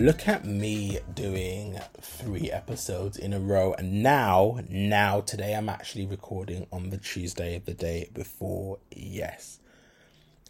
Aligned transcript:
look 0.00 0.26
at 0.26 0.46
me 0.46 0.98
doing 1.12 1.78
three 2.00 2.50
episodes 2.50 3.18
in 3.18 3.34
a 3.34 3.38
row. 3.38 3.74
And 3.74 4.02
now 4.02 4.60
now 4.70 5.20
today 5.20 5.54
i'm 5.54 5.68
actually 5.68 6.06
recording 6.06 6.66
on 6.72 6.88
the 6.88 6.96
tuesday 6.96 7.54
of 7.56 7.66
the 7.66 7.74
day 7.74 8.08
before. 8.14 8.78
Yes. 8.90 9.60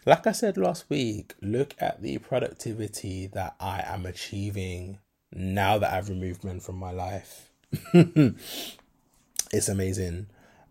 Like 0.06 0.28
i 0.28 0.32
said 0.32 0.56
last 0.56 0.88
week 0.88 1.34
look 1.42 1.74
at 1.80 2.00
the 2.00 2.18
productivity 2.18 3.26
that 3.26 3.56
i 3.58 3.82
am 3.84 4.06
achieving 4.06 4.98
now 5.32 5.78
that 5.78 5.92
i've 5.92 6.08
removed 6.08 6.44
men 6.44 6.60
from 6.60 6.76
my 6.76 6.92
life. 6.92 7.50
It's 9.52 9.68
amazing. 9.68 10.28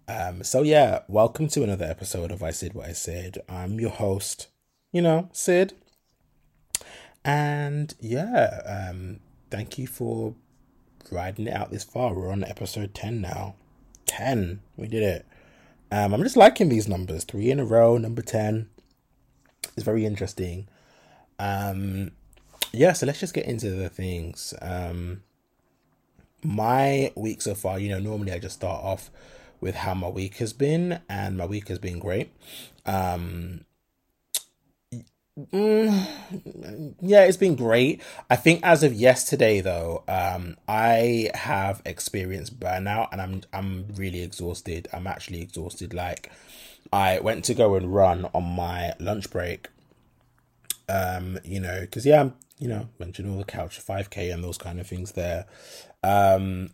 Um 0.08 0.42
so 0.42 0.62
yeah 0.62 1.02
welcome 1.10 1.50
to 1.50 1.64
another 1.64 1.84
episode 1.86 2.32
of 2.32 2.42
i 2.42 2.52
said 2.52 2.74
what 2.74 2.88
i 2.88 2.94
said. 2.94 3.40
I'm 3.50 3.78
your 3.82 3.90
host 3.90 4.48
you 4.94 5.02
know 5.02 5.30
sid 5.34 5.74
and 7.24 7.94
yeah, 8.00 8.90
um, 8.90 9.20
thank 9.50 9.78
you 9.78 9.88
for 9.88 10.36
riding 11.12 11.48
it 11.48 11.54
out 11.54 11.72
this 11.72 11.84
far. 11.84 12.14
We're 12.14 12.32
on 12.32 12.44
episode 12.44 12.94
10 12.94 13.22
now. 13.22 13.56
10. 14.06 14.62
We 14.78 14.88
did 14.88 15.04
it. 15.04 15.26
Um, 15.92 16.14
I'm 16.14 16.24
just 16.24 16.38
liking 16.38 16.70
these 16.70 16.88
numbers. 16.88 17.24
Three 17.24 17.50
in 17.50 17.60
a 17.60 17.66
row, 17.66 17.98
number 17.98 18.22
10. 18.22 18.70
It's 19.76 19.84
very 19.84 20.06
interesting. 20.06 20.68
Um, 21.40 22.12
yeah, 22.72 22.94
so 22.94 23.06
let's 23.06 23.20
just 23.20 23.34
get 23.34 23.46
into 23.46 23.72
the 23.72 23.90
things. 23.90 24.54
Um, 24.62 25.24
my 26.44 27.12
week 27.16 27.42
so 27.42 27.56
far, 27.56 27.80
you 27.80 27.90
know, 27.90 28.00
normally 28.00 28.32
I 28.32 28.40
just 28.40 28.56
start 28.56 28.84
off 28.84 29.10
with 29.60 29.76
how 29.76 29.94
my 29.94 30.08
week 30.08 30.38
has 30.38 30.54
been, 30.54 31.02
and 31.10 31.38
my 31.38 31.46
week 31.46 31.68
has 31.68 31.80
been 31.80 32.00
great. 32.00 32.32
Um, 32.86 33.66
Mm, 35.46 36.96
yeah, 37.02 37.24
it's 37.24 37.38
been 37.38 37.56
great. 37.56 38.02
I 38.30 38.36
think 38.36 38.62
as 38.64 38.84
of 38.84 38.94
yesterday, 38.94 39.62
though, 39.62 40.04
um, 40.08 40.58
I 40.68 41.30
have 41.34 41.82
experienced 41.86 42.60
burnout, 42.60 43.10
and 43.12 43.22
I'm 43.22 43.42
I'm 43.54 43.88
really 43.96 44.22
exhausted. 44.22 44.88
I'm 44.92 45.08
actually 45.08 45.42
exhausted. 45.42 45.94
Like, 45.94 46.32
I 46.92 47.20
went 47.20 47.46
to 47.46 47.54
go 47.54 47.76
and 47.76 47.94
run 47.94 48.30
on 48.34 48.44
my 48.44 48.94
lunch 49.00 49.30
break. 49.30 49.70
Um, 50.90 51.40
you 51.44 51.60
know, 51.60 51.82
because 51.82 52.06
yeah, 52.06 52.32
you 52.58 52.68
know 52.68 52.90
mentioned 53.00 53.30
all 53.30 53.38
the 53.38 53.46
couch 53.46 53.80
five 53.80 54.10
k 54.10 54.32
and 54.32 54.44
those 54.44 54.58
kind 54.58 54.80
of 54.80 54.88
things 54.88 55.14
there. 55.14 55.46
Um, 56.04 56.72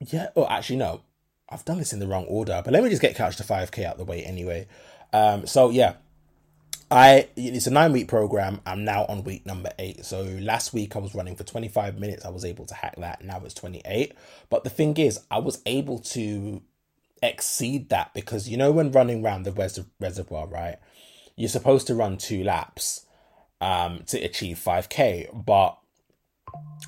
yeah. 0.00 0.28
Oh, 0.36 0.46
actually, 0.46 0.76
no, 0.76 1.02
I've 1.48 1.64
done 1.64 1.78
this 1.78 1.92
in 1.92 1.98
the 1.98 2.06
wrong 2.06 2.24
order. 2.24 2.62
But 2.64 2.72
let 2.72 2.82
me 2.82 2.90
just 2.90 3.02
get 3.02 3.16
couch 3.16 3.36
to 3.36 3.44
five 3.44 3.70
k 3.70 3.84
out 3.84 3.98
the 3.98 4.04
way 4.04 4.24
anyway. 4.24 4.66
Um, 5.12 5.46
so 5.46 5.70
yeah 5.70 5.94
I 6.90 7.28
it's 7.36 7.66
a 7.66 7.70
nine 7.72 7.92
week 7.92 8.08
program. 8.08 8.60
I'm 8.66 8.84
now 8.84 9.04
on 9.06 9.24
week 9.24 9.46
number 9.46 9.70
eight. 9.78 10.04
So 10.06 10.22
last 10.22 10.72
week 10.74 10.96
I 10.96 11.00
was 11.00 11.14
running 11.14 11.36
for 11.36 11.44
25 11.44 11.98
minutes. 11.98 12.24
I 12.24 12.30
was 12.30 12.44
able 12.44 12.66
to 12.66 12.74
hack 12.74 12.96
that. 12.98 13.24
Now 13.24 13.42
it's 13.44 13.54
28. 13.54 14.14
But 14.50 14.64
the 14.64 14.70
thing 14.70 14.96
is, 14.96 15.20
I 15.30 15.38
was 15.38 15.60
able 15.66 15.98
to 16.00 16.62
exceed 17.22 17.90
that 17.90 18.14
because 18.14 18.48
you 18.48 18.56
know 18.56 18.72
when 18.72 18.92
running 18.92 19.24
around 19.24 19.44
the 19.44 19.52
res- 19.52 19.80
reservoir, 20.00 20.46
right? 20.48 20.78
You're 21.36 21.48
supposed 21.50 21.86
to 21.88 21.94
run 21.94 22.16
two 22.18 22.44
laps 22.44 23.06
um 23.60 24.04
to 24.06 24.18
achieve 24.18 24.58
5k, 24.64 25.44
but 25.46 25.78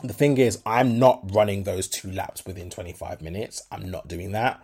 the 0.03 0.15
thing 0.15 0.39
is, 0.39 0.63
I'm 0.65 0.99
not 0.99 1.35
running 1.35 1.65
those 1.65 1.89
two 1.89 2.11
laps 2.11 2.47
within 2.47 2.71
25 2.71 3.21
minutes. 3.21 3.63
I'm 3.71 3.91
not 3.91 4.09
doing 4.09 4.33
that. 4.33 4.63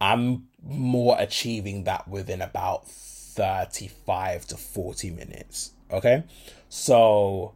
I'm 0.00 0.48
more 0.62 1.16
achieving 1.18 1.84
that 1.84 2.08
within 2.08 2.42
about 2.42 2.88
35 3.34 4.46
to 4.46 4.56
40 4.56 5.10
minutes. 5.10 5.72
Okay. 5.90 6.24
So, 6.68 7.54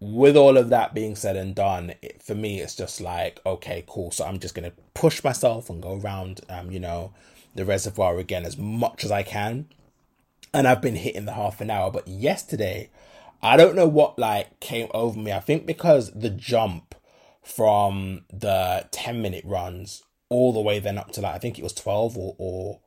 with 0.00 0.36
all 0.36 0.56
of 0.56 0.68
that 0.68 0.94
being 0.94 1.16
said 1.16 1.36
and 1.36 1.54
done, 1.54 1.94
it, 2.02 2.22
for 2.22 2.34
me, 2.34 2.60
it's 2.60 2.76
just 2.76 3.00
like, 3.00 3.40
okay, 3.46 3.84
cool. 3.86 4.10
So, 4.10 4.24
I'm 4.24 4.38
just 4.38 4.54
going 4.54 4.70
to 4.70 4.76
push 4.94 5.24
myself 5.24 5.70
and 5.70 5.82
go 5.82 5.98
around, 5.98 6.40
um, 6.48 6.70
you 6.70 6.80
know, 6.80 7.12
the 7.54 7.64
reservoir 7.64 8.18
again 8.18 8.44
as 8.44 8.58
much 8.58 9.04
as 9.04 9.10
I 9.10 9.22
can. 9.22 9.68
And 10.52 10.68
I've 10.68 10.82
been 10.82 10.96
hitting 10.96 11.24
the 11.24 11.32
half 11.32 11.60
an 11.60 11.70
hour. 11.70 11.90
But 11.90 12.06
yesterday, 12.06 12.90
I 13.42 13.56
don't 13.56 13.76
know 13.76 13.88
what 13.88 14.18
like 14.18 14.58
came 14.60 14.88
over 14.94 15.18
me. 15.18 15.32
I 15.32 15.40
think 15.40 15.66
because 15.66 16.10
the 16.12 16.30
jump 16.30 16.94
from 17.42 18.24
the 18.32 18.88
10 18.90 19.20
minute 19.20 19.44
runs 19.44 20.02
all 20.30 20.52
the 20.52 20.60
way 20.60 20.78
then 20.78 20.98
up 20.98 21.12
to 21.12 21.20
like, 21.20 21.34
I 21.34 21.38
think 21.38 21.58
it 21.58 21.62
was 21.62 21.74
12 21.74 22.16
or, 22.16 22.34
or 22.38 22.80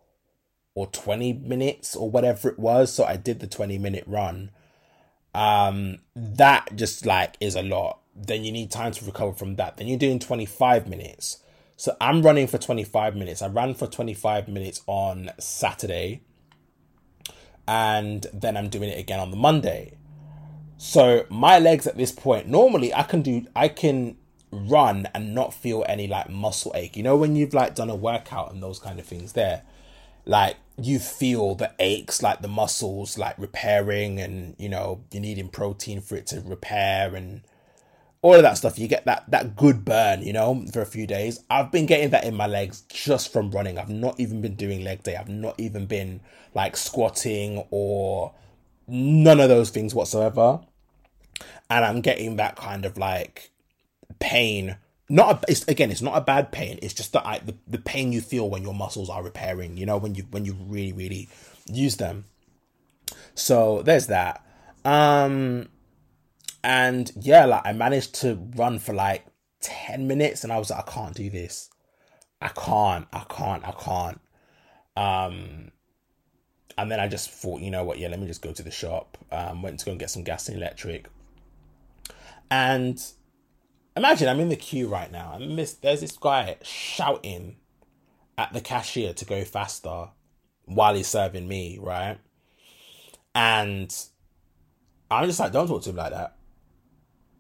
or 0.78 0.86
20 0.86 1.34
minutes 1.34 1.96
or 1.96 2.08
whatever 2.08 2.50
it 2.50 2.60
was. 2.60 2.94
So 2.94 3.04
I 3.04 3.18
did 3.18 3.40
the 3.40 3.48
20 3.48 3.80
minute 3.80 4.04
run. 4.06 4.52
Um, 5.34 5.98
that 6.16 6.76
just 6.76 7.04
like 7.04 7.36
is 7.40 7.56
a 7.56 7.64
lot. 7.64 8.02
Then 8.16 8.44
you 8.44 8.52
need 8.52 8.70
time 8.70 8.92
to 8.92 9.06
recover 9.06 9.34
from 9.34 9.56
that. 9.56 9.78
Then 9.78 9.88
you're 9.88 9.98
doing 9.98 10.20
25 10.20 10.88
minutes. 10.88 11.40
So 11.78 11.98
I'm 12.00 12.22
running 12.22 12.46
for 12.46 12.60
25 12.60 13.16
minutes. 13.16 13.42
I 13.42 13.48
ran 13.48 13.74
for 13.74 13.88
25 13.88 14.48
minutes 14.48 14.84
on 14.86 15.32
Saturday. 15.40 16.22
And 17.68 18.28
then 18.32 18.56
I'm 18.56 18.70
doing 18.70 18.90
it 18.90 19.00
again 19.00 19.20
on 19.20 19.32
the 19.32 19.38
Monday. 19.38 19.98
So 20.78 21.26
my 21.28 21.58
legs 21.58 21.88
at 21.88 21.98
this 21.98 22.12
point, 22.12 22.48
normally 22.48 22.94
I 22.94 23.02
can 23.02 23.24
do, 23.24 23.48
I 23.56 23.70
can 23.70 24.18
run 24.52 25.08
and 25.16 25.34
not 25.34 25.56
feel 25.56 25.84
any 25.90 26.08
like 26.08 26.30
muscle 26.30 26.72
ache. 26.76 26.96
You 26.96 27.02
know, 27.02 27.18
when 27.18 27.36
you've 27.36 27.56
like 27.56 27.74
done 27.74 27.90
a 27.90 27.96
workout 27.96 28.54
and 28.54 28.62
those 28.62 28.78
kind 28.78 29.00
of 29.00 29.08
things 29.08 29.34
there 29.34 29.64
like 30.28 30.58
you 30.80 31.00
feel 31.00 31.56
the 31.56 31.72
aches 31.80 32.22
like 32.22 32.42
the 32.42 32.48
muscles 32.48 33.18
like 33.18 33.38
repairing 33.40 34.20
and 34.20 34.56
you 34.60 34.70
know 34.70 35.04
you're 35.12 35.22
needing 35.22 35.50
protein 35.50 36.02
for 36.02 36.16
it 36.16 36.28
to 36.28 36.42
repair 36.42 37.16
and 37.16 37.42
all 38.22 38.34
of 38.34 38.42
that 38.42 38.58
stuff. 38.58 38.80
You 38.80 38.88
get 38.88 39.06
that 39.06 39.30
that 39.30 39.56
good 39.56 39.86
burn 39.86 40.22
you 40.22 40.34
know 40.34 40.66
for 40.72 40.82
a 40.82 40.86
few 40.86 41.08
days. 41.08 41.40
I've 41.50 41.72
been 41.72 41.86
getting 41.86 42.10
that 42.12 42.24
in 42.26 42.36
my 42.36 42.48
legs 42.48 42.82
just 42.90 43.32
from 43.34 43.52
running. 43.52 43.78
I've 43.78 43.90
not 43.90 44.20
even 44.20 44.42
been 44.42 44.56
doing 44.56 44.84
leg 44.84 45.04
day. 45.04 45.16
I've 45.16 45.30
not 45.30 45.60
even 45.60 45.86
been 45.86 46.22
like 46.54 46.78
squatting 46.78 47.64
or 47.70 48.34
none 48.88 49.40
of 49.40 49.50
those 49.50 49.70
things 49.70 49.94
whatsoever. 49.94 50.62
And 51.70 51.86
i'm 51.86 52.02
getting 52.02 52.38
that 52.38 52.56
kind 52.56 52.86
of 52.86 52.98
like 52.98 53.52
pain 54.20 54.78
not 55.10 55.44
a, 55.44 55.52
it's 55.52 55.68
again 55.68 55.92
it's 55.92 56.02
not 56.02 56.18
a 56.18 56.22
bad 56.22 56.52
pain. 56.52 56.80
It's 56.82 56.94
just 56.94 57.14
the, 57.14 57.20
the 57.46 57.56
the 57.68 57.78
pain 57.78 58.12
you 58.12 58.22
feel 58.22 58.50
when 58.50 58.64
your 58.64 58.74
muscles 58.74 59.10
are 59.10 59.24
repairing 59.24 59.78
you 59.78 59.86
know 59.86 59.98
when 59.98 60.16
you 60.16 60.24
when 60.32 60.46
you 60.46 60.56
really 60.68 60.94
really 60.94 61.30
use 61.66 61.98
them. 61.98 62.26
So 63.36 63.82
there's 63.84 64.08
that. 64.08 64.46
Um 64.84 65.70
and 66.64 67.12
yeah 67.22 67.46
like 67.46 67.62
i 67.66 67.72
managed 67.72 68.16
to 68.16 68.34
run 68.56 68.80
for 68.80 68.92
like 68.92 69.24
10 69.62 70.08
minutes 70.08 70.44
and 70.44 70.52
i 70.52 70.58
was 70.58 70.72
like 70.72 70.80
i 70.88 70.92
can't 70.92 71.16
do 71.16 71.30
this. 71.30 71.70
I 72.42 72.50
can't 72.50 73.08
i 73.14 73.26
can't 73.30 73.68
i 73.68 73.72
can't. 73.72 74.22
Um 74.96 75.72
and 76.78 76.92
then 76.92 77.00
i 77.00 77.08
just 77.08 77.30
thought 77.30 77.62
you 77.62 77.72
know 77.72 77.84
what? 77.84 77.98
Yeah 77.98 78.10
let 78.10 78.20
me 78.20 78.28
just 78.28 78.42
go 78.42 78.52
to 78.52 78.64
the 78.64 78.72
shop. 78.72 79.18
Um 79.32 79.62
went 79.62 79.80
to 79.80 79.86
go 79.86 79.92
and 79.92 80.00
get 80.00 80.10
some 80.10 80.24
gas 80.24 80.50
and 80.50 80.58
electric. 80.58 81.08
And 82.50 83.02
Imagine 83.98 84.30
I'm 84.30 84.40
in 84.40 84.50
the 84.50 84.56
queue 84.56 84.88
right 84.88 85.12
now 85.12 85.34
and 85.34 85.58
this, 85.58 85.74
there's 85.74 86.02
this 86.02 86.18
guy 86.18 86.58
shouting 86.62 87.58
at 88.38 88.54
the 88.54 88.62
cashier 88.62 89.12
to 89.14 89.26
go 89.26 89.44
faster 89.44 90.10
while 90.66 90.94
he's 90.94 91.08
serving 91.08 91.48
me, 91.48 91.80
right? 91.82 92.20
And 93.34 93.94
I'm 95.10 95.26
just 95.26 95.40
like, 95.40 95.52
don't 95.52 95.68
talk 95.68 95.82
to 95.84 95.90
him 95.90 95.96
like 95.96 96.12
that. 96.12 96.36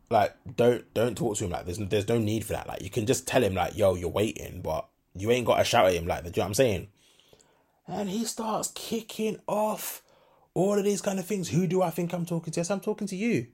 Like, 0.09 0.35
don't 0.55 0.91
don't 0.93 1.17
talk 1.17 1.37
to 1.37 1.45
him 1.45 1.51
like 1.51 1.65
there's 1.65 1.77
there's 1.77 2.07
no 2.07 2.17
need 2.17 2.43
for 2.45 2.53
that. 2.53 2.67
Like, 2.67 2.81
you 2.81 2.89
can 2.89 3.05
just 3.05 3.27
tell 3.27 3.43
him 3.43 3.53
like, 3.53 3.77
yo, 3.77 3.95
you're 3.95 4.09
waiting, 4.09 4.61
but 4.61 4.87
you 5.15 5.29
ain't 5.31 5.45
got 5.45 5.57
to 5.57 5.63
shout 5.63 5.85
at 5.85 5.93
him 5.93 6.07
like 6.07 6.23
that. 6.23 6.33
Do 6.33 6.39
you 6.39 6.41
know 6.41 6.45
what 6.45 6.49
I'm 6.49 6.53
saying? 6.55 6.87
And 7.87 8.09
he 8.09 8.25
starts 8.25 8.71
kicking 8.73 9.39
off 9.47 10.01
all 10.53 10.77
of 10.77 10.85
these 10.85 11.01
kind 11.01 11.19
of 11.19 11.25
things. 11.25 11.49
Who 11.49 11.67
do 11.67 11.81
I 11.81 11.89
think 11.89 12.13
I'm 12.13 12.25
talking 12.25 12.51
to? 12.53 12.59
Yes, 12.59 12.71
I'm 12.71 12.79
talking 12.79 13.07
to 13.07 13.15
you. 13.15 13.47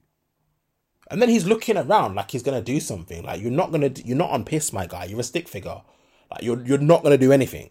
And 1.09 1.21
then 1.21 1.29
he's 1.29 1.45
looking 1.45 1.77
around 1.77 2.15
like 2.15 2.31
he's 2.31 2.43
gonna 2.43 2.61
do 2.61 2.79
something. 2.79 3.23
Like 3.23 3.41
you're 3.41 3.51
not 3.51 3.71
gonna, 3.71 3.91
you're 4.03 4.17
not 4.17 4.31
on 4.31 4.45
piss, 4.45 4.73
my 4.73 4.87
guy. 4.87 5.05
You're 5.05 5.19
a 5.19 5.23
stick 5.23 5.47
figure. 5.47 5.81
Like 6.31 6.41
you're 6.41 6.61
you're 6.65 6.77
not 6.77 7.03
gonna 7.03 7.17
do 7.17 7.31
anything. 7.31 7.69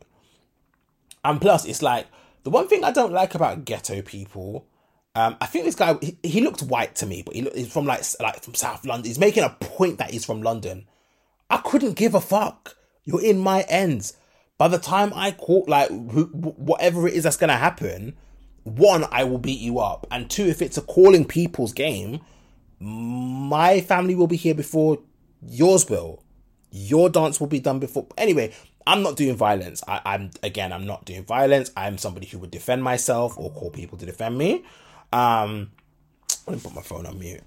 And 1.24 1.40
plus, 1.40 1.64
it's 1.64 1.82
like 1.82 2.06
the 2.42 2.50
one 2.50 2.68
thing 2.68 2.84
I 2.84 2.92
don't 2.92 3.12
like 3.12 3.34
about 3.34 3.64
ghetto 3.64 4.02
people. 4.02 4.66
Um, 5.14 5.36
I 5.40 5.46
think 5.46 5.64
this 5.64 5.74
guy 5.74 5.96
he, 6.00 6.16
he 6.22 6.40
looked 6.40 6.62
white 6.62 6.94
to 6.96 7.06
me, 7.06 7.22
but 7.22 7.34
he 7.34 7.42
looked, 7.42 7.56
he's 7.56 7.72
from 7.72 7.86
like 7.86 8.02
like 8.20 8.42
from 8.42 8.54
South 8.54 8.84
London. 8.84 9.08
He's 9.08 9.18
making 9.18 9.44
a 9.44 9.50
point 9.50 9.98
that 9.98 10.10
he's 10.10 10.24
from 10.24 10.42
London. 10.42 10.86
I 11.50 11.58
couldn't 11.58 11.94
give 11.94 12.14
a 12.14 12.20
fuck. 12.20 12.76
You're 13.04 13.22
in 13.22 13.38
my 13.38 13.62
ends. 13.62 14.16
By 14.58 14.68
the 14.68 14.78
time 14.78 15.12
I 15.14 15.32
caught 15.32 15.68
like 15.68 15.90
whatever 15.90 17.08
it 17.08 17.14
is 17.14 17.24
that's 17.24 17.36
gonna 17.36 17.56
happen, 17.56 18.16
one 18.64 19.04
I 19.10 19.24
will 19.24 19.38
beat 19.38 19.60
you 19.60 19.80
up, 19.80 20.06
and 20.10 20.30
two 20.30 20.46
if 20.46 20.62
it's 20.62 20.78
a 20.78 20.82
calling 20.82 21.24
people's 21.24 21.72
game, 21.72 22.20
my 22.82 23.80
family 23.80 24.14
will 24.14 24.26
be 24.26 24.36
here 24.36 24.54
before 24.54 24.98
yours 25.40 25.88
will. 25.88 26.22
Your 26.70 27.10
dance 27.10 27.38
will 27.38 27.46
be 27.46 27.60
done 27.60 27.78
before. 27.78 28.06
Anyway, 28.18 28.52
I'm 28.86 29.02
not 29.02 29.16
doing 29.16 29.36
violence. 29.36 29.82
I, 29.86 30.00
am 30.14 30.30
again, 30.42 30.72
I'm 30.72 30.86
not 30.86 31.04
doing 31.04 31.24
violence. 31.24 31.70
I'm 31.76 31.98
somebody 31.98 32.26
who 32.26 32.38
would 32.38 32.50
defend 32.50 32.82
myself 32.82 33.38
or 33.38 33.50
call 33.52 33.70
people 33.70 33.98
to 33.98 34.06
defend 34.06 34.36
me. 34.38 34.64
Um, 35.12 35.70
let 36.46 36.56
me 36.56 36.62
put 36.62 36.74
my 36.74 36.82
phone 36.82 37.06
on 37.06 37.18
mute. 37.18 37.42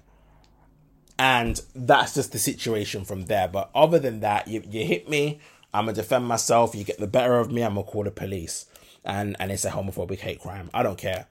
and 1.18 1.60
that's 1.74 2.14
just 2.14 2.32
the 2.32 2.38
situation 2.38 3.04
from 3.04 3.26
there. 3.26 3.48
But 3.48 3.70
other 3.74 3.98
than 3.98 4.20
that, 4.20 4.48
you, 4.48 4.62
you 4.68 4.84
hit 4.84 5.08
me, 5.08 5.40
I'm 5.74 5.86
gonna 5.86 5.94
defend 5.94 6.26
myself. 6.26 6.74
You 6.74 6.84
get 6.84 6.98
the 6.98 7.06
better 7.06 7.38
of 7.38 7.50
me, 7.50 7.62
I'm 7.62 7.74
gonna 7.74 7.86
call 7.86 8.04
the 8.04 8.10
police, 8.10 8.66
and 9.04 9.36
and 9.38 9.50
it's 9.52 9.64
a 9.64 9.70
homophobic 9.70 10.20
hate 10.20 10.40
crime. 10.40 10.70
I 10.72 10.82
don't 10.82 10.98
care. 10.98 11.26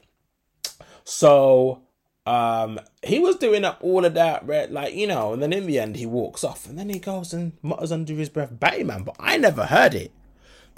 So 1.04 1.82
um 2.26 2.80
he 3.04 3.20
was 3.20 3.36
doing 3.36 3.64
up 3.64 3.78
all 3.82 4.04
of 4.04 4.16
that 4.16 4.46
red 4.48 4.72
like 4.72 4.94
you 4.94 5.06
know 5.06 5.34
and 5.34 5.44
then 5.44 5.54
in 5.54 5.68
the 5.68 5.80
end 5.80 5.96
he 5.96 6.06
walks 6.06 6.44
off 6.44 6.68
and 6.68 6.78
then 6.78 6.90
he 6.90 6.98
goes 6.98 7.34
and 7.34 7.54
mutters 7.62 7.92
under 7.92 8.14
his 8.14 8.30
breath 8.30 8.60
batman 8.60 9.04
but 9.04 9.16
i 9.20 9.38
never 9.38 9.66
heard 9.66 9.94
it 9.94 10.12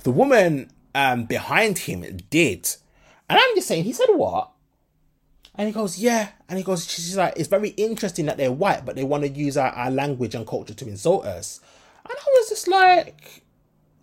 the 0.03 0.11
woman 0.11 0.69
um 0.93 1.23
behind 1.25 1.79
him 1.79 2.01
did 2.29 2.75
and 3.29 3.39
i'm 3.39 3.55
just 3.55 3.67
saying 3.67 3.85
he 3.85 3.93
said 3.93 4.09
what 4.09 4.51
and 5.57 5.67
he 5.67 5.73
goes, 5.73 5.97
yeah. 5.97 6.29
And 6.47 6.57
he 6.57 6.63
goes, 6.63 6.85
she's 6.85 7.17
like, 7.17 7.33
it's 7.35 7.49
very 7.49 7.69
interesting 7.69 8.27
that 8.27 8.37
they're 8.37 8.51
white, 8.51 8.85
but 8.85 8.95
they 8.95 9.03
want 9.03 9.23
to 9.23 9.29
use 9.29 9.57
our, 9.57 9.71
our 9.71 9.89
language 9.89 10.35
and 10.35 10.45
culture 10.45 10.75
to 10.75 10.87
insult 10.87 11.25
us. 11.25 11.59
And 12.05 12.15
I 12.15 12.29
was 12.35 12.49
just 12.49 12.67
like, 12.67 13.43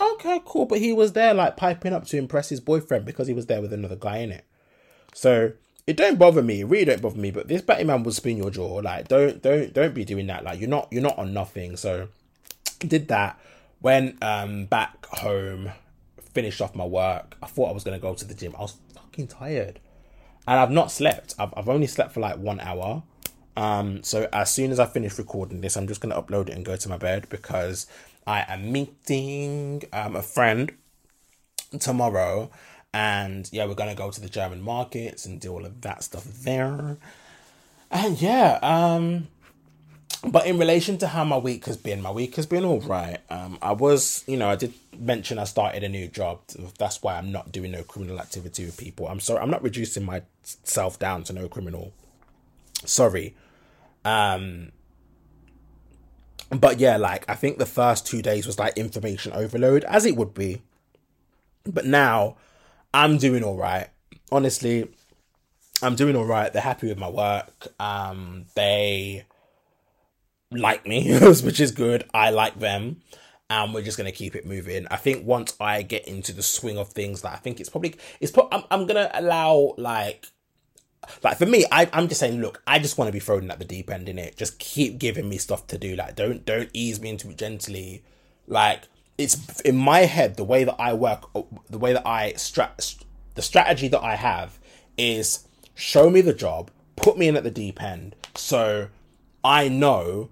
okay, 0.00 0.40
cool. 0.44 0.66
But 0.66 0.80
he 0.80 0.92
was 0.92 1.12
there 1.12 1.32
like 1.32 1.56
piping 1.56 1.92
up 1.92 2.06
to 2.06 2.18
impress 2.18 2.48
his 2.48 2.60
boyfriend 2.60 3.04
because 3.04 3.28
he 3.28 3.34
was 3.34 3.46
there 3.46 3.62
with 3.62 3.72
another 3.72 3.94
guy 3.94 4.18
in 4.18 4.32
it. 4.32 4.44
So 5.14 5.52
it 5.86 5.96
don't 5.96 6.18
bother 6.18 6.42
me, 6.42 6.60
it 6.60 6.64
really 6.64 6.84
don't 6.84 7.02
bother 7.02 7.18
me. 7.18 7.30
But 7.30 7.48
this 7.48 7.62
Batman 7.62 8.02
will 8.02 8.12
spin 8.12 8.36
your 8.36 8.50
jaw. 8.50 8.76
Like, 8.76 9.08
don't 9.08 9.42
don't 9.42 9.72
don't 9.72 9.94
be 9.94 10.04
doing 10.04 10.26
that. 10.28 10.44
Like 10.44 10.60
you're 10.60 10.68
not 10.68 10.88
you're 10.90 11.02
not 11.02 11.18
on 11.18 11.32
nothing. 11.32 11.76
So 11.76 12.08
did 12.78 13.08
that. 13.08 13.38
Went 13.80 14.22
um 14.22 14.64
back 14.66 15.04
home, 15.06 15.70
finished 16.32 16.60
off 16.60 16.74
my 16.74 16.86
work. 16.86 17.36
I 17.42 17.46
thought 17.46 17.70
I 17.70 17.72
was 17.72 17.84
gonna 17.84 17.98
go 17.98 18.14
to 18.14 18.24
the 18.24 18.34
gym. 18.34 18.54
I 18.56 18.62
was 18.62 18.76
fucking 18.94 19.28
tired 19.28 19.80
and 20.46 20.58
I've 20.58 20.70
not 20.70 20.90
slept. 20.90 21.34
I've, 21.38 21.52
I've 21.56 21.68
only 21.68 21.86
slept 21.86 22.12
for 22.12 22.20
like 22.20 22.36
one 22.38 22.60
hour. 22.60 23.02
Um, 23.56 24.02
so 24.02 24.28
as 24.32 24.52
soon 24.52 24.72
as 24.72 24.80
I 24.80 24.86
finish 24.86 25.16
recording 25.18 25.60
this, 25.60 25.76
I'm 25.76 25.86
just 25.86 26.00
gonna 26.00 26.20
upload 26.20 26.48
it 26.48 26.54
and 26.54 26.64
go 26.64 26.76
to 26.76 26.88
my 26.88 26.96
bed 26.96 27.28
because 27.28 27.86
I 28.26 28.44
am 28.48 28.72
meeting 28.72 29.84
um, 29.92 30.16
a 30.16 30.22
friend 30.22 30.72
tomorrow, 31.78 32.50
and 32.94 33.50
yeah, 33.52 33.66
we're 33.66 33.74
gonna 33.74 33.96
go 33.96 34.12
to 34.12 34.20
the 34.20 34.28
German 34.28 34.62
markets 34.62 35.26
and 35.26 35.40
do 35.40 35.52
all 35.52 35.66
of 35.66 35.80
that 35.80 36.04
stuff 36.04 36.22
there. 36.24 36.96
And 37.90 38.22
yeah, 38.22 38.60
um, 38.62 39.26
but 40.24 40.46
in 40.46 40.58
relation 40.58 40.96
to 40.98 41.08
how 41.08 41.24
my 41.24 41.36
week 41.36 41.66
has 41.66 41.76
been, 41.76 42.00
my 42.00 42.12
week 42.12 42.36
has 42.36 42.46
been 42.46 42.64
all 42.64 42.80
right. 42.80 43.18
Um, 43.28 43.58
I 43.60 43.72
was, 43.72 44.22
you 44.28 44.36
know, 44.36 44.48
I 44.48 44.54
did 44.54 44.74
mention 44.96 45.40
I 45.40 45.44
started 45.44 45.82
a 45.82 45.88
new 45.88 46.06
job. 46.06 46.38
That's 46.78 47.02
why 47.02 47.16
I'm 47.16 47.32
not 47.32 47.50
doing 47.50 47.72
no 47.72 47.82
criminal 47.82 48.20
activity 48.20 48.64
with 48.64 48.76
people. 48.76 49.08
I'm 49.08 49.18
sorry, 49.18 49.40
I'm 49.40 49.50
not 49.50 49.64
reducing 49.64 50.04
myself 50.04 50.96
down 50.96 51.24
to 51.24 51.32
no 51.32 51.48
criminal. 51.48 51.92
Sorry. 52.84 53.34
Um, 54.04 54.70
but 56.48 56.78
yeah, 56.78 56.96
like 56.96 57.28
I 57.28 57.34
think 57.34 57.58
the 57.58 57.66
first 57.66 58.06
two 58.06 58.22
days 58.22 58.46
was 58.46 58.56
like 58.56 58.78
information 58.78 59.32
overload, 59.32 59.82
as 59.82 60.06
it 60.06 60.16
would 60.16 60.32
be. 60.32 60.62
But 61.64 61.86
now 61.86 62.36
I'm 62.94 63.18
doing 63.18 63.42
all 63.42 63.56
right. 63.56 63.88
Honestly, 64.30 64.88
I'm 65.82 65.96
doing 65.96 66.14
all 66.14 66.24
right. 66.24 66.52
They're 66.52 66.62
happy 66.62 66.86
with 66.86 66.96
my 66.96 67.10
work. 67.10 67.66
Um, 67.80 68.46
they 68.54 69.24
like 70.52 70.86
me, 70.86 71.18
which 71.20 71.60
is 71.60 71.72
good. 71.72 72.08
I 72.14 72.30
like 72.30 72.58
them. 72.60 73.02
And 73.50 73.74
we're 73.74 73.82
just 73.82 73.98
gonna 73.98 74.12
keep 74.12 74.34
it 74.34 74.46
moving. 74.46 74.86
I 74.90 74.96
think 74.96 75.26
once 75.26 75.54
I 75.60 75.82
get 75.82 76.08
into 76.08 76.32
the 76.32 76.42
swing 76.42 76.78
of 76.78 76.88
things, 76.88 77.22
like 77.22 77.34
I 77.34 77.36
think 77.36 77.60
it's 77.60 77.68
probably 77.68 77.96
it's. 78.20 78.32
Pro- 78.32 78.48
I'm 78.50 78.62
I'm 78.70 78.86
gonna 78.86 79.10
allow 79.12 79.74
like 79.76 80.26
like 81.22 81.36
for 81.36 81.46
me, 81.46 81.66
I, 81.70 81.88
I'm 81.92 82.08
just 82.08 82.20
saying, 82.20 82.40
look, 82.40 82.62
I 82.66 82.78
just 82.78 82.96
want 82.96 83.08
to 83.08 83.12
be 83.12 83.20
thrown 83.20 83.50
at 83.50 83.58
the 83.58 83.64
deep 83.64 83.90
end 83.90 84.08
in 84.08 84.18
it. 84.18 84.36
Just 84.36 84.58
keep 84.58 84.98
giving 84.98 85.28
me 85.28 85.36
stuff 85.36 85.66
to 85.68 85.78
do. 85.78 85.96
Like, 85.96 86.16
don't 86.16 86.44
don't 86.46 86.70
ease 86.72 87.00
me 87.00 87.10
into 87.10 87.28
it 87.30 87.38
gently. 87.38 88.02
Like, 88.46 88.84
it's 89.16 89.60
in 89.60 89.76
my 89.76 90.00
head 90.00 90.36
the 90.36 90.44
way 90.44 90.64
that 90.64 90.76
I 90.78 90.92
work, 90.92 91.30
the 91.70 91.78
way 91.78 91.92
that 91.92 92.06
I 92.06 92.32
strat, 92.32 93.02
the 93.34 93.42
strategy 93.42 93.88
that 93.88 94.02
I 94.02 94.16
have 94.16 94.58
is 94.96 95.46
show 95.74 96.10
me 96.10 96.20
the 96.20 96.32
job, 96.32 96.70
put 96.96 97.16
me 97.18 97.28
in 97.28 97.36
at 97.36 97.44
the 97.44 97.50
deep 97.50 97.82
end, 97.82 98.16
so 98.34 98.88
I 99.42 99.68
know 99.68 100.30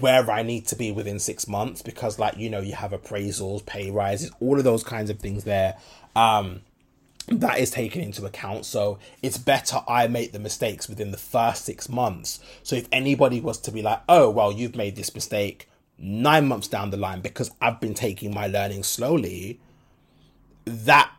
where 0.00 0.30
I 0.30 0.42
need 0.42 0.66
to 0.66 0.76
be 0.76 0.92
within 0.92 1.18
six 1.18 1.48
months 1.48 1.80
because 1.80 2.18
like 2.18 2.36
you 2.36 2.50
know 2.50 2.60
you 2.60 2.74
have 2.74 2.92
appraisals, 2.92 3.64
pay 3.64 3.90
rises, 3.90 4.30
all 4.40 4.58
of 4.58 4.64
those 4.64 4.84
kinds 4.84 5.08
of 5.08 5.18
things 5.18 5.44
there. 5.44 5.76
Um 6.14 6.62
that 7.28 7.60
is 7.60 7.70
taken 7.70 8.02
into 8.02 8.26
account. 8.26 8.66
So 8.66 8.98
it's 9.22 9.38
better 9.38 9.80
I 9.86 10.08
make 10.08 10.32
the 10.32 10.38
mistakes 10.40 10.88
within 10.88 11.12
the 11.12 11.16
first 11.16 11.64
six 11.64 11.88
months. 11.88 12.40
So 12.62 12.74
if 12.74 12.88
anybody 12.90 13.40
was 13.40 13.58
to 13.60 13.70
be 13.70 13.80
like, 13.80 14.02
oh 14.08 14.28
well 14.28 14.52
you've 14.52 14.76
made 14.76 14.96
this 14.96 15.14
mistake 15.14 15.69
nine 16.00 16.48
months 16.48 16.66
down 16.66 16.90
the 16.90 16.96
line 16.96 17.20
because 17.20 17.50
I've 17.60 17.80
been 17.80 17.94
taking 17.94 18.34
my 18.34 18.46
learning 18.46 18.82
slowly, 18.82 19.60
that 20.64 21.12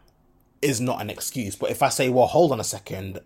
is 0.62 0.82
not 0.82 1.02
an 1.02 1.10
excuse. 1.10 1.56
But 1.56 1.70
if 1.70 1.84
I 1.84 1.90
say, 1.90 2.10
well, 2.10 2.28
hold 2.28 2.52
on 2.52 2.60
a 2.60 2.64
second, 2.64 3.20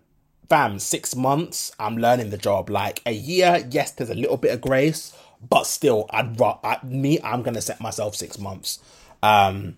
fam, 0.48 0.78
six 0.78 1.16
months, 1.16 1.72
I'm 1.78 1.96
learning 1.96 2.30
the 2.30 2.38
job. 2.38 2.70
Like 2.70 3.02
a 3.06 3.12
year, 3.12 3.66
yes, 3.70 3.92
there's 3.92 4.10
a 4.10 4.14
little 4.14 4.36
bit 4.36 4.52
of 4.52 4.60
grace, 4.60 5.16
but 5.48 5.64
still, 5.64 6.06
I'd 6.10 6.40
I, 6.40 6.78
me, 6.84 7.20
I'm 7.22 7.42
gonna 7.42 7.62
set 7.62 7.80
myself 7.80 8.14
six 8.14 8.38
months 8.38 8.78
um, 9.22 9.76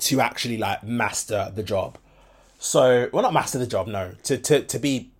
to 0.00 0.20
actually 0.20 0.58
like 0.58 0.82
master 0.82 1.52
the 1.54 1.62
job. 1.62 1.98
So, 2.58 3.10
well, 3.12 3.22
not 3.22 3.34
master 3.34 3.58
the 3.58 3.66
job, 3.66 3.86
no, 3.86 4.12
to 4.24 4.38
to 4.38 4.62
to 4.62 4.78
be 4.78 5.10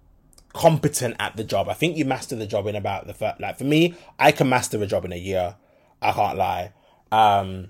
competent 0.52 1.17
at 1.20 1.37
the 1.37 1.44
job. 1.44 1.69
I 1.69 1.75
think 1.75 1.96
you 1.96 2.06
master 2.06 2.34
the 2.34 2.46
job 2.46 2.67
in 2.67 2.75
about 2.76 3.06
the 3.06 3.14
first, 3.14 3.40
like 3.40 3.58
for 3.58 3.64
me, 3.64 3.94
I 4.19 4.32
can 4.32 4.49
master 4.49 4.82
a 4.82 4.87
job 4.87 5.05
in 5.05 5.12
a 5.12 5.17
year. 5.17 5.55
I 6.02 6.12
can't 6.12 6.38
lie. 6.38 6.72
Um, 7.10 7.69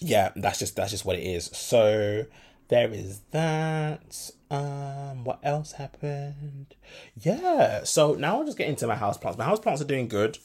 yeah, 0.00 0.30
that's 0.36 0.58
just 0.58 0.76
that's 0.76 0.90
just 0.90 1.04
what 1.04 1.16
it 1.16 1.22
is. 1.22 1.46
So 1.46 2.26
there 2.68 2.90
is 2.92 3.20
that. 3.30 4.30
Um, 4.50 5.24
what 5.24 5.40
else 5.42 5.72
happened? 5.72 6.74
Yeah, 7.14 7.84
so 7.84 8.14
now 8.14 8.38
I'll 8.38 8.46
just 8.46 8.56
get 8.56 8.68
into 8.68 8.86
my 8.86 8.94
house 8.94 9.18
plants. 9.18 9.38
My 9.38 9.44
house 9.44 9.60
plants 9.60 9.82
are 9.82 9.86
doing 9.86 10.08
good. 10.08 10.38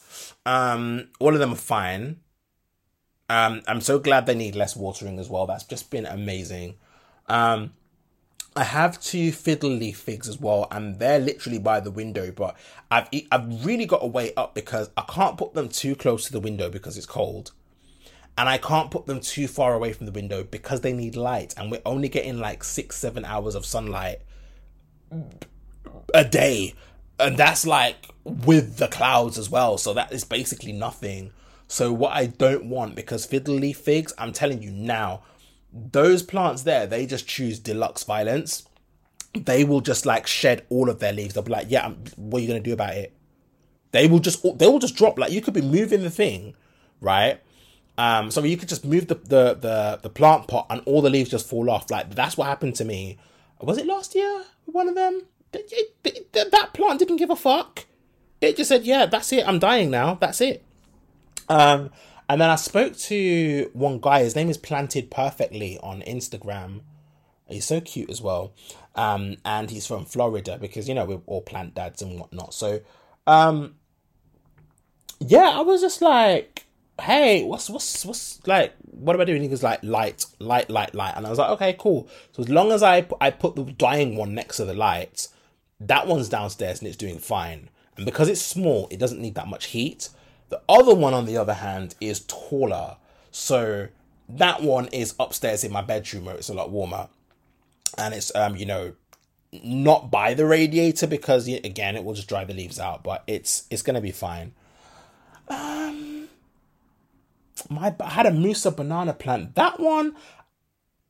Um, 0.45 1.09
all 1.19 1.33
of 1.33 1.39
them 1.39 1.53
are 1.53 1.55
fine. 1.55 2.19
Um, 3.29 3.61
I'm 3.65 3.79
so 3.79 3.99
glad 3.99 4.25
they 4.25 4.35
need 4.35 4.55
less 4.55 4.75
watering 4.75 5.19
as 5.19 5.29
well. 5.29 5.45
That's 5.45 5.63
just 5.63 5.89
been 5.89 6.05
amazing. 6.05 6.75
Um, 7.27 7.73
I 8.55 8.63
have 8.63 9.01
two 9.01 9.31
fiddle 9.31 9.71
leaf 9.71 9.97
figs 9.97 10.29
as 10.29 10.39
well, 10.39 10.67
and 10.71 10.99
they're 10.99 11.19
literally 11.19 11.59
by 11.59 11.79
the 11.79 11.91
window. 11.91 12.31
But 12.31 12.55
I've 12.91 13.07
I've 13.31 13.65
really 13.65 13.85
got 13.85 14.01
to 14.01 14.07
wait 14.07 14.33
up 14.37 14.53
because 14.53 14.89
I 14.95 15.03
can't 15.09 15.37
put 15.37 15.53
them 15.53 15.69
too 15.69 15.95
close 15.95 16.25
to 16.25 16.31
the 16.31 16.39
window 16.39 16.69
because 16.69 16.97
it's 16.97 17.05
cold 17.07 17.51
and 18.37 18.49
I 18.49 18.57
can't 18.57 18.91
put 18.91 19.05
them 19.05 19.19
too 19.19 19.47
far 19.47 19.73
away 19.73 19.93
from 19.93 20.05
the 20.05 20.11
window 20.11 20.43
because 20.43 20.81
they 20.81 20.93
need 20.93 21.15
light, 21.15 21.53
and 21.57 21.71
we're 21.71 21.81
only 21.85 22.09
getting 22.09 22.39
like 22.39 22.63
six, 22.63 22.97
seven 22.97 23.25
hours 23.25 23.55
of 23.55 23.65
sunlight 23.65 24.21
a 26.13 26.25
day, 26.25 26.73
and 27.19 27.37
that's 27.37 27.65
like 27.65 28.07
with 28.23 28.77
the 28.77 28.87
clouds 28.87 29.37
as 29.37 29.49
well. 29.49 29.77
So 29.77 29.93
that 29.93 30.11
is 30.11 30.23
basically 30.23 30.71
nothing. 30.71 31.31
So 31.67 31.93
what 31.93 32.13
I 32.13 32.25
don't 32.25 32.65
want 32.65 32.95
because 32.95 33.25
fiddle 33.25 33.55
leaf 33.55 33.77
figs, 33.77 34.13
I'm 34.17 34.33
telling 34.33 34.61
you 34.61 34.71
now, 34.71 35.23
those 35.73 36.21
plants 36.21 36.63
there, 36.63 36.85
they 36.85 37.05
just 37.05 37.27
choose 37.27 37.59
deluxe 37.59 38.03
violence. 38.03 38.67
They 39.33 39.63
will 39.63 39.81
just 39.81 40.05
like 40.05 40.27
shed 40.27 40.65
all 40.69 40.89
of 40.89 40.99
their 40.99 41.13
leaves. 41.13 41.33
They'll 41.33 41.43
be 41.43 41.51
like, 41.51 41.67
yeah, 41.69 41.91
what 42.15 42.37
are 42.37 42.41
you 42.41 42.47
gonna 42.47 42.59
do 42.59 42.73
about 42.73 42.95
it? 42.95 43.13
They 43.91 44.07
will 44.07 44.19
just 44.19 44.43
they 44.59 44.67
will 44.67 44.79
just 44.79 44.95
drop. 44.95 45.17
Like 45.17 45.31
you 45.31 45.41
could 45.41 45.53
be 45.53 45.61
moving 45.61 46.03
the 46.03 46.09
thing, 46.11 46.55
right? 47.01 47.41
Um, 47.97 48.31
so 48.31 48.43
you 48.43 48.57
could 48.57 48.69
just 48.69 48.85
move 48.85 49.07
the, 49.07 49.15
the, 49.15 49.53
the, 49.53 49.99
the 50.01 50.09
plant 50.09 50.47
pot 50.47 50.65
and 50.69 50.81
all 50.85 51.01
the 51.01 51.11
leaves 51.11 51.29
just 51.29 51.47
fall 51.47 51.69
off. 51.69 51.91
Like 51.91 52.15
that's 52.15 52.37
what 52.37 52.47
happened 52.47 52.75
to 52.75 52.85
me. 52.85 53.17
Was 53.61 53.77
it 53.77 53.85
last 53.85 54.15
year? 54.15 54.43
One 54.65 54.89
of 54.89 54.95
them? 54.95 55.23
It, 55.53 55.93
it, 56.03 56.33
that 56.33 56.73
plant 56.73 56.99
didn't 56.99 57.17
give 57.17 57.29
a 57.29 57.35
fuck. 57.35 57.85
It 58.41 58.57
just 58.57 58.69
said, 58.69 58.83
yeah, 58.83 59.05
that's 59.05 59.31
it. 59.31 59.47
I'm 59.47 59.59
dying 59.59 59.91
now. 59.91 60.15
That's 60.15 60.41
it. 60.41 60.63
Um, 61.47 61.91
and 62.33 62.41
then 62.41 62.49
I 62.49 62.55
spoke 62.55 62.97
to 62.97 63.69
one 63.73 63.99
guy. 63.99 64.23
His 64.23 64.35
name 64.35 64.49
is 64.49 64.57
Planted 64.57 65.11
Perfectly 65.11 65.77
on 65.83 66.01
Instagram. 66.01 66.81
He's 67.47 67.63
so 67.63 67.79
cute 67.79 68.09
as 68.09 68.23
well. 68.23 68.55
Um, 68.95 69.37
and 69.45 69.69
he's 69.69 69.85
from 69.85 70.05
Florida 70.05 70.57
because, 70.59 70.89
you 70.89 70.95
know, 70.95 71.05
we're 71.05 71.21
all 71.27 71.43
plant 71.43 71.75
dads 71.75 72.01
and 72.01 72.19
whatnot. 72.19 72.55
So, 72.55 72.81
um, 73.27 73.75
yeah, 75.19 75.51
I 75.53 75.61
was 75.61 75.79
just 75.79 76.01
like, 76.01 76.65
hey, 76.99 77.43
what's 77.43 77.69
what's 77.69 78.03
what's 78.03 78.39
like 78.47 78.73
what 78.89 79.15
am 79.15 79.21
I 79.21 79.25
doing? 79.25 79.43
He 79.43 79.47
was 79.47 79.61
like 79.61 79.83
light, 79.83 80.25
light, 80.39 80.71
light, 80.71 80.95
light, 80.95 81.13
and 81.15 81.27
I 81.27 81.29
was 81.29 81.37
like, 81.37 81.51
okay, 81.51 81.75
cool. 81.77 82.09
So 82.31 82.41
as 82.41 82.49
long 82.49 82.71
as 82.71 82.81
I 82.81 83.05
I 83.21 83.29
put 83.29 83.55
the 83.55 83.63
dying 83.65 84.15
one 84.15 84.33
next 84.33 84.57
to 84.57 84.65
the 84.65 84.73
light, 84.73 85.27
that 85.81 86.07
one's 86.07 86.29
downstairs 86.29 86.79
and 86.79 86.87
it's 86.87 86.97
doing 86.97 87.19
fine. 87.19 87.69
And 87.95 88.07
because 88.07 88.27
it's 88.27 88.41
small, 88.41 88.87
it 88.89 88.97
doesn't 88.97 89.21
need 89.21 89.35
that 89.35 89.47
much 89.47 89.65
heat. 89.65 90.09
The 90.53 90.61
other 90.69 90.93
one, 90.93 91.15
on 91.15 91.25
the 91.25 91.35
other 91.35 91.55
hand, 91.55 91.95
is 91.99 92.19
taller, 92.27 92.97
so 93.31 93.87
that 94.29 94.61
one 94.61 94.85
is 94.89 95.15
upstairs 95.19 95.63
in 95.63 95.71
my 95.71 95.81
bedroom 95.81 96.25
where 96.25 96.35
it's 96.35 96.47
a 96.47 96.53
lot 96.53 96.69
warmer, 96.69 97.09
and 97.97 98.13
it's 98.13 98.31
um 98.35 98.55
you 98.55 98.67
know 98.67 98.93
not 99.63 100.11
by 100.11 100.35
the 100.35 100.45
radiator 100.45 101.07
because 101.07 101.47
again 101.47 101.95
it 101.95 102.03
will 102.03 102.13
just 102.13 102.27
dry 102.27 102.43
the 102.45 102.53
leaves 102.53 102.79
out 102.79 103.03
but 103.03 103.23
it's 103.25 103.63
it's 103.71 103.81
gonna 103.81 103.99
be 103.99 104.11
fine. 104.11 104.53
Um 105.47 106.29
my 107.67 107.95
i 107.99 108.09
had 108.09 108.27
a 108.27 108.31
musa 108.31 108.69
banana 108.69 109.13
plant. 109.13 109.55
That 109.55 109.79
one 109.79 110.15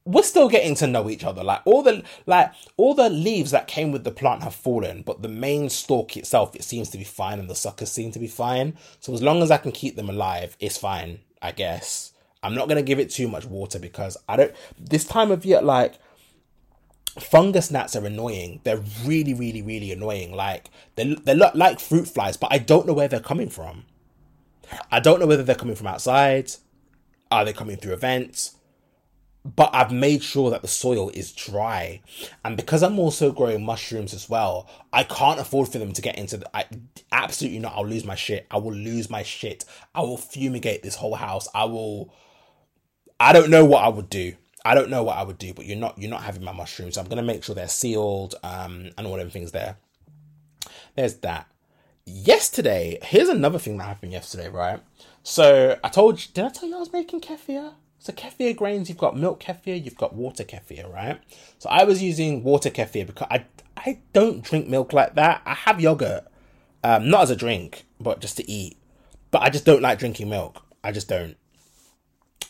we're 0.05 0.23
still 0.23 0.49
getting 0.49 0.75
to 0.75 0.85
know 0.85 1.09
each 1.09 1.23
other 1.23 1.43
like 1.43 1.61
all 1.65 1.81
the 1.81 2.03
like 2.25 2.51
all 2.75 2.93
the 2.93 3.09
leaves 3.09 3.51
that 3.51 3.67
came 3.67 3.91
with 3.91 4.03
the 4.03 4.11
plant 4.11 4.43
have 4.43 4.53
fallen 4.53 5.01
but 5.01 5.21
the 5.21 5.29
main 5.29 5.69
stalk 5.69 6.17
itself 6.17 6.55
it 6.55 6.63
seems 6.63 6.89
to 6.89 6.97
be 6.97 7.03
fine 7.03 7.39
and 7.39 7.49
the 7.49 7.55
suckers 7.55 7.91
seem 7.91 8.11
to 8.11 8.19
be 8.19 8.27
fine 8.27 8.75
so 8.99 9.13
as 9.13 9.21
long 9.21 9.41
as 9.41 9.49
i 9.49 9.57
can 9.57 9.71
keep 9.71 9.95
them 9.95 10.09
alive 10.09 10.57
it's 10.59 10.77
fine 10.77 11.19
i 11.41 11.51
guess 11.51 12.11
i'm 12.41 12.53
not 12.55 12.67
going 12.67 12.77
to 12.77 12.83
give 12.83 12.99
it 12.99 13.09
too 13.09 13.27
much 13.27 13.45
water 13.45 13.79
because 13.79 14.17
i 14.27 14.35
don't 14.35 14.53
this 14.77 15.05
time 15.05 15.31
of 15.31 15.45
year 15.45 15.61
like 15.61 15.95
fungus 17.19 17.69
gnats 17.69 17.95
are 17.95 18.05
annoying. 18.05 18.59
They're 18.63 18.83
really, 19.05 19.33
really, 19.33 19.61
really 19.61 19.91
annoying. 19.91 20.33
Like 20.33 20.69
they 20.95 21.15
they 21.15 21.35
look 21.35 21.53
like 21.55 21.79
fruit 21.79 22.07
flies, 22.07 22.37
but 22.37 22.51
I 22.51 22.57
don't 22.57 22.87
know 22.87 22.93
where 22.93 23.07
they're 23.07 23.19
coming 23.19 23.49
from. 23.49 23.85
I 24.91 24.99
don't 24.99 25.19
know 25.19 25.27
whether 25.27 25.43
they're 25.43 25.55
coming 25.55 25.75
from 25.75 25.87
outside. 25.87 26.51
Are 27.31 27.45
they 27.45 27.53
coming 27.53 27.77
through 27.77 27.93
events? 27.93 28.55
But 29.45 29.71
I've 29.73 29.91
made 29.91 30.23
sure 30.23 30.49
that 30.51 30.61
the 30.61 30.69
soil 30.69 31.09
is 31.09 31.33
dry, 31.33 32.01
and 32.45 32.55
because 32.55 32.81
I'm 32.81 32.97
also 32.97 33.33
growing 33.33 33.65
mushrooms 33.65 34.13
as 34.13 34.29
well, 34.29 34.69
I 34.93 35.03
can't 35.03 35.39
afford 35.39 35.67
for 35.67 35.79
them 35.79 35.91
to 35.91 36.01
get 36.01 36.17
into. 36.17 36.37
The, 36.37 36.55
I 36.55 36.65
absolutely 37.11 37.59
not. 37.59 37.73
I'll 37.75 37.85
lose 37.85 38.05
my 38.05 38.15
shit. 38.15 38.47
I 38.49 38.57
will 38.57 38.73
lose 38.73 39.09
my 39.09 39.21
shit. 39.21 39.65
I 39.93 39.99
will 40.01 40.15
fumigate 40.15 40.81
this 40.81 40.95
whole 40.95 41.15
house. 41.15 41.49
I 41.53 41.65
will. 41.65 42.13
I 43.19 43.33
don't 43.33 43.49
know 43.49 43.65
what 43.65 43.83
I 43.83 43.89
would 43.89 44.09
do. 44.09 44.35
I 44.65 44.75
don't 44.75 44.89
know 44.89 45.03
what 45.03 45.17
I 45.17 45.23
would 45.23 45.37
do, 45.37 45.53
but 45.53 45.65
you're 45.65 45.77
not 45.77 45.97
you're 45.97 46.09
not 46.09 46.23
having 46.23 46.43
my 46.43 46.53
mushrooms. 46.53 46.97
I'm 46.97 47.07
gonna 47.07 47.21
make 47.21 47.43
sure 47.43 47.53
they're 47.53 47.67
sealed 47.67 48.35
um, 48.43 48.91
and 48.97 49.05
all 49.05 49.17
them 49.17 49.29
things 49.29 49.51
there. 49.51 49.77
There's 50.95 51.15
that. 51.15 51.47
Yesterday, 52.05 52.99
here's 53.01 53.29
another 53.29 53.59
thing 53.59 53.77
that 53.77 53.85
happened 53.85 54.11
yesterday, 54.11 54.49
right? 54.49 54.79
So 55.23 55.77
I 55.83 55.89
told 55.89 56.21
you, 56.21 56.27
did 56.33 56.45
I 56.45 56.49
tell 56.49 56.67
you 56.67 56.75
I 56.75 56.79
was 56.79 56.93
making 56.93 57.21
kefir? 57.21 57.73
So 58.03 58.11
kefir 58.11 58.53
grains, 58.53 58.89
you've 58.89 58.97
got 58.97 59.15
milk 59.15 59.41
kefir, 59.41 59.81
you've 59.81 59.95
got 59.95 60.13
water 60.13 60.43
kefir, 60.43 60.93
right? 60.93 61.21
So 61.57 61.69
I 61.69 61.85
was 61.85 62.03
using 62.03 62.43
water 62.43 62.69
kefir 62.69 63.07
because 63.07 63.27
I 63.31 63.45
I 63.77 63.99
don't 64.11 64.43
drink 64.43 64.67
milk 64.67 64.91
like 64.91 65.15
that. 65.15 65.41
I 65.45 65.53
have 65.53 65.79
yogurt, 65.79 66.27
um, 66.83 67.09
not 67.09 67.21
as 67.21 67.29
a 67.29 67.35
drink, 67.37 67.85
but 68.01 68.19
just 68.19 68.35
to 68.37 68.51
eat. 68.51 68.75
But 69.31 69.43
I 69.43 69.49
just 69.49 69.63
don't 69.63 69.81
like 69.81 69.99
drinking 69.99 70.27
milk. 70.27 70.61
I 70.83 70.91
just 70.91 71.07
don't. 71.07 71.37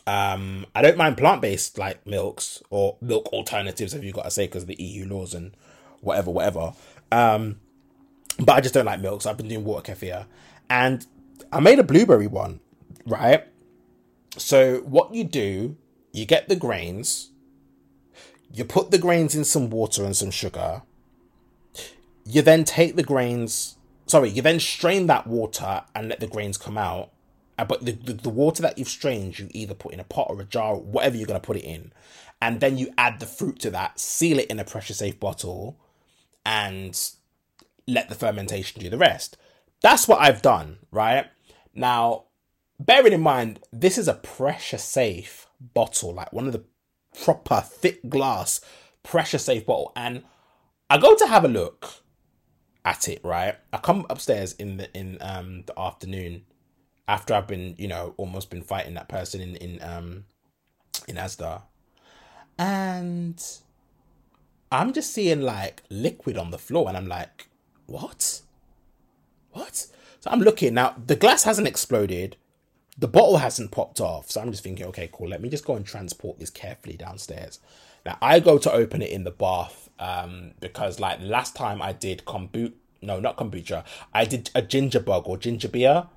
Um, 0.08 0.66
I 0.74 0.82
don't 0.82 0.98
mind 0.98 1.18
plant 1.18 1.44
based 1.44 1.78
like 1.78 2.04
milks 2.08 2.64
or 2.72 2.98
milk 3.00 3.28
alternatives, 3.28 3.94
if 3.94 4.04
you 4.04 4.12
got 4.12 4.24
to 4.24 4.32
say, 4.32 4.48
because 4.48 4.64
of 4.64 4.70
the 4.70 4.84
EU 4.84 5.06
laws 5.06 5.36
and 5.36 5.56
whatever, 6.02 6.32
whatever. 6.32 6.74
Um, 7.12 7.60
but 8.40 8.54
I 8.54 8.62
just 8.62 8.74
don't 8.74 8.86
like 8.86 9.02
milks. 9.02 9.26
So 9.26 9.30
I've 9.30 9.38
been 9.38 9.50
doing 9.50 9.66
water 9.66 9.94
kefir, 9.94 10.26
and 10.72 11.06
I 11.52 11.60
made 11.60 11.78
a 11.78 11.84
blueberry 11.84 12.26
one, 12.26 12.60
right? 13.06 13.46
So 14.38 14.80
what 14.80 15.14
you 15.14 15.24
do, 15.24 15.78
you 16.12 16.26
get 16.26 16.50
the 16.50 16.56
grains, 16.56 17.32
you 18.52 18.66
put 18.66 18.92
the 18.92 18.98
grains 18.98 19.36
in 19.36 19.46
some 19.46 19.70
water 19.70 20.04
and 20.04 20.16
some 20.16 20.32
sugar. 20.32 20.84
You 22.26 22.42
then 22.42 22.64
take 22.64 22.96
the 22.96 23.04
grains, 23.04 23.78
sorry, 24.06 24.30
you 24.30 24.42
then 24.42 24.60
strain 24.60 25.08
that 25.08 25.28
water 25.28 25.84
and 25.94 26.10
let 26.10 26.20
the 26.20 26.28
grains 26.28 26.58
come 26.58 26.78
out 26.78 27.14
uh, 27.58 27.66
but 27.66 27.86
the, 27.86 27.92
the, 27.92 28.14
the, 28.14 28.30
water 28.30 28.62
that 28.62 28.78
you've 28.78 28.88
strained, 28.88 29.38
you 29.38 29.48
either 29.52 29.74
put 29.74 29.94
in 29.94 30.00
a 30.00 30.04
pot 30.04 30.28
or 30.30 30.42
a 30.42 30.46
jar, 30.46 30.76
whatever 30.76 31.16
you're 31.16 31.28
going 31.28 31.40
to 31.40 31.46
put 31.46 31.58
it 31.58 31.64
in. 31.64 31.92
And 32.42 32.60
then 32.60 32.78
you 32.78 32.92
add 32.98 33.20
the 33.20 33.26
fruit 33.26 33.60
to 33.60 33.70
that, 33.72 34.00
seal 34.00 34.40
it 34.40 34.48
in 34.48 34.60
a 34.60 34.66
pressure 34.66 34.94
safe 34.94 35.20
bottle, 35.20 35.80
and 36.46 37.00
let 37.88 38.10
the 38.10 38.16
fermentation 38.16 38.82
do 38.82 38.90
the 38.90 38.98
rest. 38.98 39.38
That's 39.82 40.08
what 40.08 40.20
I've 40.20 40.42
done, 40.42 40.80
right? 40.92 41.28
Now, 41.76 42.26
bearing 42.80 43.14
in 43.14 43.22
mind, 43.22 43.60
this 43.72 43.98
is 43.98 44.08
a 44.08 44.14
pressure 44.16 44.78
safe 44.78 45.48
bottle, 45.74 46.14
like 46.14 46.34
one 46.34 46.48
of 46.48 46.54
the 46.54 46.64
proper 47.24 47.62
thick 47.62 48.08
glass 48.10 48.62
pressure 49.04 49.38
safe 49.38 49.66
bottle. 49.66 49.92
And 49.96 50.24
I 50.90 50.98
go 50.98 51.16
to 51.16 51.28
have 51.28 51.46
a 51.46 51.50
look 51.50 51.90
at 52.86 53.08
it, 53.08 53.22
right? 53.24 53.56
I 53.72 53.78
come 53.78 54.06
upstairs 54.10 54.54
in 54.54 54.78
the 54.78 54.92
in 54.98 55.18
um 55.22 55.64
the 55.66 55.80
afternoon 55.80 56.44
after 57.08 57.34
I've 57.34 57.48
been, 57.48 57.76
you 57.78 57.88
know, 57.88 58.14
almost 58.18 58.50
been 58.50 58.62
fighting 58.62 58.94
that 58.96 59.10
person 59.10 59.42
in 59.42 59.56
in 59.58 59.82
um 59.82 60.26
in 61.08 61.16
Asda. 61.16 61.64
And 62.58 63.44
I'm 64.72 64.94
just 64.94 65.14
seeing 65.14 65.42
like 65.42 65.84
liquid 65.90 66.38
on 66.38 66.52
the 66.52 66.58
floor 66.58 66.88
and 66.88 66.98
I'm 66.98 67.08
like, 67.08 67.48
what? 67.86 68.42
What? 69.52 69.88
So 70.20 70.30
I'm 70.32 70.40
looking 70.40 70.74
now, 70.74 70.96
the 71.06 71.16
glass 71.16 71.44
hasn't 71.44 71.68
exploded, 71.68 72.38
the 72.98 73.08
bottle 73.08 73.38
hasn't 73.38 73.72
popped 73.72 74.00
off. 74.00 74.30
So 74.30 74.42
I'm 74.42 74.52
just 74.52 74.64
thinking, 74.64 74.86
okay, 74.88 75.10
cool, 75.12 75.30
let 75.30 75.42
me 75.42 75.50
just 75.50 75.66
go 75.66 75.76
and 75.76 75.86
transport 75.86 76.40
this 76.40 76.50
carefully 76.50 76.96
downstairs. 76.96 77.60
Now 78.06 78.18
I 78.22 78.40
go 78.40 78.58
to 78.58 78.72
open 78.72 79.02
it 79.02 79.10
in 79.10 79.24
the 79.24 79.32
bath 79.32 79.90
um 80.00 80.52
because 80.60 81.00
like 81.00 81.20
last 81.22 81.56
time 81.56 81.82
I 81.82 81.94
did 81.94 82.26
kombucha 82.26 82.74
no, 83.04 83.20
not 83.20 83.38
kombucha. 83.38 83.84
I 84.14 84.26
did 84.26 84.50
a 84.56 84.62
ginger 84.62 85.00
bug 85.00 85.28
or 85.28 85.38
ginger 85.38 85.68
beer 85.68 86.08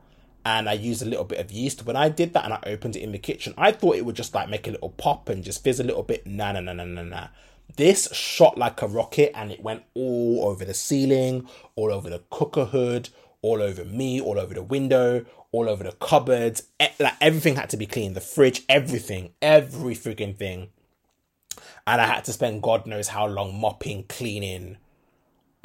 and 0.44 0.68
I 0.68 0.74
used 0.74 1.02
a 1.02 1.06
little 1.06 1.24
bit 1.24 1.40
of 1.40 1.50
yeast. 1.50 1.84
When 1.84 1.96
I 1.96 2.08
did 2.08 2.32
that 2.34 2.44
and 2.44 2.54
I 2.54 2.60
opened 2.66 2.96
it 2.96 3.02
in 3.02 3.12
the 3.12 3.18
kitchen, 3.18 3.52
I 3.58 3.72
thought 3.72 3.96
it 3.96 4.04
would 4.04 4.14
just 4.14 4.34
like 4.34 4.48
make 4.48 4.68
a 4.68 4.70
little 4.70 4.90
pop 4.90 5.28
and 5.28 5.42
just 5.42 5.64
fizz 5.64 5.80
a 5.80 5.84
little 5.84 6.04
bit. 6.04 6.26
Nah, 6.26 6.52
nah, 6.52 6.60
nah, 6.60 6.72
nah, 6.72 6.84
nah, 6.84 7.02
nah. 7.02 7.28
This 7.76 8.10
shot 8.12 8.56
like 8.56 8.80
a 8.80 8.86
rocket 8.86 9.32
and 9.34 9.50
it 9.50 9.62
went 9.62 9.82
all 9.94 10.44
over 10.44 10.64
the 10.64 10.72
ceiling, 10.72 11.48
all 11.74 11.92
over 11.92 12.08
the 12.08 12.22
cooker 12.30 12.66
hood, 12.66 13.08
all 13.42 13.60
over 13.60 13.84
me, 13.84 14.20
all 14.20 14.38
over 14.38 14.54
the 14.54 14.62
window, 14.62 15.24
all 15.56 15.68
over 15.68 15.84
the 15.84 15.92
cupboards. 15.92 16.62
Like 16.98 17.14
everything 17.20 17.56
had 17.56 17.70
to 17.70 17.76
be 17.76 17.86
clean. 17.86 18.14
The 18.14 18.20
fridge, 18.20 18.62
everything, 18.68 19.30
every 19.42 19.94
freaking 19.94 20.36
thing. 20.36 20.68
And 21.86 22.00
I 22.00 22.06
had 22.06 22.24
to 22.24 22.32
spend 22.32 22.62
God 22.62 22.86
knows 22.86 23.08
how 23.08 23.26
long 23.26 23.58
mopping, 23.60 24.04
cleaning, 24.04 24.76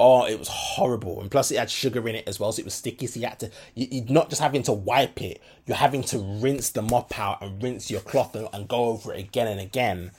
Oh, 0.04 0.26
it 0.26 0.36
was 0.36 0.48
horrible. 0.48 1.20
And 1.20 1.30
plus, 1.30 1.52
it 1.52 1.58
had 1.58 1.70
sugar 1.70 2.08
in 2.08 2.16
it 2.16 2.26
as 2.26 2.40
well, 2.40 2.50
so 2.50 2.58
it 2.58 2.64
was 2.64 2.74
sticky. 2.74 3.06
So 3.06 3.20
you 3.20 3.28
had 3.28 3.38
to, 3.38 3.50
you, 3.76 4.02
are 4.02 4.12
not 4.12 4.30
just 4.30 4.42
having 4.42 4.64
to 4.64 4.72
wipe 4.72 5.22
it, 5.22 5.40
you're 5.64 5.76
having 5.76 6.02
to 6.04 6.18
rinse 6.18 6.70
the 6.70 6.82
mop 6.82 7.16
out 7.16 7.40
and 7.40 7.62
rinse 7.62 7.88
your 7.88 8.00
cloth 8.00 8.34
and, 8.34 8.48
and 8.52 8.66
go 8.66 8.86
over 8.86 9.14
it 9.14 9.20
again 9.20 9.46
and 9.46 9.60
again 9.60 10.10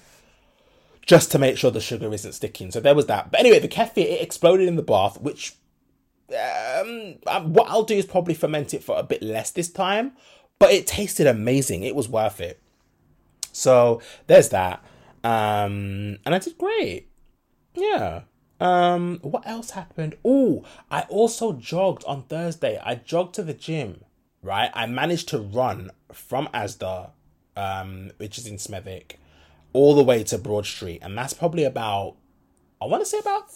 just 1.06 1.34
to 1.34 1.38
make 1.38 1.58
sure 1.58 1.70
the 1.70 1.82
sugar 1.82 2.13
isn't 2.13 2.32
sticking. 2.32 2.72
So 2.72 2.80
there 2.80 2.96
was 2.96 3.08
that. 3.08 3.30
But 3.30 3.42
anyway, 3.42 3.60
the 3.60 3.68
kefir, 3.68 3.98
it 3.98 4.22
exploded 4.22 4.70
in 4.70 4.77
the 4.77 4.84
bath, 4.84 5.20
which 5.20 5.56
um, 6.36 7.52
what 7.54 7.70
I'll 7.70 7.84
do 7.84 7.96
is 7.96 8.06
probably 8.06 8.34
ferment 8.34 8.74
it 8.74 8.84
for 8.84 8.98
a 8.98 9.04
bit 9.04 9.22
less 9.22 9.52
this 9.52 9.70
time, 9.70 10.13
but 10.60 10.72
it 10.72 10.88
tasted 10.88 11.28
amazing. 11.28 11.84
It 11.84 11.96
was 11.96 12.08
worth 12.10 12.42
it. 12.42 12.60
So 13.52 14.02
there's 14.28 14.50
that. 14.50 14.84
Um, 15.24 16.20
and 16.25 16.36
I 16.36 16.40
did 16.40 16.58
great. 16.58 17.08
Yeah. 17.75 18.22
Um, 18.60 19.20
what 19.22 19.48
else 19.48 19.72
happened? 19.72 20.16
Oh, 20.24 20.63
I 20.90 21.02
also 21.04 21.54
jogged 21.54 22.04
on 22.06 22.24
Thursday. 22.24 22.80
I 22.84 22.96
jogged 22.96 23.36
to 23.36 23.44
the 23.44 23.54
gym, 23.54 24.04
right? 24.42 24.72
I 24.74 24.86
managed 24.86 25.30
to 25.30 25.40
run 25.40 25.92
from 26.12 26.48
Asda, 26.54 27.12
um, 27.58 28.12
which 28.18 28.38
is 28.38 28.48
in 28.48 28.56
Smethwick, 28.56 29.13
all 29.74 29.96
the 29.96 30.04
way 30.04 30.24
to 30.24 30.38
Broad 30.38 30.66
Street, 30.66 31.00
and 31.02 31.18
that's 31.18 31.34
probably 31.34 31.63
about, 31.63 32.16
I 32.82 32.86
want 32.86 33.02
to 33.02 33.10
say 33.10 33.20
about 33.20 33.50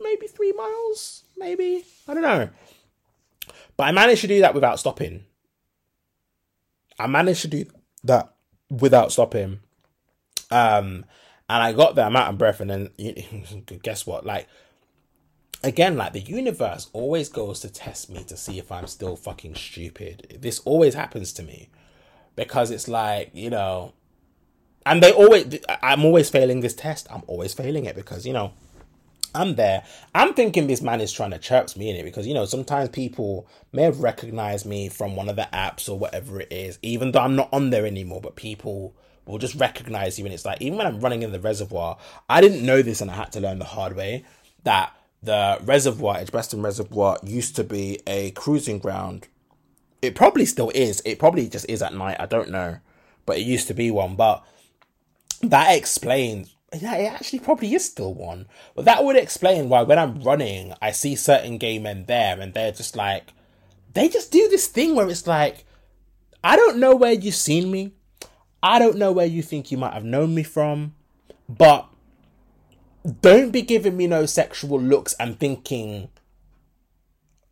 maybe 0.00 0.26
three 0.26 0.52
miles, 0.52 1.24
maybe 1.36 1.84
I 2.08 2.14
don't 2.14 2.22
know. 2.22 2.48
But 3.76 3.84
I 3.84 3.92
managed 3.92 4.22
to 4.22 4.28
do 4.28 4.40
that 4.40 4.54
without 4.54 4.78
stopping. 4.78 5.24
I 6.98 7.06
managed 7.06 7.42
to 7.42 7.48
do 7.48 7.66
that 8.04 8.34
without 8.70 9.12
stopping. 9.12 9.60
Um, 10.50 11.04
and 11.48 11.62
I 11.62 11.72
got 11.72 11.94
there, 11.94 12.06
I'm 12.06 12.16
out 12.16 12.30
of 12.30 12.38
breath, 12.38 12.60
and 12.60 12.70
then 12.70 12.90
you, 12.96 13.14
guess 13.82 14.06
what? 14.06 14.24
Like, 14.24 14.48
again, 15.62 15.96
like 15.96 16.12
the 16.12 16.20
universe 16.20 16.88
always 16.92 17.28
goes 17.28 17.60
to 17.60 17.68
test 17.68 18.10
me 18.10 18.24
to 18.24 18.36
see 18.36 18.58
if 18.58 18.72
I'm 18.72 18.86
still 18.86 19.16
fucking 19.16 19.54
stupid. 19.54 20.38
This 20.40 20.60
always 20.60 20.94
happens 20.94 21.32
to 21.34 21.42
me 21.42 21.68
because 22.34 22.70
it's 22.70 22.88
like, 22.88 23.30
you 23.34 23.50
know, 23.50 23.92
and 24.84 25.02
they 25.02 25.12
always, 25.12 25.58
I'm 25.82 26.04
always 26.04 26.30
failing 26.30 26.60
this 26.60 26.74
test. 26.74 27.08
I'm 27.10 27.22
always 27.26 27.54
failing 27.54 27.86
it 27.86 27.96
because, 27.96 28.26
you 28.26 28.32
know, 28.32 28.52
I'm 29.36 29.54
there. 29.54 29.84
I'm 30.14 30.34
thinking 30.34 30.66
this 30.66 30.82
man 30.82 31.00
is 31.00 31.12
trying 31.12 31.30
to 31.30 31.38
chirps 31.38 31.76
me 31.76 31.90
in 31.90 31.96
it 31.96 32.04
because, 32.04 32.26
you 32.26 32.34
know, 32.34 32.46
sometimes 32.46 32.88
people 32.88 33.46
may 33.72 33.82
have 33.82 34.00
recognized 34.00 34.66
me 34.66 34.88
from 34.88 35.14
one 35.14 35.28
of 35.28 35.36
the 35.36 35.48
apps 35.52 35.88
or 35.88 35.98
whatever 35.98 36.40
it 36.40 36.52
is, 36.52 36.78
even 36.82 37.12
though 37.12 37.20
I'm 37.20 37.36
not 37.36 37.52
on 37.52 37.70
there 37.70 37.86
anymore, 37.86 38.20
but 38.20 38.36
people 38.36 38.94
will 39.26 39.38
just 39.38 39.54
recognize 39.56 40.18
you. 40.18 40.24
And 40.24 40.32
it's 40.32 40.44
like, 40.44 40.62
even 40.62 40.78
when 40.78 40.86
I'm 40.86 41.00
running 41.00 41.22
in 41.22 41.32
the 41.32 41.40
reservoir, 41.40 41.98
I 42.28 42.40
didn't 42.40 42.64
know 42.64 42.82
this 42.82 43.00
and 43.00 43.10
I 43.10 43.14
had 43.14 43.32
to 43.32 43.40
learn 43.40 43.58
the 43.58 43.64
hard 43.64 43.94
way 43.94 44.24
that 44.64 44.96
the 45.22 45.58
reservoir, 45.62 46.16
Edgbaston 46.16 46.62
Reservoir, 46.62 47.18
used 47.22 47.56
to 47.56 47.64
be 47.64 48.00
a 48.06 48.30
cruising 48.32 48.78
ground. 48.78 49.28
It 50.00 50.14
probably 50.14 50.46
still 50.46 50.70
is. 50.70 51.02
It 51.04 51.18
probably 51.18 51.48
just 51.48 51.68
is 51.68 51.82
at 51.82 51.94
night. 51.94 52.16
I 52.18 52.26
don't 52.26 52.50
know. 52.50 52.78
But 53.24 53.38
it 53.38 53.42
used 53.42 53.66
to 53.68 53.74
be 53.74 53.90
one. 53.90 54.14
But 54.14 54.44
that 55.42 55.76
explains 55.76 56.55
it 56.82 57.12
actually 57.12 57.40
probably 57.40 57.74
is 57.74 57.84
still 57.84 58.14
one. 58.14 58.46
But 58.74 58.84
that 58.84 59.04
would 59.04 59.16
explain 59.16 59.68
why 59.68 59.82
when 59.82 59.98
I'm 59.98 60.22
running, 60.22 60.74
I 60.80 60.92
see 60.92 61.16
certain 61.16 61.58
gay 61.58 61.78
men 61.78 62.06
there 62.06 62.40
and 62.40 62.54
they're 62.54 62.72
just 62.72 62.96
like, 62.96 63.32
they 63.94 64.08
just 64.08 64.32
do 64.32 64.48
this 64.48 64.66
thing 64.66 64.94
where 64.94 65.08
it's 65.08 65.26
like, 65.26 65.64
I 66.44 66.56
don't 66.56 66.78
know 66.78 66.94
where 66.94 67.12
you've 67.12 67.34
seen 67.34 67.70
me. 67.70 67.92
I 68.62 68.78
don't 68.78 68.96
know 68.96 69.12
where 69.12 69.26
you 69.26 69.42
think 69.42 69.70
you 69.70 69.78
might 69.78 69.94
have 69.94 70.04
known 70.04 70.34
me 70.34 70.42
from. 70.42 70.94
But 71.48 71.88
don't 73.20 73.50
be 73.50 73.62
giving 73.62 73.96
me 73.96 74.06
no 74.06 74.26
sexual 74.26 74.80
looks 74.80 75.14
and 75.14 75.38
thinking 75.38 76.08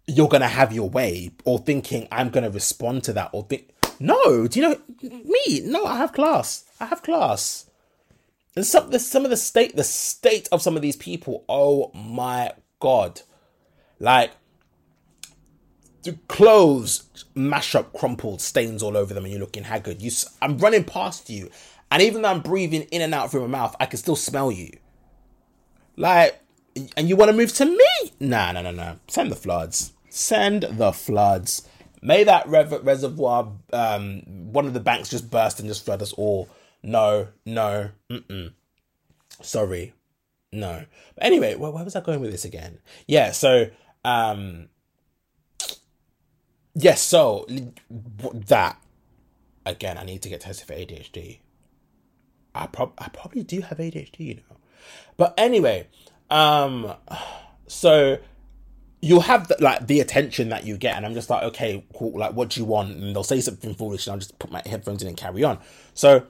you're 0.07 0.29
gonna 0.29 0.49
have 0.49 0.73
your 0.73 0.91
way 0.91 1.31
or 1.45 1.59
thinking 1.59 2.09
I'm 2.13 2.31
gonna 2.31 2.51
respond 2.51 3.05
to 3.05 3.13
that 3.15 3.31
or 3.33 3.45
think 3.45 3.71
no, 4.01 4.49
do 4.49 4.61
you 4.61 4.69
know 4.69 4.81
me? 5.03 5.61
No, 5.65 5.87
I 5.87 5.97
have 5.97 6.13
class. 6.13 6.65
I 6.81 6.87
have 6.87 7.03
class. 7.03 7.67
And 8.57 8.65
some 8.65 8.91
the 8.91 8.99
some 8.99 9.25
of 9.25 9.31
the 9.31 9.37
state 9.37 9.75
the 9.77 9.85
state 9.85 10.49
of 10.53 10.63
some 10.63 10.77
of 10.77 10.83
these 10.83 10.97
people, 10.97 11.45
oh 11.49 11.91
my 11.95 12.53
god. 12.81 13.23
Like 13.99 14.33
the 16.05 16.13
clothes 16.29 17.25
mash 17.35 17.75
up, 17.75 17.93
crumpled, 17.93 18.41
stains 18.41 18.83
all 18.83 18.97
over 18.97 19.13
them, 19.15 19.25
and 19.25 19.33
you're 19.33 19.41
looking 19.41 19.65
haggard. 19.65 20.03
You, 20.03 20.11
I'm 20.41 20.59
running 20.59 20.85
past 20.85 21.31
you, 21.31 21.51
and 21.91 22.03
even 22.03 22.23
though 22.23 22.29
I'm 22.29 22.43
breathing 22.43 22.83
in 22.83 23.03
and 23.03 23.15
out 23.15 23.31
through 23.31 23.41
my 23.43 23.47
mouth, 23.47 23.75
I 23.81 23.87
can 23.87 23.99
still 23.99 24.17
smell 24.17 24.53
you. 24.53 24.71
Like, 25.97 26.41
and 26.97 27.09
you 27.09 27.17
want 27.17 27.31
to 27.31 27.37
move 27.37 27.53
to 27.55 27.65
me? 27.65 28.13
Nah, 28.21 28.53
no, 28.53 28.63
no, 28.63 28.71
no. 28.71 28.99
Send 29.09 29.31
the 29.31 29.37
floods. 29.37 29.93
Send 30.11 30.65
the 30.65 30.93
floods. 30.93 31.67
May 32.03 32.25
that 32.25 32.47
rev- 32.49 32.85
reservoir, 32.85 33.53
um, 33.73 34.23
one 34.53 34.67
of 34.67 34.75
the 34.75 34.81
banks 34.81 35.09
just 35.09 35.31
burst 35.31 35.59
and 35.59 35.69
just 35.69 35.85
flood 35.85 36.03
us 36.03 36.13
all. 36.13 36.49
No, 36.85 37.29
no, 37.47 37.91
mm-mm. 38.11 38.53
Sorry, 39.41 39.95
no. 40.53 40.85
But 41.15 41.25
anyway, 41.25 41.55
where, 41.55 41.71
where 41.71 41.83
was 41.83 41.97
I 41.97 42.01
going 42.01 42.21
with 42.21 42.31
this 42.31 42.45
again? 42.45 42.79
Yeah, 43.09 43.33
so, 43.33 43.71
um, 44.05 44.69
yes, 46.75 47.01
so 47.01 47.47
that 47.89 48.79
again, 49.67 49.97
I 49.97 50.05
need 50.05 50.21
to 50.23 50.29
get 50.29 50.43
tested 50.43 50.67
for 50.67 50.75
ADHD. 50.75 51.39
I 52.55 52.67
prob 52.67 52.93
I 52.99 53.09
probably 53.09 53.43
do 53.43 53.63
have 53.63 53.79
ADHD, 53.79 54.21
you 54.21 54.35
know. 54.35 54.57
But 55.17 55.35
anyway, 55.39 55.89
um, 56.31 56.93
so 57.67 58.19
you'll 59.01 59.21
have 59.21 59.49
the, 59.49 59.57
like 59.61 59.87
the 59.87 60.01
attention 60.01 60.51
that 60.51 60.65
you 60.65 60.77
get, 60.77 60.97
and 60.97 61.07
I'm 61.07 61.15
just 61.15 61.31
like, 61.31 61.43
okay, 61.45 61.85
cool. 61.95 62.19
Like, 62.19 62.35
what 62.35 62.51
do 62.51 62.61
you 62.61 62.67
want? 62.67 62.91
And 62.97 63.17
they'll 63.17 63.25
say 63.25 63.41
something 63.41 63.75
foolish, 63.75 64.07
and 64.07 64.13
I'll 64.13 64.19
just 64.19 64.39
put 64.39 64.53
my 64.53 64.63
headphones 64.67 65.03
in 65.03 65.09
and 65.09 65.17
carry 65.17 65.43
on. 65.43 65.59
So, 65.95 66.27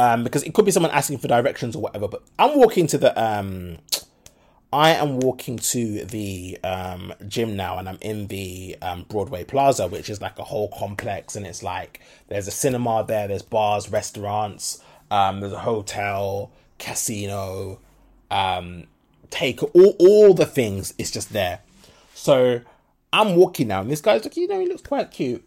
um, 0.00 0.24
because 0.24 0.42
it 0.44 0.54
could 0.54 0.64
be 0.64 0.70
someone 0.70 0.90
asking 0.92 1.18
for 1.18 1.28
directions 1.28 1.76
or 1.76 1.82
whatever. 1.82 2.08
But 2.08 2.22
I'm 2.38 2.56
walking 2.56 2.86
to 2.86 2.96
the 2.96 3.22
um, 3.22 3.76
I 4.72 4.92
am 4.92 5.20
walking 5.20 5.58
to 5.58 6.06
the 6.06 6.58
um 6.64 7.12
gym 7.28 7.54
now, 7.54 7.76
and 7.76 7.86
I'm 7.86 7.98
in 8.00 8.28
the 8.28 8.78
um 8.80 9.04
Broadway 9.10 9.44
Plaza, 9.44 9.88
which 9.88 10.08
is 10.08 10.22
like 10.22 10.38
a 10.38 10.44
whole 10.44 10.68
complex, 10.68 11.36
and 11.36 11.46
it's 11.46 11.62
like 11.62 12.00
there's 12.28 12.48
a 12.48 12.50
cinema 12.50 13.04
there, 13.06 13.28
there's 13.28 13.42
bars, 13.42 13.90
restaurants, 13.90 14.82
um, 15.10 15.40
there's 15.40 15.52
a 15.52 15.60
hotel 15.60 16.50
casino, 16.78 17.78
um, 18.30 18.84
take 19.28 19.62
all 19.62 19.96
all 19.98 20.32
the 20.32 20.46
things. 20.46 20.94
It's 20.96 21.10
just 21.10 21.34
there. 21.34 21.60
So 22.14 22.62
I'm 23.12 23.36
walking 23.36 23.68
now, 23.68 23.82
and 23.82 23.90
this 23.90 24.00
guy's 24.00 24.24
like, 24.24 24.36
you 24.38 24.48
know, 24.48 24.60
he 24.60 24.66
looks 24.66 24.82
quite 24.82 25.10
cute. 25.10 25.44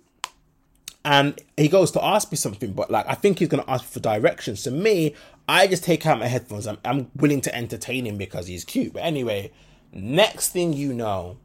And 1.05 1.39
he 1.57 1.67
goes 1.67 1.91
to 1.91 2.03
ask 2.03 2.31
me 2.31 2.37
something, 2.37 2.73
but 2.73 2.89
like 2.89 3.05
I 3.07 3.15
think 3.15 3.39
he's 3.39 3.49
gonna 3.49 3.65
ask 3.67 3.85
for 3.85 3.99
directions. 3.99 4.63
To 4.63 4.71
me, 4.71 5.15
I 5.47 5.67
just 5.67 5.83
take 5.83 6.05
out 6.05 6.19
my 6.19 6.27
headphones. 6.27 6.65
I'm 6.67 6.77
I'm 6.85 7.11
willing 7.15 7.41
to 7.41 7.55
entertain 7.55 8.05
him 8.05 8.17
because 8.17 8.47
he's 8.47 8.63
cute. 8.63 8.93
But 8.93 9.03
anyway, 9.03 9.51
next 9.91 10.49
thing 10.49 10.73
you 10.73 10.93
know, 10.93 11.37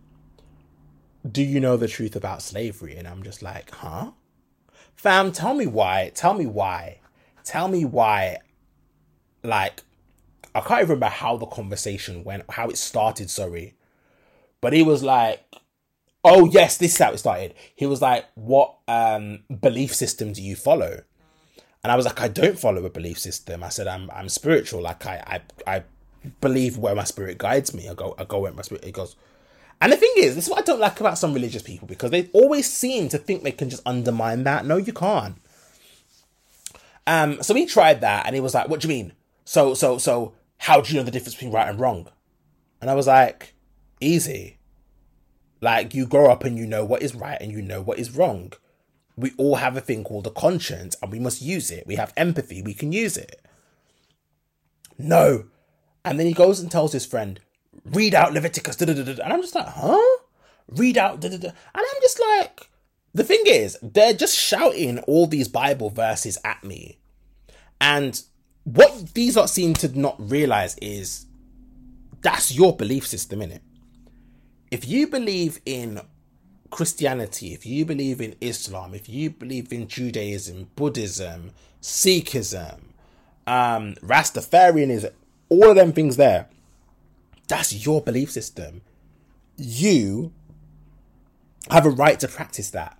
do 1.30 1.42
you 1.42 1.58
know 1.58 1.76
the 1.76 1.88
truth 1.88 2.14
about 2.14 2.42
slavery? 2.42 2.96
And 2.96 3.08
I'm 3.08 3.22
just 3.22 3.42
like, 3.42 3.70
huh? 3.72 4.12
Fam, 4.94 5.32
tell 5.32 5.54
me 5.54 5.66
why. 5.66 6.12
Tell 6.14 6.34
me 6.34 6.46
why. 6.46 7.00
Tell 7.44 7.68
me 7.68 7.84
why 7.84 8.38
like 9.42 9.82
I 10.54 10.60
can't 10.60 10.80
even 10.80 10.90
remember 10.90 11.06
how 11.06 11.36
the 11.36 11.46
conversation 11.46 12.24
went, 12.24 12.44
how 12.50 12.68
it 12.68 12.78
started, 12.78 13.30
sorry. 13.30 13.74
But 14.60 14.72
he 14.72 14.82
was 14.82 15.02
like, 15.02 15.44
Oh 16.24 16.46
yes, 16.46 16.76
this 16.76 16.92
is 16.94 16.98
how 16.98 17.12
it 17.12 17.18
started. 17.18 17.54
He 17.74 17.86
was 17.86 18.02
like, 18.02 18.26
What 18.34 18.74
um 18.88 19.40
belief 19.60 19.94
system 19.94 20.32
do 20.32 20.42
you 20.42 20.56
follow? 20.56 21.02
And 21.84 21.92
I 21.92 21.96
was 21.96 22.06
like, 22.06 22.20
I 22.20 22.28
don't 22.28 22.58
follow 22.58 22.84
a 22.84 22.90
belief 22.90 23.18
system. 23.18 23.62
I 23.62 23.68
said 23.68 23.86
I'm 23.86 24.10
I'm 24.10 24.28
spiritual. 24.28 24.82
Like 24.82 25.06
I 25.06 25.40
I, 25.66 25.76
I 25.76 25.82
believe 26.40 26.76
where 26.76 26.94
my 26.94 27.04
spirit 27.04 27.38
guides 27.38 27.72
me. 27.72 27.88
I 27.88 27.94
go 27.94 28.14
I 28.18 28.24
go 28.24 28.40
where 28.40 28.52
my 28.52 28.62
spirit 28.62 28.84
it 28.84 28.92
goes. 28.92 29.16
And 29.80 29.92
the 29.92 29.96
thing 29.96 30.12
is, 30.16 30.34
this 30.34 30.44
is 30.44 30.50
what 30.50 30.58
I 30.58 30.62
don't 30.62 30.80
like 30.80 30.98
about 30.98 31.18
some 31.18 31.32
religious 31.32 31.62
people 31.62 31.86
because 31.86 32.10
they 32.10 32.28
always 32.32 32.70
seem 32.70 33.08
to 33.10 33.18
think 33.18 33.42
they 33.42 33.52
can 33.52 33.70
just 33.70 33.86
undermine 33.86 34.42
that. 34.44 34.66
No, 34.66 34.76
you 34.76 34.92
can't. 34.92 35.36
Um, 37.06 37.42
so 37.42 37.54
he 37.54 37.64
tried 37.64 38.00
that 38.02 38.26
and 38.26 38.34
he 38.34 38.40
was 38.40 38.54
like, 38.54 38.68
What 38.68 38.80
do 38.80 38.88
you 38.88 38.94
mean? 38.94 39.12
So, 39.44 39.74
so, 39.74 39.96
so, 39.96 40.34
how 40.58 40.80
do 40.80 40.92
you 40.92 40.98
know 40.98 41.04
the 41.04 41.10
difference 41.10 41.34
between 41.34 41.52
right 41.52 41.68
and 41.68 41.78
wrong? 41.80 42.08
And 42.80 42.90
I 42.90 42.94
was 42.94 43.06
like, 43.06 43.54
Easy. 44.00 44.57
Like, 45.60 45.94
you 45.94 46.06
grow 46.06 46.30
up 46.30 46.44
and 46.44 46.56
you 46.56 46.66
know 46.66 46.84
what 46.84 47.02
is 47.02 47.14
right 47.14 47.38
and 47.40 47.50
you 47.50 47.60
know 47.62 47.82
what 47.82 47.98
is 47.98 48.16
wrong. 48.16 48.52
We 49.16 49.32
all 49.36 49.56
have 49.56 49.76
a 49.76 49.80
thing 49.80 50.04
called 50.04 50.26
a 50.26 50.30
conscience 50.30 50.96
and 51.02 51.10
we 51.10 51.18
must 51.18 51.42
use 51.42 51.70
it. 51.70 51.86
We 51.86 51.96
have 51.96 52.12
empathy, 52.16 52.62
we 52.62 52.74
can 52.74 52.92
use 52.92 53.16
it. 53.16 53.44
No. 54.96 55.46
And 56.04 56.18
then 56.18 56.26
he 56.26 56.32
goes 56.32 56.60
and 56.60 56.70
tells 56.70 56.92
his 56.92 57.04
friend, 57.06 57.40
read 57.84 58.14
out 58.14 58.32
Leviticus. 58.32 58.80
And 58.80 59.20
I'm 59.20 59.42
just 59.42 59.54
like, 59.54 59.66
huh? 59.66 60.18
Read 60.68 60.96
out. 60.96 61.24
And 61.24 61.52
I'm 61.74 62.00
just 62.00 62.20
like, 62.20 62.70
the 63.14 63.24
thing 63.24 63.42
is, 63.46 63.76
they're 63.82 64.12
just 64.12 64.36
shouting 64.36 65.00
all 65.00 65.26
these 65.26 65.48
Bible 65.48 65.90
verses 65.90 66.38
at 66.44 66.62
me. 66.62 66.98
And 67.80 68.22
what 68.64 69.14
these 69.14 69.36
lot 69.36 69.50
seem 69.50 69.74
to 69.74 69.98
not 69.98 70.16
realize 70.18 70.76
is 70.82 71.26
that's 72.20 72.54
your 72.54 72.76
belief 72.76 73.06
system, 73.06 73.40
in 73.42 73.50
it. 73.52 73.62
If 74.70 74.86
you 74.86 75.06
believe 75.06 75.60
in 75.64 76.00
Christianity, 76.70 77.54
if 77.54 77.64
you 77.64 77.84
believe 77.84 78.20
in 78.20 78.36
Islam, 78.40 78.94
if 78.94 79.08
you 79.08 79.30
believe 79.30 79.72
in 79.72 79.88
Judaism, 79.88 80.70
Buddhism, 80.76 81.52
Sikhism, 81.80 82.80
um, 83.46 83.94
Rastafarianism, 84.02 85.12
all 85.48 85.70
of 85.70 85.76
them 85.76 85.92
things 85.92 86.16
there, 86.16 86.48
that's 87.48 87.86
your 87.86 88.02
belief 88.02 88.30
system. 88.30 88.82
You 89.56 90.32
have 91.70 91.86
a 91.86 91.90
right 91.90 92.20
to 92.20 92.28
practice 92.28 92.70
that. 92.70 92.98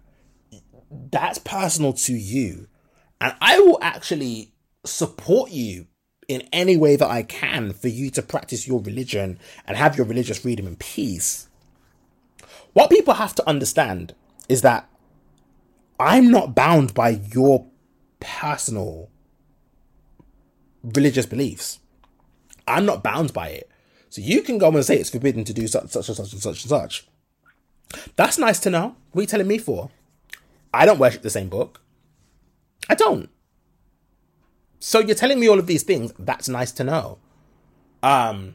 That's 0.91 1.39
personal 1.39 1.93
to 1.93 2.15
you. 2.15 2.69
And 3.21 3.35
I 3.41 3.59
will 3.61 3.79
actually 3.83 4.55
support 4.85 5.51
you 5.51 5.87
in 6.29 6.43
any 6.53 6.77
way 6.77 6.97
that 6.97 7.09
I 7.09 7.23
can 7.23 7.73
for 7.73 7.89
you 7.89 8.11
to 8.11 8.23
practice 8.23 8.67
your 8.67 8.81
religion 8.81 9.39
and 9.67 9.77
have 9.77 9.97
your 9.97 10.07
religious 10.07 10.39
freedom 10.39 10.67
and 10.67 10.79
peace. 10.79 11.48
What 12.73 12.91
people 12.91 13.15
have 13.15 13.35
to 13.37 13.49
understand 13.49 14.15
is 14.49 14.63
that 14.63 14.89
I'm 15.99 16.31
not 16.31 16.55
bound 16.55 16.95
by 16.95 17.21
your 17.33 17.67
personal 18.21 19.11
religious 20.83 21.27
beliefs. 21.27 21.81
I'm 22.67 22.87
not 22.87 23.03
bound 23.03 23.33
by 23.33 23.49
it. 23.49 23.71
So 24.11 24.21
you 24.21 24.43
can 24.43 24.59
go 24.59 24.69
and 24.69 24.85
say 24.85 24.97
it's 24.97 25.11
forbidden 25.11 25.45
to 25.45 25.53
do 25.53 25.67
such, 25.67 25.89
such 25.91 26.09
and 26.09 26.17
such 26.17 26.33
and 26.33 26.43
such 26.43 26.63
and 26.63 26.71
such. 26.71 27.09
That's 28.17 28.39
nice 28.39 28.59
to 28.61 28.71
know. 28.71 28.97
What 29.13 29.21
are 29.21 29.23
you 29.23 29.27
telling 29.27 29.49
me 29.49 29.59
for? 29.59 29.91
I 30.73 30.87
don't 30.87 30.99
worship 30.99 31.23
the 31.23 31.31
same 31.31 31.49
book. 31.49 31.81
I 32.89 32.95
don't. 32.95 33.31
So 34.81 35.01
you're 35.01 35.17
telling 35.17 35.41
me 35.41 35.49
all 35.49 35.59
of 35.59 35.67
these 35.67 35.83
things. 35.83 36.13
That's 36.19 36.49
nice 36.49 36.73
to 36.73 36.85
know. 36.85 37.19
Um. 38.03 38.55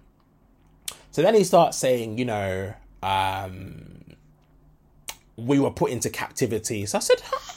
So 1.12 1.22
then 1.22 1.36
he 1.36 1.44
starts 1.44 1.78
saying, 1.78 2.18
you 2.18 2.26
know, 2.26 2.74
um, 3.04 3.93
we 5.38 5.60
were 5.60 5.72
put 5.72 5.92
into 5.92 6.10
captivity. 6.10 6.86
So 6.86 6.98
I 6.98 7.02
said, 7.02 7.22
huh? 7.24 7.54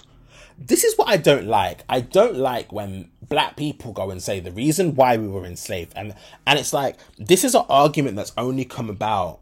this 0.59 0.85
is 0.85 0.97
what 0.97 1.09
I 1.09 1.17
don't 1.17 1.47
like. 1.47 1.85
I 1.89 2.01
don't 2.01 2.37
like 2.37 2.73
when 2.73 3.11
black 3.29 3.57
people 3.57 3.93
go 3.93 4.11
and 4.11 4.23
say 4.23 4.41
the 4.41 4.53
reason 4.53 4.95
why 4.95 5.17
we 5.17 5.29
were 5.29 5.45
enslaved, 5.45 5.93
and 5.97 6.15
and 6.47 6.59
it's 6.59 6.73
like 6.73 6.97
this 7.19 7.45
is 7.45 7.55
an 7.55 7.65
argument 7.69 8.17
that's 8.17 8.33
only 8.37 8.65
come 8.65 8.91
about 8.91 9.41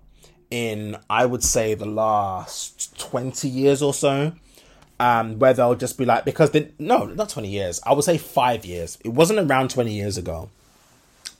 in 0.50 0.96
I 1.08 1.26
would 1.26 1.42
say 1.42 1.74
the 1.74 1.86
last 1.86 2.98
twenty 2.98 3.48
years 3.48 3.82
or 3.82 3.94
so 3.94 4.32
um, 5.00 5.38
where 5.38 5.52
they'll 5.52 5.74
just 5.74 5.98
be 5.98 6.04
like, 6.04 6.24
because 6.24 6.50
they, 6.52 6.70
no, 6.78 7.06
not 7.06 7.28
20 7.28 7.48
years, 7.48 7.80
I 7.84 7.92
would 7.92 8.04
say 8.04 8.18
five 8.18 8.64
years. 8.64 8.98
It 9.04 9.10
wasn't 9.10 9.38
around 9.38 9.70
20 9.70 9.92
years 9.92 10.16
ago. 10.16 10.50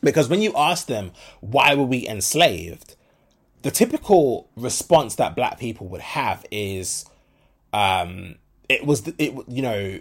Because 0.02 0.28
when 0.28 0.42
you 0.42 0.52
ask 0.56 0.86
them, 0.86 1.12
why 1.40 1.74
were 1.74 1.84
we 1.84 2.06
enslaved? 2.06 2.94
The 3.64 3.70
typical 3.70 4.50
response 4.56 5.14
that 5.14 5.34
black 5.34 5.58
people 5.58 5.88
would 5.88 6.02
have 6.02 6.44
is, 6.50 7.06
um, 7.72 8.34
it 8.68 8.84
was, 8.84 9.08
it, 9.18 9.32
you 9.48 9.62
know, 9.62 10.00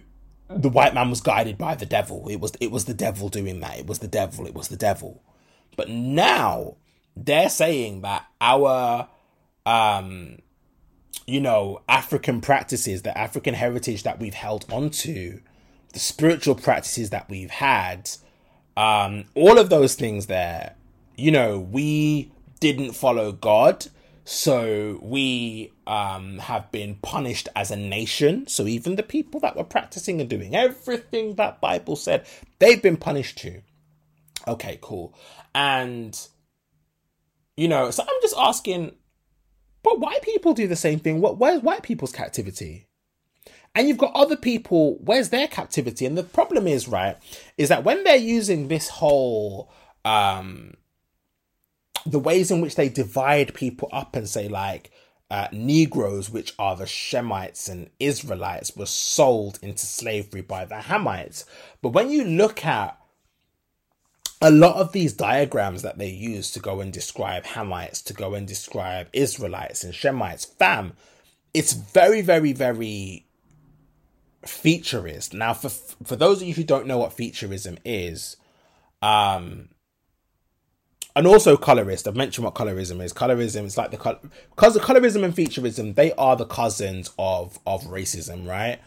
the 0.50 0.68
white 0.68 0.94
man 0.94 1.10
was 1.10 1.22
guided 1.22 1.58
by 1.58 1.76
the 1.76 1.86
devil. 1.86 2.28
It 2.30 2.40
was 2.40 2.54
it 2.60 2.72
was 2.72 2.86
the 2.86 2.94
devil 2.94 3.30
doing 3.30 3.60
that. 3.62 3.80
It 3.80 3.88
was 3.88 4.00
the 4.00 4.08
devil. 4.08 4.46
It 4.46 4.54
was 4.54 4.68
the 4.68 4.76
devil. 4.76 5.24
But 5.76 5.90
now 5.90 6.76
they're 7.16 7.50
saying 7.50 8.02
that 8.02 8.26
our 8.42 9.08
um 9.66 10.40
you 11.26 11.40
know 11.40 11.82
African 11.88 12.42
practices, 12.42 13.04
the 13.04 13.18
African 13.18 13.54
heritage 13.54 14.04
that 14.04 14.20
we've 14.20 14.34
held 14.34 14.66
onto, 14.72 15.40
the 15.94 16.00
spiritual 16.00 16.56
practices 16.56 17.12
that 17.12 17.30
we've 17.30 17.52
had, 17.52 18.10
um, 18.76 19.26
all 19.36 19.58
of 19.58 19.70
those 19.70 19.96
things 19.96 20.26
there, 20.26 20.76
you 21.16 21.32
know, 21.32 21.60
we 21.60 22.33
didn't 22.64 22.94
follow 22.94 23.34
God. 23.34 23.88
So 24.24 24.98
we 25.02 25.74
um, 25.86 26.38
have 26.40 26.72
been 26.72 26.96
punished 26.96 27.50
as 27.58 27.72
a 27.72 27.76
nation. 27.76 28.48
So 28.48 28.68
even 28.68 28.96
the 28.96 29.04
people 29.04 29.42
that 29.42 29.58
were 29.58 29.66
practicing 29.66 30.22
and 30.22 30.30
doing 30.30 30.56
everything 30.56 31.36
that 31.36 31.60
Bible 31.60 31.98
said, 31.98 32.26
they've 32.60 32.82
been 32.82 32.96
punished 32.96 33.38
too. 33.38 33.64
Okay, 34.48 34.80
cool. 34.82 35.14
And 35.54 36.18
you 37.58 37.68
know, 37.68 37.92
so 37.92 38.02
I'm 38.04 38.22
just 38.22 38.36
asking, 38.38 38.96
but 39.84 40.00
white 40.00 40.22
people 40.22 40.54
do 40.54 40.68
the 40.70 40.78
same 40.78 41.00
thing. 41.00 41.20
What 41.20 41.38
where's 41.38 41.62
white 41.62 41.84
people's 41.84 42.14
captivity? 42.14 42.88
And 43.76 43.90
you've 43.90 43.98
got 43.98 44.16
other 44.16 44.38
people, 44.38 45.00
where's 45.02 45.30
their 45.30 45.48
captivity? 45.48 46.06
And 46.06 46.18
the 46.18 46.24
problem 46.24 46.68
is, 46.68 46.88
right, 46.88 47.18
is 47.58 47.70
that 47.70 47.84
when 47.84 48.06
they're 48.06 48.16
using 48.16 48.70
this 48.70 48.88
whole 48.88 49.70
um 50.06 50.76
the 52.06 52.20
ways 52.20 52.52
in 52.52 52.62
which 52.62 52.76
they 52.76 52.90
divide 52.90 53.54
people 53.54 53.90
up 53.92 54.16
and 54.16 54.28
say 54.28 54.48
like 54.48 54.92
uh, 55.32 55.48
Negroes, 55.52 56.30
which 56.30 56.54
are 56.60 56.76
the 56.76 56.86
Shemites 56.86 57.70
and 57.70 57.90
Israelites, 58.00 58.76
were 58.76 58.86
sold 58.86 59.58
into 59.62 59.86
slavery 59.86 60.42
by 60.42 60.66
the 60.66 60.76
Hamites. 60.76 61.46
But 61.82 61.90
when 61.90 62.10
you 62.12 62.24
look 62.24 62.66
at 62.66 63.00
a 64.42 64.52
lot 64.52 64.76
of 64.76 64.92
these 64.92 65.14
diagrams 65.14 65.82
that 65.82 65.98
they 65.98 66.10
use 66.10 66.52
to 66.52 66.60
go 66.60 66.82
and 66.82 66.92
describe 66.92 67.46
Hamites, 67.46 68.04
to 68.04 68.14
go 68.14 68.36
and 68.36 68.48
describe 68.48 69.08
Israelites 69.14 69.84
and 69.84 69.94
Shemites, 69.94 70.46
fam, 70.46 70.94
it's 71.54 71.74
very, 71.74 72.22
very, 72.22 72.52
very 72.52 73.26
featurist. 74.46 75.34
Now, 75.34 75.54
for 75.54 75.70
for 75.70 76.16
those 76.16 76.42
of 76.42 76.48
you 76.48 76.54
who 76.54 76.64
don't 76.64 76.88
know 76.88 76.98
what 76.98 77.16
featurism 77.16 77.78
is, 77.86 78.38
um, 79.02 79.70
and 81.16 81.28
also 81.28 81.58
colorist. 81.58 82.08
I've 82.08 82.16
mentioned 82.16 82.46
what 82.46 82.56
colorism 82.56 83.02
is. 83.02 83.14
Colorism 83.14 83.66
is 83.66 83.78
like 83.78 83.92
the 83.92 83.98
because 83.98 84.78
colorism 84.78 85.24
and 85.24 85.36
featurism 85.36 85.96
they 85.96 86.14
are 86.14 86.36
the 86.36 86.46
cousins 86.46 87.12
of 87.20 87.60
of 87.66 87.84
racism, 87.84 88.48
right? 88.48 88.80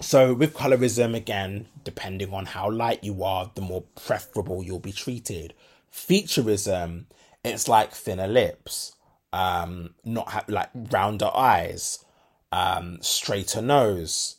So 0.00 0.34
with 0.34 0.54
colorism, 0.54 1.14
again, 1.14 1.68
depending 1.84 2.34
on 2.34 2.46
how 2.46 2.70
light 2.70 3.04
you 3.04 3.22
are, 3.22 3.50
the 3.54 3.60
more 3.60 3.84
preferable 3.94 4.62
you'll 4.62 4.80
be 4.80 4.92
treated. 4.92 5.54
Featurism, 5.92 7.04
it's 7.44 7.68
like 7.68 7.92
thinner 7.92 8.26
lips, 8.26 8.96
um, 9.32 9.94
not 10.04 10.28
ha- 10.28 10.44
like 10.48 10.70
rounder 10.74 11.30
eyes, 11.32 12.04
um, 12.50 12.98
straighter 13.00 13.62
nose, 13.62 14.36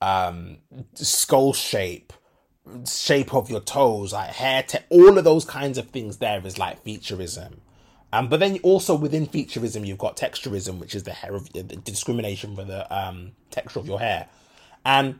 um, 0.00 0.58
skull 0.94 1.52
shape, 1.52 2.12
shape 2.86 3.34
of 3.34 3.50
your 3.50 3.60
toes, 3.60 4.12
like 4.12 4.30
hair, 4.30 4.62
te- 4.62 4.78
all 4.88 5.18
of 5.18 5.24
those 5.24 5.44
kinds 5.44 5.78
of 5.78 5.90
things. 5.90 6.18
There 6.18 6.44
is 6.46 6.58
like 6.58 6.84
featurism. 6.84 7.58
Um, 8.12 8.28
but 8.28 8.40
then 8.40 8.58
also 8.62 8.94
within 8.94 9.26
featurism, 9.26 9.86
you've 9.86 9.98
got 9.98 10.16
texturism, 10.16 10.78
which 10.78 10.94
is 10.94 11.04
the 11.04 11.12
hair 11.12 11.34
of 11.34 11.52
the 11.52 11.62
discrimination 11.62 12.54
for 12.54 12.64
the 12.64 12.94
um, 12.94 13.32
texture 13.50 13.80
of 13.80 13.86
your 13.86 14.00
hair. 14.00 14.28
And 14.84 15.18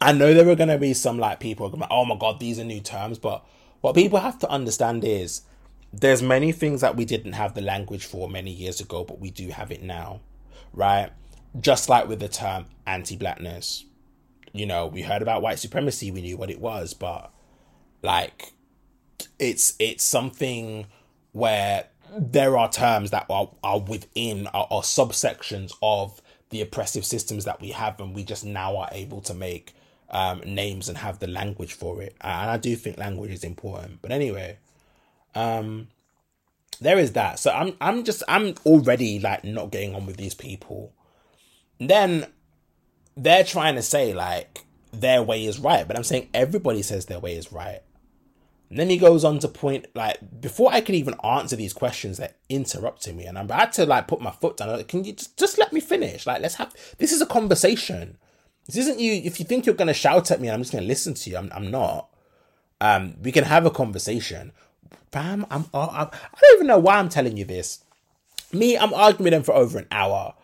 I 0.00 0.12
know 0.12 0.32
there 0.32 0.48
are 0.48 0.56
going 0.56 0.70
to 0.70 0.78
be 0.78 0.94
some 0.94 1.18
like 1.18 1.40
people 1.40 1.68
going, 1.68 1.84
oh 1.90 2.04
my 2.04 2.16
god, 2.16 2.40
these 2.40 2.58
are 2.58 2.64
new 2.64 2.80
terms. 2.80 3.18
But 3.18 3.44
what 3.82 3.94
people 3.94 4.18
have 4.18 4.38
to 4.40 4.50
understand 4.50 5.04
is 5.04 5.42
there's 5.92 6.22
many 6.22 6.52
things 6.52 6.80
that 6.80 6.96
we 6.96 7.04
didn't 7.04 7.34
have 7.34 7.54
the 7.54 7.60
language 7.60 8.04
for 8.04 8.28
many 8.28 8.50
years 8.50 8.80
ago, 8.80 9.04
but 9.04 9.20
we 9.20 9.30
do 9.30 9.48
have 9.48 9.70
it 9.70 9.82
now, 9.82 10.20
right? 10.72 11.10
Just 11.60 11.88
like 11.88 12.08
with 12.08 12.20
the 12.20 12.28
term 12.28 12.66
anti-blackness, 12.86 13.84
you 14.58 14.66
know, 14.66 14.86
we 14.86 15.02
heard 15.02 15.22
about 15.22 15.42
white 15.42 15.58
supremacy, 15.58 16.10
we 16.10 16.22
knew 16.22 16.36
what 16.36 16.50
it 16.50 16.60
was, 16.60 16.94
but 16.94 17.32
like 18.02 18.52
it's 19.38 19.74
it's 19.78 20.04
something 20.04 20.86
where 21.32 21.86
there 22.16 22.56
are 22.56 22.70
terms 22.70 23.10
that 23.10 23.26
are, 23.28 23.50
are 23.62 23.80
within 23.80 24.46
are, 24.48 24.66
are 24.70 24.82
subsections 24.82 25.72
of 25.82 26.20
the 26.50 26.60
oppressive 26.60 27.04
systems 27.04 27.44
that 27.44 27.60
we 27.60 27.70
have, 27.70 28.00
and 28.00 28.14
we 28.14 28.24
just 28.24 28.44
now 28.44 28.76
are 28.76 28.88
able 28.92 29.20
to 29.22 29.34
make 29.34 29.74
um, 30.10 30.40
names 30.46 30.88
and 30.88 30.98
have 30.98 31.18
the 31.18 31.26
language 31.26 31.72
for 31.72 32.00
it. 32.02 32.16
And 32.20 32.50
I 32.50 32.56
do 32.56 32.76
think 32.76 32.98
language 32.98 33.32
is 33.32 33.44
important. 33.44 34.00
But 34.00 34.12
anyway, 34.12 34.58
um, 35.34 35.88
there 36.80 36.98
is 36.98 37.12
that. 37.12 37.38
So 37.38 37.50
I'm 37.50 37.74
I'm 37.80 38.04
just 38.04 38.22
I'm 38.28 38.54
already 38.64 39.18
like 39.18 39.44
not 39.44 39.70
getting 39.70 39.94
on 39.94 40.06
with 40.06 40.16
these 40.16 40.34
people. 40.34 40.92
And 41.78 41.90
then 41.90 42.26
they're 43.16 43.44
trying 43.44 43.76
to 43.76 43.82
say 43.82 44.12
like 44.12 44.64
their 44.92 45.22
way 45.22 45.44
is 45.44 45.58
right, 45.58 45.86
but 45.86 45.96
I'm 45.96 46.04
saying 46.04 46.28
everybody 46.34 46.82
says 46.82 47.06
their 47.06 47.20
way 47.20 47.36
is 47.36 47.52
right. 47.52 47.80
And 48.68 48.78
then 48.78 48.90
he 48.90 48.98
goes 48.98 49.24
on 49.24 49.38
to 49.40 49.48
point 49.48 49.86
like 49.94 50.18
before 50.40 50.72
I 50.72 50.80
could 50.80 50.94
even 50.94 51.14
answer 51.22 51.56
these 51.56 51.72
questions, 51.72 52.18
they're 52.18 52.34
interrupting 52.48 53.16
me, 53.16 53.24
and 53.24 53.38
I'm 53.38 53.44
about 53.44 53.72
to 53.74 53.86
like 53.86 54.08
put 54.08 54.20
my 54.20 54.32
foot 54.32 54.56
down. 54.56 54.68
Like, 54.68 54.88
Can 54.88 55.04
you 55.04 55.12
just, 55.12 55.36
just 55.38 55.58
let 55.58 55.72
me 55.72 55.80
finish? 55.80 56.26
Like, 56.26 56.42
let's 56.42 56.56
have 56.56 56.74
this 56.98 57.12
is 57.12 57.20
a 57.20 57.26
conversation. 57.26 58.18
This 58.66 58.76
isn't 58.76 58.98
you. 58.98 59.12
If 59.12 59.38
you 59.38 59.46
think 59.46 59.64
you're 59.64 59.76
gonna 59.76 59.94
shout 59.94 60.30
at 60.30 60.40
me, 60.40 60.48
and 60.48 60.54
I'm 60.54 60.60
just 60.60 60.72
gonna 60.72 60.86
listen 60.86 61.14
to 61.14 61.30
you. 61.30 61.36
I'm 61.36 61.50
I'm 61.54 61.70
not. 61.70 62.08
Um, 62.80 63.14
we 63.22 63.32
can 63.32 63.44
have 63.44 63.64
a 63.64 63.70
conversation. 63.70 64.52
Bam, 65.12 65.46
I'm, 65.50 65.66
I'm 65.72 65.88
I 65.94 66.08
don't 66.40 66.56
even 66.56 66.66
know 66.66 66.78
why 66.78 66.96
I'm 66.96 67.08
telling 67.08 67.36
you 67.36 67.44
this. 67.44 67.84
Me, 68.52 68.76
I'm 68.76 68.92
arguing 68.92 69.24
with 69.24 69.32
them 69.32 69.42
for 69.44 69.54
over 69.54 69.78
an 69.78 69.86
hour. 69.90 70.34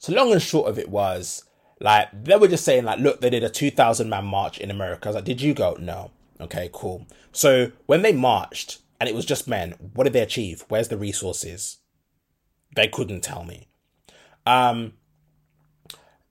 So 0.00 0.12
long 0.12 0.32
and 0.32 0.42
short 0.42 0.68
of 0.68 0.78
it 0.78 0.88
was 0.90 1.44
like 1.80 2.08
they 2.24 2.36
were 2.36 2.48
just 2.48 2.64
saying 2.64 2.84
like, 2.84 2.98
look, 2.98 3.20
they 3.20 3.30
did 3.30 3.44
a 3.44 3.50
two 3.50 3.70
thousand 3.70 4.08
man 4.08 4.24
march 4.24 4.58
in 4.58 4.70
America. 4.70 5.06
I 5.06 5.08
was 5.10 5.16
like, 5.16 5.24
did 5.24 5.40
you 5.40 5.54
go? 5.54 5.76
No. 5.78 6.10
Okay, 6.40 6.70
cool. 6.72 7.06
So 7.32 7.72
when 7.86 8.02
they 8.02 8.12
marched 8.12 8.78
and 9.00 9.08
it 9.08 9.14
was 9.14 9.24
just 9.24 9.48
men, 9.48 9.74
what 9.94 10.04
did 10.04 10.12
they 10.12 10.20
achieve? 10.20 10.64
Where's 10.68 10.88
the 10.88 10.96
resources? 10.96 11.78
They 12.74 12.88
couldn't 12.88 13.22
tell 13.22 13.44
me. 13.44 13.68
Um, 14.46 14.94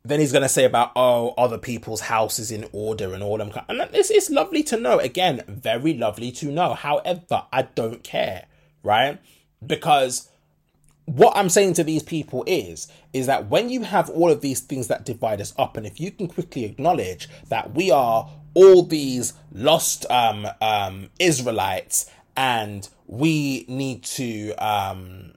then 0.07 0.19
he's 0.19 0.31
gonna 0.31 0.49
say 0.49 0.63
about 0.63 0.91
oh 0.95 1.33
other 1.37 1.57
people's 1.57 2.01
houses 2.01 2.51
in 2.51 2.67
order 2.71 3.13
and 3.13 3.21
all 3.21 3.37
them 3.37 3.51
and 3.67 3.81
it's, 3.93 4.09
it's 4.09 4.29
lovely 4.29 4.63
to 4.63 4.77
know 4.77 4.99
again 4.99 5.43
very 5.47 5.93
lovely 5.93 6.31
to 6.31 6.45
know 6.47 6.73
however 6.73 7.43
i 7.51 7.61
don't 7.61 8.03
care 8.03 8.45
right 8.83 9.19
because 9.65 10.29
what 11.07 11.35
i'm 11.35 11.49
saying 11.49 11.73
to 11.73 11.83
these 11.83 12.03
people 12.03 12.43
is 12.45 12.87
is 13.11 13.25
that 13.25 13.49
when 13.49 13.69
you 13.69 13.81
have 13.81 14.09
all 14.11 14.29
of 14.29 14.41
these 14.41 14.59
things 14.59 14.87
that 14.87 15.03
divide 15.03 15.41
us 15.41 15.53
up 15.57 15.75
and 15.75 15.87
if 15.87 15.99
you 15.99 16.11
can 16.11 16.27
quickly 16.27 16.63
acknowledge 16.63 17.27
that 17.49 17.73
we 17.73 17.89
are 17.89 18.29
all 18.57 18.81
these 18.81 19.33
lost 19.51 20.09
um, 20.09 20.47
um, 20.61 21.09
Israelites, 21.19 22.09
and 22.35 22.89
we 23.05 23.65
need 23.67 24.03
to 24.03 24.53
um, 24.53 25.35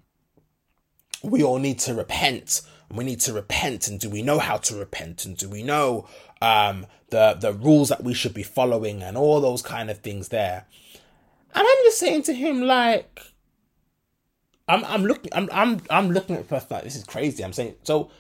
we 1.22 1.42
all 1.42 1.58
need 1.58 1.78
to 1.80 1.94
repent. 1.94 2.62
And 2.88 2.96
we 2.96 3.04
need 3.04 3.20
to 3.20 3.34
repent, 3.34 3.88
and 3.88 4.00
do 4.00 4.08
we 4.08 4.22
know 4.22 4.38
how 4.38 4.56
to 4.56 4.74
repent? 4.74 5.26
And 5.26 5.36
do 5.36 5.50
we 5.50 5.62
know 5.62 6.08
um, 6.40 6.86
the 7.10 7.36
the 7.38 7.52
rules 7.52 7.90
that 7.90 8.02
we 8.02 8.14
should 8.14 8.32
be 8.32 8.42
following, 8.42 9.02
and 9.02 9.18
all 9.18 9.40
those 9.42 9.60
kind 9.60 9.90
of 9.90 9.98
things 9.98 10.28
there? 10.28 10.64
And 11.54 11.66
I'm 11.68 11.84
just 11.84 11.98
saying 11.98 12.22
to 12.22 12.32
him, 12.32 12.62
like, 12.62 13.20
I'm 14.70 14.84
I'm 14.84 15.04
looking 15.04 15.32
I'm 15.34 15.48
I'm 15.52 15.80
I'm 15.90 16.10
looking 16.10 16.36
at 16.36 16.48
person 16.48 16.68
like 16.70 16.84
this 16.84 16.96
is 16.96 17.04
crazy. 17.04 17.44
I'm 17.44 17.52
saying 17.52 17.74
so 17.82 18.10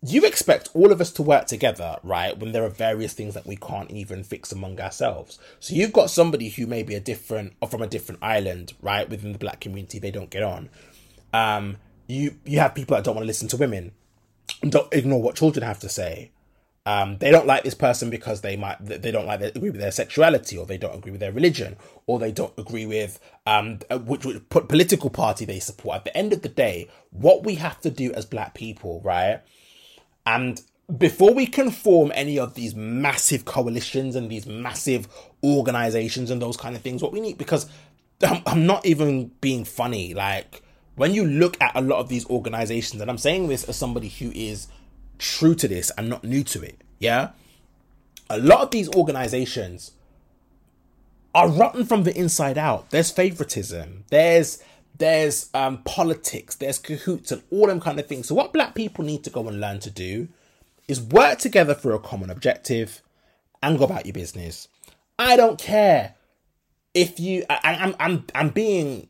you 0.00 0.24
expect 0.24 0.70
all 0.74 0.92
of 0.92 1.00
us 1.00 1.10
to 1.12 1.22
work 1.22 1.46
together, 1.46 1.96
right? 2.04 2.38
When 2.38 2.52
there 2.52 2.64
are 2.64 2.70
various 2.70 3.14
things 3.14 3.34
that 3.34 3.46
we 3.46 3.56
can't 3.56 3.90
even 3.90 4.22
fix 4.22 4.52
among 4.52 4.80
ourselves. 4.80 5.38
So 5.58 5.74
you've 5.74 5.92
got 5.92 6.10
somebody 6.10 6.50
who 6.50 6.66
may 6.66 6.84
be 6.84 6.94
a 6.94 7.00
different 7.00 7.54
or 7.60 7.68
from 7.68 7.82
a 7.82 7.88
different 7.88 8.22
island, 8.22 8.74
right? 8.80 9.08
Within 9.08 9.32
the 9.32 9.38
black 9.38 9.60
community, 9.60 9.98
they 9.98 10.12
don't 10.12 10.30
get 10.30 10.42
on. 10.42 10.70
Um, 11.32 11.78
you 12.06 12.36
you 12.44 12.60
have 12.60 12.74
people 12.74 12.96
that 12.96 13.04
don't 13.04 13.16
want 13.16 13.24
to 13.24 13.28
listen 13.28 13.48
to 13.48 13.56
women, 13.56 13.92
don't 14.62 14.92
ignore 14.94 15.20
what 15.20 15.36
children 15.36 15.66
have 15.66 15.80
to 15.80 15.88
say. 15.88 16.30
Um, 16.88 17.18
they 17.18 17.30
don't 17.30 17.46
like 17.46 17.64
this 17.64 17.74
person 17.74 18.08
because 18.08 18.40
they 18.40 18.56
might 18.56 18.78
they 18.80 19.10
don't 19.10 19.26
like 19.26 19.40
their, 19.40 19.50
agree 19.54 19.68
with 19.68 19.78
their 19.78 19.90
sexuality 19.90 20.56
or 20.56 20.64
they 20.64 20.78
don't 20.78 20.94
agree 20.94 21.12
with 21.12 21.20
their 21.20 21.32
religion 21.32 21.76
or 22.06 22.18
they 22.18 22.32
don't 22.32 22.54
agree 22.56 22.86
with 22.86 23.20
um 23.46 23.80
uh, 23.90 23.98
which, 23.98 24.24
which 24.24 24.48
political 24.48 25.10
party 25.10 25.44
they 25.44 25.60
support. 25.60 25.96
At 25.96 26.04
the 26.06 26.16
end 26.16 26.32
of 26.32 26.40
the 26.40 26.48
day, 26.48 26.88
what 27.10 27.44
we 27.44 27.56
have 27.56 27.78
to 27.82 27.90
do 27.90 28.10
as 28.14 28.24
black 28.24 28.54
people, 28.54 29.02
right? 29.04 29.42
And 30.24 30.62
before 30.96 31.34
we 31.34 31.46
can 31.46 31.70
form 31.70 32.10
any 32.14 32.38
of 32.38 32.54
these 32.54 32.74
massive 32.74 33.44
coalitions 33.44 34.16
and 34.16 34.30
these 34.30 34.46
massive 34.46 35.08
organizations 35.44 36.30
and 36.30 36.40
those 36.40 36.56
kind 36.56 36.74
of 36.74 36.80
things, 36.80 37.02
what 37.02 37.12
we 37.12 37.20
need, 37.20 37.36
because 37.36 37.68
I'm, 38.22 38.42
I'm 38.46 38.64
not 38.64 38.86
even 38.86 39.32
being 39.42 39.66
funny, 39.66 40.14
like 40.14 40.62
when 40.96 41.12
you 41.12 41.26
look 41.26 41.60
at 41.60 41.72
a 41.76 41.82
lot 41.82 41.98
of 41.98 42.08
these 42.08 42.24
organizations, 42.30 43.02
and 43.02 43.10
I'm 43.10 43.18
saying 43.18 43.48
this 43.48 43.64
as 43.64 43.76
somebody 43.76 44.08
who 44.08 44.32
is 44.34 44.68
true 45.18 45.54
to 45.56 45.68
this 45.68 45.90
and 45.98 46.08
not 46.08 46.24
new 46.24 46.42
to 46.44 46.62
it, 46.62 46.80
yeah? 46.98 47.30
a 48.30 48.38
lot 48.38 48.60
of 48.60 48.70
these 48.70 48.88
organizations 48.94 49.92
are 51.34 51.48
rotten 51.48 51.84
from 51.84 52.02
the 52.02 52.16
inside 52.16 52.58
out. 52.58 52.90
There's 52.90 53.10
favoritism. 53.10 54.04
There's 54.08 54.62
there's 54.96 55.48
um, 55.54 55.78
politics. 55.84 56.56
There's 56.56 56.78
cahoots 56.78 57.30
and 57.30 57.42
all 57.50 57.68
them 57.68 57.80
kind 57.80 58.00
of 58.00 58.06
things. 58.06 58.26
So 58.28 58.34
what 58.34 58.52
black 58.52 58.74
people 58.74 59.04
need 59.04 59.22
to 59.24 59.30
go 59.30 59.46
and 59.46 59.60
learn 59.60 59.78
to 59.80 59.90
do 59.90 60.28
is 60.88 61.00
work 61.00 61.38
together 61.38 61.74
for 61.74 61.92
a 61.92 62.00
common 62.00 62.30
objective 62.30 63.00
and 63.62 63.78
go 63.78 63.84
about 63.84 64.06
your 64.06 64.14
business. 64.14 64.66
I 65.18 65.36
don't 65.36 65.58
care 65.58 66.14
if 66.94 67.20
you. 67.20 67.44
I, 67.48 67.60
I'm 67.80 67.94
I'm 68.00 68.24
I'm 68.34 68.48
being 68.50 69.08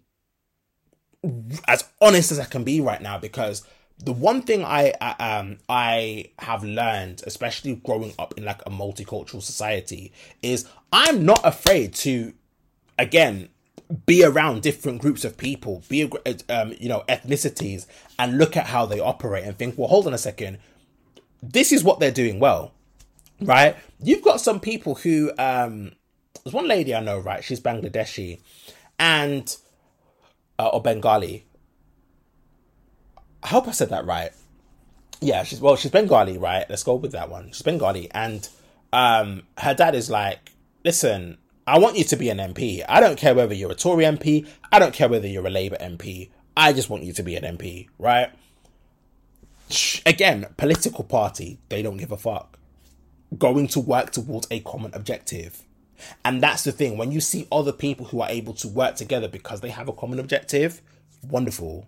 as 1.67 1.85
honest 2.01 2.31
as 2.31 2.39
I 2.39 2.45
can 2.45 2.65
be 2.65 2.81
right 2.81 3.03
now 3.03 3.19
because 3.19 3.67
the 4.05 4.13
one 4.13 4.43
thing 4.43 4.65
I, 4.65 4.93
I 5.01 5.39
um 5.39 5.59
I 5.69 6.31
have 6.39 6.63
learned, 6.65 7.23
especially 7.27 7.77
growing 7.77 8.15
up 8.19 8.35
in 8.37 8.45
like 8.45 8.63
a 8.67 8.71
multicultural 8.71 9.43
society, 9.43 10.13
is 10.43 10.67
I'm 10.93 11.25
not 11.25 11.41
afraid 11.45 11.95
to, 11.95 12.33
again, 12.99 13.49
be 14.07 14.25
around 14.25 14.63
different 14.63 15.01
groups 15.01 15.25
of 15.25 15.37
people, 15.37 15.83
be 15.89 16.11
um 16.49 16.75
you 16.79 16.89
know 16.89 17.05
ethnicities, 17.09 17.87
and 18.19 18.39
look 18.39 18.57
at 18.57 18.67
how 18.67 18.87
they 18.87 19.01
operate 19.01 19.45
and 19.45 19.59
think, 19.59 19.77
well, 19.77 19.89
hold 19.89 20.07
on 20.07 20.15
a 20.15 20.19
second, 20.19 20.59
this 21.43 21.73
is 21.73 21.83
what 21.83 22.01
they're 22.01 22.11
doing 22.11 22.39
well, 22.39 22.73
right? 23.41 23.77
You've 24.01 24.23
got 24.23 24.41
some 24.41 24.61
people 24.61 24.97
who 24.97 25.33
um, 25.39 25.93
there's 26.45 26.55
one 26.55 26.69
lady 26.69 26.95
I 26.95 27.01
know, 27.01 27.19
right? 27.19 27.43
She's 27.43 27.61
Bangladeshi, 27.61 28.41
and 28.99 29.57
uh, 30.59 30.69
or 30.69 30.83
Bengali, 30.83 31.47
I 33.49 33.53
hope 33.53 33.67
I 33.67 33.71
said 33.71 33.89
that 33.89 34.05
right. 34.05 34.31
Yeah, 35.23 35.43
she's 35.43 35.59
well, 35.59 35.75
she's 35.75 35.91
Bengali, 35.91 36.37
right? 36.37 36.67
Let's 36.69 36.83
go 36.83 36.97
with 36.97 37.13
that 37.13 37.31
one. 37.31 37.47
She's 37.47 37.63
Bengali, 37.63 38.11
and 38.11 38.47
um, 38.93 39.45
her 39.57 39.73
dad 39.73 39.95
is 39.95 40.11
like, 40.11 40.53
listen, 40.85 41.39
I 41.67 41.79
want 41.79 41.97
you 41.97 42.05
to 42.05 42.17
be 42.17 42.29
an 42.29 42.37
MP. 42.37 42.85
I 42.87 43.01
don't 43.01 43.17
care 43.17 43.35
whether 43.35 43.55
you're 43.55 43.73
a 43.73 43.75
Tory 43.75 44.05
MP. 44.05 44.47
I 44.71 44.79
don't 44.79 44.93
care 44.93 45.09
whether 45.09 45.27
you're 45.27 45.47
a 45.47 45.51
Labour 45.51 45.79
MP. 45.81 46.29
I 46.59 46.75
just 46.75 46.91
want 46.91 47.05
you 47.05 47.15
to 47.15 47.23
be 47.23 47.37
an 47.37 47.57
MP, 47.57 47.89
right? 47.99 48.31
Again, 50.05 50.45
political 50.59 51.05
party, 51.05 51.59
they 51.71 51.81
don't 51.81 51.97
give 51.97 52.13
a 52.13 52.19
fuck. 52.19 52.59
Going 53.39 53.67
to 53.69 53.81
work 53.81 54.11
towards 54.11 54.47
a 54.51 54.61
common 54.61 54.93
objective. 54.93 55.65
And 56.23 56.43
that's 56.43 56.65
the 56.65 56.73
thing. 56.73 56.99
When 56.99 57.13
you 57.13 57.23
see 57.23 57.49
other 57.51 57.73
people 57.73 58.05
who 58.05 58.21
are 58.21 58.29
able 58.29 58.53
to 58.55 58.69
work 58.69 58.97
together 58.97 59.27
because 59.27 59.63
they 59.63 59.71
have 59.71 59.89
a 59.89 59.95
common 59.95 60.19
objective, 60.19 60.83
wonderful. 61.23 61.87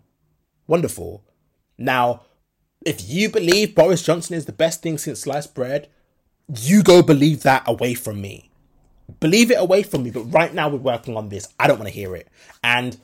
Wonderful. 0.67 1.23
Now, 1.81 2.21
if 2.85 3.09
you 3.09 3.31
believe 3.31 3.75
Boris 3.75 4.03
Johnson 4.03 4.37
is 4.37 4.45
the 4.45 4.53
best 4.53 4.83
thing 4.83 4.99
since 4.99 5.21
sliced 5.21 5.55
bread, 5.55 5.89
you 6.55 6.83
go 6.83 7.03
believe 7.03 7.43
that 7.43 7.65
away 7.67 7.95
from 7.95 8.21
me. 8.21 8.51
Believe 9.19 9.51
it 9.51 9.59
away 9.59 9.83
from 9.83 10.05
me, 10.05 10.11
but 10.11 10.25
right 10.25 10.53
now 10.55 10.69
we're 10.69 10.77
working 10.77 11.17
on 11.17 11.31
this. 11.31 11.49
I 11.59 11.67
don't 11.67 11.79
want 11.79 11.89
to 11.89 11.95
hear 11.95 12.15
it. 12.15 12.29
And 12.63 12.99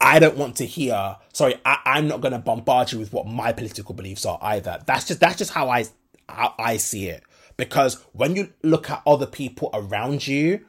I 0.00 0.18
don't 0.18 0.36
want 0.36 0.56
to 0.56 0.66
hear, 0.66 1.16
sorry, 1.32 1.56
I, 1.64 1.78
I'm 1.84 2.06
not 2.06 2.20
going 2.20 2.32
to 2.32 2.38
bombard 2.38 2.92
you 2.92 2.98
with 2.98 3.12
what 3.12 3.26
my 3.26 3.52
political 3.52 3.94
beliefs 3.94 4.26
are 4.26 4.38
either. 4.42 4.80
That's 4.86 5.06
just, 5.06 5.20
that's 5.20 5.38
just 5.38 5.52
how 5.52 5.70
I, 5.70 5.86
how 6.28 6.54
I 6.58 6.76
see 6.76 7.08
it. 7.08 7.24
Because 7.56 7.94
when 8.12 8.36
you 8.36 8.52
look 8.62 8.90
at 8.90 9.02
other 9.06 9.26
people 9.26 9.70
around 9.72 10.26
you 10.26 10.64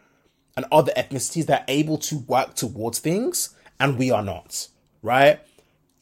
and 0.56 0.66
other 0.72 0.94
ethnicities, 0.98 1.46
they're 1.46 1.66
able 1.68 1.98
to 2.00 2.20
work 2.20 2.56
towards 2.56 3.00
things 3.00 3.56
and 3.80 3.98
we 3.98 4.10
are 4.10 4.24
not, 4.24 4.68
right? 5.04 5.42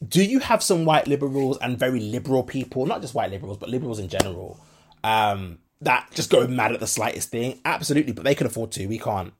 Do 0.06 0.22
you 0.22 0.38
have 0.38 0.62
some 0.62 0.84
white 0.84 1.08
liberals 1.08 1.58
and 1.58 1.78
very 1.78 2.00
liberal 2.00 2.42
people, 2.42 2.86
not 2.86 3.00
just 3.00 3.14
white 3.14 3.30
liberals, 3.30 3.58
but 3.58 3.68
liberals 3.68 3.98
in 3.98 4.08
general, 4.08 4.60
um, 5.02 5.58
that 5.80 6.08
just 6.14 6.30
go 6.30 6.46
mad 6.46 6.72
at 6.72 6.80
the 6.80 6.86
slightest 6.86 7.30
thing? 7.30 7.60
Absolutely, 7.64 8.12
but 8.12 8.24
they 8.24 8.34
can 8.34 8.46
afford 8.46 8.70
to. 8.72 8.86
We 8.86 8.98
can't. 8.98 9.32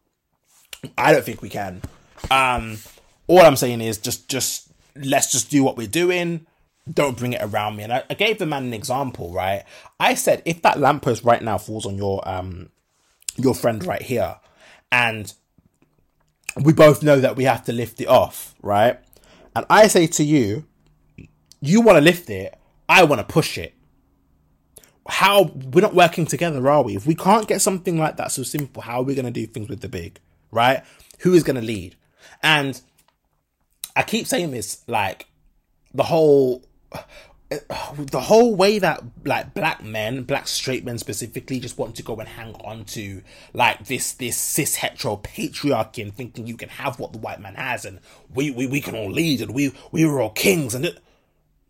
I 0.96 1.12
don't 1.12 1.24
think 1.24 1.42
we 1.42 1.48
can. 1.48 1.82
Um, 2.30 2.78
all 3.26 3.40
I'm 3.40 3.56
saying 3.56 3.80
is 3.80 3.98
just, 3.98 4.28
just 4.28 4.72
let's 4.96 5.30
just 5.30 5.50
do 5.50 5.62
what 5.62 5.76
we're 5.76 5.86
doing. 5.86 6.46
Don't 6.92 7.16
bring 7.16 7.34
it 7.34 7.42
around 7.42 7.76
me. 7.76 7.84
And 7.84 7.92
I, 7.92 8.02
I 8.08 8.14
gave 8.14 8.38
the 8.38 8.46
man 8.46 8.64
an 8.64 8.74
example, 8.74 9.32
right? 9.32 9.64
I 10.00 10.14
said 10.14 10.42
if 10.44 10.62
that 10.62 10.80
lamppost 10.80 11.22
right 11.22 11.42
now 11.42 11.58
falls 11.58 11.84
on 11.86 11.96
your 11.96 12.26
um 12.26 12.70
your 13.36 13.54
friend 13.54 13.84
right 13.84 14.02
here, 14.02 14.36
and 14.90 15.32
we 16.62 16.72
both 16.72 17.02
know 17.02 17.20
that 17.20 17.36
we 17.36 17.44
have 17.44 17.64
to 17.64 17.72
lift 17.72 18.00
it 18.00 18.08
off, 18.08 18.54
right? 18.62 18.98
And 19.58 19.66
I 19.68 19.88
say 19.88 20.06
to 20.06 20.24
you, 20.24 20.64
you 21.60 21.80
want 21.80 21.96
to 21.96 22.00
lift 22.00 22.30
it, 22.30 22.56
I 22.88 23.04
want 23.04 23.20
to 23.20 23.24
push 23.24 23.58
it. 23.58 23.74
How 25.08 25.42
we're 25.42 25.80
not 25.80 25.94
working 25.94 26.26
together, 26.26 26.68
are 26.70 26.82
we? 26.82 26.94
If 26.94 27.06
we 27.06 27.14
can't 27.14 27.48
get 27.48 27.60
something 27.60 27.98
like 27.98 28.18
that 28.18 28.30
so 28.30 28.42
simple, 28.42 28.82
how 28.82 29.00
are 29.00 29.02
we 29.02 29.14
going 29.14 29.24
to 29.24 29.30
do 29.30 29.46
things 29.46 29.68
with 29.68 29.80
the 29.80 29.88
big, 29.88 30.20
right? 30.52 30.84
Who 31.20 31.34
is 31.34 31.42
going 31.42 31.56
to 31.56 31.62
lead? 31.62 31.96
And 32.42 32.80
I 33.96 34.02
keep 34.02 34.26
saying 34.26 34.52
this, 34.52 34.84
like 34.86 35.26
the 35.92 36.04
whole 36.04 36.64
the 37.96 38.20
whole 38.20 38.54
way 38.54 38.78
that 38.78 39.02
like 39.24 39.54
black 39.54 39.82
men, 39.82 40.22
black 40.24 40.46
straight 40.46 40.84
men 40.84 40.98
specifically, 40.98 41.58
just 41.60 41.78
want 41.78 41.96
to 41.96 42.02
go 42.02 42.16
and 42.16 42.28
hang 42.28 42.54
on 42.56 42.84
to 42.84 43.22
like 43.54 43.86
this 43.86 44.12
this 44.12 44.36
cis 44.36 44.76
hetero 44.76 45.16
patriarchy 45.16 46.02
and 46.02 46.14
thinking 46.14 46.46
you 46.46 46.56
can 46.56 46.68
have 46.68 46.98
what 46.98 47.12
the 47.12 47.18
white 47.18 47.40
man 47.40 47.54
has 47.54 47.84
and 47.84 48.00
we 48.34 48.50
we, 48.50 48.66
we 48.66 48.80
can 48.80 48.94
all 48.94 49.10
lead 49.10 49.40
and 49.40 49.54
we 49.54 49.72
we 49.90 50.04
were 50.04 50.20
all 50.20 50.30
kings 50.30 50.74
and 50.74 50.84
it, 50.84 50.98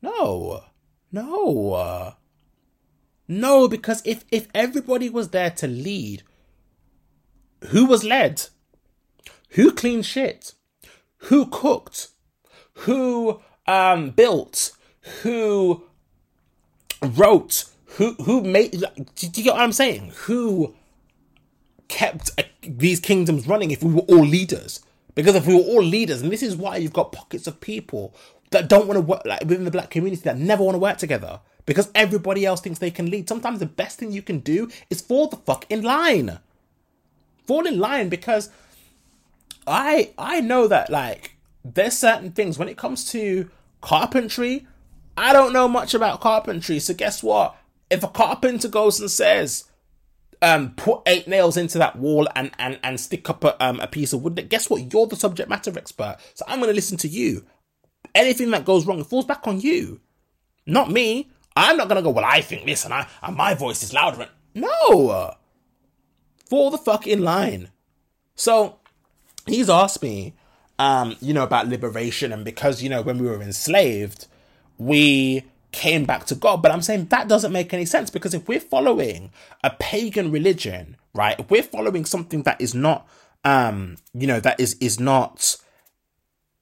no, 0.03 0.65
no, 1.13 2.15
no, 3.29 3.69
because 3.69 4.03
if 4.05 4.25
if 4.33 4.49
everybody 4.55 5.09
was 5.09 5.29
there 5.31 5.51
to 5.51 5.69
lead, 5.69 6.23
who 7.69 7.87
was 7.87 8.03
led? 8.03 8.47
Who 9.51 9.73
cleaned 9.73 10.07
shit? 10.07 10.55
Who 11.23 11.47
cooked? 11.47 12.09
Who 12.85 13.41
um 13.67 14.11
built? 14.11 14.73
Who 15.23 15.85
wrote, 17.03 17.65
who 17.97 18.15
who 18.15 18.43
made. 18.43 18.73
Do 18.73 19.27
you 19.27 19.45
get 19.45 19.55
what 19.55 19.63
I'm 19.63 19.73
saying? 19.73 20.13
Who 20.27 20.75
kept 21.89 22.31
uh, 22.39 22.43
these 22.63 23.01
kingdoms 23.01 23.47
running 23.47 23.71
if 23.71 23.83
we 23.83 23.93
were 23.93 24.03
all 24.03 24.25
leaders? 24.25 24.81
Because 25.15 25.35
if 25.35 25.47
we 25.47 25.55
were 25.55 25.63
all 25.63 25.83
leaders, 25.83 26.23
and 26.23 26.31
this 26.31 26.43
is 26.43 26.57
why 26.57 26.77
you've 26.77 26.93
got 26.93 27.13
pockets 27.13 27.47
of 27.47 27.61
people 27.61 28.15
that 28.51 28.69
don't 28.69 28.87
want 28.87 28.97
to 28.97 29.01
work 29.03 29.23
like 29.25 29.41
within 29.41 29.65
the 29.65 29.71
black 29.71 29.91
community 29.91 30.23
that 30.23 30.39
never 30.39 30.63
want 30.63 30.75
to 30.75 30.79
work 30.79 30.99
together 30.99 31.41
because 31.67 31.91
everybody 31.95 32.47
else 32.47 32.61
thinks 32.61 32.79
they 32.79 32.91
can 32.91 33.11
lead. 33.11 33.29
Sometimes 33.29 33.59
the 33.59 33.67
best 33.67 33.99
thing 33.99 34.11
you 34.11 34.23
can 34.23 34.39
do 34.39 34.71
is 34.89 35.03
fall 35.03 35.29
the 35.29 35.37
fuck 35.37 35.67
in 35.69 35.83
line. 35.83 36.39
Fall 37.47 37.67
in 37.67 37.79
line 37.79 38.09
because 38.09 38.51
I 39.67 40.13
I 40.17 40.41
know 40.41 40.67
that 40.67 40.89
like 40.91 41.37
there's 41.65 41.97
certain 41.97 42.33
things 42.33 42.59
when 42.59 42.69
it 42.69 42.79
comes 42.79 43.11
to 43.13 43.51
carpentry, 43.81 44.67
I 45.19 45.33
don't 45.33 45.53
know 45.53 45.69
much 45.69 45.95
about 45.95 46.21
carpentry, 46.21 46.79
so 46.79 46.95
guess 46.95 47.23
what? 47.23 47.57
If 47.91 48.03
a 48.05 48.09
carpenter 48.09 48.69
goes 48.69 49.01
and 49.01 49.11
says, 49.11 49.65
um, 50.41 50.75
put 50.77 51.03
eight 51.07 51.27
nails 51.27 51.57
into 51.57 51.79
that 51.79 51.97
wall 51.97 52.29
and 52.37 52.53
and 52.59 52.79
and 52.83 53.01
stick 53.01 53.29
up 53.29 53.43
a, 53.43 53.65
um, 53.65 53.81
a 53.81 53.87
piece 53.87 54.13
of 54.13 54.23
wood, 54.23 54.49
guess 54.49 54.71
what? 54.71 54.93
You're 54.93 55.07
the 55.07 55.17
subject 55.17 55.49
matter 55.49 55.77
expert, 55.77 56.19
so 56.35 56.45
I'm 56.47 56.61
going 56.61 56.71
to 56.71 56.75
listen 56.75 56.97
to 56.99 57.09
you. 57.09 57.45
Anything 58.15 58.51
that 58.53 58.65
goes 58.65 58.87
wrong 58.87 59.05
falls 59.05 59.25
back 59.25 59.47
on 59.47 59.61
you, 59.61 60.01
not 60.67 60.91
me. 60.91 61.31
I'm 61.57 61.77
not 61.77 61.89
going 61.89 61.97
to 61.97 62.03
go. 62.03 62.11
Well, 62.11 62.25
I 62.25 62.41
think 62.41 62.67
this, 62.67 62.85
and 62.85 62.95
I 62.95 63.09
and 63.23 63.37
my 63.37 63.55
voice 63.55 63.83
is 63.83 63.93
louder. 63.93 64.29
No, 64.55 65.35
fall 66.49 66.71
the 66.71 66.79
fuck 66.79 67.07
in 67.07 67.23
line. 67.23 67.71
So 68.37 68.79
he's 69.47 69.69
asked 69.69 70.03
me, 70.03 70.35
um, 70.79 71.17
you 71.21 71.35
know, 71.35 71.43
about 71.43 71.69
liberation, 71.69 72.33
and 72.33 72.45
because 72.45 72.83
you 72.83 72.89
know 72.89 73.03
when 73.03 73.19
we 73.19 73.27
were 73.27 73.43
enslaved 73.43 74.29
we 74.79 75.45
came 75.73 76.05
back 76.05 76.25
to 76.27 76.35
God. 76.35 76.63
But 76.63 76.73
I'm 76.73 76.83
saying 76.83 77.07
that 77.07 77.29
doesn't 77.29 77.53
make 77.53 77.75
any 77.75 77.85
sense 77.85 78.11
because 78.11 78.35
if 78.35 78.49
we're 78.49 78.61
following 78.61 79.31
a 79.63 79.71
pagan 79.71 80.31
religion, 80.31 80.97
right? 81.15 81.39
If 81.39 81.51
we're 81.51 81.63
following 81.63 82.05
something 82.05 82.43
that 82.45 82.61
is 82.61 82.75
not, 82.75 83.07
um, 83.45 83.97
you 84.15 84.27
know, 84.27 84.41
that 84.41 84.59
is 84.59 84.77
is 84.81 84.99
not 84.99 85.57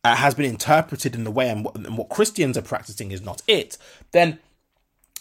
uh, 0.05 0.17
has 0.17 0.35
been 0.35 0.47
interpreted 0.47 1.15
in 1.15 1.25
the 1.25 1.31
way 1.31 1.49
and 1.49 1.65
what, 1.65 1.77
and 1.77 1.99
what 1.99 2.09
Christians 2.09 2.57
are 2.57 2.63
practicing 2.63 3.11
is 3.11 3.23
not 3.23 3.43
it, 3.47 3.79
then 4.13 4.39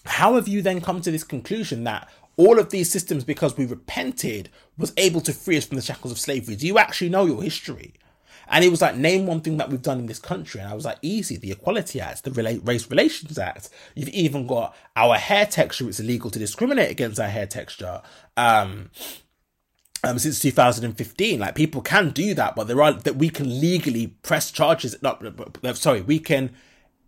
how 0.06 0.36
have 0.36 0.48
you 0.48 0.62
then 0.62 0.82
come 0.82 1.02
to 1.02 1.12
this 1.12 1.24
conclusion 1.24 1.84
that 1.86 2.08
all 2.38 2.60
of 2.60 2.70
these 2.70 2.92
systems, 2.92 3.24
because 3.24 3.58
we 3.58 3.66
repented, 3.66 4.50
was 4.78 4.94
able 4.98 5.22
to 5.22 5.34
free 5.34 5.58
us 5.58 5.66
from 5.66 5.78
the 5.78 5.82
shackles 5.82 6.12
of 6.12 6.20
slavery? 6.20 6.56
Do 6.56 6.68
you 6.68 6.78
actually 6.78 7.10
know 7.10 7.26
your 7.26 7.42
history? 7.42 7.94
And 8.48 8.64
he 8.64 8.70
was 8.70 8.82
like, 8.82 8.96
name 8.96 9.26
one 9.26 9.42
thing 9.42 9.58
that 9.58 9.70
we've 9.70 9.82
done 9.82 10.00
in 10.00 10.06
this 10.06 10.20
country. 10.20 10.62
And 10.62 10.70
I 10.70 10.74
was 10.74 10.86
like, 10.86 10.98
easy, 11.02 11.38
the 11.38 11.52
Equality 11.52 12.00
Act, 12.02 12.24
the 12.24 12.60
Race 12.64 12.90
Relations 12.90 13.38
Act. 13.38 13.70
You've 13.96 14.10
even 14.10 14.48
got 14.48 14.76
our 14.96 15.16
hair 15.16 15.46
texture. 15.46 15.88
It's 15.88 16.00
illegal 16.00 16.30
to 16.32 16.40
discriminate 16.40 16.92
against 16.92 17.20
our 17.20 17.28
hair 17.28 17.48
texture. 17.48 18.02
Um, 18.38 18.92
um, 20.04 20.20
since 20.20 20.40
2015, 20.40 21.40
like 21.40 21.56
people 21.56 21.82
can 21.82 22.12
do 22.12 22.36
that, 22.36 22.56
but 22.56 22.68
there 22.68 22.82
are 22.82 22.94
that 22.94 23.16
we 23.16 23.30
can 23.30 23.60
legally 23.60 24.08
press 24.08 24.52
charges. 24.52 24.96
Not, 25.02 25.24
sorry, 25.74 26.02
we 26.02 26.20
can 26.20 26.54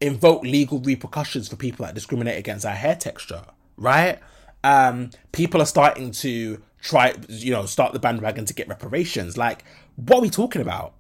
invoke 0.02 0.43
legal 0.43 0.80
repercussions 0.80 1.47
for 1.47 1.58
people 1.58 1.86
that 1.86 1.93
discriminate 1.93 2.39
against 2.39 2.65
our 2.65 2.73
hair 2.73 2.95
texture, 2.95 3.43
right? 3.78 4.19
um, 4.63 5.12
people 5.32 5.62
are 5.62 5.65
starting 5.65 6.12
to 6.12 6.62
try, 6.82 7.13
you 7.30 7.52
know, 7.52 7.65
start 7.65 7.93
the 7.93 8.00
bandwagon 8.00 8.45
to 8.45 8.54
get 8.54 8.67
reparations. 8.67 9.38
Like, 9.38 9.63
what 9.95 10.17
are 10.17 10.21
we 10.21 10.30
talking 10.30 10.62
about? 10.62 10.93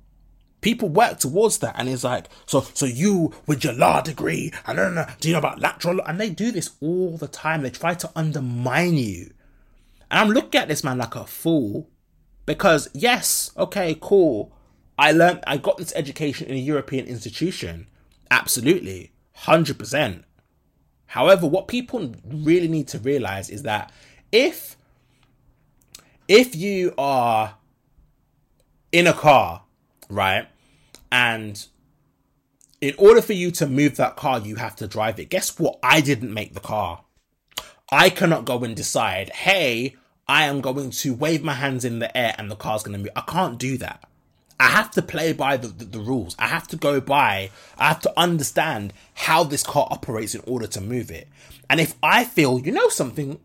People 0.67 0.89
work 0.89 1.17
towards 1.17 1.59
that, 1.59 1.75
and 1.79 1.87
it's 1.87 2.03
like, 2.03 2.27
so, 2.45 2.59
so 2.59 2.85
you 2.85 3.33
with 3.45 3.63
your 3.63 3.71
law 3.71 4.01
degree, 4.01 4.51
don't 4.65 4.95
know, 4.95 5.01
uh, 5.03 5.11
do 5.21 5.29
you 5.29 5.33
know 5.33 5.39
about 5.39 5.61
lateral? 5.61 6.01
And 6.05 6.19
they 6.19 6.29
do 6.29 6.51
this 6.51 6.71
all 6.81 7.15
the 7.15 7.29
time. 7.29 7.61
They 7.61 7.69
try 7.69 7.93
to 7.93 8.11
undermine 8.17 8.97
you, 8.97 9.31
and 10.11 10.19
I'm 10.19 10.27
looking 10.27 10.59
at 10.59 10.67
this 10.67 10.83
man 10.83 10.97
like 10.97 11.15
a 11.15 11.23
fool, 11.23 11.89
because 12.45 12.89
yes, 12.93 13.51
okay, 13.55 13.97
cool. 14.01 14.51
I 14.97 15.13
learned, 15.13 15.39
I 15.47 15.55
got 15.55 15.77
this 15.77 15.93
education 15.95 16.47
in 16.47 16.55
a 16.55 16.59
European 16.59 17.05
institution, 17.05 17.87
absolutely, 18.29 19.13
hundred 19.35 19.79
percent. 19.79 20.25
However, 21.05 21.47
what 21.47 21.69
people 21.69 22.13
really 22.25 22.67
need 22.67 22.89
to 22.89 22.99
realize 22.99 23.49
is 23.49 23.63
that 23.63 23.89
if 24.33 24.75
if 26.27 26.57
you 26.57 26.93
are 26.97 27.55
in 28.91 29.07
a 29.07 29.13
car, 29.13 29.63
right, 30.09 30.49
and 31.11 31.65
in 32.81 32.93
order 32.97 33.21
for 33.21 33.33
you 33.33 33.51
to 33.51 33.67
move 33.67 33.97
that 33.97 34.15
car, 34.15 34.39
you 34.39 34.55
have 34.55 34.75
to 34.77 34.87
drive 34.87 35.19
it. 35.19 35.29
Guess 35.29 35.59
what? 35.59 35.79
I 35.81 36.01
didn't 36.01 36.33
make 36.33 36.53
the 36.53 36.59
car. 36.59 37.03
I 37.91 38.09
cannot 38.09 38.45
go 38.45 38.63
and 38.63 38.75
decide, 38.75 39.29
hey, 39.29 39.95
I 40.27 40.43
am 40.43 40.61
going 40.61 40.91
to 40.91 41.13
wave 41.13 41.43
my 41.43 41.53
hands 41.53 41.85
in 41.85 41.99
the 41.99 42.15
air 42.15 42.35
and 42.37 42.51
the 42.51 42.55
car's 42.55 42.83
going 42.83 42.97
to 42.97 43.03
move. 43.03 43.13
I 43.15 43.21
can't 43.21 43.57
do 43.57 43.77
that. 43.77 44.03
I 44.59 44.69
have 44.69 44.91
to 44.91 45.01
play 45.01 45.33
by 45.33 45.57
the, 45.57 45.67
the, 45.67 45.85
the, 45.85 45.99
rules. 45.99 46.35
I 46.39 46.47
have 46.47 46.67
to 46.69 46.75
go 46.75 46.99
by, 46.99 47.51
I 47.77 47.87
have 47.87 48.01
to 48.01 48.13
understand 48.17 48.91
how 49.13 49.43
this 49.43 49.63
car 49.63 49.87
operates 49.91 50.33
in 50.33 50.41
order 50.47 50.65
to 50.67 50.81
move 50.81 51.11
it. 51.11 51.27
And 51.69 51.79
if 51.79 51.95
I 52.01 52.23
feel, 52.23 52.59
you 52.59 52.71
know 52.71 52.89
something, 52.89 53.39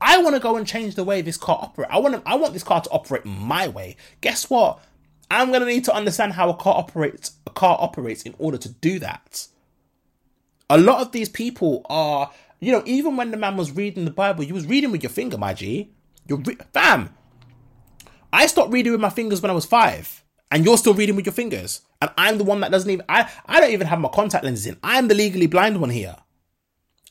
I 0.00 0.18
want 0.18 0.36
to 0.36 0.40
go 0.40 0.56
and 0.56 0.66
change 0.66 0.94
the 0.94 1.04
way 1.04 1.22
this 1.22 1.38
car 1.38 1.58
operates. 1.60 1.90
I 1.92 1.98
want 1.98 2.16
to, 2.16 2.22
I 2.30 2.34
want 2.34 2.52
this 2.52 2.62
car 2.62 2.82
to 2.82 2.90
operate 2.90 3.24
my 3.24 3.66
way. 3.66 3.96
Guess 4.20 4.50
what? 4.50 4.80
I'm 5.30 5.48
going 5.48 5.60
to 5.60 5.66
need 5.66 5.84
to 5.84 5.94
understand 5.94 6.32
how 6.32 6.48
a 6.50 6.54
car 6.54 6.76
operates, 6.76 7.32
a 7.46 7.50
car 7.50 7.76
operates 7.80 8.22
in 8.22 8.34
order 8.38 8.58
to 8.58 8.68
do 8.68 8.98
that. 9.00 9.46
A 10.70 10.78
lot 10.78 11.00
of 11.00 11.12
these 11.12 11.28
people 11.28 11.84
are, 11.88 12.30
you 12.60 12.72
know, 12.72 12.82
even 12.86 13.16
when 13.16 13.30
the 13.30 13.36
man 13.36 13.56
was 13.56 13.72
reading 13.72 14.04
the 14.04 14.10
Bible, 14.10 14.44
you 14.44 14.54
was 14.54 14.66
reading 14.66 14.90
with 14.90 15.02
your 15.02 15.10
finger, 15.10 15.38
my 15.38 15.54
G. 15.54 15.90
You're, 16.26 16.38
re- 16.38 16.58
fam. 16.72 17.14
I 18.32 18.46
stopped 18.46 18.72
reading 18.72 18.92
with 18.92 19.00
my 19.00 19.10
fingers 19.10 19.40
when 19.40 19.50
I 19.50 19.54
was 19.54 19.64
five 19.64 20.22
and 20.50 20.64
you're 20.64 20.78
still 20.78 20.94
reading 20.94 21.16
with 21.16 21.26
your 21.26 21.32
fingers. 21.32 21.82
And 22.00 22.10
I'm 22.16 22.38
the 22.38 22.44
one 22.44 22.60
that 22.60 22.70
doesn't 22.70 22.90
even 22.90 23.04
I 23.08 23.30
I 23.46 23.60
don't 23.60 23.72
even 23.72 23.86
have 23.86 24.00
my 24.00 24.08
contact 24.08 24.44
lenses 24.44 24.66
in. 24.66 24.76
I'm 24.82 25.08
the 25.08 25.14
legally 25.14 25.46
blind 25.46 25.80
one 25.80 25.90
here. 25.90 26.16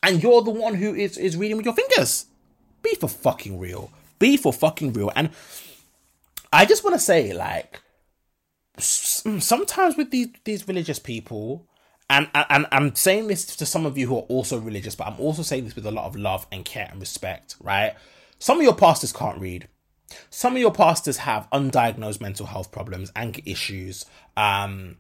And 0.04 0.22
you're 0.22 0.42
the 0.42 0.52
one 0.52 0.76
who 0.76 0.94
is 0.94 1.18
is 1.18 1.36
reading 1.36 1.58
with 1.58 1.66
your 1.66 1.76
fingers. 1.76 2.28
Be 2.82 2.96
for 2.96 3.10
fucking 3.10 3.60
real. 3.60 3.92
Be 4.20 4.38
for 4.38 4.54
fucking 4.54 4.94
real. 4.94 5.12
And 5.16 5.32
I 6.54 6.66
just 6.66 6.84
want 6.84 6.96
to 6.96 7.00
say 7.00 7.34
like 7.34 7.82
sometimes 8.80 9.98
with 9.98 10.12
these 10.12 10.28
these 10.44 10.68
religious 10.68 11.00
people 11.00 11.68
and, 12.10 12.30
and 12.34 12.66
I'm 12.72 12.96
saying 12.96 13.28
this 13.28 13.46
to 13.58 13.66
some 13.66 13.86
of 13.86 13.98
you 13.98 14.08
who 14.08 14.16
are 14.16 14.22
also 14.30 14.60
religious, 14.60 14.96
but 14.96 15.08
I'm 15.08 15.20
also 15.20 15.42
saying 15.42 15.66
this 15.66 15.76
with 15.76 15.86
a 15.86 15.92
lot 15.92 16.06
of 16.06 16.16
love 16.16 16.48
and 16.52 16.64
care 16.64 16.88
and 16.90 17.02
respect, 17.02 17.56
right? 17.62 17.96
Some 18.40 18.58
of 18.58 18.64
your 18.64 18.76
pastors 18.76 19.12
can't 19.12 19.40
read. 19.40 19.68
Some 20.30 20.56
of 20.56 20.62
your 20.62 20.72
pastors 20.72 21.18
have 21.18 21.50
undiagnosed 21.52 22.22
mental 22.22 22.46
health 22.46 22.72
problems, 22.72 23.12
anger 23.14 23.42
issues. 23.46 24.06
Um, 24.38 24.98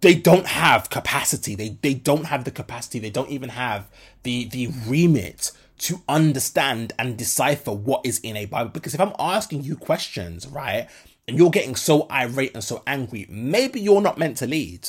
they 0.00 0.14
don't 0.14 0.46
have 0.46 0.90
capacity. 0.90 1.56
They 1.56 1.70
they 1.82 1.94
don't 1.94 2.26
have 2.26 2.44
the 2.44 2.52
capacity. 2.52 3.00
They 3.00 3.10
don't 3.10 3.30
even 3.30 3.48
have 3.48 3.90
the 4.22 4.44
the 4.44 4.68
remit 4.86 5.50
to 5.78 6.02
understand 6.08 6.92
and 7.00 7.16
decipher 7.16 7.72
what 7.72 8.06
is 8.06 8.20
in 8.20 8.36
a 8.36 8.44
Bible. 8.44 8.70
Because 8.70 8.94
if 8.94 9.00
I'm 9.00 9.14
asking 9.18 9.64
you 9.64 9.74
questions, 9.74 10.46
right, 10.46 10.88
and 11.26 11.38
you're 11.38 11.50
getting 11.50 11.76
so 11.76 12.06
irate 12.10 12.54
and 12.54 12.64
so 12.64 12.82
angry, 12.86 13.26
maybe 13.28 13.80
you're 13.80 14.02
not 14.02 14.18
meant 14.18 14.36
to 14.38 14.46
lead. 14.46 14.88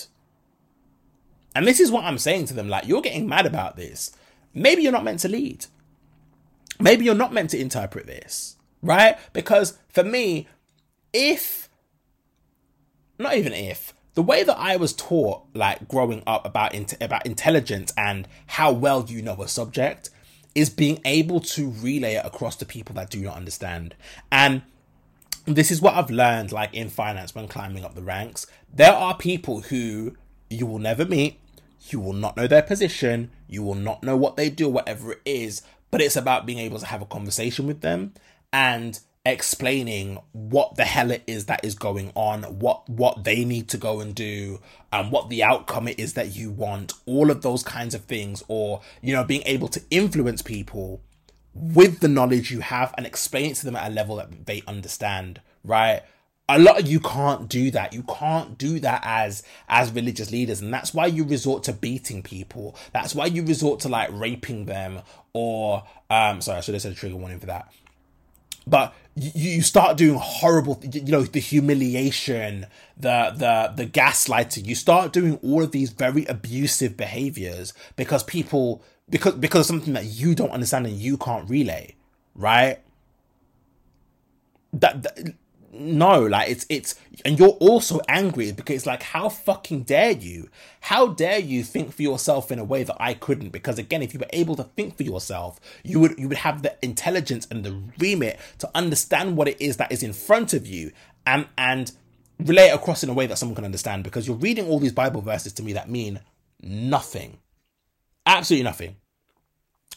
And 1.55 1.65
this 1.65 1.79
is 1.79 1.91
what 1.91 2.03
I'm 2.03 2.17
saying 2.17 2.47
to 2.47 2.53
them 2.53 2.67
like, 2.67 2.87
you're 2.87 3.01
getting 3.01 3.27
mad 3.27 3.45
about 3.45 3.77
this. 3.77 4.11
Maybe 4.53 4.83
you're 4.83 4.91
not 4.91 5.03
meant 5.03 5.19
to 5.21 5.29
lead 5.29 5.65
maybe 6.79 7.05
you're 7.05 7.15
not 7.15 7.33
meant 7.33 7.51
to 7.51 7.59
interpret 7.59 8.05
this, 8.05 8.57
right? 8.81 9.17
Because 9.33 9.77
for 9.89 10.03
me, 10.03 10.47
if, 11.13 11.69
not 13.17 13.35
even 13.35 13.53
if, 13.53 13.93
the 14.13 14.23
way 14.23 14.43
that 14.43 14.57
I 14.57 14.77
was 14.77 14.93
taught, 14.93 15.43
like 15.53 15.87
growing 15.87 16.23
up 16.25 16.45
about 16.45 16.73
int- 16.73 17.01
about 17.01 17.25
intelligence 17.25 17.93
and 17.97 18.27
how 18.47 18.71
well 18.71 19.05
you 19.07 19.21
know 19.21 19.41
a 19.41 19.47
subject, 19.47 20.09
is 20.53 20.69
being 20.69 21.01
able 21.03 21.41
to 21.41 21.69
relay 21.69 22.15
it 22.15 22.25
across 22.25 22.55
to 22.57 22.65
people 22.65 22.95
that 22.95 23.09
do 23.09 23.19
not 23.21 23.35
understand. 23.35 23.93
And 24.31 24.61
this 25.45 25.71
is 25.71 25.81
what 25.81 25.95
I've 25.95 26.09
learned, 26.09 26.51
like 26.51 26.73
in 26.73 26.89
finance 26.89 27.35
when 27.35 27.47
climbing 27.47 27.85
up 27.85 27.95
the 27.95 28.01
ranks. 28.01 28.47
There 28.73 28.93
are 28.93 29.15
people 29.15 29.61
who 29.61 30.15
you 30.49 30.65
will 30.65 30.79
never 30.79 31.05
meet, 31.05 31.39
you 31.89 31.99
will 31.99 32.13
not 32.13 32.35
know 32.35 32.47
their 32.47 32.61
position, 32.61 33.31
you 33.47 33.63
will 33.63 33.75
not 33.75 34.03
know 34.03 34.17
what 34.17 34.37
they 34.37 34.49
do, 34.49 34.67
whatever 34.67 35.13
it 35.13 35.21
is, 35.25 35.61
but 35.91 36.01
it's 36.01 36.15
about 36.15 36.45
being 36.45 36.59
able 36.59 36.79
to 36.79 36.85
have 36.85 37.01
a 37.01 37.05
conversation 37.05 37.67
with 37.67 37.81
them 37.81 38.13
and 38.51 38.99
explaining 39.25 40.19
what 40.33 40.75
the 40.75 40.85
hell 40.85 41.09
it 41.09 41.23
is 41.25 41.45
that 41.45 41.63
is 41.63 41.75
going 41.75 42.11
on, 42.15 42.43
what 42.43 42.87
what 42.87 43.23
they 43.23 43.43
need 43.43 43.67
to 43.69 43.77
go 43.77 43.99
and 43.99 44.13
do, 44.13 44.59
and 44.91 45.11
what 45.11 45.29
the 45.29 45.43
outcome 45.43 45.87
it 45.87 45.99
is 45.99 46.13
that 46.13 46.35
you 46.35 46.51
want, 46.51 46.93
all 47.05 47.31
of 47.31 47.41
those 47.41 47.63
kinds 47.63 47.95
of 47.95 48.03
things, 48.05 48.43
or 48.47 48.81
you 49.01 49.13
know, 49.13 49.23
being 49.23 49.43
able 49.45 49.67
to 49.67 49.81
influence 49.89 50.41
people 50.41 51.01
with 51.55 52.01
the 52.01 52.07
knowledge 52.07 52.51
you 52.51 52.59
have 52.59 52.93
and 52.97 53.07
explain 53.07 53.51
it 53.51 53.55
to 53.55 53.65
them 53.65 53.75
at 53.75 53.89
a 53.89 53.93
level 53.93 54.17
that 54.17 54.45
they 54.45 54.61
understand, 54.67 55.41
right? 55.63 56.03
a 56.47 56.59
lot 56.59 56.79
of 56.79 56.87
you 56.87 56.99
can't 56.99 57.49
do 57.49 57.71
that. 57.71 57.93
You 57.93 58.03
can't 58.03 58.57
do 58.57 58.79
that 58.79 59.01
as 59.03 59.43
as 59.67 59.91
religious 59.91 60.31
leaders. 60.31 60.61
And 60.61 60.73
that's 60.73 60.93
why 60.93 61.07
you 61.07 61.23
resort 61.23 61.63
to 61.63 61.73
beating 61.73 62.21
people. 62.21 62.75
That's 62.93 63.15
why 63.15 63.25
you 63.25 63.43
resort 63.43 63.79
to 63.81 63.89
like 63.89 64.09
raping 64.11 64.65
them 64.65 65.01
or 65.33 65.83
um 66.09 66.41
sorry 66.41 66.59
i 66.59 66.61
should 66.61 66.75
have 66.75 66.81
said 66.81 66.91
a 66.91 66.95
trigger 66.95 67.15
warning 67.15 67.39
for 67.39 67.47
that. 67.47 67.71
But 68.67 68.93
you, 69.15 69.31
you 69.33 69.61
start 69.61 69.97
doing 69.97 70.19
horrible 70.21 70.81
you 70.83 71.11
know 71.11 71.23
the 71.23 71.39
humiliation 71.39 72.67
the 72.95 73.33
the 73.35 73.73
the 73.75 73.89
gaslighting. 73.89 74.65
You 74.65 74.75
start 74.75 75.13
doing 75.13 75.39
all 75.41 75.63
of 75.63 75.71
these 75.71 75.89
very 75.89 76.25
abusive 76.25 76.95
behaviors 76.95 77.73
because 77.95 78.23
people 78.23 78.83
because 79.09 79.33
because 79.35 79.61
of 79.61 79.65
something 79.67 79.93
that 79.93 80.05
you 80.05 80.35
don't 80.35 80.51
understand 80.51 80.85
and 80.87 80.95
you 80.95 81.17
can't 81.17 81.49
relay 81.49 81.95
right? 82.35 82.79
That, 84.73 85.03
that 85.03 85.33
no 85.77 86.21
like 86.21 86.49
it's 86.49 86.65
it's 86.69 86.95
and 87.25 87.37
you're 87.37 87.49
also 87.49 87.99
angry 88.07 88.49
because 88.53 88.77
it's 88.77 88.85
like 88.85 89.03
how 89.03 89.29
fucking 89.29 89.83
dare 89.83 90.11
you? 90.11 90.49
How 90.81 91.07
dare 91.07 91.39
you 91.39 91.63
think 91.63 91.93
for 91.93 92.01
yourself 92.01 92.51
in 92.51 92.59
a 92.59 92.63
way 92.63 92.83
that 92.83 92.95
i 92.99 93.13
couldn't? 93.13 93.49
Because 93.49 93.79
again 93.79 94.01
if 94.01 94.13
you 94.13 94.19
were 94.19 94.29
able 94.31 94.55
to 94.57 94.63
think 94.63 94.97
for 94.97 95.03
yourself 95.03 95.59
you 95.83 95.99
would 95.99 96.17
you 96.19 96.27
would 96.27 96.37
have 96.37 96.61
the 96.61 96.75
intelligence 96.81 97.47
and 97.49 97.63
the 97.63 97.81
remit 97.99 98.39
to 98.59 98.69
understand 98.75 99.37
what 99.37 99.47
it 99.47 99.59
is 99.61 99.77
that 99.77 99.91
is 99.91 100.03
in 100.03 100.13
front 100.13 100.53
of 100.53 100.67
you 100.67 100.91
and 101.25 101.47
and 101.57 101.93
relay 102.39 102.67
it 102.67 102.75
across 102.75 103.01
in 103.01 103.09
a 103.09 103.13
way 103.13 103.25
that 103.25 103.37
someone 103.37 103.55
can 103.55 103.63
understand 103.63 104.03
because 104.03 104.27
you're 104.27 104.35
reading 104.35 104.67
all 104.67 104.77
these 104.77 104.91
bible 104.91 105.21
verses 105.21 105.53
to 105.53 105.63
me 105.63 105.71
that 105.71 105.89
mean 105.89 106.19
nothing 106.61 107.37
absolutely 108.25 108.63
nothing 108.63 108.95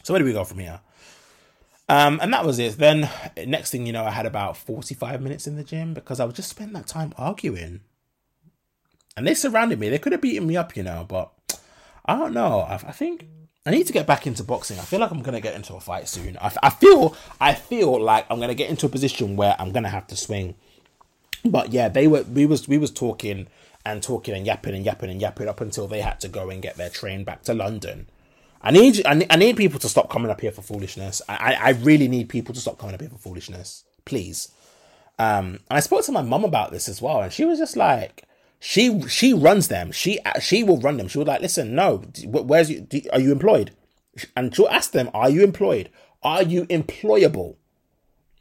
so 0.03 0.13
where 0.13 0.19
do 0.19 0.25
we 0.25 0.33
go 0.33 0.43
from 0.43 0.59
here 0.59 0.79
um, 1.89 2.19
and 2.21 2.31
that 2.33 2.45
was 2.45 2.59
it. 2.59 2.77
Then 2.77 3.09
next 3.47 3.71
thing 3.71 3.87
you 3.87 3.91
know, 3.91 4.05
I 4.05 4.11
had 4.11 4.27
about 4.27 4.55
45 4.55 5.21
minutes 5.23 5.47
in 5.47 5.55
the 5.55 5.63
gym 5.63 5.95
because 5.95 6.19
I 6.19 6.25
would 6.25 6.35
just 6.35 6.51
spend 6.51 6.75
that 6.75 6.85
time 6.85 7.13
arguing. 7.17 7.81
And 9.17 9.25
they 9.25 9.33
surrounded 9.33 9.79
me. 9.79 9.89
They 9.89 9.97
could 9.97 10.11
have 10.11 10.21
beaten 10.21 10.47
me 10.47 10.55
up, 10.55 10.77
you 10.77 10.83
know, 10.83 11.03
but 11.09 11.31
I 12.05 12.15
don't 12.15 12.33
know. 12.33 12.59
I, 12.59 12.75
I 12.75 12.91
think 12.91 13.25
I 13.65 13.71
need 13.71 13.87
to 13.87 13.93
get 13.93 14.05
back 14.05 14.27
into 14.27 14.43
boxing. 14.43 14.77
I 14.77 14.83
feel 14.83 14.99
like 14.99 15.09
I'm 15.09 15.23
gonna 15.23 15.41
get 15.41 15.55
into 15.55 15.73
a 15.73 15.79
fight 15.79 16.07
soon. 16.07 16.37
I, 16.39 16.51
I 16.61 16.69
feel 16.69 17.17
I 17.41 17.55
feel 17.55 17.99
like 17.99 18.27
I'm 18.29 18.39
gonna 18.39 18.53
get 18.53 18.69
into 18.69 18.85
a 18.85 18.89
position 18.89 19.35
where 19.35 19.55
I'm 19.57 19.71
gonna 19.71 19.89
have 19.89 20.05
to 20.07 20.15
swing. 20.15 20.55
But 21.43 21.73
yeah, 21.73 21.89
they 21.89 22.07
were 22.07 22.21
we 22.21 22.45
was 22.45 22.67
we 22.67 22.77
was 22.77 22.91
talking 22.91 23.47
and 23.83 24.03
talking 24.03 24.35
and 24.35 24.45
yapping 24.45 24.75
and 24.75 24.85
yapping 24.85 25.09
and 25.09 25.19
yapping 25.19 25.47
up 25.47 25.59
until 25.59 25.87
they 25.87 26.01
had 26.01 26.19
to 26.19 26.27
go 26.27 26.51
and 26.51 26.61
get 26.61 26.77
their 26.77 26.89
train 26.89 27.23
back 27.23 27.41
to 27.43 27.53
London. 27.55 28.07
I 28.61 28.71
need, 28.71 29.05
I 29.05 29.13
need 29.13 29.27
I 29.29 29.35
need 29.37 29.57
people 29.57 29.79
to 29.79 29.89
stop 29.89 30.09
coming 30.09 30.29
up 30.29 30.41
here 30.41 30.51
for 30.51 30.61
foolishness. 30.61 31.21
I, 31.29 31.55
I 31.59 31.69
really 31.69 32.07
need 32.07 32.27
people 32.27 32.53
to 32.53 32.59
stop 32.59 32.77
coming 32.77 32.93
up 32.93 33.01
here 33.01 33.09
for 33.09 33.17
foolishness, 33.17 33.85
please. 34.05 34.51
Um, 35.17 35.59
and 35.69 35.77
I 35.77 35.79
spoke 35.79 36.03
to 36.05 36.11
my 36.11 36.21
mum 36.21 36.43
about 36.43 36.71
this 36.71 36.89
as 36.89 37.01
well, 37.01 37.21
and 37.21 37.31
she 37.31 37.45
was 37.45 37.59
just 37.59 37.77
like, 37.77 38.23
she 38.59 39.01
she 39.07 39.33
runs 39.33 39.69
them. 39.69 39.91
She 39.91 40.19
she 40.41 40.63
will 40.63 40.79
run 40.79 40.97
them. 40.97 41.07
She 41.07 41.17
was 41.17 41.27
like, 41.27 41.41
listen, 41.41 41.73
no, 41.73 42.03
where's 42.25 42.69
you? 42.69 42.81
Do, 42.81 43.01
are 43.13 43.19
you 43.19 43.31
employed? 43.31 43.71
And 44.35 44.53
she'll 44.53 44.67
ask 44.67 44.91
them, 44.91 45.09
are 45.13 45.29
you 45.29 45.43
employed? 45.43 45.89
Are 46.21 46.43
you 46.43 46.65
employable? 46.65 47.55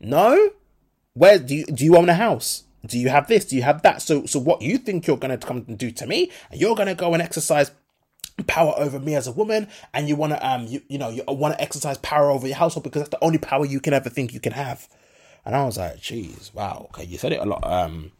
No. 0.01 0.51
Where 1.15 1.39
do 1.39 1.55
you 1.55 1.67
do 1.67 1.85
you 1.85 1.97
own 1.97 2.09
a 2.09 2.15
house? 2.15 2.65
Do 2.85 2.99
you 2.99 3.09
have 3.09 3.29
this? 3.29 3.45
Do 3.45 3.57
you 3.57 3.63
have 3.63 3.83
that? 3.83 4.03
So 4.03 4.27
so 4.27 4.41
what 4.41 4.63
you 4.63 4.79
think 4.79 5.07
you're 5.07 5.17
gonna 5.17 5.39
come 5.39 5.65
and 5.69 5.79
do 5.79 5.91
to 5.93 6.07
me? 6.07 6.33
And 6.51 6.61
you're 6.61 6.77
gonna 6.77 6.95
go 6.95 7.13
and 7.13 7.23
exercise 7.23 7.71
power 8.47 8.73
over 8.77 9.01
me 9.01 9.15
as 9.15 9.27
a 9.27 9.33
woman 9.33 9.67
and 9.93 10.09
you 10.09 10.15
want 10.17 10.33
to 10.33 10.47
um 10.49 10.67
you, 10.67 10.81
you 10.89 10.99
know 10.99 11.09
you 11.09 11.23
want 11.27 11.55
to 11.55 11.61
exercise 11.61 11.99
power 11.99 12.31
over 12.31 12.47
your 12.47 12.57
household 12.57 12.85
because 12.85 13.03
that's 13.03 13.11
the 13.11 13.25
only 13.25 13.39
power 13.39 13.65
you 13.65 13.81
can 13.81 13.93
ever 13.93 14.09
think 14.09 14.33
you 14.33 14.41
can 14.41 14.53
have. 14.53 14.89
And 15.45 15.57
i 15.57 15.65
was 15.65 15.77
like 15.77 15.97
jeez 15.97 16.53
wow 16.55 16.89
okay 16.91 17.05
you 17.05 17.19
said 17.19 17.33
it 17.33 17.41
a 17.41 17.45
lot 17.45 17.65
um 17.65 18.13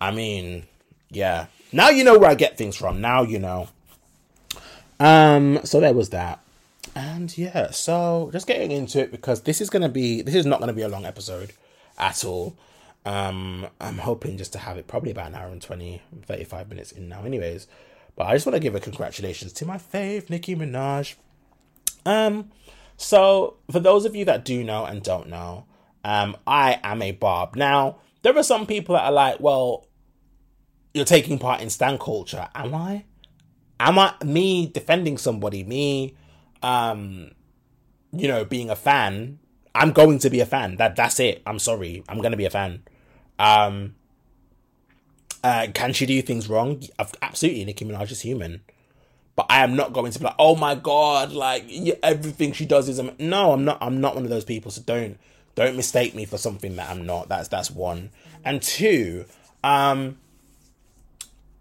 i 0.00 0.10
mean 0.10 0.66
yeah. 1.10 1.46
Now 1.72 1.90
you 1.90 2.02
know 2.02 2.18
where 2.18 2.30
i 2.30 2.34
get 2.34 2.58
things 2.58 2.76
from 2.76 3.00
now 3.00 3.22
you 3.22 3.38
know. 3.38 3.68
Um 5.00 5.60
so 5.64 5.80
there 5.80 5.94
was 5.94 6.10
that. 6.10 6.40
And 6.94 7.36
yeah 7.38 7.70
so 7.70 8.30
just 8.32 8.46
getting 8.46 8.70
into 8.72 9.00
it 9.00 9.10
because 9.10 9.42
this 9.42 9.60
is 9.60 9.70
gonna 9.70 9.88
be 9.88 10.22
this 10.22 10.34
is 10.34 10.44
not 10.44 10.60
gonna 10.60 10.72
be 10.72 10.82
a 10.82 10.88
long 10.88 11.06
episode 11.06 11.52
at 11.98 12.24
all. 12.24 12.56
Um 13.06 13.66
i'm 13.80 13.98
hoping 13.98 14.36
just 14.36 14.52
to 14.54 14.58
have 14.58 14.76
it 14.76 14.86
probably 14.86 15.10
about 15.10 15.28
an 15.28 15.34
hour 15.34 15.48
and 15.48 15.60
20 15.62 16.02
35 16.26 16.68
minutes 16.68 16.90
in 16.92 17.08
now 17.08 17.22
anyways 17.24 17.66
but 18.16 18.26
I 18.26 18.34
just 18.34 18.46
want 18.46 18.54
to 18.54 18.60
give 18.60 18.74
a 18.74 18.80
congratulations 18.80 19.52
to 19.54 19.66
my 19.66 19.78
fave, 19.78 20.30
Nicki 20.30 20.54
Minaj. 20.54 21.14
Um, 22.06 22.50
so 22.96 23.56
for 23.70 23.80
those 23.80 24.04
of 24.04 24.14
you 24.14 24.24
that 24.26 24.44
do 24.44 24.62
know 24.62 24.84
and 24.84 25.02
don't 25.02 25.28
know, 25.28 25.66
um, 26.04 26.36
I 26.46 26.80
am 26.82 27.02
a 27.02 27.12
Barb. 27.12 27.56
Now, 27.56 27.98
there 28.22 28.36
are 28.36 28.42
some 28.42 28.66
people 28.66 28.94
that 28.94 29.04
are 29.04 29.12
like, 29.12 29.40
well, 29.40 29.86
you're 30.92 31.04
taking 31.04 31.38
part 31.38 31.60
in 31.60 31.70
stan 31.70 31.98
culture. 31.98 32.48
Am 32.54 32.74
I? 32.74 33.04
Am 33.80 33.98
I 33.98 34.14
me 34.24 34.66
defending 34.66 35.18
somebody, 35.18 35.64
me 35.64 36.14
um, 36.64 37.30
you 38.10 38.26
know, 38.26 38.44
being 38.44 38.70
a 38.70 38.76
fan, 38.76 39.38
I'm 39.74 39.92
going 39.92 40.18
to 40.20 40.30
be 40.30 40.40
a 40.40 40.46
fan. 40.46 40.76
That 40.76 40.96
that's 40.96 41.20
it. 41.20 41.42
I'm 41.46 41.58
sorry. 41.58 42.02
I'm 42.08 42.20
gonna 42.22 42.38
be 42.38 42.46
a 42.46 42.50
fan. 42.50 42.82
Um 43.38 43.96
uh, 45.44 45.66
can 45.74 45.92
she 45.92 46.06
do 46.06 46.22
things 46.22 46.48
wrong? 46.48 46.82
Absolutely, 47.20 47.66
Nicki 47.66 47.84
Minaj 47.84 48.10
is 48.10 48.22
human. 48.22 48.62
But 49.36 49.46
I 49.50 49.62
am 49.62 49.76
not 49.76 49.92
going 49.92 50.10
to 50.10 50.18
be 50.18 50.24
like, 50.24 50.36
oh 50.38 50.56
my 50.56 50.74
god, 50.74 51.32
like 51.32 51.66
everything 52.02 52.52
she 52.52 52.64
does 52.64 52.88
is. 52.88 52.98
Am-. 52.98 53.14
No, 53.18 53.52
I'm 53.52 53.64
not. 53.64 53.78
I'm 53.82 54.00
not 54.00 54.14
one 54.14 54.24
of 54.24 54.30
those 54.30 54.44
people. 54.44 54.70
So 54.70 54.80
don't 54.80 55.18
don't 55.54 55.76
mistake 55.76 56.14
me 56.14 56.24
for 56.24 56.38
something 56.38 56.76
that 56.76 56.88
I'm 56.88 57.04
not. 57.04 57.28
That's 57.28 57.48
that's 57.48 57.70
one. 57.70 58.10
And 58.42 58.62
two, 58.62 59.26
um, 59.62 60.16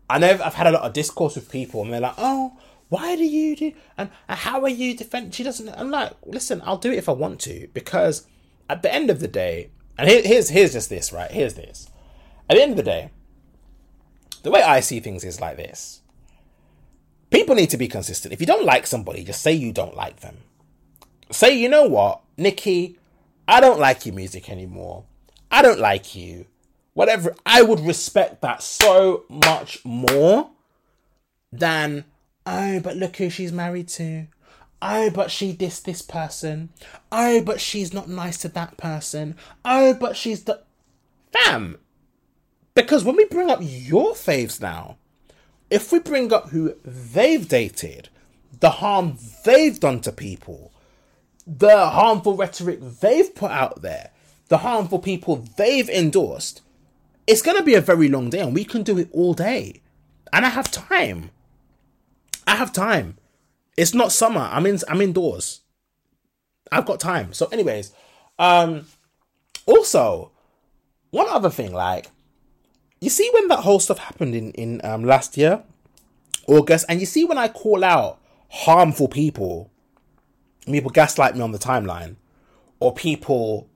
I 0.09 0.17
know 0.17 0.29
I've 0.29 0.53
had 0.53 0.67
a 0.67 0.71
lot 0.71 0.83
of 0.83 0.93
discourse 0.93 1.35
with 1.35 1.51
people, 1.51 1.81
and 1.81 1.91
they're 1.91 1.99
like, 1.99 2.15
oh, 2.17 2.57
why 2.87 3.17
do 3.17 3.25
you 3.25 3.55
do 3.55 3.73
and, 3.97 4.09
how 4.29 4.61
are 4.61 4.69
you 4.69 4.95
defend? 4.95 5.35
She 5.35 5.43
doesn't. 5.43 5.67
I'm 5.67 5.91
like, 5.91 6.13
listen, 6.25 6.61
I'll 6.63 6.77
do 6.77 6.91
it 6.91 6.99
if 6.99 7.09
I 7.09 7.13
want 7.13 7.41
to 7.41 7.67
because 7.73 8.27
at 8.69 8.81
the 8.81 8.93
end 8.93 9.09
of 9.09 9.19
the 9.19 9.27
day, 9.27 9.71
and 9.97 10.07
here, 10.09 10.21
here's 10.23 10.49
here's 10.49 10.71
just 10.71 10.89
this 10.89 11.11
right. 11.11 11.31
Here's 11.31 11.55
this. 11.55 11.89
At 12.49 12.55
the 12.55 12.63
end 12.63 12.71
of 12.71 12.77
the 12.77 12.83
day, 12.83 13.09
the 14.43 14.51
way 14.51 14.61
I 14.61 14.79
see 14.79 14.99
things 14.99 15.23
is 15.23 15.41
like 15.41 15.57
this 15.57 16.03
people 17.33 17.55
need 17.55 17.71
to 17.71 17.77
be 17.77 17.87
consistent. 17.87 18.31
If 18.31 18.39
you 18.39 18.45
don't 18.45 18.63
like 18.63 18.85
somebody, 18.85 19.23
just 19.23 19.41
say 19.41 19.51
you 19.53 19.73
don't 19.73 19.95
like 19.95 20.19
them. 20.19 20.37
Say, 21.31 21.57
you 21.57 21.67
know 21.67 21.85
what, 21.85 22.21
Nicki, 22.37 22.99
I 23.47 23.59
don't 23.59 23.79
like 23.79 24.05
your 24.05 24.13
music 24.13 24.49
anymore. 24.49 25.03
I 25.49 25.63
don't 25.63 25.79
like 25.79 26.15
you. 26.15 26.45
Whatever. 26.93 27.35
I 27.43 27.63
would 27.63 27.79
respect 27.79 28.41
that 28.41 28.61
so 28.61 29.23
much 29.29 29.83
more 29.83 30.51
than, 31.51 32.05
oh, 32.45 32.79
but 32.79 32.97
look 32.97 33.15
who 33.17 33.31
she's 33.31 33.51
married 33.51 33.87
to. 33.89 34.27
Oh, 34.79 35.09
but 35.09 35.31
she 35.31 35.55
dissed 35.55 35.83
this 35.83 36.03
person. 36.03 36.69
Oh, 37.11 37.41
but 37.41 37.59
she's 37.59 37.93
not 37.93 38.09
nice 38.09 38.37
to 38.39 38.49
that 38.49 38.77
person. 38.77 39.35
Oh, 39.65 39.95
but 39.95 40.15
she's 40.15 40.43
the. 40.43 40.61
Fam, 41.31 41.79
because 42.75 43.03
when 43.03 43.15
we 43.15 43.25
bring 43.25 43.49
up 43.49 43.59
your 43.61 44.13
faves 44.13 44.61
now, 44.61 44.97
if 45.69 45.91
we 45.91 45.99
bring 45.99 46.31
up 46.31 46.49
who 46.49 46.75
they've 46.83 47.47
dated, 47.47 48.09
the 48.59 48.69
harm 48.69 49.17
they've 49.45 49.79
done 49.79 49.99
to 50.01 50.11
people, 50.11 50.71
the 51.45 51.87
harmful 51.89 52.35
rhetoric 52.35 52.79
they've 53.01 53.33
put 53.35 53.51
out 53.51 53.81
there, 53.81 54.11
the 54.47 54.59
harmful 54.59 54.99
people 54.99 55.45
they've 55.57 55.89
endorsed, 55.89 56.61
it's 57.27 57.41
going 57.41 57.57
to 57.57 57.63
be 57.63 57.75
a 57.75 57.81
very 57.81 58.09
long 58.09 58.29
day 58.29 58.39
and 58.39 58.53
we 58.53 58.65
can 58.65 58.83
do 58.83 58.97
it 58.97 59.09
all 59.11 59.33
day. 59.33 59.81
And 60.31 60.45
I 60.45 60.49
have 60.49 60.71
time. 60.71 61.31
I 62.47 62.55
have 62.55 62.73
time. 62.73 63.17
It's 63.77 63.93
not 63.93 64.11
summer. 64.11 64.41
I'm 64.51 64.65
in 64.65 64.79
I'm 64.87 65.01
indoors. 65.01 65.61
I've 66.71 66.85
got 66.85 66.99
time. 66.99 67.33
So 67.33 67.47
anyways, 67.47 67.93
um 68.37 68.85
also 69.65 70.31
one 71.11 71.27
other 71.29 71.49
thing 71.49 71.73
like 71.73 72.07
you 73.03 73.09
see 73.09 73.29
when 73.33 73.49
that 73.49 73.59
whole 73.59 73.79
stuff 73.79 73.97
happened 73.97 74.33
in 74.33 74.51
in 74.51 74.81
um, 74.85 75.03
last 75.03 75.37
year, 75.37 75.63
August, 76.47 76.85
and 76.87 76.99
you 76.99 77.05
see 77.05 77.25
when 77.25 77.37
I 77.37 77.49
call 77.49 77.83
out 77.83 78.19
harmful 78.49 79.07
people, 79.07 79.69
people 80.65 80.89
gaslight 80.89 81.35
me 81.35 81.41
on 81.41 81.51
the 81.51 81.59
timeline, 81.59 82.15
or 82.79 82.93
people 82.93 83.69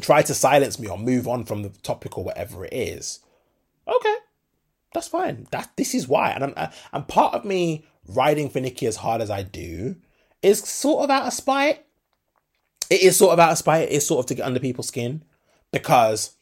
try 0.00 0.22
to 0.22 0.34
silence 0.34 0.78
me 0.78 0.88
or 0.88 0.96
move 0.96 1.28
on 1.28 1.44
from 1.44 1.62
the 1.62 1.68
topic 1.68 2.16
or 2.16 2.24
whatever 2.24 2.64
it 2.64 2.72
is. 2.72 3.20
Okay, 3.86 4.14
that's 4.94 5.08
fine. 5.08 5.46
That 5.50 5.70
this 5.76 5.94
is 5.94 6.08
why, 6.08 6.30
and 6.30 6.44
I'm 6.44 6.54
uh, 6.56 6.68
and 6.92 7.06
part 7.06 7.34
of 7.34 7.44
me 7.44 7.84
riding 8.06 8.48
for 8.48 8.60
Nicki 8.60 8.86
as 8.86 8.96
hard 8.96 9.20
as 9.20 9.30
I 9.30 9.42
do 9.42 9.96
is 10.40 10.60
sort 10.60 11.04
of 11.04 11.10
out 11.10 11.26
of 11.26 11.32
spite. 11.34 11.84
It 12.88 13.02
is 13.02 13.18
sort 13.18 13.34
of 13.34 13.38
out 13.38 13.52
of 13.52 13.58
spite. 13.58 13.88
It 13.88 13.92
is 13.92 14.06
sort 14.06 14.20
of 14.20 14.26
to 14.26 14.34
get 14.34 14.46
under 14.46 14.60
people's 14.60 14.88
skin 14.88 15.22
because 15.72 16.37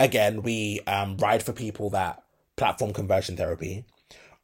again, 0.00 0.42
we 0.42 0.80
um, 0.86 1.16
ride 1.18 1.42
for 1.42 1.52
people 1.52 1.90
that 1.90 2.22
platform 2.56 2.92
conversion 2.92 3.36
therapy. 3.36 3.84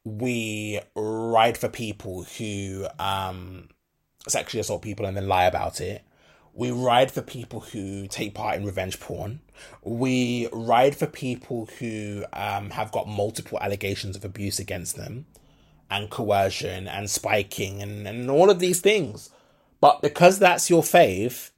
We 0.03 0.79
ride 0.95 1.57
for 1.57 1.69
people 1.69 2.23
who 2.23 2.87
um, 2.99 3.69
sexually 4.27 4.61
assault 4.61 4.81
people 4.81 5.05
and 5.05 5.15
then 5.17 5.27
lie 5.27 5.45
about 5.45 5.81
it. 5.81 6.03
We 6.53 6.71
ride 6.71 7.11
for 7.11 7.21
people 7.21 7.59
who 7.59 8.07
take 8.07 8.33
part 8.33 8.55
in 8.55 8.65
revenge 8.65 8.99
porn. 8.99 9.41
We 9.83 10.47
ride 10.53 10.95
for 10.95 11.05
people 11.05 11.67
who 11.79 12.23
um, 12.31 12.69
have 12.69 12.91
got 12.93 13.09
multiple 13.09 13.59
allegations 13.59 14.15
of 14.15 14.23
abuse 14.23 14.57
against 14.57 14.95
them 14.95 15.25
and 15.89 16.09
coercion 16.09 16.87
and 16.87 17.09
spiking 17.09 17.81
and, 17.81 18.07
and 18.07 18.29
all 18.29 18.49
of 18.49 18.59
these 18.59 18.79
things. 18.79 19.29
But 19.81 20.01
because 20.01 20.39
that's 20.39 20.69
your 20.69 20.81
faith, 20.81 21.51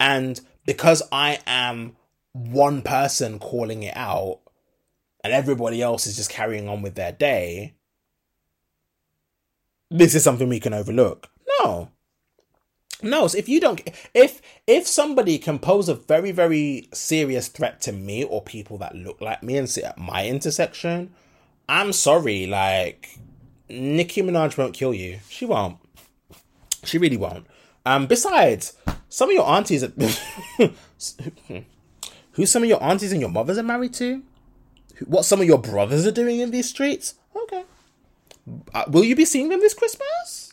and 0.00 0.40
because 0.66 1.02
I 1.12 1.38
am 1.46 1.96
one 2.36 2.82
person 2.82 3.38
calling 3.38 3.82
it 3.82 3.96
out 3.96 4.40
and 5.24 5.32
everybody 5.32 5.82
else 5.82 6.06
is 6.06 6.16
just 6.16 6.30
carrying 6.30 6.68
on 6.68 6.82
with 6.82 6.94
their 6.94 7.12
day, 7.12 7.74
this 9.90 10.14
is 10.14 10.22
something 10.22 10.48
we 10.48 10.60
can 10.60 10.74
overlook. 10.74 11.28
No. 11.60 11.90
No, 13.02 13.26
so 13.26 13.36
if 13.36 13.48
you 13.48 13.60
don't 13.60 13.80
if 14.14 14.40
if 14.66 14.86
somebody 14.86 15.38
can 15.38 15.58
pose 15.58 15.88
a 15.88 15.94
very, 15.94 16.32
very 16.32 16.88
serious 16.92 17.48
threat 17.48 17.80
to 17.82 17.92
me 17.92 18.24
or 18.24 18.40
people 18.42 18.78
that 18.78 18.94
look 18.94 19.20
like 19.20 19.42
me 19.42 19.58
and 19.58 19.68
sit 19.68 19.84
at 19.84 19.98
my 19.98 20.26
intersection, 20.26 21.12
I'm 21.68 21.92
sorry, 21.92 22.46
like 22.46 23.18
Nicki 23.68 24.22
Minaj 24.22 24.56
won't 24.56 24.74
kill 24.74 24.94
you. 24.94 25.18
She 25.28 25.44
won't. 25.44 25.76
She 26.84 26.98
really 26.98 27.18
won't. 27.18 27.46
Um 27.84 28.06
besides, 28.06 28.74
some 29.08 29.28
of 29.28 29.34
your 29.34 29.46
aunties 29.48 29.82
who 32.36 32.46
some 32.46 32.62
of 32.62 32.68
your 32.68 32.82
aunties 32.82 33.12
and 33.12 33.20
your 33.20 33.30
mothers 33.30 33.58
are 33.58 33.62
married 33.62 33.94
to, 33.94 34.22
what 35.06 35.24
some 35.24 35.40
of 35.40 35.46
your 35.46 35.58
brothers 35.58 36.06
are 36.06 36.12
doing 36.12 36.40
in 36.40 36.50
these 36.50 36.68
streets. 36.68 37.14
Okay. 37.34 37.64
Uh, 38.74 38.84
will 38.88 39.04
you 39.04 39.16
be 39.16 39.24
seeing 39.24 39.48
them 39.48 39.60
this 39.60 39.74
Christmas? 39.74 40.52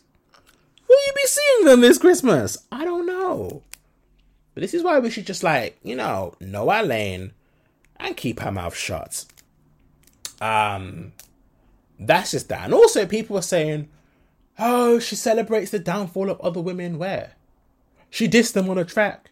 Will 0.88 0.98
you 1.08 1.14
be 1.14 1.28
seeing 1.28 1.66
them 1.66 1.82
this 1.82 1.98
Christmas? 1.98 2.58
I 2.72 2.86
don't 2.86 3.06
know. 3.06 3.64
But 4.54 4.62
this 4.62 4.74
is 4.74 4.84
why 4.84 5.00
we 5.00 5.10
should 5.10 5.26
just 5.26 5.44
like, 5.44 5.78
you 5.84 5.96
know, 5.96 6.36
know 6.40 6.70
our 6.70 6.84
lane 6.84 7.34
and 7.98 8.16
keep 8.16 8.44
our 8.44 8.52
mouth 8.52 8.76
shut. 8.76 9.26
Um 10.40 11.12
that's 12.00 12.32
just 12.32 12.50
that. 12.50 12.66
And 12.66 12.74
also 12.74 13.06
people 13.06 13.38
are 13.38 13.42
saying, 13.42 13.90
Oh, 14.58 15.00
she 15.00 15.16
celebrates 15.16 15.72
the 15.72 15.80
downfall 15.80 16.30
of 16.30 16.40
other 16.42 16.62
women 16.62 16.98
where? 16.98 17.34
She 18.10 18.28
dissed 18.28 18.54
them 18.54 18.70
on 18.70 18.78
a 18.78 18.86
track. 18.86 19.32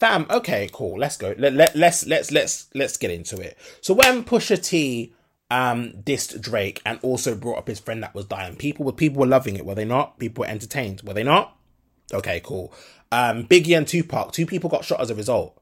Fam, 0.00 0.26
okay, 0.30 0.68
cool. 0.72 0.98
Let's 0.98 1.16
go. 1.16 1.34
Let, 1.36 1.54
let, 1.54 1.74
let's 1.74 2.06
let's 2.06 2.30
let's 2.30 2.68
let's 2.74 2.96
get 2.96 3.10
into 3.10 3.40
it. 3.40 3.58
So 3.80 3.94
when 3.94 4.24
Pusha 4.24 4.62
T 4.62 5.12
um 5.50 5.92
dissed 6.04 6.40
Drake 6.40 6.80
and 6.86 7.00
also 7.02 7.34
brought 7.34 7.58
up 7.58 7.68
his 7.68 7.80
friend 7.80 8.02
that 8.02 8.14
was 8.14 8.26
dying, 8.26 8.54
people 8.56 8.84
were 8.84 8.92
people 8.92 9.20
were 9.20 9.26
loving 9.26 9.56
it, 9.56 9.66
were 9.66 9.74
they 9.74 9.84
not? 9.84 10.18
People 10.18 10.42
were 10.42 10.50
entertained, 10.50 11.02
were 11.02 11.14
they 11.14 11.24
not? 11.24 11.56
Okay, 12.12 12.40
cool. 12.44 12.72
Um 13.10 13.44
Biggie 13.44 13.76
and 13.76 13.88
Tupac, 13.88 14.32
two 14.32 14.46
people 14.46 14.70
got 14.70 14.84
shot 14.84 15.00
as 15.00 15.10
a 15.10 15.14
result. 15.14 15.60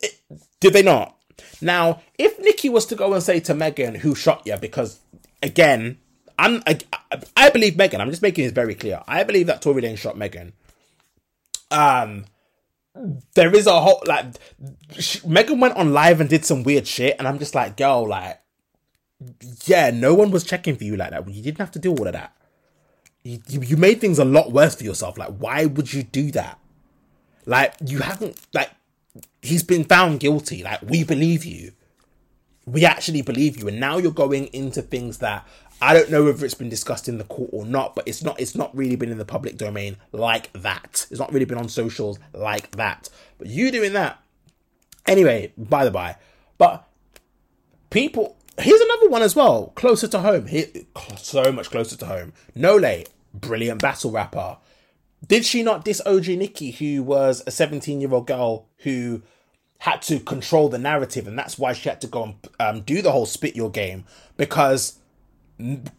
It, 0.00 0.20
did 0.58 0.72
they 0.72 0.82
not? 0.82 1.16
Now, 1.60 2.02
if 2.18 2.38
Nicki 2.38 2.68
was 2.68 2.86
to 2.86 2.96
go 2.96 3.12
and 3.14 3.22
say 3.22 3.38
to 3.40 3.54
Megan, 3.54 3.94
who 3.96 4.14
shot 4.14 4.42
you, 4.44 4.56
because 4.56 4.98
again, 5.42 5.98
I'm 6.38 6.62
I, 6.66 6.78
I 7.36 7.50
believe 7.50 7.76
Megan. 7.76 8.00
I'm 8.00 8.10
just 8.10 8.22
making 8.22 8.44
this 8.44 8.52
very 8.52 8.74
clear. 8.74 9.02
I 9.06 9.22
believe 9.24 9.46
that 9.46 9.62
Tory 9.62 9.82
Lanez 9.82 9.98
shot 9.98 10.16
Megan. 10.16 10.52
Um, 11.70 12.24
there 13.34 13.54
is 13.54 13.66
a 13.66 13.80
whole 13.80 14.02
like 14.06 14.26
she, 14.98 15.26
Megan 15.26 15.60
went 15.60 15.76
on 15.76 15.92
live 15.92 16.20
and 16.20 16.28
did 16.28 16.44
some 16.44 16.62
weird 16.62 16.86
shit, 16.86 17.16
and 17.18 17.28
I'm 17.28 17.38
just 17.38 17.54
like, 17.54 17.76
girl, 17.76 18.08
like 18.08 18.40
yeah, 19.66 19.90
no 19.90 20.14
one 20.14 20.30
was 20.30 20.44
checking 20.44 20.76
for 20.76 20.84
you 20.84 20.96
like 20.96 21.10
that. 21.10 21.28
You 21.28 21.42
didn't 21.42 21.58
have 21.58 21.70
to 21.72 21.78
do 21.78 21.94
all 21.94 22.06
of 22.06 22.12
that. 22.14 22.34
You, 23.22 23.38
you, 23.48 23.60
you 23.60 23.76
made 23.76 24.00
things 24.00 24.18
a 24.18 24.24
lot 24.24 24.52
worse 24.52 24.74
for 24.74 24.84
yourself. 24.84 25.18
Like, 25.18 25.36
why 25.36 25.66
would 25.66 25.92
you 25.92 26.02
do 26.02 26.30
that? 26.32 26.58
Like, 27.44 27.74
you 27.84 27.98
haven't, 27.98 28.40
like, 28.54 28.70
he's 29.42 29.62
been 29.62 29.84
found 29.84 30.20
guilty. 30.20 30.62
Like, 30.62 30.80
we 30.82 31.04
believe 31.04 31.44
you. 31.44 31.72
We 32.64 32.86
actually 32.86 33.22
believe 33.22 33.58
you. 33.58 33.68
And 33.68 33.78
now 33.78 33.98
you're 33.98 34.12
going 34.12 34.46
into 34.48 34.80
things 34.80 35.18
that 35.18 35.46
I 35.82 35.94
don't 35.94 36.10
know 36.10 36.24
whether 36.24 36.44
it's 36.44 36.54
been 36.54 36.68
discussed 36.68 37.08
in 37.08 37.18
the 37.18 37.24
court 37.24 37.50
or 37.52 37.64
not, 37.64 37.94
but 37.94 38.06
it's 38.06 38.22
not 38.22 38.38
it's 38.40 38.54
not 38.54 38.74
really 38.76 38.96
been 38.96 39.10
in 39.10 39.18
the 39.18 39.24
public 39.24 39.56
domain 39.56 39.96
like 40.12 40.52
that. 40.52 41.06
It's 41.10 41.20
not 41.20 41.32
really 41.32 41.46
been 41.46 41.58
on 41.58 41.68
socials 41.68 42.18
like 42.34 42.70
that. 42.72 43.08
But 43.38 43.48
you 43.48 43.70
doing 43.70 43.94
that. 43.94 44.22
Anyway, 45.06 45.52
by 45.56 45.84
the 45.84 45.90
by. 45.90 46.16
But 46.58 46.86
people 47.88 48.36
here's 48.58 48.80
another 48.80 49.08
one 49.08 49.22
as 49.22 49.34
well, 49.34 49.72
closer 49.74 50.08
to 50.08 50.20
home. 50.20 50.46
Here, 50.46 50.66
so 51.16 51.50
much 51.52 51.70
closer 51.70 51.96
to 51.96 52.06
home. 52.06 52.32
Nolay, 52.56 53.06
brilliant 53.32 53.80
battle 53.80 54.10
rapper. 54.10 54.58
Did 55.26 55.44
she 55.44 55.62
not 55.62 55.84
diss 55.84 56.00
OG 56.04 56.28
Nikki, 56.28 56.70
who 56.70 57.02
was 57.02 57.42
a 57.46 57.50
17 57.50 58.00
year 58.00 58.12
old 58.12 58.26
girl 58.26 58.66
who 58.78 59.22
had 59.78 60.02
to 60.02 60.20
control 60.20 60.68
the 60.68 60.78
narrative, 60.78 61.26
and 61.26 61.38
that's 61.38 61.58
why 61.58 61.72
she 61.72 61.88
had 61.88 62.00
to 62.02 62.06
go 62.06 62.22
and 62.22 62.34
um, 62.58 62.80
do 62.82 63.00
the 63.00 63.12
whole 63.12 63.26
spit 63.26 63.56
your 63.56 63.70
game 63.70 64.04
because 64.36 64.98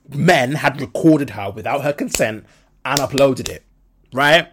men 0.09 0.53
had 0.53 0.81
recorded 0.81 1.31
her 1.31 1.51
without 1.51 1.83
her 1.83 1.93
consent 1.93 2.45
and 2.83 2.99
uploaded 2.99 3.49
it, 3.49 3.63
right? 4.13 4.49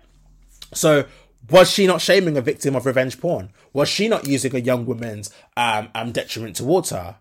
So 0.75 1.07
was 1.51 1.71
she 1.71 1.87
not 1.87 2.01
shaming 2.01 2.37
a 2.37 2.43
victim 2.43 2.77
of 2.77 2.87
revenge 2.87 3.21
porn? 3.21 3.51
Was 3.73 3.89
she 3.89 4.09
not 4.09 4.27
using 4.27 4.55
a 4.55 4.61
young 4.61 4.85
woman's 4.87 5.31
um, 5.57 5.89
um 5.95 6.13
detriment 6.13 6.57
towards 6.57 6.91
her? 6.91 7.17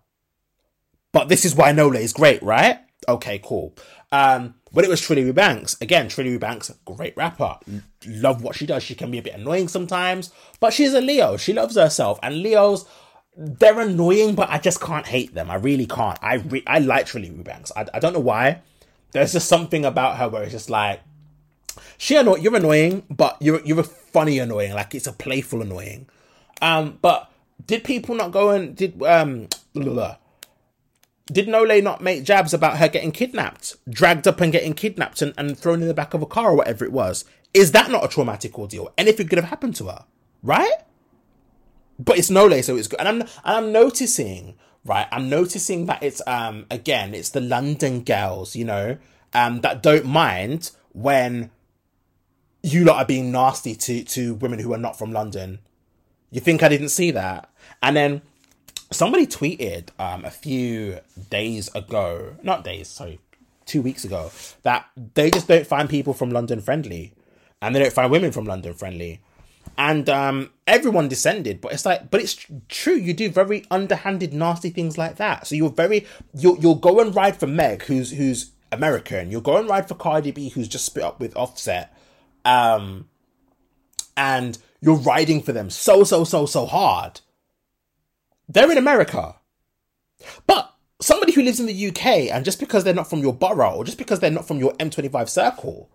But 1.14 1.30
this 1.30 1.46
is 1.46 1.56
why 1.56 1.72
Nolay 1.72 2.02
is 2.02 2.14
great, 2.14 2.44
right? 2.44 2.80
Okay, 3.08 3.40
cool. 3.44 3.74
Um, 4.12 4.56
but 4.72 4.84
it 4.84 4.90
was 4.90 5.02
Trinity 5.02 5.32
Banks. 5.32 5.78
Again, 5.82 6.10
Trinity 6.10 6.38
Banks, 6.38 6.72
great 6.86 7.16
rapper. 7.16 7.58
Love 8.06 8.42
what 8.42 8.56
she 8.56 8.66
does. 8.66 8.84
She 8.84 8.96
can 8.96 9.12
be 9.12 9.18
a 9.18 9.22
bit 9.22 9.36
annoying 9.36 9.68
sometimes, 9.68 10.32
but 10.60 10.74
she's 10.74 10.94
a 10.94 11.02
Leo. 11.02 11.38
She 11.38 11.54
loves 11.54 11.76
herself. 11.76 12.20
And 12.22 12.42
Leos, 12.42 12.86
they're 13.38 13.80
annoying, 13.80 14.34
but 14.34 14.50
I 14.50 14.58
just 14.58 14.82
can't 14.82 15.06
hate 15.06 15.36
them. 15.36 15.52
I 15.52 15.56
really 15.56 15.86
can't. 15.86 16.18
I 16.22 16.36
re- 16.36 16.64
I 16.66 16.80
like 16.80 17.06
Trinity 17.06 17.36
Banks. 17.44 17.72
I, 17.76 17.86
I 17.94 18.00
don't 18.00 18.14
know 18.14 18.20
why. 18.20 18.62
There's 19.12 19.34
just 19.34 19.48
something 19.48 19.86
about 19.86 20.18
her 20.18 20.28
where 20.28 20.44
it's 20.44 20.52
just 20.52 20.70
like 20.70 21.02
she 21.98 22.18
anno- 22.18 22.36
you're 22.36 22.56
annoying, 22.56 23.04
but 23.10 23.38
you're 23.40 23.62
you're 23.64 23.80
a 23.80 23.84
funny 23.84 24.40
annoying. 24.40 24.74
Like 24.74 24.96
it's 24.96 25.08
a 25.08 25.14
playful 25.14 25.62
annoying. 25.62 26.08
Um, 26.62 26.98
but 27.02 27.32
did 27.66 27.84
people 27.84 28.16
not 28.16 28.32
go 28.32 28.50
and 28.50 28.76
did 28.76 29.02
um 29.04 29.48
blah. 29.74 30.18
did 31.32 31.48
Nolay 31.48 31.84
not 31.84 32.02
make 32.02 32.24
jabs 32.24 32.54
about 32.54 32.78
her 32.78 32.88
getting 32.88 33.12
kidnapped, 33.12 33.76
dragged 33.90 34.28
up 34.28 34.42
and 34.42 34.52
getting 34.52 34.74
kidnapped 34.74 35.22
and, 35.22 35.34
and 35.38 35.58
thrown 35.58 35.82
in 35.82 35.88
the 35.88 35.94
back 35.94 36.16
of 36.16 36.24
a 36.24 36.26
car 36.26 36.52
or 36.52 36.56
whatever 36.56 36.84
it 36.86 36.92
was? 36.92 37.24
Is 37.54 37.72
that 37.74 37.92
not 37.92 38.04
a 38.04 38.08
traumatic 38.08 38.58
ordeal? 38.58 38.92
Anything 38.98 39.28
could 39.28 39.38
have 39.38 39.50
happened 39.50 39.76
to 39.76 39.86
her, 39.86 40.06
right? 40.42 40.74
But 42.00 42.18
it's 42.18 42.30
Nolay, 42.30 42.64
so 42.64 42.76
it's 42.76 42.88
good. 42.88 43.00
And 43.00 43.08
I'm 43.08 43.22
and 43.22 43.30
I'm 43.44 43.72
noticing, 43.72 44.56
right? 44.86 45.08
I'm 45.12 45.30
noticing 45.30 45.86
that 45.88 46.04
it's 46.04 46.22
um 46.28 46.66
again, 46.70 47.14
it's 47.14 47.30
the 47.30 47.42
London 47.42 48.04
girls, 48.04 48.56
you 48.56 48.66
know, 48.66 48.98
um 49.34 49.62
that 49.62 49.82
don't 49.82 50.06
mind 50.06 50.72
when 50.94 51.50
you 52.64 52.84
lot 52.84 52.98
are 52.98 53.06
being 53.06 53.32
nasty 53.32 53.76
to 53.76 54.04
to 54.04 54.36
women 54.36 54.60
who 54.60 54.74
are 54.74 54.78
not 54.80 54.98
from 54.98 55.12
London. 55.12 55.60
You 56.32 56.42
think 56.42 56.62
I 56.62 56.70
didn't 56.70 56.90
see 56.90 57.12
that? 57.12 57.50
And 57.82 57.96
then 57.96 58.22
somebody 58.92 59.26
tweeted 59.26 59.90
um 59.98 60.24
a 60.24 60.32
few 60.32 61.00
days 61.30 61.74
ago, 61.74 62.36
not 62.44 62.64
days, 62.64 62.88
sorry, 62.90 63.20
two 63.66 63.82
weeks 63.82 64.06
ago, 64.06 64.32
that 64.64 64.86
they 65.16 65.32
just 65.32 65.48
don't 65.48 65.66
find 65.66 65.90
people 65.90 66.14
from 66.14 66.30
London 66.30 66.62
friendly, 66.62 67.14
and 67.62 67.74
they 67.74 67.80
don't 67.80 67.94
find 67.94 68.12
women 68.12 68.32
from 68.32 68.46
London 68.46 68.74
friendly 68.76 69.22
and 69.78 70.10
um, 70.10 70.50
everyone 70.66 71.08
descended. 71.08 71.62
But 71.62 71.74
it's 71.74 71.86
like, 71.86 72.10
but 72.10 72.22
it's 72.22 72.46
true. 72.68 72.96
You 72.96 73.14
do 73.14 73.30
very 73.30 73.66
underhanded, 73.70 74.34
nasty 74.34 74.70
things 74.70 74.98
like 74.98 75.18
that. 75.18 75.48
So 75.48 75.56
you're 75.56 75.70
very, 75.70 76.06
you'll 76.34 76.58
you'll 76.58 76.76
go 76.76 77.00
and 77.00 77.16
ride 77.16 77.38
for 77.38 77.48
Meg, 77.48 77.84
who's 77.84 78.12
who's 78.12 78.52
American. 78.72 79.32
You'll 79.32 79.42
go 79.42 79.58
and 79.58 79.70
ride 79.70 79.88
for 79.88 79.96
Cardi 79.96 80.32
B, 80.32 80.50
who's 80.50 80.68
just 80.68 80.86
split 80.86 81.06
up 81.06 81.20
with 81.20 81.36
Offset, 81.38 81.96
um, 82.44 83.08
and 84.16 84.58
you're 84.82 84.96
riding 84.96 85.42
for 85.42 85.52
them 85.52 85.70
so 85.70 86.04
so 86.04 86.24
so 86.24 86.46
so 86.46 86.66
hard. 86.66 87.22
They're 88.50 88.72
in 88.72 88.78
America, 88.78 89.36
but 90.48 90.74
somebody 91.00 91.34
who 91.34 91.44
lives 91.44 91.60
in 91.60 91.66
the 91.66 91.88
UK, 91.88 92.32
and 92.32 92.46
just 92.46 92.60
because 92.60 92.84
they're 92.84 92.94
not 92.94 93.10
from 93.10 93.20
your 93.20 93.34
borough, 93.34 93.76
or 93.76 93.84
just 93.84 93.98
because 93.98 94.20
they're 94.20 94.32
not 94.32 94.48
from 94.48 94.58
your 94.58 94.74
M25 94.74 95.30
circle, 95.30 95.90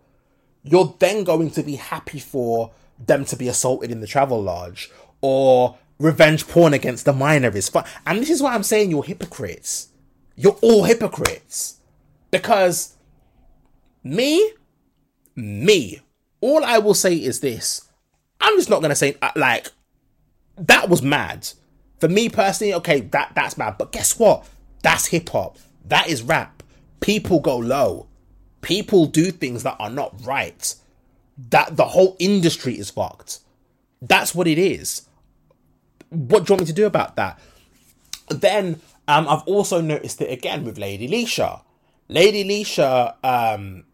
you're 0.62 0.94
then 0.98 1.24
going 1.24 1.50
to 1.52 1.62
be 1.62 1.76
happy 1.76 2.18
for 2.18 2.72
them 2.98 3.24
to 3.26 3.36
be 3.36 3.48
assaulted 3.48 3.90
in 3.90 4.00
the 4.00 4.06
travel 4.06 4.42
lodge 4.42 4.90
or 5.20 5.78
revenge 5.98 6.48
porn 6.48 6.74
against 6.74 7.04
the 7.04 7.12
minor 7.12 7.56
is. 7.56 7.70
And 8.06 8.18
this 8.18 8.30
is 8.30 8.42
why 8.42 8.54
I'm 8.54 8.62
saying 8.62 8.90
you're 8.90 9.04
hypocrites. 9.04 9.88
You're 10.36 10.58
all 10.62 10.84
hypocrites. 10.84 11.80
Because 12.30 12.96
me, 14.02 14.52
me, 15.36 16.00
all 16.40 16.64
I 16.64 16.78
will 16.78 16.94
say 16.94 17.14
is 17.14 17.40
this. 17.40 17.88
I'm 18.40 18.56
just 18.56 18.70
not 18.70 18.80
going 18.80 18.90
to 18.90 18.96
say, 18.96 19.16
uh, 19.22 19.30
like, 19.36 19.68
that 20.56 20.88
was 20.88 21.02
mad. 21.02 21.48
For 22.00 22.08
me 22.08 22.28
personally, 22.28 22.74
okay, 22.74 23.00
that 23.00 23.32
that's 23.34 23.54
bad. 23.54 23.78
But 23.78 23.92
guess 23.92 24.18
what? 24.18 24.48
That's 24.82 25.06
hip 25.06 25.28
hop. 25.28 25.58
That 25.84 26.08
is 26.08 26.22
rap. 26.22 26.62
People 27.00 27.38
go 27.38 27.56
low. 27.56 28.08
People 28.60 29.06
do 29.06 29.30
things 29.30 29.62
that 29.62 29.76
are 29.78 29.90
not 29.90 30.14
right 30.24 30.74
that 31.50 31.76
the 31.76 31.86
whole 31.86 32.16
industry 32.18 32.78
is 32.78 32.90
fucked. 32.90 33.40
That's 34.00 34.34
what 34.34 34.46
it 34.46 34.58
is. 34.58 35.02
What 36.10 36.44
do 36.44 36.52
you 36.52 36.56
want 36.56 36.60
me 36.62 36.66
to 36.66 36.72
do 36.72 36.86
about 36.86 37.16
that? 37.16 37.38
Then 38.28 38.80
um, 39.08 39.28
I've 39.28 39.42
also 39.42 39.80
noticed 39.80 40.20
it 40.20 40.30
again 40.30 40.64
with 40.64 40.78
Lady 40.78 41.08
Leshurr. 41.08 41.62
Lady 42.08 42.44
Leshurr 42.44 43.14
um, 43.24 43.84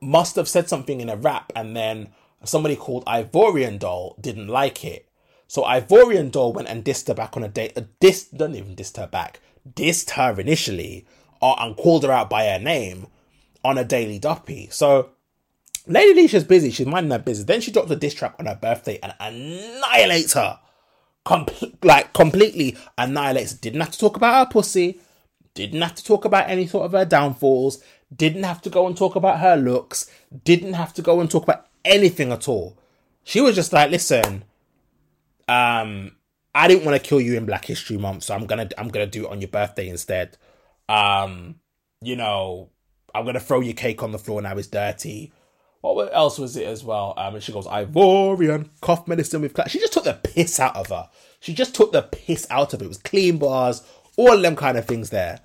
must 0.00 0.36
have 0.36 0.48
said 0.48 0.68
something 0.68 1.00
in 1.00 1.08
a 1.08 1.16
rap, 1.16 1.52
and 1.56 1.76
then 1.76 2.08
somebody 2.44 2.76
called 2.76 3.04
Ivorian 3.06 3.78
Doll 3.78 4.16
didn't 4.20 4.48
like 4.48 4.84
it. 4.84 5.08
So 5.48 5.62
Ivorian 5.64 6.30
Doll 6.30 6.52
went 6.52 6.68
and 6.68 6.84
dissed 6.84 7.08
her 7.08 7.14
back 7.14 7.36
on 7.36 7.44
a 7.44 7.48
date. 7.48 7.76
Uh, 7.76 7.82
dissed, 8.00 8.36
don't 8.36 8.54
even 8.54 8.76
dissed 8.76 8.96
her 8.96 9.06
back. 9.06 9.40
Dissed 9.68 10.10
her 10.10 10.40
initially, 10.40 11.06
or, 11.40 11.60
and 11.60 11.76
called 11.76 12.04
her 12.04 12.12
out 12.12 12.30
by 12.30 12.46
her 12.46 12.58
name 12.58 13.08
on 13.64 13.78
a 13.78 13.84
daily 13.84 14.18
duppy. 14.18 14.68
So 14.70 15.10
Lady 15.86 16.22
Leshurr's 16.22 16.44
busy. 16.44 16.70
She's 16.70 16.86
minding 16.86 17.10
her 17.10 17.18
business. 17.18 17.46
Then 17.46 17.60
she 17.60 17.72
drops 17.72 17.90
a 17.90 17.96
diss 17.96 18.14
track 18.14 18.34
on 18.38 18.46
her 18.46 18.58
birthday 18.60 18.98
and 19.02 19.14
annihilates 19.20 20.34
her. 20.34 20.58
Like 21.82 22.12
completely 22.12 22.76
annihilates. 22.98 23.54
Didn't 23.54 23.80
have 23.80 23.90
to 23.90 23.98
talk 23.98 24.16
about 24.16 24.46
her 24.46 24.52
pussy. 24.52 25.00
Didn't 25.54 25.82
have 25.82 25.94
to 25.94 26.04
talk 26.04 26.24
about 26.24 26.48
any 26.48 26.66
sort 26.66 26.86
of 26.86 26.92
her 26.92 27.04
downfalls. 27.04 27.82
Didn't 28.14 28.44
have 28.44 28.60
to 28.62 28.70
go 28.70 28.86
and 28.86 28.96
talk 28.96 29.16
about 29.16 29.40
her 29.40 29.56
looks. 29.56 30.10
Didn't 30.44 30.74
have 30.74 30.92
to 30.94 31.02
go 31.02 31.20
and 31.20 31.30
talk 31.30 31.44
about 31.44 31.66
anything 31.84 32.32
at 32.32 32.48
all. 32.48 32.78
She 33.24 33.40
was 33.40 33.54
just 33.54 33.72
like, 33.72 33.90
listen, 33.90 34.44
um, 35.48 36.16
I 36.54 36.68
didn't 36.68 36.84
want 36.84 37.00
to 37.00 37.08
kill 37.08 37.20
you 37.20 37.36
in 37.36 37.46
Black 37.46 37.64
History 37.64 37.96
Month, 37.96 38.24
so 38.24 38.34
I'm 38.34 38.46
gonna 38.46 38.68
I'm 38.76 38.88
gonna 38.88 39.06
do 39.06 39.26
it 39.26 39.30
on 39.30 39.40
your 39.40 39.48
birthday 39.48 39.88
instead. 39.88 40.36
Um, 40.88 41.56
you 42.00 42.16
know, 42.16 42.70
I'm 43.14 43.24
gonna 43.24 43.40
throw 43.40 43.60
your 43.60 43.74
cake 43.74 44.02
on 44.02 44.12
the 44.12 44.18
floor 44.18 44.42
now 44.42 44.56
it's 44.56 44.66
dirty 44.66 45.32
what 45.82 46.14
else 46.14 46.38
was 46.38 46.56
it 46.56 46.66
as 46.66 46.84
well? 46.84 47.12
Um, 47.16 47.34
and 47.34 47.42
she 47.42 47.52
goes, 47.52 47.66
Ivorian, 47.66 48.70
cough 48.80 49.06
medicine 49.08 49.42
with 49.42 49.52
class. 49.52 49.70
She 49.70 49.80
just 49.80 49.92
took 49.92 50.04
the 50.04 50.14
piss 50.14 50.60
out 50.60 50.76
of 50.76 50.86
her. 50.88 51.10
She 51.40 51.52
just 51.52 51.74
took 51.74 51.90
the 51.92 52.02
piss 52.02 52.46
out 52.50 52.72
of 52.72 52.80
it. 52.80 52.84
It 52.84 52.88
was 52.88 52.98
clean 52.98 53.38
bars, 53.38 53.82
all 54.16 54.40
them 54.40 54.54
kind 54.54 54.78
of 54.78 54.86
things 54.86 55.10
there. 55.10 55.40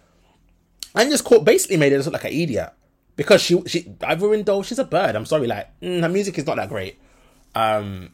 And 0.94 1.10
just 1.10 1.24
caught, 1.24 1.44
basically 1.44 1.78
made 1.78 1.92
it 1.92 2.04
look 2.06 2.14
like 2.14 2.24
an 2.24 2.32
idiot. 2.32 2.72
Because 3.16 3.42
she, 3.42 3.60
she, 3.66 3.84
Ivorian 3.84 4.46
doll, 4.46 4.62
she's 4.62 4.78
a 4.78 4.84
bird. 4.84 5.16
I'm 5.16 5.26
sorry, 5.26 5.48
like, 5.48 5.68
mm, 5.82 6.02
her 6.02 6.10
music 6.10 6.38
is 6.38 6.46
not 6.46 6.58
that 6.58 6.70
great. 6.70 7.00
Um, 7.56 8.12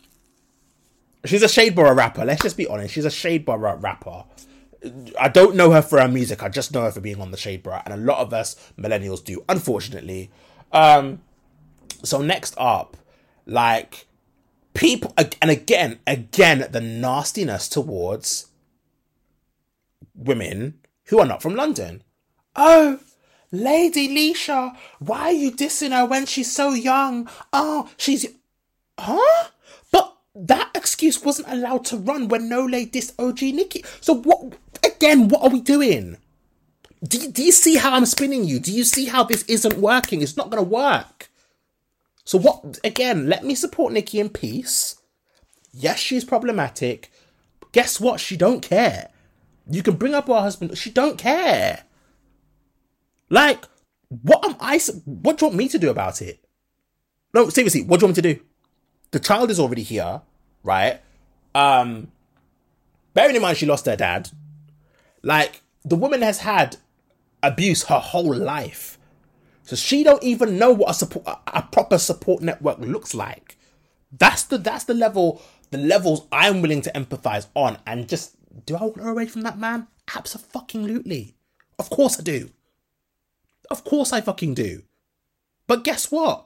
she's 1.26 1.44
a 1.44 1.48
Shadeborough 1.48 1.96
rapper. 1.96 2.24
Let's 2.24 2.42
just 2.42 2.56
be 2.56 2.68
honest. 2.68 2.94
She's 2.94 3.04
a 3.04 3.10
Shadeborough 3.10 3.84
rapper. 3.84 4.24
I 5.20 5.28
don't 5.28 5.58
know 5.58 5.72
her 5.72 5.82
for 5.82 6.00
her 6.00 6.08
music. 6.08 6.42
I 6.42 6.48
just 6.48 6.74
know 6.74 6.84
her 6.84 6.92
for 6.92 7.02
being 7.02 7.20
on 7.20 7.32
the 7.32 7.38
Shadeborough. 7.38 7.84
And 7.84 7.94
a 7.94 7.98
lot 7.98 8.20
of 8.20 8.34
us 8.34 8.56
millennials 8.80 9.22
do, 9.22 9.44
unfortunately. 9.50 10.32
Um, 10.72 11.22
so 12.04 12.22
next 12.22 12.56
up, 12.58 12.98
like 13.46 14.06
people, 14.74 15.14
and 15.18 15.50
again, 15.50 16.00
again, 16.06 16.68
the 16.72 16.82
nastiness 16.82 17.68
towards 17.70 18.48
women 20.16 20.80
who 21.06 21.20
are 21.20 21.26
not 21.26 21.42
from 21.42 21.56
London. 21.56 22.04
Oh, 22.56 23.00
Lady 23.52 24.08
Leshurr, 24.08 24.76
why 25.00 25.22
are 25.22 25.32
you 25.32 25.52
dissing 25.52 25.92
her 25.92 26.06
when 26.06 26.26
she's 26.26 26.52
so 26.52 26.72
young? 26.72 27.30
Oh, 27.52 27.90
she's. 27.98 28.28
Huh? 29.00 29.50
But 29.92 30.16
that 30.36 30.72
excuse 30.76 31.24
wasn't 31.24 31.50
allowed 31.50 31.86
to 31.86 31.98
run 31.98 32.28
when 32.28 32.50
Nolay 32.50 32.90
dissed 32.90 33.14
OG 33.20 33.42
Nikki. 33.56 33.84
So 34.02 34.14
what. 34.14 34.58
Again, 34.84 35.28
what 35.28 35.44
are 35.44 35.50
we 35.50 35.62
doing? 35.62 36.18
Do 37.08 37.32
do 37.32 37.44
you 37.44 37.52
see 37.52 37.76
how 37.76 37.94
I'm 37.94 38.06
spinning 38.06 38.44
you? 38.44 38.60
Do 38.60 38.72
you 38.72 38.84
see 38.84 39.06
how 39.06 39.24
this 39.24 39.44
isn't 39.44 39.78
working? 39.78 40.22
It's 40.22 40.38
not 40.38 40.50
going 40.50 40.64
to 40.64 40.70
work. 40.70 41.30
So 42.26 42.38
what? 42.38 42.80
Again, 42.84 43.28
let 43.28 43.44
me 43.44 43.56
support 43.56 43.94
Nicki 43.94 44.20
in 44.20 44.30
peace. 44.30 45.02
Yes, 45.72 46.00
she's 46.00 46.24
problematic. 46.24 47.12
Guess 47.72 48.00
what? 48.00 48.20
She 48.20 48.38
don't 48.38 48.62
care. 48.62 49.10
You 49.70 49.84
can 49.84 49.96
bring 49.96 50.14
up 50.14 50.28
her 50.28 50.42
husband. 50.42 50.78
She 50.78 50.92
don't 50.92 51.18
care. 51.18 51.84
Like, 53.30 53.66
what 54.10 54.46
am 54.46 54.56
I? 54.60 54.80
What 55.06 55.38
do 55.38 55.46
you 55.46 55.50
want 55.50 55.58
me 55.58 55.68
to 55.70 55.80
do 55.80 55.90
about 55.90 56.22
it? 56.22 56.44
No, 57.34 57.50
seriously, 57.50 57.82
what 57.82 58.00
do 58.00 58.04
you 58.04 58.08
want 58.08 58.18
me 58.18 58.22
to 58.22 58.34
do? 58.36 58.42
The 59.12 59.20
child 59.20 59.50
is 59.50 59.60
already 59.60 59.84
here, 59.84 60.22
right? 60.64 61.02
Um, 61.56 62.12
bearing 63.14 63.36
in 63.36 63.42
mind 63.42 63.58
she 63.58 63.66
lost 63.66 63.86
her 63.86 63.96
dad, 63.96 64.30
like 65.24 65.62
the 65.84 65.96
woman 65.96 66.22
has 66.22 66.40
had 66.40 66.78
abuse 67.42 67.84
her 67.84 68.00
whole 68.00 68.36
life. 68.36 68.98
So 69.64 69.76
she 69.76 70.04
don't 70.04 70.24
even 70.24 70.58
know 70.58 70.72
what 70.72 70.92
a 70.92 70.94
support 70.94 71.26
a 71.48 71.62
proper 71.62 71.98
support 71.98 72.42
network 72.42 72.80
looks 72.80 73.14
like. 73.14 73.58
That's 74.12 74.44
the 74.44 74.58
that's 74.58 74.84
the 74.84 74.94
level 74.94 75.42
the 75.72 75.78
levels 75.78 76.28
I'm 76.32 76.62
willing 76.62 76.82
to 76.82 76.92
empathize 76.92 77.48
on 77.56 77.78
and 77.88 78.08
just 78.08 78.36
do 78.66 78.76
I 78.76 78.82
want 78.84 79.02
her 79.02 79.10
away 79.10 79.26
from 79.26 79.42
that 79.42 79.58
man? 79.58 79.88
Absolutely. 80.14 81.36
Of 81.80 81.90
course 81.90 82.20
I 82.20 82.24
do. 82.24 82.52
Of 83.72 83.84
course 83.84 84.14
I 84.14 84.22
fucking 84.22 84.54
do. 84.54 84.84
But 85.66 85.84
guess 85.84 86.12
what? 86.12 86.46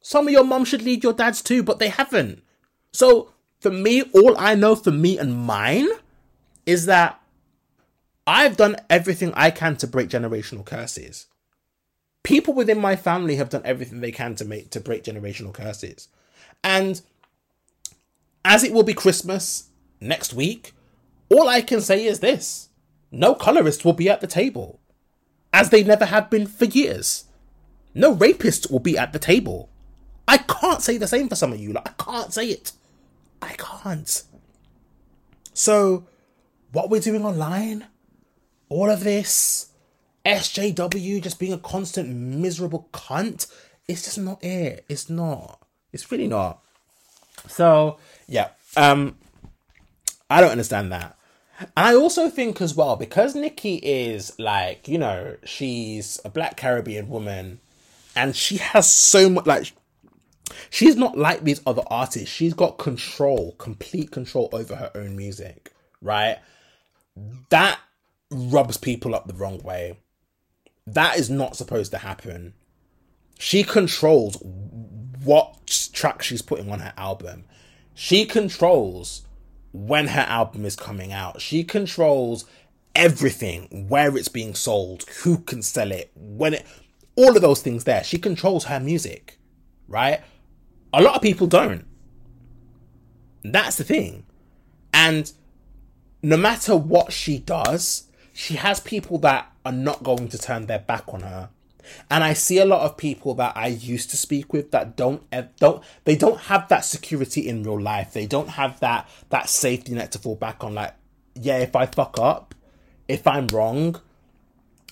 Some 0.00 0.26
of 0.26 0.32
your 0.32 0.44
mum 0.44 0.64
should 0.64 0.82
lead 0.82 1.04
your 1.04 1.12
dads 1.12 1.42
too, 1.42 1.62
but 1.62 1.78
they 1.78 1.88
haven't. 1.88 2.42
So 2.92 3.32
for 3.60 3.70
me, 3.70 4.02
all 4.14 4.36
I 4.38 4.54
know 4.54 4.74
for 4.74 4.90
me 4.90 5.18
and 5.18 5.36
mine 5.36 5.88
is 6.64 6.86
that 6.86 7.20
I've 8.26 8.56
done 8.56 8.76
everything 8.88 9.32
I 9.34 9.50
can 9.50 9.76
to 9.76 9.86
break 9.86 10.08
generational 10.08 10.64
curses. 10.64 11.26
People 12.22 12.54
within 12.54 12.78
my 12.78 12.96
family 12.96 13.36
have 13.36 13.50
done 13.50 13.62
everything 13.64 14.00
they 14.00 14.12
can 14.12 14.34
to 14.36 14.44
make 14.44 14.70
to 14.70 14.80
break 14.80 15.04
generational 15.04 15.52
curses. 15.52 16.08
And 16.62 17.00
as 18.44 18.62
it 18.62 18.72
will 18.72 18.84
be 18.84 18.94
Christmas 18.94 19.68
next 20.00 20.32
week, 20.32 20.72
all 21.28 21.48
I 21.48 21.62
can 21.62 21.80
say 21.80 22.04
is 22.04 22.20
this. 22.20 22.68
No 23.10 23.34
colorists 23.34 23.84
will 23.84 23.92
be 23.92 24.08
at 24.08 24.20
the 24.20 24.26
table. 24.26 24.80
As 25.52 25.70
they 25.70 25.82
never 25.82 26.06
have 26.06 26.30
been 26.30 26.46
for 26.46 26.64
years. 26.64 27.24
No 27.94 28.14
rapists 28.14 28.70
will 28.70 28.78
be 28.78 28.96
at 28.96 29.12
the 29.12 29.18
table. 29.18 29.68
I 30.26 30.38
can't 30.38 30.80
say 30.80 30.96
the 30.96 31.06
same 31.06 31.28
for 31.28 31.34
some 31.34 31.52
of 31.52 31.60
you. 31.60 31.72
Like, 31.72 31.88
I 31.88 32.02
can't 32.02 32.32
say 32.32 32.48
it. 32.48 32.72
I 33.42 33.54
can't. 33.58 34.22
So, 35.52 36.06
what 36.72 36.88
we're 36.88 37.00
doing 37.00 37.24
online, 37.24 37.86
all 38.70 38.88
of 38.88 39.04
this, 39.04 39.71
SJW 40.24 41.22
just 41.22 41.38
being 41.38 41.52
a 41.52 41.58
constant 41.58 42.08
miserable 42.08 42.88
cunt, 42.92 43.50
it's 43.88 44.04
just 44.04 44.18
not 44.18 44.42
it. 44.42 44.84
It's 44.88 45.10
not. 45.10 45.60
It's 45.92 46.10
really 46.10 46.28
not. 46.28 46.62
So 47.48 47.98
yeah, 48.26 48.48
um, 48.76 49.16
I 50.30 50.40
don't 50.40 50.50
understand 50.50 50.92
that. 50.92 51.16
And 51.60 51.70
I 51.76 51.94
also 51.94 52.28
think 52.28 52.60
as 52.60 52.74
well 52.74 52.96
because 52.96 53.34
Nicki 53.34 53.76
is 53.76 54.38
like 54.38 54.88
you 54.88 54.98
know 54.98 55.36
she's 55.44 56.20
a 56.24 56.30
Black 56.30 56.56
Caribbean 56.56 57.08
woman, 57.08 57.60
and 58.16 58.34
she 58.34 58.56
has 58.58 58.90
so 58.90 59.28
much 59.28 59.46
like 59.46 59.72
she's 60.70 60.96
not 60.96 61.16
like 61.16 61.44
these 61.44 61.60
other 61.66 61.82
artists. 61.88 62.28
She's 62.28 62.54
got 62.54 62.78
control, 62.78 63.52
complete 63.58 64.10
control 64.10 64.48
over 64.52 64.76
her 64.76 64.90
own 64.94 65.16
music, 65.16 65.72
right? 66.00 66.38
That 67.50 67.78
rubs 68.30 68.76
people 68.76 69.14
up 69.14 69.26
the 69.26 69.34
wrong 69.34 69.58
way. 69.58 69.98
That 70.86 71.18
is 71.18 71.30
not 71.30 71.56
supposed 71.56 71.92
to 71.92 71.98
happen. 71.98 72.54
She 73.38 73.62
controls 73.62 74.36
what 75.24 75.66
track 75.92 76.22
she's 76.22 76.42
putting 76.42 76.70
on 76.70 76.80
her 76.80 76.92
album. 76.96 77.44
She 77.94 78.24
controls 78.24 79.22
when 79.72 80.08
her 80.08 80.22
album 80.22 80.64
is 80.64 80.76
coming 80.76 81.12
out. 81.12 81.40
She 81.40 81.64
controls 81.64 82.44
everything, 82.94 83.86
where 83.88 84.16
it's 84.16 84.28
being 84.28 84.54
sold, 84.54 85.04
who 85.22 85.38
can 85.38 85.62
sell 85.62 85.92
it, 85.92 86.10
when 86.14 86.54
it, 86.54 86.66
all 87.16 87.34
of 87.36 87.42
those 87.42 87.62
things 87.62 87.84
there. 87.84 88.04
She 88.04 88.18
controls 88.18 88.64
her 88.64 88.80
music, 88.80 89.38
right? 89.88 90.20
A 90.92 91.02
lot 91.02 91.16
of 91.16 91.22
people 91.22 91.46
don't. 91.46 91.86
That's 93.42 93.76
the 93.76 93.84
thing. 93.84 94.24
And 94.92 95.32
no 96.22 96.36
matter 96.36 96.76
what 96.76 97.12
she 97.12 97.38
does, 97.38 98.08
she 98.32 98.54
has 98.54 98.78
people 98.80 99.18
that 99.18 99.51
are 99.64 99.72
not 99.72 100.02
going 100.02 100.28
to 100.28 100.38
turn 100.38 100.66
their 100.66 100.78
back 100.78 101.04
on 101.08 101.22
her. 101.22 101.50
And 102.10 102.22
I 102.22 102.32
see 102.32 102.58
a 102.58 102.64
lot 102.64 102.82
of 102.82 102.96
people 102.96 103.34
that 103.34 103.56
I 103.56 103.66
used 103.68 104.10
to 104.10 104.16
speak 104.16 104.52
with 104.52 104.70
that 104.70 104.96
don't 104.96 105.22
don't 105.58 105.82
they 106.04 106.16
don't 106.16 106.38
have 106.42 106.68
that 106.68 106.84
security 106.84 107.48
in 107.48 107.62
real 107.62 107.80
life. 107.80 108.12
They 108.12 108.26
don't 108.26 108.50
have 108.50 108.80
that 108.80 109.08
that 109.30 109.48
safety 109.48 109.92
net 109.92 110.12
to 110.12 110.18
fall 110.18 110.36
back 110.36 110.62
on. 110.62 110.74
Like, 110.74 110.94
yeah, 111.34 111.58
if 111.58 111.74
I 111.74 111.86
fuck 111.86 112.18
up, 112.18 112.54
if 113.08 113.26
I'm 113.26 113.48
wrong, 113.48 114.00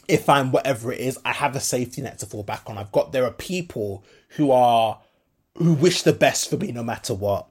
if 0.09 0.29
I'm 0.29 0.51
whatever 0.51 0.93
it 0.93 1.01
is, 1.01 1.19
I 1.25 1.33
have 1.33 1.55
a 1.55 1.61
safety 1.61 2.03
net 2.03 2.19
to 2.19 2.27
fall 2.27 2.43
back 2.43 2.69
on. 2.69 2.77
I've 2.77 2.93
got 2.93 3.13
there 3.13 3.25
are 3.25 3.33
people 3.33 4.05
who 4.31 4.51
are 4.51 5.01
who 5.57 5.75
wish 5.75 6.03
the 6.03 6.13
best 6.13 6.51
for 6.51 6.57
me 6.57 6.73
no 6.73 6.83
matter 6.83 7.15
what. 7.15 7.47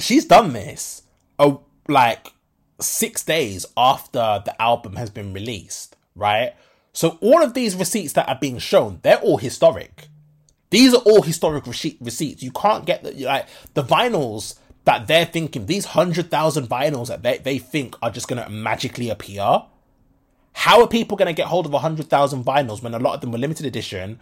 she's 0.00 0.24
done 0.24 0.54
this, 0.54 1.02
oh, 1.38 1.60
like 1.86 2.32
six 2.80 3.24
days 3.24 3.64
after 3.76 4.42
the 4.44 4.60
album 4.60 4.96
has 4.96 5.10
been 5.10 5.32
released, 5.32 5.94
right? 6.16 6.54
So 6.94 7.18
all 7.20 7.42
of 7.42 7.54
these 7.54 7.74
receipts 7.74 8.12
that 8.14 8.28
are 8.28 8.38
being 8.40 8.58
shown, 8.58 9.00
they're 9.02 9.18
all 9.18 9.36
historic. 9.36 10.08
These 10.70 10.94
are 10.94 11.02
all 11.02 11.22
historic 11.22 11.66
receipts. 11.66 12.42
You 12.42 12.52
can't 12.52 12.86
get 12.86 13.02
the, 13.02 13.12
like 13.24 13.46
the 13.74 13.82
vinyls 13.82 14.58
that 14.84 15.06
they're 15.08 15.26
thinking. 15.26 15.66
These 15.66 15.86
hundred 15.86 16.30
thousand 16.30 16.68
vinyls 16.68 17.08
that 17.08 17.22
they 17.22 17.38
they 17.38 17.58
think 17.58 17.96
are 18.00 18.10
just 18.10 18.28
gonna 18.28 18.48
magically 18.48 19.10
appear. 19.10 19.62
How 20.52 20.80
are 20.80 20.88
people 20.88 21.16
gonna 21.16 21.32
get 21.32 21.48
hold 21.48 21.66
of 21.66 21.72
hundred 21.72 22.08
thousand 22.08 22.44
vinyls 22.44 22.82
when 22.82 22.94
a 22.94 22.98
lot 22.98 23.14
of 23.14 23.20
them 23.20 23.32
were 23.32 23.38
limited 23.38 23.66
edition? 23.66 24.20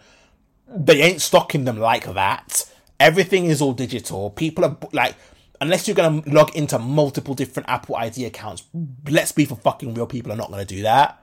They 0.67 1.01
ain't 1.01 1.21
stocking 1.21 1.65
them 1.65 1.77
like 1.77 2.11
that. 2.11 2.69
Everything 2.99 3.45
is 3.45 3.61
all 3.61 3.73
digital. 3.73 4.31
People 4.31 4.65
are 4.65 4.77
like, 4.91 5.15
unless 5.61 5.87
you're 5.87 5.95
gonna 5.95 6.23
log 6.25 6.55
into 6.55 6.79
multiple 6.79 7.35
different 7.35 7.69
Apple 7.69 7.95
ID 7.95 8.25
accounts, 8.25 8.63
let's 9.07 9.31
be 9.31 9.45
for 9.45 9.55
fucking 9.55 9.93
real. 9.93 10.07
People 10.07 10.31
are 10.31 10.37
not 10.37 10.49
gonna 10.49 10.65
do 10.65 10.81
that. 10.81 11.22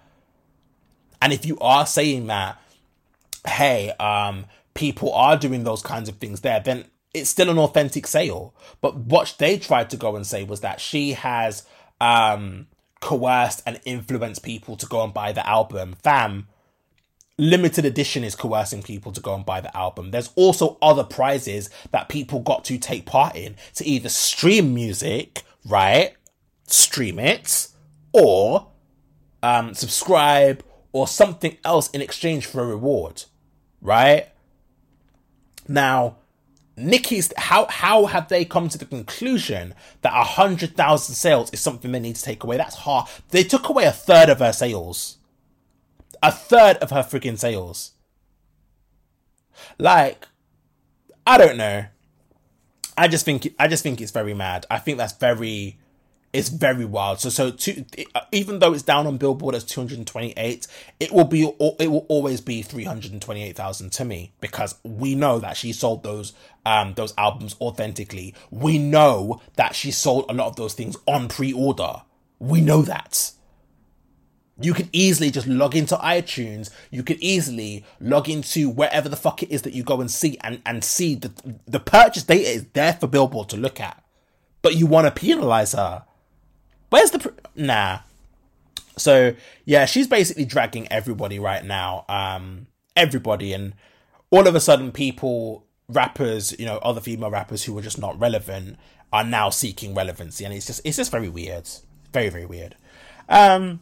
And 1.23 1.33
if 1.33 1.45
you 1.45 1.59
are 1.61 1.87
saying 1.87 2.27
that, 2.29 2.61
hey, 3.47 3.91
um, 4.01 4.47
people 4.75 5.13
are 5.13 5.37
doing 5.37 5.65
those 5.65 5.83
kinds 5.83 6.09
of 6.09 6.17
things 6.17 6.41
there, 6.41 6.61
then 6.61 6.87
it's 7.13 7.31
still 7.31 7.51
an 7.51 7.59
authentic 7.59 8.07
sale. 8.07 8.55
But 8.81 8.97
what 8.97 9.35
they 9.39 9.59
tried 9.59 9.91
to 9.91 9.97
go 9.97 10.17
and 10.17 10.27
say 10.27 10.45
was 10.45 10.61
that 10.61 10.81
she 10.81 11.13
has 11.13 11.65
um, 12.01 12.67
coerced 13.01 13.63
and 13.67 13.81
influenced 13.85 14.43
people 14.43 14.77
to 14.77 14.87
go 14.87 15.03
and 15.03 15.13
buy 15.13 15.33
the 15.33 15.47
album. 15.47 15.97
Fam, 16.03 16.47
limited 17.37 17.85
edition 17.85 18.23
is 18.23 18.35
coercing 18.35 18.83
people 18.83 19.13
to 19.13 19.21
go 19.21 19.35
and 19.35 19.45
buy 19.45 19.61
the 19.61 19.75
album. 19.77 20.11
There's 20.11 20.31
also 20.37 20.79
other 20.81 21.05
prizes 21.05 21.71
that 21.91 22.09
people 22.09 22.41
got 22.41 22.65
to 22.67 22.79
take 22.79 23.07
part 23.07 23.35
in 23.35 23.57
to 23.75 23.87
either 23.87 24.09
stream 24.09 24.75
music, 24.75 25.43
right? 25.65 26.15
Stream 26.67 27.19
it, 27.19 27.69
or 28.13 28.69
um, 29.43 29.75
subscribe 29.75 30.63
or 30.93 31.07
something 31.07 31.57
else 31.65 31.89
in 31.91 32.01
exchange 32.01 32.47
for 32.47 32.63
a 32.63 32.67
reward, 32.67 33.25
right? 33.81 34.29
Now, 35.69 36.17
Nicki's 36.77 37.33
how 37.37 37.67
how 37.67 38.07
have 38.07 38.29
they 38.29 38.45
come 38.45 38.69
to 38.69 38.79
the 38.79 38.85
conclusion 38.85 39.75
that 40.03 40.13
a 40.13 40.25
hundred 40.25 40.77
thousand 40.77 41.15
sales 41.15 41.51
is 41.53 41.61
something 41.61 41.93
they 41.93 42.01
need 42.01 42.17
to 42.17 42.23
take 42.23 42.43
away? 42.43 42.57
That's 42.57 42.77
hard. 42.77 43.09
They 43.29 43.45
took 43.45 43.69
away 43.69 43.85
a 43.85 43.93
third 43.93 44.29
of 44.29 44.39
her 44.39 44.53
sales. 44.53 45.19
A 46.23 46.33
third 46.33 46.77
of 46.79 46.91
her 46.91 47.03
freaking 47.03 47.39
sales. 47.39 47.93
Like, 49.79 50.27
I 51.27 51.39
don't 51.39 51.57
know. 51.57 51.87
I 52.97 53.09
just 53.09 53.25
think 53.25 53.55
I 53.59 53.69
just 53.69 53.83
think 53.83 54.01
it's 54.01 54.11
very 54.11 54.35
mad. 54.35 54.67
I 54.71 54.79
think 54.79 54.99
that's 54.99 55.15
very 55.15 55.79
it's 56.33 56.49
very 56.49 56.85
wild. 56.85 57.21
So, 57.21 57.29
so 57.29 57.51
even 58.31 58.61
though 58.61 58.73
it's 58.73 58.83
down 58.83 59.07
on 59.07 59.17
Billboard 59.17 59.55
as 59.55 59.65
228, 59.65 60.67
it 61.01 61.13
will 61.13 61.25
be, 61.25 61.43
it 61.43 61.91
will 61.91 62.07
always 62.09 62.41
be 62.41 62.63
328,000 62.63 63.91
to 63.93 64.05
me 64.05 64.33
because 64.41 64.77
we 64.85 65.15
know 65.17 65.41
that 65.41 65.57
she 65.57 65.73
sold 65.73 66.05
those, 66.05 66.33
um, 66.65 66.95
those 66.95 67.15
albums 67.19 67.57
authentically. 67.61 68.35
We 68.51 68.79
know 68.79 69.41
that 69.57 69.75
she 69.75 69.91
sold 69.91 70.27
a 70.29 70.33
lot 70.33 70.47
of 70.47 70.57
those 70.57 70.75
things 70.75 70.97
on 71.07 71.29
pre-order. 71.29 72.03
We 72.39 72.61
know 72.61 72.83
that. 72.83 73.33
You 74.63 74.75
could 74.75 74.91
easily 74.93 75.31
just 75.31 75.47
log 75.47 75.75
into 75.75 75.97
iTunes. 75.97 76.71
You 76.91 77.03
could 77.03 77.19
easily 77.21 77.85
log 77.99 78.29
into 78.29 78.69
wherever 78.69 79.09
the 79.09 79.17
fuck 79.17 79.43
it 79.43 79.51
is 79.51 79.63
that 79.63 79.73
you 79.73 79.83
go 79.83 80.01
and 80.01 80.11
see 80.11 80.39
and, 80.45 80.61
and 80.65 80.85
see 80.85 81.15
the, 81.17 81.33
the 81.67 81.81
purchase 81.81 82.25
data 82.25 82.49
is 82.49 82.67
there 82.75 82.93
for 82.93 83.07
Billboard 83.07 83.49
to 83.49 83.57
look 83.57 83.81
at. 83.81 84.05
But 84.63 84.77
you 84.77 84.87
want 84.87 85.07
to 85.07 85.19
penalize 85.19 85.73
her 85.73 86.05
Where's 86.91 87.11
the 87.11 87.19
pr- 87.21 87.29
nah? 87.55 88.01
So 88.97 89.35
yeah, 89.65 89.87
she's 89.87 90.07
basically 90.07 90.45
dragging 90.45 90.91
everybody 90.93 91.39
right 91.39 91.65
now. 91.65 92.05
Um, 92.09 92.67
everybody, 92.97 93.53
and 93.53 93.73
all 94.31 94.47
of 94.47 94.55
a 94.55 94.61
sudden, 94.61 94.93
people, 94.93 95.65
rappers, 95.89 96.59
you 96.59 96.67
know, 96.67 96.79
other 96.79 97.01
female 97.01 97.31
rappers 97.31 97.65
who 97.65 97.73
were 97.73 97.83
just 97.83 97.99
not 97.99 98.19
relevant 98.21 98.79
are 99.13 99.25
now 99.25 99.51
seeking 99.51 99.95
relevancy, 99.95 100.45
and 100.45 100.53
it's 100.53 100.67
just 100.67 100.81
it's 100.85 100.97
just 100.97 101.11
very 101.11 101.29
weird, 101.29 101.69
very 102.13 102.29
very 102.29 102.47
weird. 102.47 102.77
Um, 103.29 103.81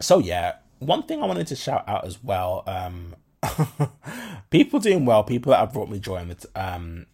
so 0.00 0.18
yeah, 0.18 0.56
one 0.78 1.02
thing 1.02 1.22
I 1.22 1.26
wanted 1.26 1.46
to 1.48 1.56
shout 1.56 1.88
out 1.88 2.04
as 2.04 2.22
well. 2.22 2.62
Um, 2.66 3.16
people 4.50 4.80
doing 4.80 5.04
well, 5.04 5.24
people 5.24 5.50
that 5.50 5.58
have 5.58 5.72
brought 5.72 5.88
me 5.88 5.98
joy 5.98 6.16
in 6.16 6.28
the, 6.28 6.48
um, 6.54 7.06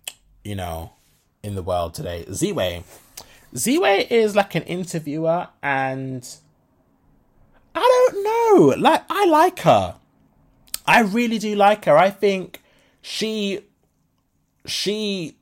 you 0.45 0.55
know, 0.55 0.93
in 1.43 1.55
the 1.55 1.63
world 1.63 1.95
today. 1.95 2.25
Z-Way 2.33 2.85
Z-Way 3.57 4.07
is 4.09 4.35
like 4.35 4.55
an 4.55 4.63
interviewer, 4.63 5.49
and 5.63 6.29
I 7.75 7.81
don't 7.81 8.25
know. 8.25 8.75
Like, 8.79 9.05
I 9.11 9.27
like 9.27 9.61
her. 9.61 9.97
I 10.87 11.03
really 11.03 11.39
do 11.39 11.55
like 11.55 11.85
her. 11.85 11.97
I 11.97 12.11
think 12.11 12.63
she 13.01 13.61
she 14.65 15.37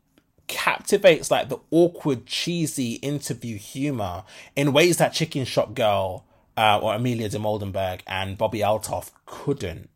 captivates 0.46 1.30
like 1.30 1.48
the 1.48 1.58
awkward, 1.70 2.26
cheesy 2.26 2.94
interview 2.94 3.56
humor 3.56 4.24
in 4.56 4.72
ways 4.72 4.96
that 4.96 5.12
Chicken 5.12 5.44
Shop 5.44 5.74
Girl 5.74 6.24
uh, 6.56 6.78
or 6.80 6.94
Amelia 6.94 7.28
Dimoldenberg 7.28 8.00
and 8.06 8.36
Bobby 8.36 8.58
Althoff 8.58 9.12
couldn't. 9.26 9.88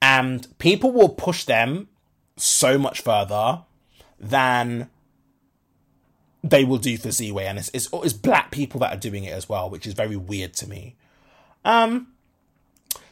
And 0.00 0.46
people 0.58 0.92
will 0.92 1.08
push 1.08 1.44
them 1.44 1.88
so 2.36 2.78
much 2.78 3.00
further 3.00 3.62
than 4.18 4.90
they 6.44 6.62
will 6.62 6.78
do 6.78 6.98
for 6.98 7.10
Z-Way, 7.10 7.46
and 7.46 7.58
it's, 7.58 7.70
it's, 7.72 7.88
it's 7.92 8.12
black 8.12 8.50
people 8.50 8.78
that 8.80 8.94
are 8.94 9.00
doing 9.00 9.24
it 9.24 9.32
as 9.32 9.48
well, 9.48 9.70
which 9.70 9.86
is 9.86 9.94
very 9.94 10.16
weird 10.16 10.52
to 10.54 10.68
me. 10.68 10.94
Um, 11.64 12.08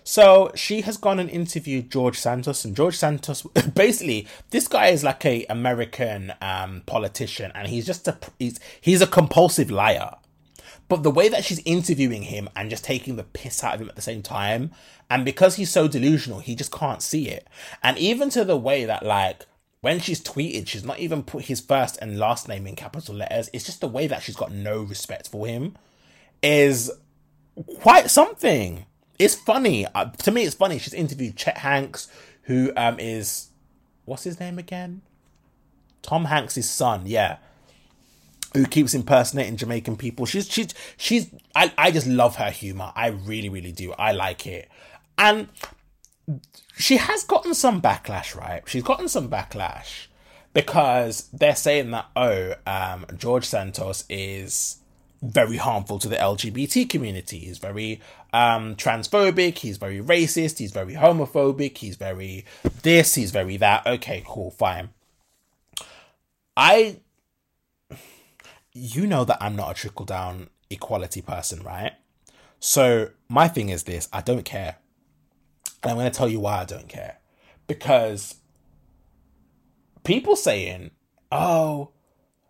so 0.04 0.52
she 0.54 0.82
has 0.82 0.98
gone 0.98 1.18
and 1.18 1.30
interviewed 1.30 1.90
George 1.90 2.18
Santos, 2.18 2.64
and 2.66 2.76
George 2.76 2.96
Santos, 2.96 3.42
basically, 3.74 4.28
this 4.50 4.68
guy 4.68 4.88
is 4.88 5.02
like 5.02 5.24
a 5.24 5.46
American 5.48 6.34
um 6.42 6.82
politician, 6.84 7.50
and 7.54 7.68
he's 7.68 7.86
just 7.86 8.06
a 8.06 8.18
he's 8.38 8.60
he's 8.80 9.00
a 9.00 9.06
compulsive 9.06 9.70
liar. 9.70 10.16
But 10.88 11.04
the 11.04 11.10
way 11.10 11.30
that 11.30 11.44
she's 11.44 11.62
interviewing 11.64 12.24
him 12.24 12.50
and 12.54 12.68
just 12.68 12.84
taking 12.84 13.16
the 13.16 13.22
piss 13.22 13.64
out 13.64 13.76
of 13.76 13.80
him 13.80 13.88
at 13.88 13.96
the 13.96 14.02
same 14.02 14.20
time, 14.20 14.72
and 15.08 15.24
because 15.24 15.56
he's 15.56 15.70
so 15.70 15.88
delusional, 15.88 16.40
he 16.40 16.54
just 16.54 16.72
can't 16.72 17.00
see 17.00 17.28
it. 17.28 17.48
And 17.82 17.96
even 17.96 18.28
to 18.30 18.44
the 18.44 18.58
way 18.58 18.84
that 18.84 19.06
like 19.06 19.46
when 19.82 19.98
she's 19.98 20.22
tweeted, 20.22 20.68
she's 20.68 20.84
not 20.84 21.00
even 21.00 21.24
put 21.24 21.44
his 21.44 21.60
first 21.60 21.98
and 22.00 22.16
last 22.18 22.48
name 22.48 22.66
in 22.66 22.76
capital 22.76 23.16
letters. 23.16 23.50
It's 23.52 23.64
just 23.64 23.80
the 23.80 23.88
way 23.88 24.06
that 24.06 24.22
she's 24.22 24.36
got 24.36 24.52
no 24.52 24.80
respect 24.80 25.28
for 25.28 25.46
him 25.46 25.76
is 26.40 26.90
quite 27.80 28.08
something. 28.08 28.86
It's 29.18 29.34
funny. 29.34 29.84
Uh, 29.92 30.06
to 30.06 30.30
me, 30.30 30.44
it's 30.44 30.54
funny. 30.54 30.78
She's 30.78 30.94
interviewed 30.94 31.36
Chet 31.36 31.58
Hanks, 31.58 32.08
who 32.42 32.72
um 32.76 32.98
is 33.00 33.48
what's 34.04 34.22
his 34.22 34.38
name 34.38 34.58
again? 34.58 35.02
Tom 36.00 36.26
Hanks' 36.26 36.64
son, 36.64 37.02
yeah. 37.06 37.38
Who 38.54 38.66
keeps 38.66 38.94
impersonating 38.94 39.56
Jamaican 39.56 39.96
people. 39.96 40.26
She's 40.26 40.48
she's 40.48 40.68
she's 40.96 41.28
I, 41.56 41.72
I 41.76 41.90
just 41.90 42.06
love 42.06 42.36
her 42.36 42.50
humor. 42.50 42.92
I 42.94 43.08
really, 43.08 43.48
really 43.48 43.72
do. 43.72 43.92
I 43.94 44.12
like 44.12 44.46
it. 44.46 44.68
And 45.18 45.48
she 46.76 46.96
has 46.96 47.24
gotten 47.24 47.54
some 47.54 47.80
backlash, 47.80 48.36
right? 48.36 48.62
She's 48.66 48.82
gotten 48.82 49.08
some 49.08 49.28
backlash 49.28 50.06
because 50.54 51.28
they're 51.32 51.56
saying 51.56 51.90
that 51.92 52.06
oh, 52.16 52.54
um, 52.66 53.06
George 53.16 53.44
Santos 53.44 54.04
is 54.08 54.78
very 55.22 55.56
harmful 55.56 55.98
to 56.00 56.08
the 56.08 56.16
LGBT 56.16 56.88
community. 56.88 57.38
He's 57.38 57.58
very 57.58 58.00
um, 58.32 58.74
transphobic. 58.74 59.58
He's 59.58 59.76
very 59.76 60.00
racist. 60.00 60.58
He's 60.58 60.72
very 60.72 60.94
homophobic. 60.94 61.78
He's 61.78 61.96
very 61.96 62.44
this. 62.82 63.14
He's 63.14 63.30
very 63.30 63.56
that. 63.58 63.86
Okay, 63.86 64.24
cool, 64.26 64.50
fine. 64.50 64.90
I, 66.56 66.96
you 68.72 69.06
know 69.06 69.24
that 69.24 69.38
I'm 69.40 69.56
not 69.56 69.70
a 69.70 69.74
trickle 69.74 70.04
down 70.04 70.50
equality 70.70 71.22
person, 71.22 71.62
right? 71.62 71.92
So 72.58 73.10
my 73.28 73.48
thing 73.48 73.68
is 73.68 73.84
this: 73.84 74.08
I 74.12 74.20
don't 74.22 74.44
care. 74.44 74.76
And 75.82 75.90
I'm 75.90 75.96
going 75.96 76.10
to 76.10 76.16
tell 76.16 76.28
you 76.28 76.40
why 76.40 76.60
I 76.60 76.64
don't 76.64 76.88
care. 76.88 77.18
Because 77.66 78.36
people 80.04 80.36
saying, 80.36 80.90
oh, 81.30 81.90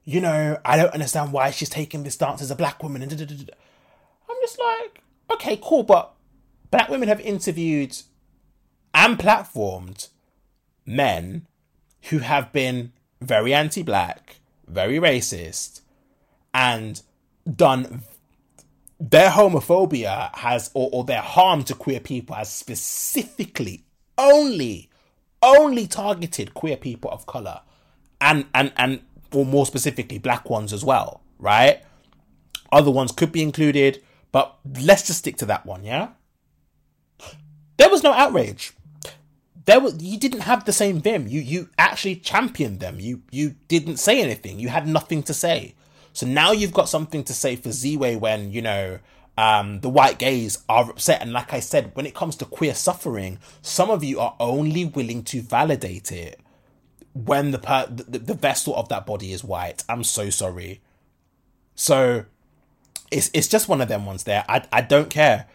you 0.05 0.21
know, 0.21 0.59
I 0.65 0.77
don't 0.77 0.93
understand 0.93 1.33
why 1.33 1.51
she's 1.51 1.69
taking 1.69 2.03
this 2.03 2.15
stance 2.15 2.43
as 2.43 2.51
a 2.51 2.57
black 2.57 2.83
woman. 2.83 3.03
And 3.03 3.13
I'm 3.13 4.37
just 4.43 4.59
like, 4.59 5.03
okay, 5.31 5.59
cool. 5.63 5.83
But 5.83 6.13
black 6.71 6.89
women 6.89 7.09
have 7.09 7.21
interviewed 7.21 7.97
and 8.95 9.19
platformed 9.19 10.09
men 10.85 11.47
who 12.11 12.19
have 12.19 12.53
been 12.53 12.93
very 13.21 13.55
anti 13.55 13.83
black, 13.83 14.41
very 14.67 14.99
racist, 14.99 15.83
and 16.53 17.01
done 17.57 18.03
their 19.03 19.31
homophobia 19.31 20.33
has 20.37 20.71
or, 20.75 20.89
or 20.93 21.05
their 21.05 21.21
harm 21.21 21.65
to 21.65 21.75
queer 21.75 21.99
people 21.99 22.37
has 22.37 22.49
specifically 22.49 23.85
only 24.17 24.89
only 25.43 25.89
targeted 25.89 26.55
queer 26.55 26.77
people 26.77 27.11
of 27.11 27.27
color 27.27 27.61
and 28.21 28.47
and 28.55 28.73
and 28.77 29.01
or 29.33 29.45
more 29.45 29.67
specifically 29.67 30.19
black 30.19 30.49
ones 30.49 30.73
as 30.73 30.85
well 30.85 31.21
right? 31.39 31.83
Other 32.71 32.93
ones 32.93 33.11
could 33.11 33.33
be 33.33 33.43
included 33.43 34.01
but 34.31 34.57
let's 34.81 35.05
just 35.09 35.19
stick 35.19 35.37
to 35.39 35.47
that 35.47 35.67
one 35.67 35.83
yeah? 35.83 36.11
There 37.79 37.91
was 37.91 38.05
no 38.05 38.13
outrage. 38.13 38.73
There 39.65 39.81
was 39.81 40.01
you 40.01 40.17
didn't 40.17 40.43
have 40.43 40.65
the 40.65 40.73
same 40.73 41.01
vim. 41.01 41.27
You 41.27 41.41
you 41.41 41.71
actually 41.77 42.17
championed 42.17 42.79
them. 42.79 43.01
You 43.01 43.23
you 43.33 43.57
didn't 43.67 43.97
say 43.97 44.21
anything. 44.21 44.61
You 44.61 44.69
had 44.69 44.87
nothing 44.87 45.25
to 45.25 45.35
say 45.35 45.75
so 46.13 46.27
now 46.27 46.53
you've 46.53 46.73
got 46.73 46.89
something 46.89 47.25
to 47.25 47.33
say 47.33 47.57
for 47.57 47.73
Z-Way 47.73 48.17
when, 48.17 48.53
you 48.53 48.63
know, 48.63 48.99
um, 49.39 49.81
the 49.81 49.89
white 49.89 50.19
gays 50.19 50.59
are 50.69 50.91
upset. 50.91 51.23
And 51.23 51.33
like 51.33 51.53
I 51.53 51.61
said, 51.61 51.93
when 51.95 52.07
it 52.07 52.15
comes 52.15 52.37
to 52.37 52.45
queer 52.45 52.75
suffering, 52.75 53.39
some 53.63 53.91
of 53.91 54.05
you 54.05 54.21
are 54.21 54.37
only 54.39 54.85
willing 54.85 55.23
to 55.25 55.41
validate 55.41 56.13
it 56.13 56.39
when 57.15 57.51
the, 57.51 57.59
per- 57.59 57.87
the, 57.87 58.19
the 58.19 58.35
vessel 58.35 58.77
of 58.77 58.89
that 58.91 59.07
body 59.07 59.33
is 59.33 59.43
white. 59.43 59.85
I'm 59.89 60.05
so 60.05 60.31
sorry. 60.31 60.81
So 61.75 62.27
it's 63.11 63.31
it's 63.35 63.49
just 63.49 63.69
one 63.69 63.81
of 63.81 63.89
them 63.89 64.07
ones 64.07 64.25
there. 64.25 64.45
I 64.49 64.63
I 64.73 64.83
don't 64.83 65.11
care. 65.11 65.47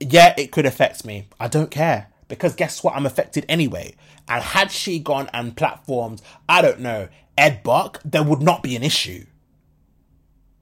Yeah, 0.00 0.34
it 0.36 0.50
could 0.50 0.66
affect 0.66 1.04
me. 1.04 1.28
I 1.38 1.48
don't 1.48 1.70
care. 1.70 2.08
Because 2.28 2.54
guess 2.54 2.82
what? 2.82 2.96
I'm 2.96 3.06
affected 3.06 3.46
anyway. 3.48 3.94
And 4.28 4.42
had 4.42 4.70
she 4.70 4.98
gone 4.98 5.30
and 5.32 5.56
platformed, 5.56 6.20
I 6.48 6.60
don't 6.60 6.80
know, 6.80 7.08
Ed 7.38 7.62
Buck, 7.62 8.00
there 8.04 8.22
would 8.22 8.42
not 8.42 8.62
be 8.62 8.74
an 8.74 8.82
issue 8.82 9.26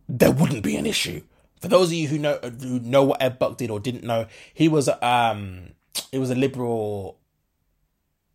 there 0.09 0.31
wouldn't 0.31 0.63
be 0.63 0.77
an 0.77 0.87
issue. 0.87 1.23
For 1.61 1.69
those 1.69 1.89
of 1.89 1.95
you 1.95 2.09
who 2.09 2.19
know 2.19 2.39
who 2.43 2.79
know 2.81 3.05
what 3.05 3.23
Ed 3.23 3.39
Buck 3.39 3.57
did 3.57 3.71
or 3.71 3.81
didn't 3.81 4.05
know, 4.05 4.27
he 4.53 4.69
was 4.69 4.89
um 5.01 5.71
he 6.11 6.19
was 6.19 6.31
a 6.31 6.35
liberal 6.35 7.19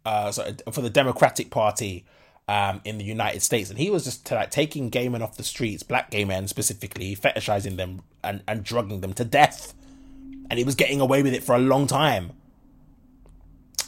uh 0.06 0.32
sorry, 0.32 0.56
for 0.72 0.82
the 0.82 0.90
Democratic 0.90 1.52
Party 1.52 2.06
um 2.48 2.82
in 2.86 2.98
the 2.98 3.04
United 3.04 3.42
States 3.42 3.70
and 3.70 3.78
he 3.78 3.90
was 3.92 4.04
just 4.04 4.30
like 4.32 4.50
taking 4.50 4.90
gay 4.90 5.08
men 5.10 5.22
off 5.22 5.38
the 5.38 5.44
streets, 5.44 5.84
black 5.84 6.10
gay 6.10 6.26
men 6.26 6.48
specifically, 6.48 7.16
fetishizing 7.16 7.78
them 7.78 8.02
and, 8.24 8.42
and 8.48 8.64
drugging 8.64 9.02
them 9.02 9.14
to 9.14 9.24
death. 9.24 9.74
And 10.50 10.58
he 10.58 10.66
was 10.66 10.74
getting 10.74 11.00
away 11.00 11.22
with 11.22 11.34
it 11.34 11.44
for 11.44 11.54
a 11.54 11.60
long 11.60 11.86
time. 11.86 12.32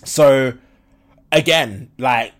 So 0.05 0.53
again, 1.32 1.89
like 1.97 2.34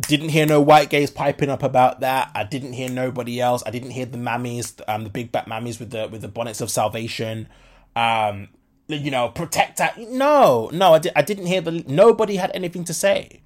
didn't 0.00 0.30
hear 0.30 0.46
no 0.46 0.60
white 0.60 0.90
gays 0.90 1.10
piping 1.10 1.50
up 1.50 1.62
about 1.62 2.00
that. 2.00 2.30
I 2.34 2.44
didn't 2.44 2.74
hear 2.74 2.88
nobody 2.88 3.40
else. 3.40 3.62
I 3.66 3.70
didn't 3.70 3.90
hear 3.90 4.06
the 4.06 4.18
mammies, 4.18 4.80
um, 4.88 5.04
the 5.04 5.10
big 5.10 5.32
back 5.32 5.46
mammies 5.46 5.78
with 5.78 5.90
the 5.90 6.08
with 6.08 6.22
the 6.22 6.28
bonnets 6.28 6.60
of 6.60 6.70
salvation. 6.70 7.48
Um, 7.96 8.48
you 8.88 9.10
know, 9.10 9.28
protect 9.28 9.78
that. 9.78 9.98
No, 9.98 10.70
no, 10.72 10.94
I, 10.94 10.98
di- 10.98 11.12
I 11.16 11.22
didn't 11.22 11.46
hear 11.46 11.60
the. 11.60 11.84
Nobody 11.86 12.36
had 12.36 12.50
anything 12.54 12.84
to 12.84 12.94
say. 12.94 13.42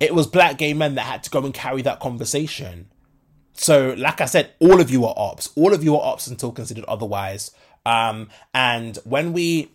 It 0.00 0.14
was 0.14 0.26
black 0.26 0.58
gay 0.58 0.74
men 0.74 0.96
that 0.96 1.02
had 1.02 1.22
to 1.24 1.30
go 1.30 1.44
and 1.44 1.54
carry 1.54 1.82
that 1.82 2.00
conversation. 2.00 2.88
So, 3.52 3.94
like 3.96 4.20
I 4.20 4.24
said, 4.26 4.52
all 4.58 4.80
of 4.80 4.90
you 4.90 5.04
are 5.04 5.14
ops. 5.16 5.50
All 5.54 5.72
of 5.72 5.84
you 5.84 5.96
are 5.96 6.04
ops 6.04 6.26
until 6.26 6.50
considered 6.50 6.84
otherwise. 6.86 7.52
Um, 7.86 8.28
and 8.52 8.98
when 9.04 9.32
we 9.32 9.70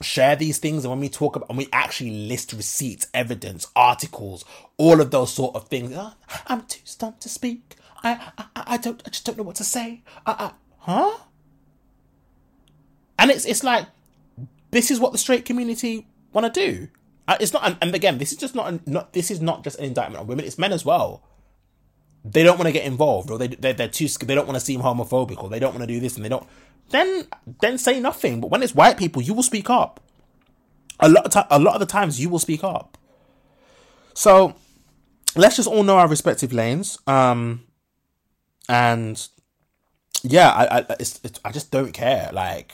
share 0.00 0.36
these 0.36 0.58
things 0.58 0.84
and 0.84 0.90
when 0.90 1.00
we 1.00 1.08
talk 1.08 1.36
about 1.36 1.48
and 1.48 1.58
we 1.58 1.68
actually 1.72 2.10
list 2.10 2.52
receipts, 2.52 3.06
evidence, 3.12 3.66
articles, 3.76 4.44
all 4.76 5.00
of 5.00 5.10
those 5.10 5.32
sort 5.32 5.54
of 5.54 5.68
things, 5.68 5.92
oh, 5.94 6.14
I'm 6.46 6.62
too 6.62 6.80
stumped 6.84 7.20
to 7.22 7.28
speak. 7.28 7.76
I, 8.02 8.32
I, 8.38 8.44
I 8.56 8.76
don't, 8.78 9.02
I 9.06 9.10
just 9.10 9.26
don't 9.26 9.36
know 9.36 9.44
what 9.44 9.56
to 9.56 9.64
say. 9.64 10.02
I, 10.26 10.32
I, 10.32 10.52
huh? 10.78 11.18
And 13.18 13.30
it's, 13.30 13.44
it's 13.44 13.62
like, 13.62 13.86
this 14.70 14.90
is 14.90 14.98
what 14.98 15.12
the 15.12 15.18
straight 15.18 15.44
community 15.44 16.06
want 16.32 16.52
to 16.52 16.60
do. 16.60 16.88
Uh, 17.28 17.36
it's 17.38 17.52
not, 17.52 17.76
and 17.80 17.94
again, 17.94 18.18
this 18.18 18.32
is 18.32 18.38
just 18.38 18.54
not, 18.54 18.86
not, 18.86 19.12
this 19.12 19.30
is 19.30 19.40
not 19.40 19.64
just 19.64 19.78
an 19.78 19.84
indictment 19.84 20.20
on 20.20 20.26
women. 20.26 20.44
It's 20.46 20.58
men 20.58 20.72
as 20.72 20.84
well 20.84 21.22
they 22.24 22.42
don't 22.42 22.58
want 22.58 22.66
to 22.66 22.72
get 22.72 22.84
involved 22.84 23.30
or 23.30 23.38
they 23.38 23.48
they're, 23.48 23.72
they're 23.72 23.88
too 23.88 24.06
they 24.08 24.34
don't 24.34 24.46
want 24.46 24.58
to 24.58 24.64
seem 24.64 24.80
homophobic 24.80 25.42
or 25.42 25.48
they 25.48 25.58
don't 25.58 25.72
want 25.72 25.82
to 25.82 25.86
do 25.86 26.00
this 26.00 26.16
and 26.16 26.24
they 26.24 26.28
don't 26.28 26.46
then 26.90 27.26
then 27.60 27.78
say 27.78 28.00
nothing. 28.00 28.40
But 28.40 28.50
when 28.50 28.62
it's 28.62 28.74
white 28.74 28.96
people 28.96 29.22
you 29.22 29.34
will 29.34 29.42
speak 29.42 29.70
up. 29.70 30.00
A 31.00 31.08
lot 31.08 31.34
of 31.34 31.46
a 31.50 31.58
lot 31.58 31.74
of 31.74 31.80
the 31.80 31.86
times 31.86 32.20
you 32.20 32.28
will 32.28 32.38
speak 32.38 32.62
up. 32.62 32.98
So 34.14 34.54
let's 35.36 35.56
just 35.56 35.68
all 35.68 35.82
know 35.82 35.96
our 35.96 36.08
respective 36.08 36.52
lanes. 36.52 36.98
Um 37.06 37.64
and 38.68 39.28
yeah 40.22 40.50
i 40.50 40.78
i 40.78 40.86
it's, 41.00 41.18
it's, 41.24 41.40
i 41.44 41.50
just 41.50 41.70
don't 41.70 41.92
care. 41.92 42.30
Like 42.32 42.72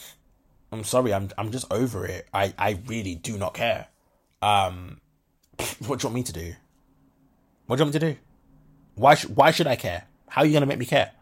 i'm 0.73 0.85
sorry 0.85 1.15
i'm 1.15 1.31
i'm 1.39 1.53
just 1.53 1.71
over 1.73 2.05
it. 2.05 2.27
I 2.35 2.53
i 2.59 2.79
really 2.87 3.15
do 3.15 3.39
not 3.39 3.55
care. 3.55 3.89
Um 4.43 5.01
what 5.87 6.01
do 6.01 6.05
you 6.05 6.09
want 6.09 6.15
me 6.15 6.23
to 6.25 6.33
do? 6.33 6.55
What 7.67 7.77
do 7.77 7.81
you 7.81 7.85
want 7.85 7.95
me 7.95 8.01
to 8.01 8.13
do? 8.15 8.19
Why, 8.95 9.15
sh- 9.15 9.27
why 9.27 9.51
should 9.51 9.67
I 9.67 9.77
care? 9.77 10.05
How 10.29 10.43
are 10.43 10.47
you 10.47 10.53
going 10.53 10.63
to 10.63 10.67
make 10.67 10.79
me 10.79 10.87
care? 10.87 11.13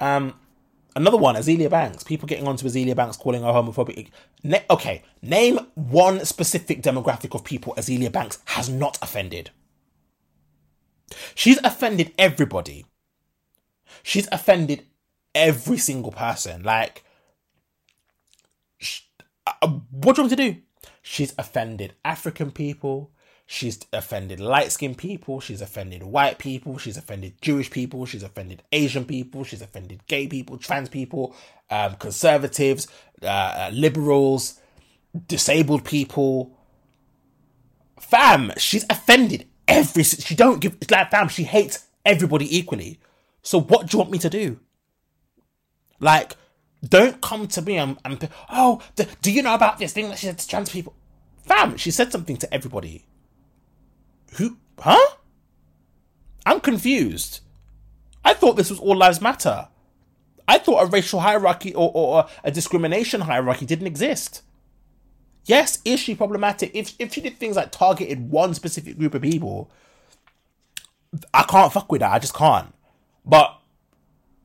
Um, 0.00 0.34
another 0.96 1.16
one, 1.16 1.36
Azealia 1.36 1.70
Banks. 1.70 2.02
People 2.04 2.26
getting 2.28 2.46
onto 2.46 2.66
Azealia 2.66 2.96
Banks 2.96 3.16
calling 3.16 3.42
her 3.42 3.48
homophobic. 3.48 4.08
Okay, 4.70 5.02
name 5.22 5.58
one 5.74 6.24
specific 6.24 6.82
demographic 6.82 7.34
of 7.34 7.44
people 7.44 7.74
Azealia 7.76 8.10
Banks 8.10 8.38
has 8.46 8.68
not 8.68 8.98
offended. 9.02 9.50
She's 11.34 11.58
offended 11.62 12.12
everybody. 12.18 12.86
She's 14.02 14.28
offended 14.32 14.86
every 15.34 15.78
single 15.78 16.12
person. 16.12 16.62
Like, 16.62 17.04
sh- 18.78 19.02
uh, 19.46 19.68
what 19.90 20.16
do 20.16 20.22
you 20.22 20.28
want 20.28 20.38
to 20.38 20.52
do? 20.52 20.56
She's 21.02 21.34
offended 21.38 21.94
African 22.04 22.50
people. 22.50 23.11
She's 23.54 23.80
offended 23.92 24.40
light 24.40 24.72
skinned 24.72 24.96
people. 24.96 25.38
She's 25.38 25.60
offended 25.60 26.02
white 26.02 26.38
people. 26.38 26.78
She's 26.78 26.96
offended 26.96 27.34
Jewish 27.42 27.70
people. 27.70 28.06
She's 28.06 28.22
offended 28.22 28.62
Asian 28.72 29.04
people. 29.04 29.44
She's 29.44 29.60
offended 29.60 30.00
gay 30.06 30.26
people, 30.26 30.56
trans 30.56 30.88
people, 30.88 31.36
um, 31.68 31.96
conservatives, 31.96 32.88
uh, 33.22 33.26
uh 33.26 33.70
liberals, 33.74 34.58
disabled 35.28 35.84
people. 35.84 36.56
Fam, 38.00 38.52
she's 38.56 38.86
offended 38.88 39.46
every. 39.68 40.02
She 40.04 40.34
don't 40.34 40.62
give. 40.62 40.78
Like 40.90 41.10
fam. 41.10 41.28
She 41.28 41.42
hates 41.42 41.86
everybody 42.06 42.56
equally. 42.56 43.00
So 43.42 43.60
what 43.60 43.86
do 43.86 43.96
you 43.96 43.98
want 43.98 44.12
me 44.12 44.18
to 44.20 44.30
do? 44.30 44.60
Like, 46.00 46.36
don't 46.82 47.20
come 47.20 47.46
to 47.48 47.60
me 47.60 47.76
and, 47.76 47.98
and 48.02 48.30
oh, 48.50 48.80
the, 48.96 49.06
do 49.20 49.30
you 49.30 49.42
know 49.42 49.54
about 49.54 49.76
this 49.76 49.92
thing 49.92 50.08
that 50.08 50.18
she 50.18 50.26
said 50.26 50.38
to 50.38 50.48
trans 50.48 50.70
people? 50.70 50.94
Fam, 51.44 51.76
she 51.76 51.90
said 51.90 52.10
something 52.10 52.38
to 52.38 52.54
everybody. 52.54 53.04
Who? 54.32 54.56
Huh? 54.78 55.16
I'm 56.44 56.60
confused. 56.60 57.40
I 58.24 58.34
thought 58.34 58.56
this 58.56 58.70
was 58.70 58.78
all 58.78 58.96
lives 58.96 59.20
matter. 59.20 59.68
I 60.48 60.58
thought 60.58 60.82
a 60.82 60.86
racial 60.86 61.20
hierarchy 61.20 61.74
or, 61.74 61.90
or 61.94 62.26
a 62.44 62.50
discrimination 62.50 63.22
hierarchy 63.22 63.66
didn't 63.66 63.86
exist. 63.86 64.42
Yes, 65.44 65.80
is 65.84 65.98
she 66.00 66.14
problematic? 66.14 66.70
If 66.74 66.94
if 66.98 67.12
she 67.12 67.20
did 67.20 67.38
things 67.38 67.56
like 67.56 67.72
targeted 67.72 68.30
one 68.30 68.54
specific 68.54 68.98
group 68.98 69.14
of 69.14 69.22
people, 69.22 69.70
I 71.34 71.42
can't 71.44 71.72
fuck 71.72 71.90
with 71.90 72.00
that. 72.00 72.12
I 72.12 72.18
just 72.18 72.34
can't. 72.34 72.72
But 73.24 73.58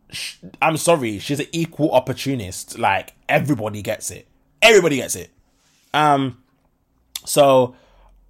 sh- 0.09 0.37
I'm 0.61 0.77
sorry, 0.77 1.19
she's 1.19 1.39
an 1.39 1.47
equal 1.51 1.91
opportunist. 1.91 2.79
Like 2.79 3.13
everybody 3.29 3.81
gets 3.81 4.09
it. 4.09 4.27
Everybody 4.61 4.97
gets 4.97 5.15
it. 5.15 5.29
Um. 5.93 6.41
So 7.25 7.75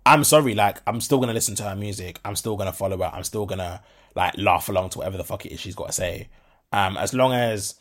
I'm 0.08 0.24
sorry, 0.24 0.56
like 0.56 0.82
I'm 0.88 1.02
still 1.02 1.20
gonna 1.20 1.34
listen 1.34 1.56
to 1.56 1.64
her 1.64 1.76
music. 1.76 2.20
I'm 2.24 2.38
still 2.38 2.56
gonna 2.56 2.72
follow 2.72 2.98
her. 2.98 3.12
I'm 3.14 3.26
still 3.26 3.46
gonna 3.46 3.84
like 4.16 4.38
laugh 4.38 4.70
along 4.70 4.90
to 4.92 5.00
whatever 5.00 5.18
the 5.18 5.26
fuck 5.26 5.46
it 5.46 5.52
is 5.52 5.60
she's 5.60 5.76
got 5.76 5.88
to 5.88 5.94
say. 5.94 6.30
Um, 6.72 6.96
as 6.96 7.14
long 7.14 7.34
as 7.34 7.76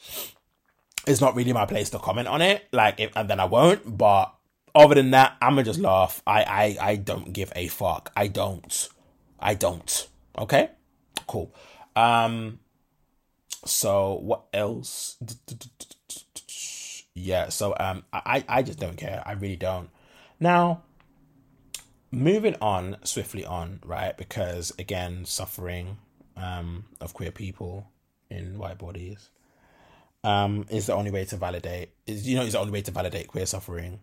it's 1.07 1.21
not 1.21 1.37
really 1.37 1.53
my 1.53 1.67
place 1.67 1.91
to 1.91 2.01
comment 2.01 2.27
on 2.27 2.43
it, 2.43 2.67
like, 2.73 2.99
if, 2.99 3.17
and 3.17 3.31
then 3.31 3.39
I 3.39 3.45
won't. 3.45 3.97
But 3.97 4.35
other 4.75 4.97
than 4.97 5.13
that, 5.13 5.37
I'ma 5.41 5.63
just 5.63 5.79
laugh. 5.79 6.21
I, 6.27 6.43
I, 6.43 6.77
I 6.81 6.97
don't 6.97 7.33
give 7.33 7.53
a 7.55 7.69
fuck. 7.69 8.11
I 8.17 8.27
don't. 8.27 8.89
I 9.39 9.55
don't. 9.55 10.09
Okay, 10.37 10.71
cool. 11.29 11.55
Um, 11.95 12.59
so 13.65 14.15
what 14.15 14.47
else? 14.53 15.17
Yeah. 17.15 17.51
So 17.51 17.75
um, 17.79 18.05
I, 18.13 18.45
I 18.49 18.63
just 18.63 18.81
don't 18.81 18.97
care. 18.97 19.23
I 19.25 19.33
really 19.33 19.57
don't. 19.57 19.91
Now 20.41 20.83
moving 22.11 22.55
on 22.61 22.97
swiftly 23.03 23.45
on 23.45 23.81
right 23.85 24.17
because 24.17 24.73
again 24.79 25.25
suffering 25.25 25.99
um, 26.37 26.85
of 27.01 27.15
queer 27.15 27.31
people 27.31 27.91
in 28.31 28.59
white 28.59 28.79
bodies 28.79 29.31
um, 30.25 30.67
is 30.71 30.87
the 30.87 30.95
only 30.95 31.11
way 31.11 31.25
to 31.25 31.37
validate 31.37 31.91
is 32.07 32.29
you 32.29 32.37
know 32.37 32.43
is 32.43 32.53
the 32.53 32.59
only 32.59 32.73
way 32.73 32.83
to 32.83 32.91
validate 32.91 33.29
queer 33.29 33.47
suffering. 33.47 34.01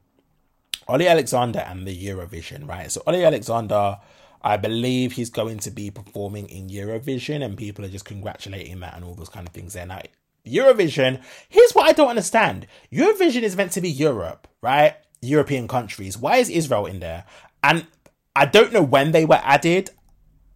Ollie 0.87 1.07
Alexander 1.07 1.59
and 1.59 1.87
the 1.87 2.05
Eurovision 2.05 2.67
right? 2.67 2.91
So 2.91 3.01
Ollie 3.07 3.25
Alexander 3.25 3.97
I 4.41 4.57
believe 4.57 5.13
he's 5.13 5.29
going 5.29 5.59
to 5.59 5.71
be 5.71 5.89
performing 5.89 6.47
in 6.47 6.69
Eurovision 6.69 7.43
and 7.43 7.57
people 7.57 7.85
are 7.85 7.89
just 7.89 8.05
congratulating 8.05 8.79
that 8.81 8.95
and 8.95 9.05
all 9.05 9.15
those 9.15 9.29
kind 9.29 9.47
of 9.47 9.53
things 9.53 9.73
there. 9.73 9.85
Now 9.85 10.01
Eurovision 10.45 11.21
here's 11.49 11.71
what 11.71 11.87
I 11.87 11.93
don't 11.93 12.09
understand. 12.09 12.67
Eurovision 12.91 13.43
is 13.43 13.55
meant 13.55 13.71
to 13.73 13.81
be 13.81 13.89
Europe 13.89 14.47
right? 14.61 14.95
European 15.21 15.67
countries. 15.67 16.17
Why 16.17 16.37
is 16.37 16.49
Israel 16.49 16.85
in 16.85 16.99
there? 16.99 17.25
And 17.63 17.87
I 18.35 18.45
don't 18.45 18.73
know 18.73 18.83
when 18.83 19.11
they 19.11 19.25
were 19.25 19.39
added. 19.43 19.89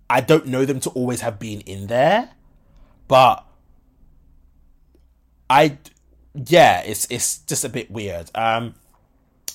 I 0.09 0.21
don't 0.21 0.47
know 0.47 0.65
them 0.65 0.79
to 0.81 0.89
always 0.91 1.21
have 1.21 1.39
been 1.39 1.61
in 1.61 1.87
there, 1.87 2.29
but 3.07 3.45
I, 5.49 5.77
yeah, 6.33 6.81
it's 6.81 7.09
it's 7.09 7.39
just 7.39 7.63
a 7.65 7.69
bit 7.69 7.89
weird. 7.89 8.29
Um, 8.35 8.75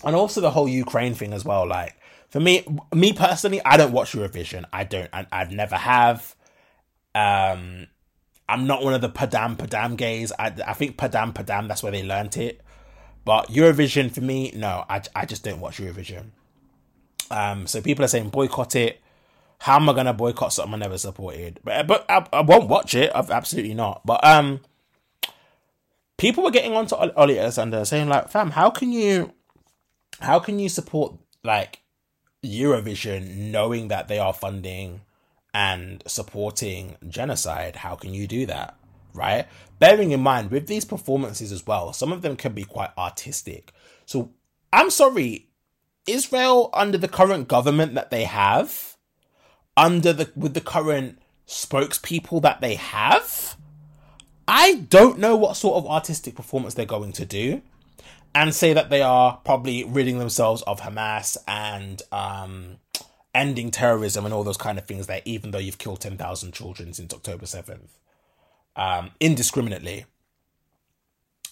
and 0.04 0.16
also 0.16 0.40
the 0.40 0.50
whole 0.50 0.68
Ukraine 0.68 1.14
thing 1.14 1.32
as 1.32 1.44
well. 1.44 1.66
Like 1.66 1.96
for 2.28 2.40
me, 2.40 2.66
me 2.94 3.12
personally, 3.12 3.60
I 3.64 3.76
don't 3.76 3.92
watch 3.92 4.12
Eurovision. 4.12 4.64
I 4.72 4.84
don't. 4.84 5.08
I, 5.12 5.26
I've 5.32 5.52
never 5.52 5.76
have. 5.76 6.34
Um, 7.14 7.88
I'm 8.48 8.66
not 8.66 8.82
one 8.84 8.94
of 8.94 9.00
the 9.00 9.08
Padam 9.08 9.56
Padam 9.56 9.96
gays. 9.96 10.32
I 10.38 10.52
I 10.66 10.74
think 10.74 10.96
Padam 10.96 11.32
Padam 11.32 11.68
that's 11.68 11.82
where 11.82 11.92
they 11.92 12.02
learnt 12.02 12.36
it. 12.36 12.60
But 13.24 13.48
Eurovision 13.48 14.10
for 14.10 14.20
me, 14.20 14.52
no, 14.54 14.84
I 14.88 15.02
I 15.14 15.26
just 15.26 15.44
don't 15.44 15.60
watch 15.60 15.78
Eurovision. 15.78 16.30
Um, 17.30 17.66
so 17.66 17.80
people 17.80 18.04
are 18.04 18.08
saying 18.08 18.30
boycott 18.30 18.76
it. 18.76 19.00
How 19.58 19.76
am 19.76 19.88
I 19.88 19.92
gonna 19.92 20.12
boycott 20.12 20.52
something 20.52 20.74
I 20.74 20.78
never 20.78 20.98
supported? 20.98 21.60
But 21.62 21.86
but 21.86 22.04
I, 22.08 22.26
I 22.32 22.40
won't 22.40 22.68
watch 22.68 22.94
it. 22.94 23.12
I've 23.14 23.30
absolutely 23.30 23.74
not. 23.74 24.04
But 24.04 24.24
um, 24.24 24.60
people 26.16 26.42
were 26.42 26.50
getting 26.50 26.74
onto 26.74 26.94
Ollie 26.94 27.38
Alexander 27.38 27.84
saying 27.84 28.08
like, 28.08 28.28
"Fam, 28.28 28.50
how 28.50 28.70
can 28.70 28.92
you, 28.92 29.32
how 30.20 30.38
can 30.38 30.58
you 30.58 30.68
support 30.68 31.14
like 31.44 31.80
Eurovision 32.44 33.50
knowing 33.52 33.88
that 33.88 34.08
they 34.08 34.18
are 34.18 34.32
funding 34.32 35.02
and 35.54 36.02
supporting 36.06 36.96
genocide? 37.08 37.76
How 37.76 37.94
can 37.94 38.12
you 38.14 38.26
do 38.26 38.46
that?" 38.46 38.76
Right? 39.14 39.46
Bearing 39.78 40.10
in 40.10 40.20
mind 40.20 40.50
with 40.50 40.66
these 40.66 40.84
performances 40.84 41.52
as 41.52 41.66
well, 41.66 41.92
some 41.92 42.12
of 42.12 42.22
them 42.22 42.34
can 42.34 42.52
be 42.52 42.64
quite 42.64 42.90
artistic. 42.98 43.72
So 44.06 44.32
I'm 44.72 44.90
sorry, 44.90 45.51
Israel 46.06 46.70
under 46.72 46.98
the 46.98 47.08
current 47.08 47.48
government 47.48 47.94
that 47.94 48.10
they 48.10 48.24
have, 48.24 48.96
under 49.76 50.12
the 50.12 50.30
with 50.34 50.54
the 50.54 50.60
current 50.60 51.18
spokespeople 51.46 52.42
that 52.42 52.60
they 52.60 52.74
have, 52.74 53.56
I 54.48 54.74
don't 54.74 55.18
know 55.18 55.36
what 55.36 55.56
sort 55.56 55.76
of 55.76 55.86
artistic 55.86 56.34
performance 56.34 56.74
they're 56.74 56.86
going 56.86 57.12
to 57.12 57.24
do, 57.24 57.62
and 58.34 58.54
say 58.54 58.72
that 58.72 58.90
they 58.90 59.02
are 59.02 59.40
probably 59.44 59.84
ridding 59.84 60.18
themselves 60.18 60.62
of 60.62 60.80
Hamas 60.80 61.36
and 61.46 62.02
um, 62.10 62.78
ending 63.34 63.70
terrorism 63.70 64.24
and 64.24 64.34
all 64.34 64.44
those 64.44 64.56
kind 64.56 64.78
of 64.78 64.86
things. 64.86 65.06
There, 65.06 65.22
even 65.24 65.50
though 65.50 65.58
you've 65.58 65.78
killed 65.78 66.00
ten 66.00 66.16
thousand 66.16 66.52
children 66.52 66.92
since 66.92 67.14
October 67.14 67.46
seventh, 67.46 67.98
um, 68.76 69.12
indiscriminately, 69.20 70.06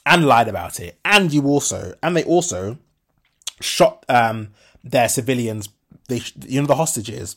and 0.04 0.26
lied 0.26 0.48
about 0.48 0.80
it, 0.80 0.98
and 1.04 1.32
you 1.32 1.46
also, 1.46 1.94
and 2.02 2.16
they 2.16 2.24
also 2.24 2.78
shot 3.60 4.04
um, 4.08 4.48
their 4.82 5.08
civilians. 5.08 5.68
They, 6.08 6.22
you 6.46 6.60
know, 6.60 6.66
the 6.66 6.76
hostages. 6.76 7.36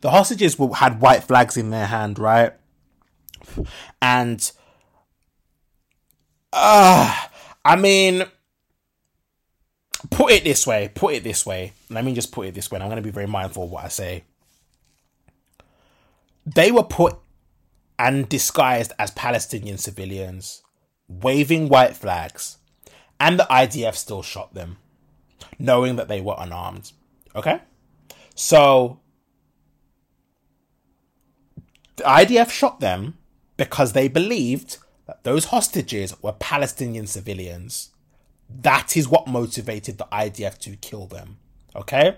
The 0.00 0.10
hostages 0.10 0.56
had 0.76 1.00
white 1.00 1.24
flags 1.24 1.56
in 1.56 1.70
their 1.70 1.86
hand, 1.86 2.18
right? 2.18 2.52
And 4.00 4.52
uh, 6.52 7.14
I 7.64 7.76
mean, 7.76 8.24
put 10.10 10.32
it 10.32 10.44
this 10.44 10.66
way, 10.66 10.90
put 10.94 11.14
it 11.14 11.24
this 11.24 11.44
way. 11.44 11.72
Let 11.90 12.04
me 12.04 12.14
just 12.14 12.32
put 12.32 12.46
it 12.46 12.54
this 12.54 12.70
way. 12.70 12.78
I'm 12.78 12.86
going 12.86 12.96
to 12.96 13.02
be 13.02 13.10
very 13.10 13.26
mindful 13.26 13.64
of 13.64 13.70
what 13.70 13.84
I 13.84 13.88
say. 13.88 14.24
They 16.46 16.70
were 16.70 16.84
put 16.84 17.16
and 17.98 18.28
disguised 18.28 18.92
as 18.98 19.10
Palestinian 19.12 19.78
civilians, 19.78 20.62
waving 21.08 21.68
white 21.68 21.96
flags, 21.96 22.58
and 23.18 23.38
the 23.38 23.46
IDF 23.50 23.94
still 23.94 24.22
shot 24.22 24.54
them, 24.54 24.76
knowing 25.58 25.96
that 25.96 26.08
they 26.08 26.20
were 26.20 26.36
unarmed. 26.38 26.92
Okay? 27.34 27.60
So, 28.34 29.00
the 31.96 32.04
IDF 32.04 32.50
shot 32.50 32.80
them 32.80 33.18
because 33.56 33.92
they 33.92 34.08
believed 34.08 34.78
that 35.06 35.22
those 35.24 35.46
hostages 35.46 36.20
were 36.22 36.32
Palestinian 36.32 37.06
civilians. 37.06 37.90
That 38.48 38.96
is 38.96 39.08
what 39.08 39.26
motivated 39.26 39.98
the 39.98 40.06
IDF 40.12 40.58
to 40.58 40.76
kill 40.76 41.06
them. 41.06 41.38
Okay? 41.76 42.16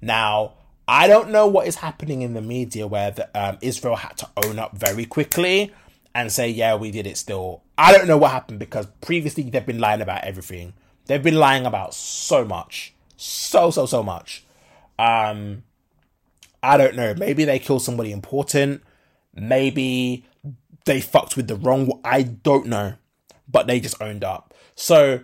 Now, 0.00 0.54
I 0.88 1.06
don't 1.06 1.30
know 1.30 1.46
what 1.46 1.66
is 1.66 1.76
happening 1.76 2.22
in 2.22 2.34
the 2.34 2.42
media 2.42 2.86
where 2.86 3.12
the, 3.12 3.28
um, 3.40 3.58
Israel 3.60 3.96
had 3.96 4.16
to 4.18 4.28
own 4.44 4.58
up 4.58 4.76
very 4.76 5.04
quickly 5.04 5.72
and 6.14 6.30
say, 6.30 6.48
yeah, 6.48 6.74
we 6.74 6.90
did 6.90 7.06
it 7.06 7.16
still. 7.16 7.62
I 7.78 7.92
don't 7.92 8.06
know 8.06 8.18
what 8.18 8.32
happened 8.32 8.58
because 8.58 8.86
previously 9.00 9.44
they've 9.44 9.64
been 9.64 9.78
lying 9.78 10.02
about 10.02 10.24
everything. 10.24 10.74
They've 11.06 11.22
been 11.22 11.36
lying 11.36 11.66
about 11.66 11.94
so 11.94 12.44
much. 12.44 12.94
So, 13.16 13.70
so, 13.70 13.86
so 13.86 14.02
much. 14.02 14.44
Um, 14.98 15.64
I 16.62 16.76
don't 16.76 16.94
know. 16.94 17.14
Maybe 17.14 17.44
they 17.44 17.58
killed 17.58 17.82
somebody 17.82 18.12
important. 18.12 18.82
Maybe 19.34 20.24
they 20.84 21.00
fucked 21.00 21.36
with 21.36 21.48
the 21.48 21.56
wrong. 21.56 22.00
I 22.04 22.22
don't 22.22 22.66
know, 22.66 22.94
but 23.48 23.66
they 23.66 23.80
just 23.80 24.00
owned 24.00 24.24
up. 24.24 24.54
So 24.74 25.20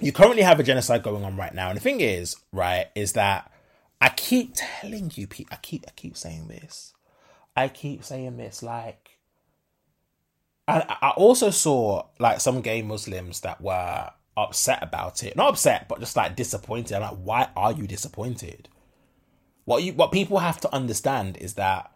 you 0.00 0.12
currently 0.12 0.42
have 0.42 0.60
a 0.60 0.62
genocide 0.62 1.02
going 1.02 1.24
on 1.24 1.36
right 1.36 1.54
now, 1.54 1.68
and 1.68 1.76
the 1.76 1.82
thing 1.82 2.00
is, 2.00 2.36
right, 2.52 2.86
is 2.94 3.12
that 3.14 3.50
I 4.00 4.10
keep 4.10 4.52
telling 4.54 5.10
you. 5.14 5.26
I 5.50 5.56
keep, 5.56 5.84
I 5.86 5.90
keep 5.96 6.16
saying 6.16 6.48
this. 6.48 6.92
I 7.56 7.68
keep 7.68 8.04
saying 8.04 8.36
this, 8.36 8.62
like, 8.62 9.18
and 10.68 10.84
I 10.88 11.12
also 11.16 11.50
saw 11.50 12.06
like 12.18 12.40
some 12.40 12.60
gay 12.60 12.82
Muslims 12.82 13.40
that 13.40 13.60
were 13.60 14.10
upset 14.36 14.82
about 14.82 15.22
it. 15.22 15.36
Not 15.36 15.50
upset, 15.50 15.88
but 15.88 16.00
just 16.00 16.16
like 16.16 16.36
disappointed. 16.36 16.94
I'm 16.94 17.02
like, 17.02 17.18
why 17.22 17.48
are 17.56 17.72
you 17.72 17.86
disappointed? 17.86 18.68
What 19.64 19.82
you, 19.82 19.92
what 19.94 20.12
people 20.12 20.38
have 20.38 20.60
to 20.60 20.74
understand 20.74 21.36
is 21.38 21.54
that 21.54 21.90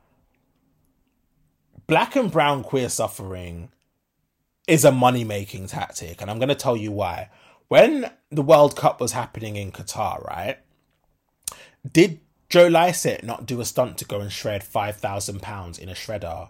black 1.86 2.16
and 2.16 2.30
brown 2.30 2.62
queer 2.62 2.88
suffering 2.88 3.70
is 4.66 4.84
a 4.84 4.93
money 4.93 5.24
making 5.24 5.66
tactic. 5.66 6.20
And 6.20 6.30
I'm 6.30 6.38
going 6.38 6.49
to 6.49 6.55
tell 6.55 6.76
you 6.76 6.93
why. 6.93 7.28
When 7.68 8.11
the 8.30 8.43
World 8.43 8.76
Cup 8.76 9.01
was 9.01 9.12
happening 9.12 9.57
in 9.57 9.72
Qatar, 9.72 10.24
right? 10.26 10.59
Did 11.91 12.20
Joe 12.49 12.66
Lycett 12.66 13.22
not 13.22 13.47
do 13.47 13.61
a 13.61 13.64
stunt 13.64 13.99
to 13.99 14.05
go 14.05 14.20
and 14.20 14.30
shred 14.32 14.62
£5,000 14.62 15.78
in 15.78 15.88
a 15.88 15.95
shredder? 15.95 16.49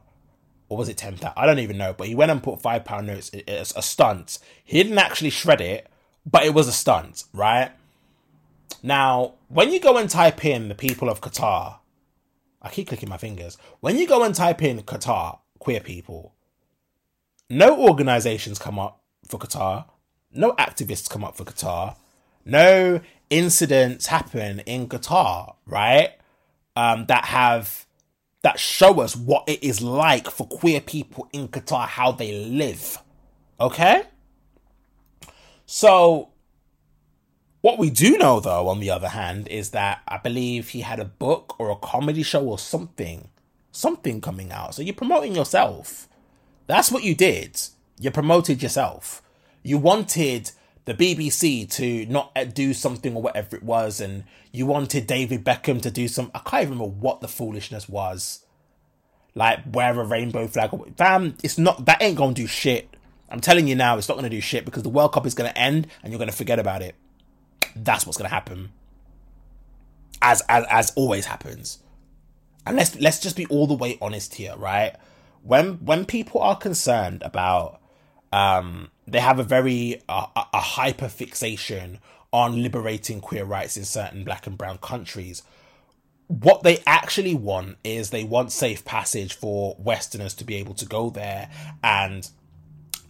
Or 0.70 0.78
was 0.78 0.88
it 0.88 0.96
10,000? 0.96 1.34
I 1.36 1.46
don't 1.46 1.58
even 1.58 1.76
know. 1.76 1.92
But 1.92 2.06
he 2.06 2.14
went 2.14 2.30
and 2.30 2.42
put 2.42 2.62
£5 2.62 3.04
notes 3.04 3.30
as 3.48 3.74
a 3.76 3.82
stunt. 3.82 4.38
He 4.64 4.82
didn't 4.82 4.98
actually 4.98 5.30
shred 5.30 5.60
it, 5.60 5.88
but 6.24 6.44
it 6.44 6.54
was 6.54 6.68
a 6.68 6.72
stunt, 6.72 7.24
right? 7.34 7.72
Now, 8.82 9.34
when 9.48 9.72
you 9.72 9.80
go 9.80 9.98
and 9.98 10.08
type 10.08 10.44
in 10.44 10.68
the 10.68 10.76
people 10.76 11.10
of 11.10 11.20
Qatar, 11.20 11.80
I 12.62 12.70
keep 12.70 12.88
clicking 12.88 13.08
my 13.08 13.16
fingers. 13.16 13.58
When 13.80 13.98
you 13.98 14.06
go 14.06 14.22
and 14.22 14.32
type 14.32 14.62
in 14.62 14.80
Qatar, 14.82 15.40
queer 15.58 15.80
people, 15.80 16.34
no 17.50 17.76
organizations 17.76 18.60
come 18.60 18.78
up 18.78 19.02
for 19.26 19.38
Qatar, 19.38 19.86
no 20.32 20.52
activists 20.52 21.10
come 21.10 21.24
up 21.24 21.36
for 21.36 21.44
Qatar, 21.44 21.96
no 22.44 23.00
incidents 23.28 24.06
happen 24.06 24.60
in 24.60 24.88
Qatar, 24.88 25.56
right? 25.66 26.10
Um, 26.76 27.06
that 27.06 27.24
have 27.26 27.86
that 28.42 28.58
show 28.58 29.00
us 29.00 29.14
what 29.16 29.44
it 29.46 29.62
is 29.62 29.80
like 29.82 30.28
for 30.30 30.46
queer 30.46 30.80
people 30.80 31.28
in 31.32 31.48
Qatar, 31.48 31.86
how 31.86 32.12
they 32.12 32.46
live. 32.46 32.98
Okay? 33.60 34.04
So 35.66 36.30
what 37.60 37.78
we 37.78 37.90
do 37.90 38.16
know, 38.16 38.40
though, 38.40 38.68
on 38.68 38.80
the 38.80 38.90
other 38.90 39.10
hand, 39.10 39.46
is 39.48 39.70
that 39.70 40.00
I 40.08 40.16
believe 40.16 40.70
he 40.70 40.80
had 40.80 40.98
a 40.98 41.04
book 41.04 41.56
or 41.58 41.70
a 41.70 41.76
comedy 41.76 42.22
show 42.22 42.42
or 42.44 42.58
something, 42.58 43.28
something 43.70 44.22
coming 44.22 44.50
out. 44.50 44.74
So 44.74 44.82
you're 44.82 44.94
promoting 44.94 45.34
yourself. 45.34 46.08
That's 46.66 46.90
what 46.90 47.04
you 47.04 47.14
did. 47.14 47.60
You 47.98 48.10
promoted 48.10 48.62
yourself. 48.62 49.22
You 49.62 49.76
wanted 49.76 50.52
the 50.84 50.94
BBC 50.94 51.70
to 51.72 52.06
not 52.06 52.34
do 52.54 52.72
something 52.72 53.14
or 53.14 53.22
whatever 53.22 53.56
it 53.56 53.62
was, 53.62 54.00
and 54.00 54.24
you 54.52 54.66
wanted 54.66 55.06
David 55.06 55.44
Beckham 55.44 55.80
to 55.82 55.90
do 55.90 56.08
some. 56.08 56.30
I 56.34 56.38
can't 56.40 56.62
even 56.62 56.78
remember 56.78 56.94
what 56.94 57.20
the 57.20 57.28
foolishness 57.28 57.88
was. 57.88 58.44
Like 59.34 59.60
wear 59.72 59.98
a 60.00 60.04
rainbow 60.04 60.46
flag. 60.46 60.70
Fam, 60.96 61.36
it's 61.42 61.58
not 61.58 61.84
that 61.86 62.02
ain't 62.02 62.16
gonna 62.16 62.34
do 62.34 62.46
shit. 62.46 62.96
I'm 63.28 63.40
telling 63.40 63.68
you 63.68 63.76
now, 63.76 63.96
it's 63.96 64.08
not 64.08 64.16
gonna 64.16 64.28
do 64.28 64.40
shit 64.40 64.64
because 64.64 64.82
the 64.82 64.88
World 64.88 65.12
Cup 65.12 65.26
is 65.26 65.34
gonna 65.34 65.50
end 65.50 65.86
and 66.02 66.12
you're 66.12 66.18
gonna 66.18 66.32
forget 66.32 66.58
about 66.58 66.82
it 66.82 66.96
that's 67.76 68.06
what's 68.06 68.18
to 68.18 68.28
happen. 68.28 68.72
As, 70.22 70.42
as 70.48 70.64
as 70.70 70.92
always 70.96 71.26
happens. 71.26 71.78
And 72.66 72.76
let's 72.76 72.98
let's 73.00 73.20
just 73.20 73.36
be 73.36 73.46
all 73.46 73.66
the 73.66 73.74
way 73.74 73.96
honest 74.02 74.34
here, 74.34 74.54
right? 74.56 74.94
When 75.42 75.74
when 75.84 76.04
people 76.04 76.42
are 76.42 76.56
concerned 76.56 77.22
about 77.22 77.80
um 78.32 78.90
they 79.10 79.20
have 79.20 79.38
a 79.38 79.44
very 79.44 80.02
uh, 80.08 80.26
a 80.36 80.60
hyper 80.60 81.08
fixation 81.08 81.98
on 82.32 82.62
liberating 82.62 83.20
queer 83.20 83.44
rights 83.44 83.76
in 83.76 83.84
certain 83.84 84.24
black 84.24 84.46
and 84.46 84.56
brown 84.56 84.78
countries 84.78 85.42
what 86.28 86.62
they 86.62 86.78
actually 86.86 87.34
want 87.34 87.76
is 87.82 88.10
they 88.10 88.22
want 88.22 88.52
safe 88.52 88.84
passage 88.84 89.34
for 89.34 89.74
westerners 89.80 90.32
to 90.32 90.44
be 90.44 90.54
able 90.54 90.74
to 90.74 90.86
go 90.86 91.10
there 91.10 91.50
and 91.82 92.30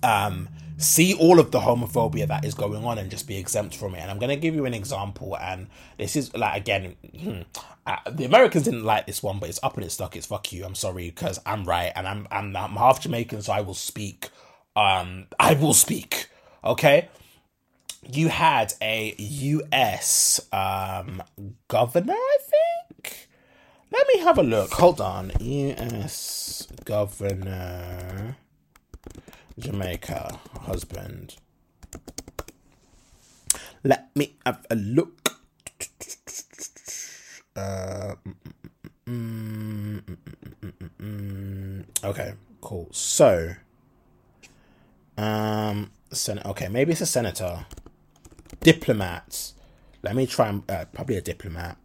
um 0.02 0.48
see 0.80 1.12
all 1.14 1.38
of 1.38 1.50
the 1.50 1.60
homophobia 1.60 2.26
that 2.26 2.44
is 2.44 2.54
going 2.54 2.84
on 2.84 2.96
and 2.96 3.10
just 3.10 3.28
be 3.28 3.36
exempt 3.36 3.76
from 3.76 3.94
it. 3.94 3.98
And 3.98 4.10
I'm 4.10 4.18
going 4.18 4.30
to 4.30 4.36
give 4.36 4.54
you 4.54 4.64
an 4.64 4.72
example. 4.72 5.36
And 5.36 5.66
this 5.98 6.16
is 6.16 6.34
like, 6.34 6.56
again, 6.56 6.96
hmm, 7.18 7.42
uh, 7.86 7.98
the 8.10 8.24
Americans 8.24 8.64
didn't 8.64 8.84
like 8.84 9.06
this 9.06 9.22
one, 9.22 9.38
but 9.38 9.50
it's 9.50 9.60
up 9.62 9.76
and 9.76 9.84
it's 9.84 9.94
stuck. 9.94 10.16
It's 10.16 10.26
fuck 10.26 10.50
you. 10.52 10.64
I'm 10.64 10.74
sorry 10.74 11.10
because 11.10 11.38
I'm 11.44 11.64
right. 11.64 11.92
And 11.94 12.08
I'm, 12.08 12.26
I'm, 12.30 12.56
I'm 12.56 12.76
half 12.76 13.02
Jamaican, 13.02 13.42
so 13.42 13.52
I 13.52 13.60
will 13.60 13.74
speak. 13.74 14.30
Um, 14.76 15.26
I 15.38 15.54
will 15.54 15.74
speak. 15.74 16.28
Okay. 16.64 17.08
You 18.08 18.28
had 18.28 18.74
a 18.80 19.14
US 19.18 20.40
um, 20.52 21.22
governor, 21.68 22.14
I 22.14 22.38
think. 22.40 23.28
Let 23.92 24.06
me 24.14 24.20
have 24.20 24.38
a 24.38 24.42
look. 24.42 24.70
Hold 24.72 25.00
on. 25.00 25.32
US 25.40 26.68
governor. 26.84 28.36
Jamaica 29.58 30.40
husband. 30.62 31.36
Let 33.84 34.14
me 34.14 34.36
have 34.46 34.64
a 34.70 34.74
look. 34.76 35.40
Uh, 37.56 38.14
mm, 39.06 40.00
mm, 40.00 40.90
mm, 41.00 41.84
okay, 42.04 42.34
cool. 42.60 42.88
So, 42.92 43.54
um, 45.20 45.90
sen- 46.12 46.42
okay, 46.44 46.68
maybe 46.68 46.92
it's 46.92 47.00
a 47.00 47.06
senator, 47.06 47.66
diplomat. 48.60 49.52
Let 50.02 50.16
me 50.16 50.26
try. 50.26 50.48
And, 50.48 50.70
uh, 50.70 50.86
probably 50.86 51.16
a 51.16 51.20
diplomat. 51.20 51.76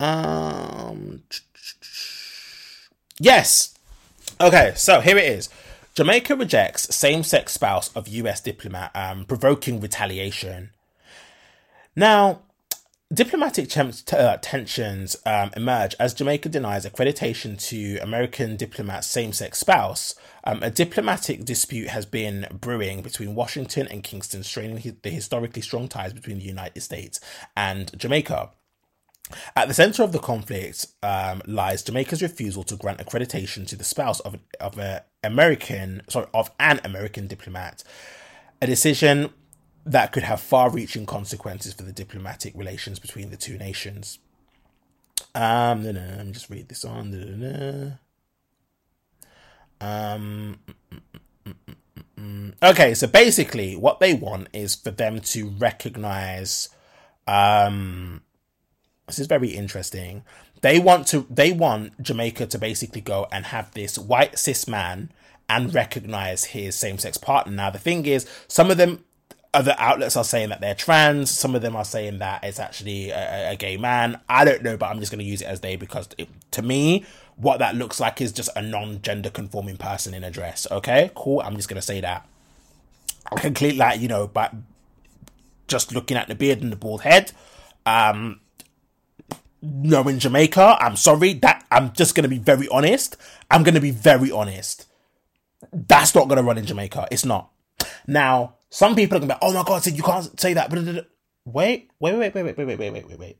Um, 0.00 1.24
yes, 3.18 3.78
Okay, 4.40 4.72
so 4.76 5.00
here 5.00 5.16
it 5.16 5.24
is. 5.24 5.48
Jamaica 5.94 6.36
rejects 6.36 6.94
same 6.94 7.24
sex 7.24 7.52
spouse 7.52 7.90
of 7.96 8.06
US 8.06 8.40
diplomat, 8.40 8.92
um, 8.94 9.24
provoking 9.24 9.80
retaliation. 9.80 10.70
Now, 11.96 12.42
diplomatic 13.12 13.70
t- 13.70 14.16
uh, 14.16 14.36
tensions 14.42 15.16
um, 15.24 15.50
emerge 15.56 15.94
as 15.98 16.12
Jamaica 16.12 16.50
denies 16.50 16.84
accreditation 16.84 17.58
to 17.68 17.98
American 18.02 18.56
diplomat's 18.56 19.06
same 19.06 19.32
sex 19.32 19.58
spouse. 19.58 20.14
Um, 20.44 20.62
a 20.62 20.70
diplomatic 20.70 21.44
dispute 21.44 21.88
has 21.88 22.04
been 22.04 22.46
brewing 22.52 23.02
between 23.02 23.34
Washington 23.34 23.88
and 23.88 24.02
Kingston, 24.02 24.42
straining 24.42 24.96
the 25.02 25.10
historically 25.10 25.62
strong 25.62 25.88
ties 25.88 26.12
between 26.12 26.38
the 26.38 26.44
United 26.44 26.80
States 26.82 27.18
and 27.56 27.98
Jamaica. 27.98 28.50
At 29.56 29.68
the 29.68 29.74
center 29.74 30.02
of 30.02 30.12
the 30.12 30.18
conflict 30.18 30.86
um, 31.02 31.42
lies 31.46 31.82
Jamaica's 31.82 32.22
refusal 32.22 32.62
to 32.64 32.76
grant 32.76 32.98
accreditation 32.98 33.66
to 33.68 33.76
the 33.76 33.84
spouse 33.84 34.20
of 34.20 34.38
of 34.58 34.78
an 34.78 35.00
American, 35.22 36.02
sorry, 36.08 36.28
of 36.32 36.50
an 36.58 36.80
American 36.82 37.26
diplomat, 37.26 37.84
a 38.62 38.66
decision 38.66 39.30
that 39.92 40.12
could 40.12 40.22
have 40.22 40.40
far-reaching 40.40 41.06
consequences 41.06 41.72
for 41.72 41.82
the 41.82 41.92
diplomatic 41.92 42.52
relations 42.56 42.98
between 42.98 43.30
the 43.30 43.36
two 43.36 43.58
nations. 43.58 44.18
Um, 45.34 45.82
no, 45.82 45.92
no, 45.92 46.00
let 46.00 46.26
me 46.26 46.32
just 46.32 46.50
read 46.50 46.68
this 46.68 46.84
on. 46.84 47.10
No, 47.10 47.18
no, 47.18 47.92
no. 49.80 49.86
Um. 49.86 50.58
Okay, 52.62 52.94
so 52.94 53.06
basically, 53.06 53.76
what 53.76 54.00
they 54.00 54.14
want 54.14 54.48
is 54.52 54.74
for 54.74 54.90
them 54.90 55.20
to 55.20 55.48
recognize. 55.50 56.68
Um, 57.26 58.22
this 59.06 59.18
is 59.18 59.26
very 59.28 59.50
interesting. 59.50 60.24
They 60.60 60.78
want 60.80 61.06
to. 61.08 61.26
They 61.30 61.52
want 61.52 62.02
Jamaica 62.02 62.46
to 62.46 62.58
basically 62.58 63.00
go 63.00 63.28
and 63.30 63.46
have 63.46 63.72
this 63.72 63.96
white 63.98 64.38
cis 64.38 64.66
man 64.66 65.12
and 65.48 65.72
recognize 65.72 66.44
his 66.44 66.74
same-sex 66.74 67.16
partner. 67.16 67.52
Now, 67.52 67.70
the 67.70 67.78
thing 67.78 68.04
is, 68.04 68.28
some 68.48 68.70
of 68.70 68.76
them 68.76 69.04
other 69.54 69.74
outlets 69.78 70.16
are 70.16 70.24
saying 70.24 70.50
that 70.50 70.60
they're 70.60 70.74
trans. 70.74 71.30
Some 71.30 71.54
of 71.54 71.62
them 71.62 71.74
are 71.74 71.84
saying 71.84 72.18
that 72.18 72.44
it's 72.44 72.58
actually 72.58 73.10
a, 73.10 73.52
a 73.52 73.56
gay 73.56 73.76
man. 73.76 74.20
I 74.28 74.44
don't 74.44 74.62
know, 74.62 74.76
but 74.76 74.86
I'm 74.86 75.00
just 75.00 75.10
going 75.10 75.20
to 75.20 75.24
use 75.24 75.40
it 75.40 75.46
as 75.46 75.60
they 75.60 75.76
because 75.76 76.08
it, 76.18 76.28
to 76.52 76.62
me, 76.62 77.04
what 77.36 77.58
that 77.60 77.74
looks 77.74 78.00
like 78.00 78.20
is 78.20 78.32
just 78.32 78.50
a 78.56 78.62
non-gender 78.62 79.30
conforming 79.30 79.76
person 79.76 80.12
in 80.12 80.24
a 80.24 80.30
dress. 80.30 80.66
Okay, 80.70 81.10
cool. 81.14 81.40
I'm 81.40 81.56
just 81.56 81.68
going 81.68 81.80
to 81.80 81.86
say 81.86 82.00
that. 82.00 82.28
I 83.32 83.40
can 83.40 83.54
clearly, 83.54 83.78
like 83.78 84.00
you 84.00 84.08
know, 84.08 84.26
but 84.26 84.54
just 85.66 85.94
looking 85.94 86.16
at 86.16 86.28
the 86.28 86.34
beard 86.34 86.62
and 86.62 86.72
the 86.72 86.76
bald 86.76 87.02
head, 87.02 87.32
um, 87.86 88.40
no, 89.62 90.06
in 90.08 90.18
Jamaica, 90.18 90.76
I'm 90.80 90.96
sorry 90.96 91.34
that 91.34 91.64
I'm 91.70 91.92
just 91.92 92.14
going 92.14 92.22
to 92.22 92.28
be 92.28 92.38
very 92.38 92.68
honest. 92.68 93.16
I'm 93.50 93.62
going 93.62 93.74
to 93.74 93.80
be 93.80 93.90
very 93.90 94.30
honest. 94.30 94.86
That's 95.72 96.14
not 96.14 96.28
going 96.28 96.36
to 96.36 96.42
run 96.42 96.58
in 96.58 96.66
Jamaica. 96.66 97.08
It's 97.10 97.24
not. 97.24 97.50
Now, 98.06 98.54
some 98.70 98.94
people 98.94 99.18
are 99.18 99.20
to 99.20 99.26
be, 99.26 99.34
oh 99.42 99.52
my 99.52 99.62
God, 99.62 99.86
you 99.86 100.02
can't 100.02 100.38
say 100.38 100.54
that. 100.54 100.70
Wait, 100.72 101.06
wait, 101.44 101.90
wait, 102.00 102.16
wait, 102.18 102.34
wait, 102.34 102.44
wait, 102.44 102.66
wait, 102.66 102.78
wait, 102.78 102.92
wait, 102.92 103.08
wait, 103.08 103.18
wait. 103.18 103.38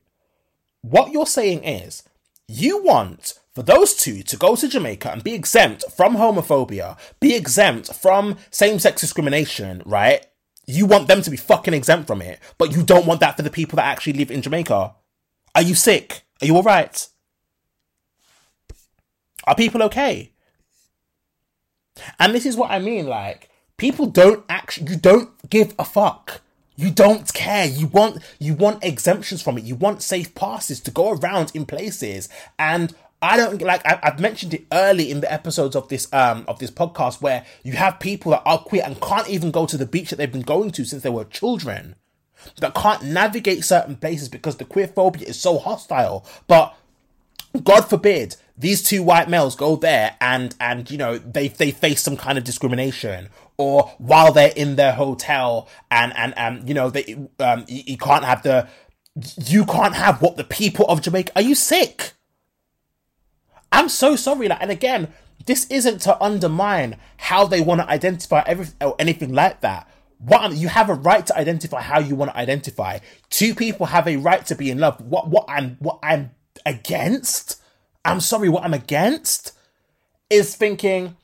What 0.81 1.11
you're 1.11 1.25
saying 1.25 1.63
is 1.63 2.03
you 2.47 2.83
want 2.83 3.39
for 3.53 3.63
those 3.63 3.93
two 3.93 4.23
to 4.23 4.37
go 4.37 4.55
to 4.55 4.67
Jamaica 4.67 5.11
and 5.11 5.23
be 5.23 5.33
exempt 5.33 5.83
from 5.91 6.15
homophobia, 6.15 6.97
be 7.19 7.35
exempt 7.35 7.93
from 7.93 8.37
same 8.51 8.79
sex 8.79 9.01
discrimination, 9.01 9.83
right? 9.85 10.25
You 10.65 10.85
want 10.85 11.07
them 11.07 11.21
to 11.21 11.29
be 11.29 11.37
fucking 11.37 11.73
exempt 11.73 12.07
from 12.07 12.21
it, 12.21 12.39
but 12.57 12.71
you 12.75 12.83
don't 12.83 13.05
want 13.05 13.19
that 13.19 13.35
for 13.35 13.41
the 13.41 13.49
people 13.49 13.75
that 13.77 13.85
actually 13.85 14.13
live 14.13 14.31
in 14.31 14.41
Jamaica. 14.41 14.95
Are 15.55 15.61
you 15.61 15.75
sick? 15.75 16.23
Are 16.41 16.45
you 16.45 16.55
alright? 16.55 17.07
Are 19.45 19.55
people 19.55 19.83
okay? 19.83 20.31
And 22.19 22.33
this 22.33 22.45
is 22.45 22.55
what 22.55 22.71
I 22.71 22.79
mean, 22.79 23.07
like, 23.07 23.48
people 23.79 24.05
don't 24.05 24.45
actually, 24.47 24.91
you 24.91 24.97
don't 24.97 25.31
give 25.49 25.73
a 25.79 25.85
fuck. 25.85 26.41
You 26.75 26.91
don't 26.91 27.33
care. 27.33 27.65
You 27.65 27.87
want, 27.87 28.21
you 28.37 28.53
want 28.53 28.83
exemptions 28.83 29.41
from 29.41 29.57
it. 29.57 29.63
You 29.63 29.75
want 29.75 30.03
safe 30.03 30.35
passes 30.35 30.79
to 30.81 30.91
go 30.91 31.11
around 31.11 31.51
in 31.55 31.65
places. 31.65 32.29
And 32.57 32.93
I 33.21 33.35
don't 33.35 33.61
like, 33.61 33.85
I, 33.85 33.99
have 34.03 34.19
mentioned 34.19 34.53
it 34.53 34.65
early 34.71 35.11
in 35.11 35.19
the 35.19 35.31
episodes 35.31 35.75
of 35.75 35.89
this, 35.89 36.11
um, 36.13 36.45
of 36.47 36.59
this 36.59 36.71
podcast 36.71 37.21
where 37.21 37.45
you 37.63 37.73
have 37.73 37.99
people 37.99 38.31
that 38.31 38.43
are 38.45 38.59
queer 38.59 38.83
and 38.85 39.01
can't 39.01 39.27
even 39.27 39.51
go 39.51 39.65
to 39.65 39.77
the 39.77 39.85
beach 39.85 40.09
that 40.11 40.17
they've 40.17 40.31
been 40.31 40.41
going 40.41 40.71
to 40.71 40.85
since 40.85 41.03
they 41.03 41.09
were 41.09 41.25
children 41.25 41.95
that 42.59 42.73
can't 42.73 43.03
navigate 43.03 43.65
certain 43.65 43.97
places 43.97 44.29
because 44.29 44.57
the 44.57 44.65
queer 44.65 44.87
phobia 44.87 45.27
is 45.27 45.39
so 45.39 45.57
hostile. 45.57 46.25
But 46.47 46.75
God 47.63 47.81
forbid 47.89 48.35
these 48.59 48.83
two 48.83 49.01
white 49.01 49.29
males 49.29 49.55
go 49.55 49.75
there 49.75 50.15
and 50.21 50.55
and 50.59 50.91
you 50.91 50.97
know 50.97 51.17
they 51.17 51.47
they 51.47 51.71
face 51.71 52.01
some 52.01 52.17
kind 52.17 52.37
of 52.37 52.43
discrimination 52.43 53.29
or 53.57 53.83
while 53.97 54.31
they're 54.31 54.53
in 54.55 54.75
their 54.75 54.93
hotel 54.93 55.67
and 55.89 56.15
and 56.15 56.37
and 56.37 56.67
you 56.67 56.75
know 56.75 56.89
they 56.89 57.17
um 57.39 57.65
you, 57.67 57.83
you 57.87 57.97
can't 57.97 58.25
have 58.25 58.43
the 58.43 58.67
you 59.47 59.65
can't 59.65 59.95
have 59.95 60.21
what 60.21 60.37
the 60.37 60.43
people 60.43 60.85
of 60.85 61.01
Jamaica 61.01 61.31
are 61.35 61.41
you 61.41 61.55
sick 61.55 62.13
I'm 63.71 63.89
so 63.89 64.15
sorry 64.15 64.47
like 64.47 64.61
and 64.61 64.71
again 64.71 65.13
this 65.45 65.65
isn't 65.71 65.99
to 66.01 66.21
undermine 66.21 66.97
how 67.17 67.45
they 67.45 67.61
want 67.61 67.81
to 67.81 67.89
identify 67.89 68.43
everything 68.45 68.75
or 68.81 68.95
anything 68.99 69.33
like 69.33 69.61
that 69.61 69.89
what 70.19 70.53
you 70.53 70.67
have 70.67 70.89
a 70.89 70.93
right 70.93 71.25
to 71.25 71.37
identify 71.37 71.81
how 71.81 71.99
you 71.99 72.15
want 72.15 72.31
to 72.31 72.37
identify. 72.37 72.99
Two 73.29 73.55
people 73.55 73.85
have 73.85 74.07
a 74.07 74.17
right 74.17 74.45
to 74.47 74.55
be 74.55 74.69
in 74.69 74.77
love. 74.77 74.99
What 75.01 75.29
what 75.29 75.45
I'm 75.47 75.77
what 75.79 75.99
I'm 76.03 76.31
against, 76.65 77.58
I'm 78.05 78.19
sorry, 78.21 78.49
what 78.49 78.63
I'm 78.63 78.73
against 78.73 79.53
is 80.29 80.55
thinking, 80.55 81.17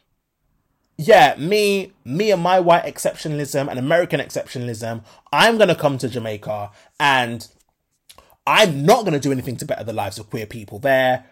yeah, 0.97 1.36
me, 1.38 1.93
me 2.03 2.32
and 2.32 2.41
my 2.41 2.59
white 2.59 2.86
exceptionalism 2.86 3.69
and 3.69 3.80
American 3.80 4.19
exceptionalism, 4.19 5.03
I'm 5.32 5.57
gonna 5.57 5.76
come 5.76 5.97
to 5.99 6.09
Jamaica 6.09 6.71
and 6.99 7.47
I'm 8.47 8.86
not 8.86 9.05
gonna 9.05 9.19
do 9.19 9.32
anything 9.32 9.57
to 9.57 9.65
better 9.65 9.84
the 9.84 9.93
lives 9.93 10.19
of 10.19 10.30
queer 10.30 10.45
people 10.45 10.80
there. 10.80 11.26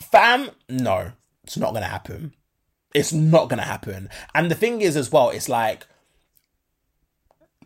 Fam, 0.00 0.50
no, 0.68 1.12
it's 1.44 1.56
not 1.56 1.74
gonna 1.74 1.86
happen. 1.86 2.34
It's 2.94 3.12
not 3.12 3.48
gonna 3.48 3.62
happen. 3.62 4.08
And 4.34 4.50
the 4.50 4.54
thing 4.54 4.80
is 4.80 4.96
as 4.96 5.12
well, 5.12 5.30
it's 5.30 5.48
like 5.48 5.86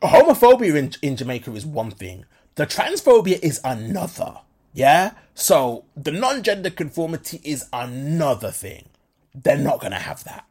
homophobia 0.03 0.77
in, 0.77 0.93
in 1.01 1.17
Jamaica 1.17 1.53
is 1.53 1.65
one 1.65 1.91
thing, 1.91 2.25
the 2.57 2.67
transphobia 2.67 3.39
is 3.43 3.61
another. 3.65 4.39
Yeah? 4.73 5.13
So 5.35 5.85
the 5.97 6.13
non 6.13 6.43
gender 6.43 6.71
conformity 6.71 7.41
is 7.45 7.69
another 7.73 8.51
thing. 8.51 8.89
They're 9.35 9.57
not 9.57 9.81
going 9.81 9.93
to 9.93 9.99
have 9.99 10.25
that. 10.25 10.47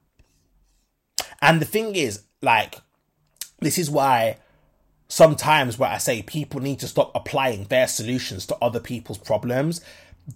And 1.41 1.61
the 1.61 1.65
thing 1.65 1.95
is, 1.95 2.23
like, 2.41 2.75
this 3.59 3.77
is 3.77 3.89
why 3.89 4.37
sometimes 5.07 5.77
where 5.77 5.89
I 5.89 5.97
say 5.97 6.21
people 6.21 6.61
need 6.61 6.79
to 6.79 6.87
stop 6.87 7.11
applying 7.13 7.65
their 7.65 7.87
solutions 7.87 8.45
to 8.47 8.57
other 8.61 8.79
people's 8.79 9.17
problems. 9.17 9.81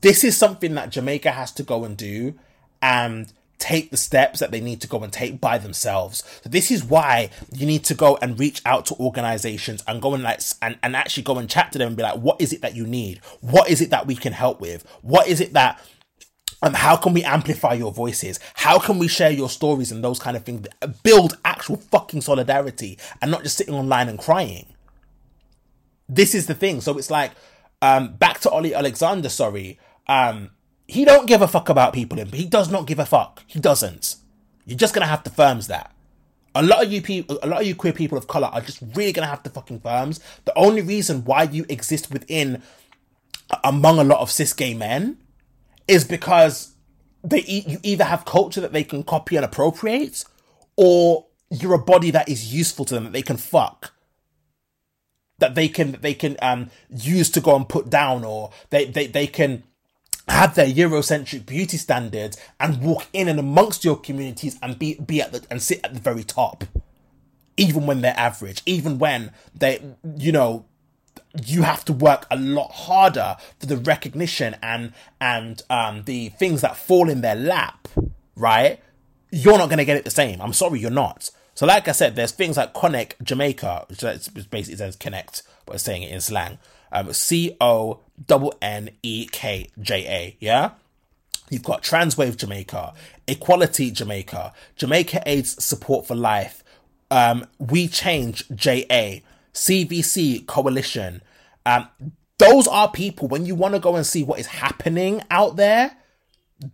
This 0.02 0.24
is 0.24 0.36
something 0.36 0.76
that 0.76 0.90
Jamaica 0.90 1.32
has 1.32 1.52
to 1.54 1.64
go 1.64 1.86
and 1.86 1.96
do. 1.96 2.36
And 2.82 3.32
take 3.60 3.90
the 3.92 3.98
steps 3.98 4.40
that 4.40 4.52
they 4.52 4.62
need 4.62 4.82
to 4.82 4.88
go 4.88 5.02
and 5.04 5.12
take 5.12 5.40
by 5.40 5.58
themselves. 5.58 6.24
So 6.44 6.50
this 6.50 6.72
is 6.72 6.84
why 6.84 7.30
you 7.54 7.66
need 7.66 7.84
to 7.86 7.94
go 7.94 8.18
and 8.22 8.40
reach 8.40 8.62
out 8.66 8.86
to 8.88 8.96
organizations 8.96 9.84
and 9.88 10.02
go 10.02 10.14
and 10.14 10.24
like 10.24 10.42
and, 10.62 10.78
and 10.84 10.96
actually 10.96 11.24
go 11.24 11.38
and 11.38 11.50
chat 11.50 11.72
to 11.72 11.78
them 11.78 11.90
and 11.90 11.98
be 11.98 12.04
like, 12.04 12.20
what 12.20 12.42
is 12.42 12.54
it 12.54 12.62
that 12.62 12.76
you 12.76 12.86
need? 12.86 13.22
What 13.42 13.70
is 13.70 13.82
it 13.82 13.90
that 13.92 14.08
we 14.08 14.16
can 14.16 14.34
help 14.34 14.60
with? 14.60 14.86
What 15.02 15.28
is 15.28 15.42
it 15.42 15.54
that 15.54 15.82
um, 16.62 16.74
how 16.74 16.96
can 16.96 17.14
we 17.14 17.24
amplify 17.24 17.74
your 17.74 17.92
voices? 17.92 18.40
How 18.56 18.80
can 18.80 18.98
we 18.98 19.08
share 19.08 19.32
your 19.32 19.50
stories 19.50 19.92
and 19.92 20.04
those 20.04 20.20
kind 20.20 20.36
of 20.36 20.44
things? 20.44 20.68
Build 21.04 21.38
actual 21.46 21.78
fucking 21.78 22.22
solidarity 22.22 22.98
and 23.22 23.30
not 23.30 23.44
just 23.44 23.58
sitting 23.58 23.76
online 23.76 24.10
and 24.10 24.18
crying. 24.18 24.66
This 26.08 26.34
is 26.34 26.48
the 26.48 26.54
thing. 26.54 26.82
So 26.82 26.98
it's 26.98 27.12
like, 27.12 27.32
um, 27.82 28.14
back 28.16 28.40
to 28.42 28.50
Ollie 28.50 28.74
Alexander, 28.74 29.30
sorry. 29.30 29.80
Um, 30.08 30.52
he 30.88 31.06
don't 31.06 31.28
give 31.28 31.42
a 31.42 31.48
fuck 31.48 31.70
about 31.70 31.94
people 31.94 32.20
in, 32.20 32.28
he 32.30 32.46
does 32.46 32.72
not 32.72 32.88
give 32.88 33.00
a 33.00 33.06
fuck. 33.06 33.44
He 33.48 33.60
doesn't. 33.60 34.16
You're 34.66 34.78
just 34.78 34.94
gonna 34.94 35.06
have 35.06 35.24
to 35.24 35.30
firms 35.30 35.68
that. 35.68 35.92
A 36.54 36.64
lot 36.64 36.84
of 36.84 36.92
you 36.92 37.02
people, 37.02 37.38
a 37.44 37.48
lot 37.48 37.62
of 37.62 37.68
you 37.68 37.76
queer 37.76 37.94
people 37.94 38.18
of 38.18 38.28
color 38.28 38.48
are 38.48 38.62
just 38.62 38.80
really 38.94 39.12
gonna 39.12 39.28
have 39.28 39.44
to 39.44 39.50
fucking 39.50 39.82
firms. 39.82 40.20
The 40.46 40.58
only 40.58 40.82
reason 40.82 41.26
why 41.26 41.44
you 41.44 41.66
exist 41.70 42.12
within, 42.12 42.62
among 43.64 44.00
a 44.00 44.04
lot 44.04 44.20
of 44.20 44.32
cis 44.32 44.54
gay 44.54 44.74
men, 44.74 45.18
is 45.88 46.04
because 46.04 46.74
they 47.24 47.42
you 47.42 47.80
either 47.84 48.06
have 48.06 48.26
culture 48.26 48.62
that 48.62 48.74
they 48.74 48.84
can 48.84 49.04
copy 49.04 49.36
and 49.36 49.46
appropriate, 49.46 50.24
or 50.78 51.26
you're 51.50 51.74
a 51.74 51.80
body 51.80 52.12
that 52.12 52.30
is 52.30 52.54
useful 52.54 52.86
to 52.86 52.94
them 52.94 53.06
that 53.06 53.14
they 53.14 53.22
can 53.22 53.38
fuck 53.38 53.94
that 55.40 55.56
they 55.56 55.68
can 55.68 55.98
they 56.02 56.14
can 56.14 56.38
um 56.42 56.70
use 56.90 57.30
to 57.30 57.42
go 57.42 57.56
and 57.56 57.68
put 57.68 57.90
down 57.90 58.24
or 58.24 58.52
they 58.70 58.86
they, 58.86 59.08
they 59.08 59.28
can 59.28 59.64
have 60.28 60.56
their 60.56 60.68
Eurocentric 60.68 61.46
beauty 61.46 61.78
standards 61.78 62.38
and 62.60 62.82
walk 62.82 63.08
in 63.14 63.28
and 63.28 63.40
amongst 63.40 63.84
your 63.86 63.96
communities 63.96 64.58
and 64.62 64.80
be 64.80 64.96
be 64.96 65.22
at 65.22 65.32
the 65.32 65.46
and 65.50 65.62
sit 65.62 65.80
at 65.84 65.94
the 65.94 66.00
very 66.00 66.24
top, 66.24 66.64
even 67.58 67.86
when 67.86 68.02
they're 68.02 68.18
average, 68.18 68.62
even 68.66 68.98
when 68.98 69.32
they 69.54 69.82
you 70.18 70.32
know 70.32 70.66
you 71.46 71.64
have 71.64 71.84
to 71.86 71.94
work 71.94 72.26
a 72.32 72.38
lot 72.38 72.72
harder 72.72 73.36
for 73.60 73.66
the 73.66 73.78
recognition 73.78 74.56
and 74.64 74.94
and 75.20 75.62
um 75.70 76.04
the 76.06 76.30
things 76.30 76.62
that 76.62 76.76
fall 76.76 77.10
in 77.10 77.22
their 77.22 77.36
lap, 77.36 77.88
right? 78.36 78.80
You're 79.32 79.58
not 79.58 79.70
gonna 79.70 79.86
get 79.86 79.98
it 79.98 80.06
the 80.06 80.12
same. 80.12 80.42
I'm 80.42 80.54
sorry, 80.54 80.80
you're 80.80 80.92
not. 80.92 81.30
So, 81.56 81.66
like 81.66 81.88
I 81.88 81.94
said, 81.94 82.16
there's 82.16 82.32
things 82.32 82.58
like 82.58 82.74
Connect 82.74 83.24
Jamaica, 83.24 83.86
which 83.88 84.02
basically 84.50 84.76
says 84.76 84.98
connect, 84.98 85.44
but 85.66 85.76
it's 85.76 85.84
saying 85.84 86.04
it 86.04 86.12
in 86.12 86.20
slang. 86.20 86.58
Um, 86.92 87.14
C 87.14 87.56
O 87.62 88.02
N 88.30 88.50
N 88.62 88.90
E 89.04 89.28
K 89.32 89.70
J 89.80 90.06
A. 90.08 90.38
Yeah. 90.40 90.72
You've 91.50 91.64
got 91.64 91.84
Transwave 91.84 92.38
Jamaica, 92.38 92.94
Equality 93.28 93.92
Jamaica, 93.92 94.52
Jamaica 94.76 95.22
AIDS 95.28 95.64
Support 95.64 96.08
for 96.08 96.16
Life, 96.16 96.64
um, 97.12 97.46
We 97.60 97.88
Change 97.88 98.48
JA, 98.50 99.22
CVC 99.54 100.48
Coalition. 100.48 101.22
Um, 101.66 101.88
those 102.38 102.68
are 102.68 102.92
people 102.92 103.28
when 103.28 103.46
you 103.46 103.56
want 103.56 103.76
to 103.76 103.80
go 103.80 103.96
and 103.96 104.06
see 104.06 104.24
what 104.24 104.40
is 104.40 104.48
happening 104.48 105.22
out 105.30 105.56
there. 105.56 105.96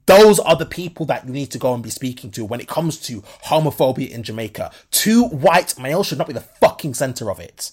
Those 0.05 0.39
are 0.39 0.55
the 0.55 0.65
people 0.65 1.05
that 1.07 1.25
you 1.25 1.33
need 1.33 1.51
to 1.51 1.57
go 1.57 1.73
and 1.73 1.83
be 1.83 1.89
speaking 1.89 2.31
to 2.31 2.45
when 2.45 2.61
it 2.61 2.67
comes 2.67 2.97
to 3.01 3.21
homophobia 3.45 4.09
in 4.09 4.23
Jamaica. 4.23 4.71
Two 4.89 5.25
white 5.25 5.77
males 5.77 6.07
should 6.07 6.17
not 6.17 6.27
be 6.27 6.33
the 6.33 6.39
fucking 6.39 6.93
center 6.93 7.29
of 7.29 7.39
it. 7.39 7.71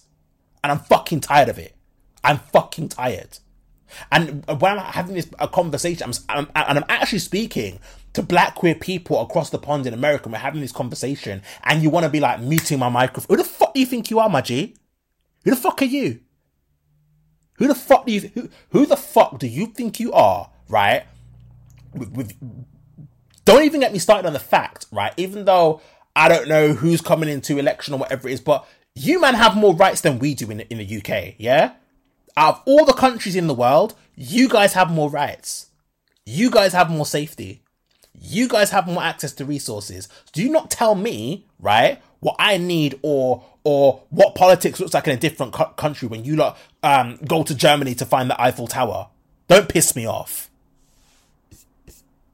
And 0.65 0.73
I'm 0.73 0.81
fucking 0.81 1.21
tired 1.21 1.49
of 1.49 1.59
it. 1.59 1.77
I'm 2.25 2.39
fucking 2.39 2.89
tired. 2.89 3.39
And 4.11 4.47
when 4.47 4.79
I'm 4.79 4.79
having 4.79 5.15
this 5.15 5.29
a 5.39 5.49
conversation, 5.49 6.11
I'm, 6.29 6.47
I'm, 6.55 6.69
and 6.69 6.79
I'm 6.79 6.85
actually 6.89 7.21
speaking 7.21 7.81
to 8.15 8.23
black 8.23 8.55
queer 8.55 8.75
people 8.75 9.21
across 9.21 9.51
the 9.51 9.59
pond 9.59 9.87
in 9.87 9.95
America, 9.95 10.29
we're 10.29 10.39
having 10.39 10.61
this 10.61 10.73
conversation, 10.73 11.43
and 11.65 11.83
you 11.83 11.91
want 11.91 12.05
to 12.05 12.11
be 12.11 12.21
like 12.21 12.41
muting 12.41 12.79
my 12.79 12.89
microphone. 12.89 13.37
Who 13.37 13.43
the 13.43 13.49
fuck 13.49 13.75
do 13.75 13.81
you 13.81 13.87
think 13.87 14.11
you 14.11 14.19
are, 14.19 14.29
my 14.29 14.41
G? 14.41 14.75
Who 15.45 15.51
the 15.51 15.57
fuck 15.57 15.83
are 15.83 15.87
you? 15.87 16.21
Who 17.59 17.69
the 17.69 17.75
fuck 17.75 18.07
do 18.07 18.13
you 18.13 18.21
who, 18.35 18.49
who 18.71 18.87
the 18.87 18.97
fuck 18.97 19.39
do 19.39 19.47
you 19.47 19.67
think 19.67 19.99
you 20.01 20.13
are, 20.13 20.51
right? 20.69 21.05
With, 21.93 22.11
with 22.13 22.33
don't 23.45 23.65
even 23.65 23.81
get 23.81 23.93
me 23.93 23.99
started 23.99 24.27
on 24.27 24.33
the 24.33 24.39
fact, 24.39 24.87
right? 24.93 25.13
Even 25.17 25.45
though 25.45 25.81
I 26.15 26.29
don't 26.29 26.49
know 26.49 26.73
who's 26.73 27.01
coming 27.01 27.29
into 27.29 27.59
election 27.59 27.95
or 27.95 27.99
whatever 27.99 28.29
it 28.29 28.33
is, 28.33 28.41
but 28.41 28.67
you 28.95 29.21
man 29.21 29.35
have 29.35 29.57
more 29.57 29.75
rights 29.75 30.01
than 30.01 30.19
we 30.19 30.35
do 30.35 30.51
in 30.51 30.61
in 30.61 30.79
the 30.79 30.99
UK, 30.99 31.35
yeah? 31.39 31.73
Out 32.39 32.55
of 32.55 32.63
all 32.67 32.85
the 32.85 32.93
countries 32.93 33.35
in 33.35 33.49
the 33.49 33.55
world, 33.55 33.97
you 34.15 34.49
guys 34.49 34.75
have 34.75 34.93
more 34.93 35.11
rights. 35.11 35.71
You 36.25 36.53
guys 36.53 36.73
have 36.73 36.89
more 36.89 37.05
safety. 37.05 37.63
You 38.15 38.47
guys 38.47 38.71
have 38.71 38.87
more 38.87 39.03
access 39.03 39.33
to 39.33 39.45
resources. 39.45 40.09
Do 40.33 40.49
not 40.49 40.71
tell 40.71 40.95
me, 40.95 41.47
right, 41.59 42.01
what 42.21 42.37
I 42.39 42.57
need 42.57 42.97
or 43.03 43.45
or 43.65 44.03
what 44.11 44.37
politics 44.37 44.79
looks 44.79 44.95
like 44.95 45.09
in 45.09 45.15
a 45.15 45.21
different 45.21 45.53
co- 45.53 45.73
country 45.77 46.07
when 46.07 46.25
you 46.25 46.37
lot 46.37 46.57
um, 46.85 47.19
go 47.27 47.43
to 47.43 47.57
Germany 47.57 47.97
to 47.97 48.07
find 48.07 48.31
the 48.31 48.41
Eiffel 48.41 48.69
Tower. 48.69 49.09
Don't 49.49 49.69
piss 49.69 49.97
me 49.97 50.07
off. 50.07 50.49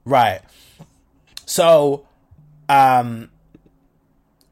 Right. 0.05 0.41
So, 1.47 2.05
um, 2.69 3.31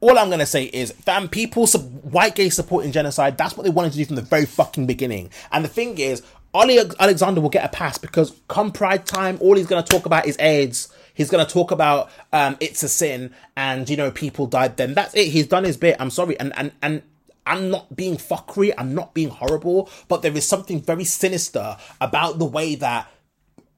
all 0.03 0.19
I'm 0.19 0.29
gonna 0.29 0.45
say 0.45 0.65
is, 0.65 0.91
fam, 0.91 1.29
people, 1.29 1.65
white 1.65 2.35
gays 2.35 2.55
supporting 2.55 2.91
genocide. 2.91 3.37
That's 3.37 3.55
what 3.55 3.63
they 3.63 3.69
wanted 3.69 3.93
to 3.93 3.97
do 3.97 4.05
from 4.05 4.17
the 4.17 4.21
very 4.21 4.45
fucking 4.45 4.85
beginning. 4.85 5.29
And 5.51 5.63
the 5.63 5.69
thing 5.69 5.97
is, 5.97 6.21
Ollie 6.53 6.77
Alexander 6.99 7.39
will 7.39 7.49
get 7.49 7.63
a 7.63 7.69
pass 7.69 7.97
because 7.97 8.35
come 8.49 8.71
Pride 8.71 9.05
time, 9.05 9.37
all 9.39 9.55
he's 9.55 9.65
gonna 9.65 9.81
talk 9.81 10.05
about 10.05 10.25
is 10.25 10.37
AIDS. 10.39 10.93
He's 11.13 11.29
gonna 11.29 11.45
talk 11.45 11.71
about 11.71 12.09
um, 12.33 12.57
it's 12.59 12.83
a 12.83 12.89
sin, 12.89 13.33
and 13.55 13.89
you 13.89 13.95
know 13.95 14.11
people 14.11 14.45
died. 14.45 14.75
Then 14.75 14.93
that's 14.93 15.15
it. 15.15 15.29
He's 15.29 15.47
done 15.47 15.63
his 15.63 15.77
bit. 15.77 15.95
I'm 15.99 16.09
sorry, 16.09 16.37
and 16.37 16.51
and 16.57 16.73
and 16.81 17.01
I'm 17.45 17.69
not 17.71 17.95
being 17.95 18.17
fuckery. 18.17 18.73
I'm 18.77 18.93
not 18.93 19.13
being 19.13 19.29
horrible, 19.29 19.89
but 20.09 20.21
there 20.21 20.35
is 20.35 20.45
something 20.45 20.81
very 20.81 21.05
sinister 21.05 21.77
about 22.01 22.39
the 22.39 22.45
way 22.45 22.75
that 22.75 23.07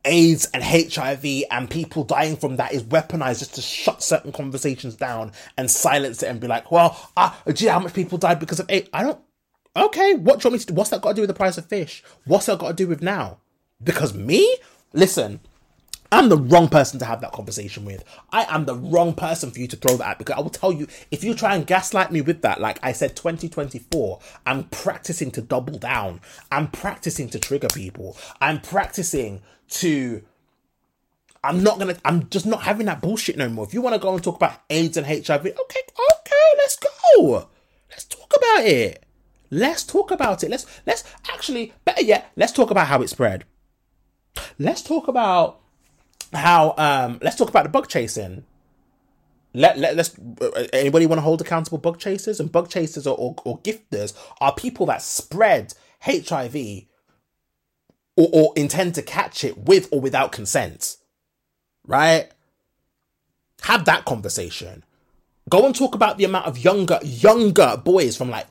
AIDS 0.06 0.48
and 0.54 0.64
HIV 0.64 1.26
and 1.52 1.70
people 1.70 2.04
dying 2.04 2.38
from 2.38 2.58
that 2.58 2.74
is 2.74 2.84
weaponized 2.84 3.40
just 3.40 3.56
to 3.56 3.62
shut 3.62 4.02
certain 4.02 4.32
conversations 4.32 4.96
down 4.96 5.32
and 5.58 5.70
silence 5.70 6.24
it 6.24 6.28
and 6.28 6.40
be 6.40 6.48
like, 6.48 6.72
well, 6.72 7.12
ah, 7.18 7.38
gee, 7.54 7.68
how 7.68 7.80
much 7.80 7.94
people 7.94 8.18
died 8.18 8.40
because 8.40 8.60
of 8.60 8.70
AIDS? 8.70 8.90
I 8.94 9.04
don't. 9.04 9.20
Okay, 9.76 10.14
what 10.14 10.40
do 10.40 10.48
you 10.48 10.52
want 10.52 10.54
me 10.54 10.60
to 10.60 10.66
do? 10.68 10.74
What's 10.74 10.92
that 10.92 11.02
got 11.02 11.10
to 11.10 11.16
do 11.16 11.22
with 11.22 11.28
the 11.30 11.34
price 11.34 11.58
of 11.58 11.66
fish? 11.66 12.04
What's 12.26 12.46
that 12.46 12.60
got 12.60 12.70
to 12.70 12.74
do 12.74 12.88
with 12.88 13.02
now? 13.02 13.40
Because 13.84 14.14
me? 14.14 14.58
Listen, 14.94 15.42
I'm 16.12 16.30
the 16.30 16.38
wrong 16.38 16.70
person 16.70 17.00
to 17.00 17.06
have 17.06 17.22
that 17.22 17.32
conversation 17.32 17.86
with. 17.86 18.04
I 18.32 18.46
am 18.54 18.66
the 18.66 18.76
wrong 18.76 19.14
person 19.14 19.52
for 19.52 19.60
you 19.60 19.68
to 19.68 19.76
throw 19.76 19.98
that 19.98 20.08
at 20.08 20.18
because 20.18 20.36
I 20.36 20.42
will 20.42 20.50
tell 20.50 20.72
you 20.72 20.88
if 21.12 21.24
you 21.24 21.34
try 21.34 21.56
and 21.56 21.66
gaslight 21.66 22.12
me 22.12 22.22
with 22.22 22.42
that, 22.42 22.62
like 22.62 22.80
I 22.84 22.92
said, 22.92 23.16
2024, 23.16 24.20
I'm 24.46 24.66
practicing 24.66 25.32
to 25.32 25.42
double 25.42 25.78
down. 25.78 26.22
I'm 26.52 26.68
practicing 26.68 27.30
to 27.30 27.40
trigger 27.40 27.68
people. 27.74 28.18
I'm 28.40 28.62
practicing 28.62 29.42
to 29.70 30.24
I'm 31.44 31.64
not 31.64 31.78
gonna 31.78 31.96
I'm 32.04 32.30
just 32.30 32.46
not 32.46 32.64
having 32.64 32.88
that 32.88 33.02
bullshit 33.02 33.38
no 33.38 33.50
more. 33.50 33.66
If 33.66 33.74
you 33.74 33.82
want 33.82 33.94
to 33.94 34.00
go 34.00 34.14
and 34.14 34.24
talk 34.24 34.36
about 34.36 34.62
AIDS 34.70 34.98
and 34.98 35.06
HIV, 35.06 35.30
okay, 35.30 35.52
okay, 35.52 36.48
let's 36.58 36.78
go. 36.78 37.50
Let's 37.90 38.06
talk 38.06 38.34
about 38.36 38.66
it. 38.66 39.06
Let's 39.52 39.84
talk 39.84 40.12
about 40.12 40.44
it. 40.44 40.50
Let's 40.50 40.66
let's 40.86 41.04
actually 41.32 41.74
better 41.84 42.02
yet, 42.02 42.32
let's 42.36 42.52
talk 42.52 42.72
about 42.72 42.88
how 42.88 43.02
it 43.02 43.10
spread. 43.10 43.46
Let's 44.58 44.82
talk 44.82 45.08
about 45.08 45.62
how 46.34 46.74
um 46.78 47.20
let's 47.22 47.36
talk 47.36 47.50
about 47.50 47.64
the 47.64 47.70
bug 47.70 47.88
chasing. 47.88 48.46
Let, 49.54 49.78
let 49.78 49.96
let's 49.96 50.18
uh, 50.42 50.68
anybody 50.74 51.06
want 51.06 51.18
to 51.18 51.24
hold 51.24 51.40
accountable 51.42 51.78
bug 51.78 51.98
chasers 51.98 52.40
and 52.40 52.52
bug 52.52 52.70
chasers 52.70 53.08
or, 53.08 53.18
or, 53.18 53.36
or 53.46 53.60
gifters 53.60 54.14
are 54.42 54.54
people 54.54 54.86
that 54.88 55.02
spread 55.02 55.74
HIV 56.02 56.56
or, 58.18 58.30
or 58.34 58.54
intend 58.56 58.96
to 58.96 59.02
catch 59.02 59.44
it 59.44 59.58
with 59.58 59.88
or 59.92 60.02
without 60.02 60.32
consent. 60.32 60.98
Right? 61.88 62.30
Have 63.62 63.86
that 63.86 64.06
conversation. 64.06 64.84
Go 65.50 65.66
and 65.66 65.76
talk 65.76 65.96
about 65.96 66.18
the 66.18 66.26
amount 66.26 66.48
of 66.48 66.58
younger, 66.58 67.00
younger 67.04 67.82
boys 67.84 68.18
from 68.18 68.30
like 68.30 68.48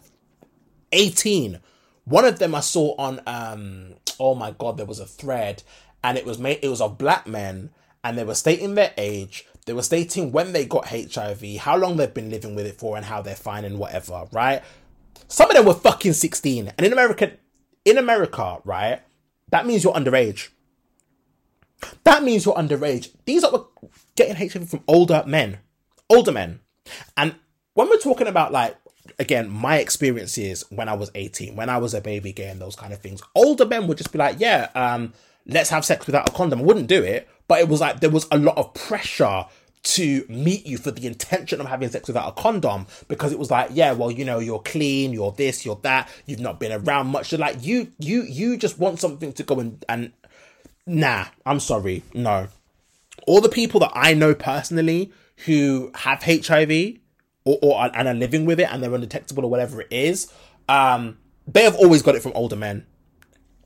18. 0.93 1.61
One 2.05 2.25
of 2.25 2.39
them 2.39 2.55
I 2.55 2.61
saw 2.61 2.95
on 2.97 3.21
um 3.27 3.95
oh 4.19 4.35
my 4.35 4.53
god, 4.53 4.77
there 4.77 4.87
was 4.87 5.01
a 5.01 5.07
thread 5.07 5.63
and 6.05 6.19
it 6.19 6.25
was 6.25 6.39
made 6.39 6.61
it 6.63 6.69
was 6.69 6.81
of 6.81 6.99
black 6.99 7.27
men 7.27 7.71
and 8.05 8.17
they 8.17 8.23
were 8.23 8.35
stating 8.35 8.75
their 8.75 8.93
age, 8.99 9.47
they 9.65 9.73
were 9.73 9.83
stating 9.83 10.31
when 10.31 10.53
they 10.53 10.67
got 10.67 10.89
HIV, 10.89 11.57
how 11.57 11.77
long 11.77 11.97
they've 11.97 12.13
been 12.13 12.31
living 12.31 12.55
with 12.55 12.67
it 12.67 12.79
for 12.79 12.97
and 12.97 13.07
how 13.07 13.23
they're 13.23 13.35
fine 13.35 13.65
and 13.65 13.79
whatever, 13.79 14.27
right? 14.31 14.63
Some 15.27 15.51
of 15.51 15.57
them 15.57 15.65
were 15.65 15.75
fucking 15.75 16.13
16. 16.13 16.73
And 16.77 16.87
in 16.87 16.93
America 16.93 17.33
in 17.85 17.99
America, 17.99 18.59
right? 18.65 19.01
That 19.51 19.67
means 19.67 19.83
you're 19.83 19.95
underage. 19.95 20.51
That 22.05 22.23
means 22.23 22.45
you're 22.45 22.55
underage. 22.55 23.11
These 23.25 23.43
are 23.45 23.67
getting 24.15 24.37
HIV 24.37 24.69
from 24.69 24.85
older 24.87 25.25
men, 25.27 25.59
older 26.11 26.33
men. 26.33 26.61
And 27.17 27.35
when 27.73 27.89
we're 27.89 27.99
talking 27.99 28.27
about 28.27 28.53
like 28.53 28.77
again, 29.19 29.49
my 29.49 29.79
experiences 29.79 30.65
when 30.71 30.89
I 30.89 30.95
was 30.95 31.11
18, 31.15 31.57
when 31.57 31.69
I 31.69 31.79
was 31.79 31.95
a 31.95 32.01
baby 32.01 32.33
gay 32.33 32.49
and 32.49 32.61
those 32.61 32.77
kind 32.77 32.93
of 32.93 33.01
things, 33.01 33.23
older 33.35 33.67
men 33.67 33.87
would 33.87 33.99
just 33.99 34.13
be 34.13 34.19
like, 34.19 34.37
yeah, 34.39 34.69
um, 34.75 35.13
let's 35.47 35.71
have 35.71 35.85
sex 35.85 36.07
without 36.07 36.29
a 36.29 36.33
condom. 36.33 36.61
I 36.61 36.63
wouldn't 36.63 36.87
do 36.87 37.03
it, 37.03 37.29
but 37.49 37.61
it 37.61 37.69
was 37.69 37.81
like 37.81 38.01
there 38.01 38.11
was 38.11 38.27
a 38.31 38.39
lot 38.39 38.57
of 38.57 38.75
pressure 38.75 39.45
to 39.85 40.25
meet 40.31 40.67
you 40.67 40.79
for 40.79 40.91
the 40.91 41.07
intention 41.07 41.61
of 41.61 41.67
having 41.67 41.91
sex 41.91 42.09
without 42.09 42.27
a 42.27 42.33
condom 42.41 42.87
because 43.07 43.33
it 43.33 43.39
was 43.39 43.51
like 43.51 43.69
yeah 43.75 43.93
well 43.93 44.11
you 44.11 44.25
know 44.25 44.39
you're 44.39 44.61
clean 44.61 45.13
you're 45.13 45.33
this 45.33 45.67
you're 45.67 45.79
that 45.83 46.09
you've 46.25 46.41
not 46.41 46.59
been 46.59 46.73
around 46.73 47.09
much. 47.09 47.29
So 47.29 47.37
like 47.37 47.63
you 47.63 47.93
you 47.99 48.23
you 48.23 48.57
just 48.57 48.79
want 48.79 48.99
something 48.99 49.33
to 49.35 49.43
go 49.43 49.61
and 49.61 49.85
and 49.89 50.13
nah 50.87 51.27
i'm 51.47 51.61
sorry 51.61 52.03
no. 52.15 52.49
All 53.27 53.41
the 53.41 53.49
people 53.49 53.81
that 53.81 53.93
i 53.95 54.15
know 54.15 54.35
personally 54.35 55.13
who 55.45 55.93
have 55.95 56.23
hiv 56.23 56.71
or, 57.45 57.59
or 57.63 57.91
and 57.95 58.09
are 58.09 58.15
living 58.15 58.47
with 58.47 58.61
it 58.61 58.73
and 58.73 58.83
they're 58.83 58.95
undetectable 58.95 59.45
or 59.45 59.51
whatever 59.51 59.83
it 59.83 59.89
is 59.91 60.33
um 60.69 61.19
they 61.47 61.63
have 61.65 61.77
always 61.77 62.01
got 62.01 62.15
it 62.15 62.23
from 62.23 62.33
older 62.35 62.57
men 62.57 62.87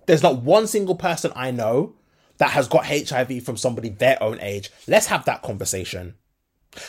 there's 0.09 0.23
not 0.23 0.43
one 0.43 0.67
single 0.67 0.97
person 0.97 1.31
i 1.37 1.53
know 1.53 1.95
that 2.39 2.51
has 2.51 2.69
got 2.69 2.87
HIV 2.87 3.43
from 3.43 3.57
somebody 3.57 3.91
their 3.91 4.21
own 4.23 4.39
age. 4.41 4.71
Let's 4.87 5.07
have 5.07 5.25
that 5.27 5.43
conversation. 5.43 6.15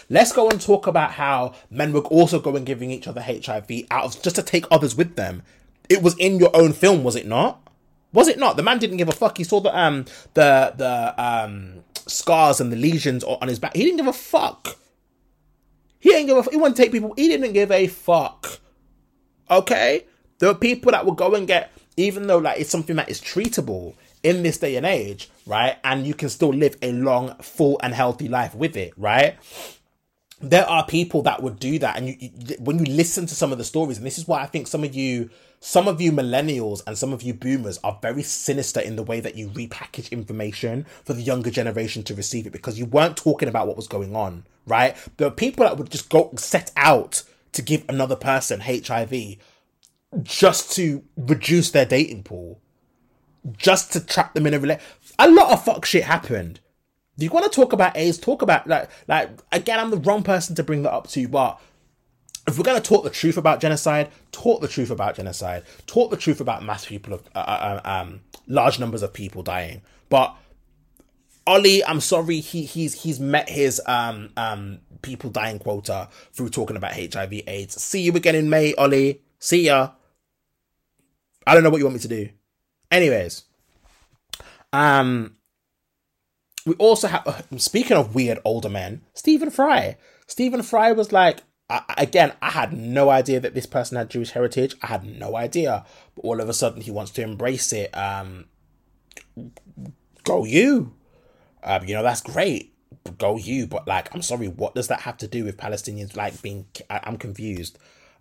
Let's 0.09 0.31
go 0.31 0.49
and 0.49 0.61
talk 0.61 0.87
about 0.87 1.11
how 1.11 1.55
men 1.69 1.91
were 1.91 2.01
also 2.01 2.39
going 2.39 2.63
giving 2.63 2.91
each 2.91 3.07
other 3.07 3.21
HIV 3.21 3.69
out 3.91 4.05
of 4.05 4.21
just 4.21 4.35
to 4.35 4.43
take 4.43 4.65
others 4.71 4.95
with 4.95 5.15
them. 5.15 5.43
It 5.89 6.03
was 6.03 6.15
in 6.17 6.39
your 6.39 6.55
own 6.55 6.73
film, 6.73 7.03
was 7.03 7.15
it 7.15 7.27
not? 7.27 7.67
Was 8.13 8.27
it 8.27 8.37
not? 8.37 8.57
The 8.57 8.63
man 8.63 8.77
didn't 8.79 8.97
give 8.97 9.09
a 9.09 9.13
fuck. 9.13 9.37
He 9.37 9.43
saw 9.43 9.59
the 9.59 9.75
um 9.77 10.05
the 10.33 10.73
the 10.75 11.13
um 11.23 11.83
scars 11.93 12.59
and 12.59 12.71
the 12.71 12.75
lesions 12.75 13.23
on 13.23 13.47
his 13.47 13.59
back. 13.59 13.75
He 13.75 13.83
didn't 13.83 13.97
give 13.97 14.07
a 14.07 14.13
fuck. 14.13 14.77
He 15.99 16.09
didn't 16.09 16.27
give 16.27 16.37
a. 16.37 16.43
Fuck. 16.43 16.53
He 16.53 16.59
wanted 16.59 16.75
to 16.75 16.81
take 16.83 16.91
people. 16.91 17.13
He 17.15 17.27
didn't 17.27 17.53
give 17.53 17.71
a 17.71 17.87
fuck. 17.87 18.59
Okay, 19.49 20.05
there 20.39 20.49
are 20.49 20.55
people 20.55 20.91
that 20.91 21.05
will 21.05 21.13
go 21.13 21.33
and 21.33 21.47
get, 21.47 21.71
even 21.99 22.27
though 22.27 22.37
like 22.37 22.59
it's 22.59 22.69
something 22.69 22.95
that 22.95 23.09
is 23.09 23.19
treatable 23.21 23.95
in 24.23 24.43
this 24.43 24.57
day 24.57 24.75
and 24.75 24.85
age, 24.85 25.29
right? 25.45 25.77
And 25.83 26.05
you 26.05 26.13
can 26.13 26.29
still 26.29 26.49
live 26.49 26.77
a 26.81 26.91
long, 26.91 27.35
full, 27.35 27.79
and 27.81 27.93
healthy 27.93 28.27
life 28.27 28.55
with 28.55 28.75
it, 28.75 28.93
right? 28.97 29.35
There 30.41 30.65
are 30.65 30.85
people 30.85 31.21
that 31.23 31.43
would 31.43 31.59
do 31.59 31.79
that, 31.79 31.97
and 31.97 32.07
you, 32.07 32.15
you, 32.19 32.55
when 32.59 32.83
you 32.85 32.93
listen 32.93 33.25
to 33.25 33.35
some 33.35 33.51
of 33.51 33.57
the 33.57 33.65
stories, 33.65 33.97
and 33.97 34.05
this 34.05 34.17
is 34.17 34.27
why 34.27 34.41
I 34.41 34.45
think 34.45 34.67
some 34.67 34.85
of 34.85 34.95
you, 34.95 35.29
some 35.59 35.89
of 35.89 35.99
you 35.99 36.13
millennials 36.13 36.81
and 36.87 36.97
some 36.97 37.11
of 37.11 37.21
you 37.21 37.33
boomers 37.33 37.77
are 37.83 37.99
very 38.01 38.23
sinister 38.23 38.79
in 38.79 38.95
the 38.95 39.03
way 39.03 39.19
that 39.19 39.35
you 39.35 39.49
repackage 39.49 40.11
information 40.11 40.85
for 41.03 41.11
the 41.11 41.21
younger 41.21 41.51
generation 41.51 42.03
to 42.03 42.15
receive 42.15 42.47
it 42.47 42.53
because 42.53 42.79
you 42.79 42.85
weren't 42.85 43.17
talking 43.17 43.49
about 43.49 43.67
what 43.67 43.75
was 43.75 43.89
going 43.89 44.15
on, 44.15 44.45
right? 44.65 44.95
There 45.17 45.27
are 45.27 45.31
people 45.31 45.65
that 45.65 45.77
would 45.77 45.89
just 45.89 46.09
go 46.09 46.31
set 46.37 46.71
out 46.77 47.23
to 47.51 47.61
give 47.61 47.83
another 47.89 48.15
person 48.15 48.61
HIV 48.61 49.37
just 50.23 50.71
to 50.75 51.03
reduce 51.17 51.71
their 51.71 51.85
dating 51.85 52.23
pool 52.23 52.59
just 53.57 53.93
to 53.93 54.05
trap 54.05 54.33
them 54.33 54.47
in 54.47 54.53
a 54.53 54.59
relationship. 54.59 54.87
A 55.17 55.29
lot 55.29 55.51
of 55.51 55.63
fuck 55.63 55.85
shit 55.85 56.03
happened. 56.03 56.59
Do 57.17 57.25
you 57.25 57.31
want 57.31 57.51
to 57.51 57.55
talk 57.55 57.73
about 57.73 57.97
AIDS? 57.97 58.17
Talk 58.17 58.41
about 58.41 58.67
like 58.67 58.89
like 59.07 59.29
again. 59.51 59.79
I'm 59.79 59.91
the 59.91 59.97
wrong 59.97 60.23
person 60.23 60.55
to 60.55 60.63
bring 60.63 60.83
that 60.83 60.93
up 60.93 61.07
to, 61.09 61.27
but 61.27 61.59
if 62.47 62.57
we're 62.57 62.63
going 62.63 62.81
to 62.81 62.87
talk 62.87 63.03
the 63.03 63.09
truth 63.09 63.37
about 63.37 63.59
genocide, 63.59 64.09
talk 64.31 64.61
the 64.61 64.67
truth 64.67 64.89
about 64.89 65.15
genocide. 65.15 65.63
Talk 65.85 66.11
the 66.11 66.17
truth 66.17 66.39
about 66.39 66.63
mass 66.63 66.85
people 66.85 67.13
of 67.13 67.23
uh, 67.35 67.39
uh, 67.39 67.81
uh, 67.83 67.89
um, 67.89 68.21
large 68.47 68.79
numbers 68.79 69.03
of 69.03 69.13
people 69.13 69.43
dying. 69.43 69.81
But 70.07 70.35
Ollie, 71.45 71.83
I'm 71.83 71.99
sorry, 71.99 72.39
he 72.39 72.63
he's 72.63 73.03
he's 73.03 73.19
met 73.19 73.49
his 73.49 73.81
um 73.85 74.29
um 74.37 74.79
people 75.01 75.29
dying 75.29 75.59
quota 75.59 76.07
through 76.31 76.49
talking 76.49 76.77
about 76.77 76.93
HIV 76.93 77.33
AIDS. 77.47 77.81
See 77.81 78.01
you 78.01 78.13
again 78.13 78.35
in 78.35 78.49
May, 78.49 78.73
Ollie. 78.75 79.21
See 79.39 79.65
ya. 79.65 79.91
I 81.47 81.53
don't 81.53 81.63
know 81.63 81.69
what 81.69 81.77
you 81.79 81.85
want 81.85 81.95
me 81.95 82.01
to 82.01 82.07
do. 82.07 82.29
Anyways, 82.91 83.43
Um, 84.71 85.35
we 86.65 86.75
also 86.75 87.07
have, 87.07 87.25
uh, 87.27 87.41
speaking 87.57 87.97
of 87.97 88.13
weird 88.15 88.39
older 88.45 88.69
men, 88.69 89.01
Stephen 89.13 89.49
Fry. 89.49 89.97
Stephen 90.27 90.61
Fry 90.61 90.91
was 90.91 91.11
like, 91.11 91.39
I, 91.69 91.81
again, 91.97 92.33
I 92.41 92.49
had 92.51 92.73
no 92.73 93.09
idea 93.09 93.39
that 93.39 93.53
this 93.53 93.65
person 93.65 93.97
had 93.97 94.09
Jewish 94.09 94.31
heritage. 94.31 94.75
I 94.81 94.87
had 94.87 95.03
no 95.05 95.35
idea. 95.35 95.85
But 96.15 96.25
all 96.25 96.41
of 96.41 96.49
a 96.49 96.53
sudden, 96.53 96.81
he 96.81 96.91
wants 96.91 97.11
to 97.11 97.21
embrace 97.21 97.71
it. 97.73 97.95
Um, 97.95 98.45
go 100.23 100.45
you. 100.45 100.93
Um, 101.63 101.85
you 101.85 101.93
know, 101.93 102.03
that's 102.03 102.21
great. 102.21 102.73
Go 103.17 103.37
you. 103.37 103.67
But, 103.67 103.87
like, 103.87 104.13
I'm 104.13 104.21
sorry, 104.21 104.47
what 104.47 104.75
does 104.75 104.87
that 104.87 105.01
have 105.01 105.17
to 105.17 105.27
do 105.27 105.43
with 105.43 105.57
Palestinians, 105.57 106.15
like, 106.15 106.41
being. 106.41 106.65
I, 106.89 107.01
I'm 107.03 107.17
confused. 107.17 107.77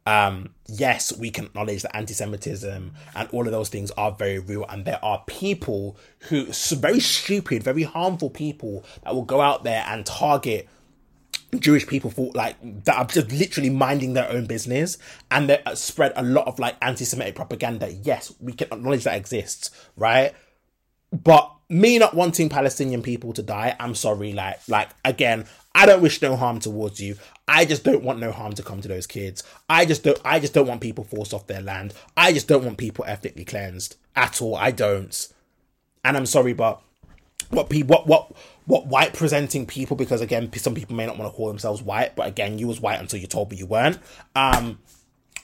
Um, 0.08 0.54
yes, 0.66 1.14
we 1.14 1.30
can 1.30 1.44
acknowledge 1.44 1.82
that 1.82 1.94
anti-Semitism 1.94 2.92
and 3.14 3.28
all 3.30 3.44
of 3.44 3.52
those 3.52 3.68
things 3.68 3.90
are 3.90 4.10
very 4.10 4.38
real, 4.38 4.64
and 4.70 4.86
there 4.86 5.04
are 5.04 5.22
people 5.26 5.98
who 6.30 6.46
very 6.46 7.00
stupid, 7.00 7.62
very 7.62 7.82
harmful 7.82 8.30
people 8.30 8.86
that 9.04 9.14
will 9.14 9.26
go 9.34 9.42
out 9.42 9.64
there 9.64 9.84
and 9.86 10.06
target 10.06 10.66
Jewish 11.58 11.86
people 11.86 12.10
for 12.10 12.30
like 12.34 12.56
that 12.84 12.96
are 12.96 13.04
just 13.04 13.30
literally 13.32 13.68
minding 13.68 14.14
their 14.14 14.30
own 14.30 14.46
business 14.46 14.96
and 15.30 15.50
they 15.50 15.60
spread 15.74 16.12
a 16.16 16.22
lot 16.22 16.46
of 16.46 16.58
like 16.58 16.76
anti-Semitic 16.80 17.34
propaganda. 17.34 17.92
Yes, 17.92 18.32
we 18.40 18.54
can 18.54 18.68
acknowledge 18.72 19.04
that 19.04 19.16
exists, 19.16 19.70
right? 19.94 20.32
But 21.12 21.52
me 21.68 21.98
not 21.98 22.14
wanting 22.14 22.48
Palestinian 22.48 23.02
people 23.02 23.34
to 23.34 23.42
die, 23.42 23.76
I'm 23.78 23.94
sorry. 23.94 24.32
Like, 24.32 24.60
like 24.68 24.88
again, 25.04 25.44
I 25.78 25.86
don't 25.86 26.02
wish 26.02 26.20
no 26.20 26.34
harm 26.34 26.58
towards 26.58 27.00
you. 27.00 27.14
I 27.46 27.64
just 27.64 27.84
don't 27.84 28.02
want 28.02 28.18
no 28.18 28.32
harm 28.32 28.52
to 28.54 28.64
come 28.64 28.80
to 28.80 28.88
those 28.88 29.06
kids. 29.06 29.44
I 29.70 29.84
just 29.84 30.02
don't. 30.02 30.20
I 30.24 30.40
just 30.40 30.52
don't 30.52 30.66
want 30.66 30.80
people 30.80 31.04
forced 31.04 31.32
off 31.32 31.46
their 31.46 31.62
land. 31.62 31.94
I 32.16 32.32
just 32.32 32.48
don't 32.48 32.64
want 32.64 32.78
people 32.78 33.04
ethnically 33.06 33.44
cleansed 33.44 33.94
at 34.16 34.42
all. 34.42 34.56
I 34.56 34.72
don't. 34.72 35.28
And 36.04 36.16
I'm 36.16 36.26
sorry, 36.26 36.52
but 36.52 36.82
what 37.50 37.70
people, 37.70 37.94
what 37.94 38.08
what 38.08 38.32
what 38.66 38.88
white 38.88 39.14
presenting 39.14 39.66
people? 39.66 39.96
Because 39.96 40.20
again, 40.20 40.52
some 40.54 40.74
people 40.74 40.96
may 40.96 41.06
not 41.06 41.16
want 41.16 41.32
to 41.32 41.36
call 41.36 41.46
themselves 41.46 41.80
white, 41.80 42.16
but 42.16 42.26
again, 42.26 42.58
you 42.58 42.66
was 42.66 42.80
white 42.80 42.98
until 42.98 43.20
you 43.20 43.28
told 43.28 43.52
me 43.52 43.56
you 43.58 43.66
weren't. 43.66 44.00
Um, 44.34 44.80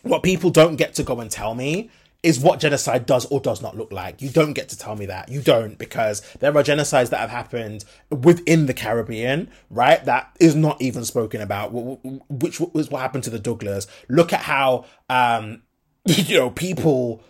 what 0.03 0.25
people 0.25 0.51
don't 0.51 0.75
get 0.75 0.95
to 0.95 1.05
go 1.05 1.21
and 1.21 1.31
tell 1.31 1.55
me 1.55 1.91
is 2.25 2.41
what 2.41 2.59
genocide 2.59 3.05
does 3.05 3.27
or 3.27 3.39
does 3.39 3.61
not 3.61 3.77
look 3.77 3.93
like. 3.93 4.23
You 4.23 4.31
don't 4.31 4.55
get 4.55 4.71
to 4.71 4.79
tell 4.79 4.97
me 4.97 5.05
that. 5.07 5.29
You 5.29 5.43
don't, 5.43 5.77
because 5.77 6.23
there 6.41 6.57
are 6.57 6.63
genocides 6.63 7.11
that 7.11 7.21
have 7.21 7.29
happened 7.29 7.85
within 8.11 8.65
the 8.65 8.73
Caribbean, 8.73 9.51
right? 9.69 10.03
That 10.07 10.35
is 10.41 10.55
not 10.55 10.81
even 10.81 11.05
spoken 11.05 11.43
about, 11.43 11.73
which 11.73 12.61
was 12.61 12.91
what 12.91 13.03
happened 13.03 13.25
to 13.25 13.31
the 13.31 13.39
Douglas. 13.39 13.87
Look 14.09 14.33
at 14.33 14.41
how, 14.41 14.87
um, 15.11 15.63
you 16.07 16.39
know, 16.39 16.51
people, 16.51 17.23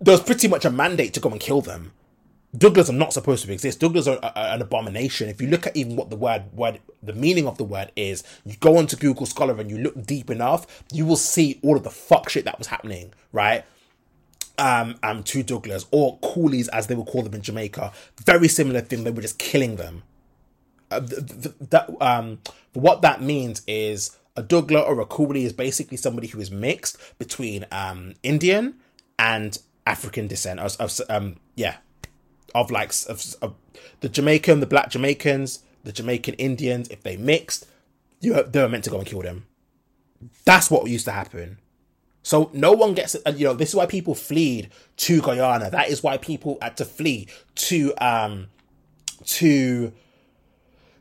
there 0.00 0.12
was 0.12 0.20
pretty 0.20 0.48
much 0.48 0.64
a 0.64 0.70
mandate 0.70 1.14
to 1.14 1.20
go 1.20 1.30
and 1.30 1.40
kill 1.40 1.60
them. 1.60 1.92
Douglas 2.56 2.90
are 2.90 2.94
not 2.94 3.12
supposed 3.12 3.44
to 3.44 3.52
exist. 3.52 3.78
Douglas 3.78 4.08
are, 4.08 4.18
an 4.34 4.62
abomination. 4.62 5.28
If 5.28 5.40
you 5.40 5.48
look 5.48 5.66
at 5.66 5.76
even 5.76 5.94
what 5.94 6.10
the 6.10 6.16
word, 6.16 6.52
word, 6.52 6.80
the 7.02 7.12
meaning 7.12 7.46
of 7.46 7.56
the 7.56 7.64
word 7.64 7.92
is, 7.94 8.24
you 8.44 8.56
go 8.56 8.78
onto 8.78 8.96
Google 8.96 9.26
Scholar 9.26 9.58
and 9.60 9.70
you 9.70 9.78
look 9.78 10.04
deep 10.04 10.30
enough, 10.30 10.84
you 10.92 11.06
will 11.06 11.16
see 11.16 11.60
all 11.62 11.76
of 11.76 11.84
the 11.84 11.90
fuck 11.90 12.28
shit 12.28 12.44
that 12.44 12.58
was 12.58 12.68
happening, 12.68 13.12
right? 13.32 13.64
Um, 14.58 14.96
um, 15.02 15.22
to 15.24 15.42
Douglas 15.42 15.86
or 15.90 16.18
coolies 16.22 16.68
as 16.68 16.86
they 16.86 16.94
would 16.94 17.06
call 17.06 17.22
them 17.22 17.34
in 17.34 17.42
Jamaica. 17.42 17.92
Very 18.24 18.48
similar 18.48 18.80
thing. 18.80 19.04
They 19.04 19.10
were 19.10 19.22
just 19.22 19.38
killing 19.38 19.76
them. 19.76 20.02
Uh, 20.90 21.00
th- 21.00 21.26
th- 21.26 21.54
that 21.70 21.90
um, 22.00 22.40
what 22.72 23.02
that 23.02 23.22
means 23.22 23.62
is 23.66 24.16
a 24.36 24.42
Douglas 24.42 24.84
or 24.86 25.00
a 25.00 25.06
coolie 25.06 25.44
is 25.44 25.52
basically 25.52 25.96
somebody 25.96 26.28
who 26.28 26.40
is 26.40 26.50
mixed 26.50 26.98
between 27.18 27.66
um, 27.72 28.14
Indian 28.22 28.74
and 29.18 29.58
African 29.86 30.26
descent. 30.26 30.60
Of, 30.60 30.76
of 30.78 31.00
um, 31.08 31.36
yeah, 31.56 31.76
of 32.54 32.70
like 32.70 32.92
of, 33.08 33.34
of 33.42 33.54
the 34.00 34.08
Jamaican, 34.08 34.60
the 34.60 34.66
black 34.66 34.90
Jamaicans, 34.90 35.60
the 35.82 35.92
Jamaican 35.92 36.34
Indians. 36.34 36.88
If 36.88 37.02
they 37.02 37.16
mixed, 37.16 37.66
you 38.20 38.42
they 38.42 38.62
were 38.62 38.68
meant 38.68 38.84
to 38.84 38.90
go 38.90 38.98
and 38.98 39.06
kill 39.06 39.22
them. 39.22 39.46
That's 40.44 40.70
what 40.70 40.88
used 40.88 41.04
to 41.06 41.12
happen. 41.12 41.58
So 42.24 42.50
no 42.54 42.72
one 42.72 42.94
gets, 42.94 43.14
you 43.36 43.44
know, 43.44 43.52
this 43.52 43.68
is 43.68 43.74
why 43.74 43.84
people 43.84 44.14
fled 44.14 44.70
to 44.96 45.20
Guyana. 45.20 45.70
That 45.70 45.90
is 45.90 46.02
why 46.02 46.16
people 46.16 46.56
had 46.62 46.76
to 46.78 46.84
flee 46.86 47.28
to, 47.56 47.94
um, 47.98 48.48
to 49.26 49.92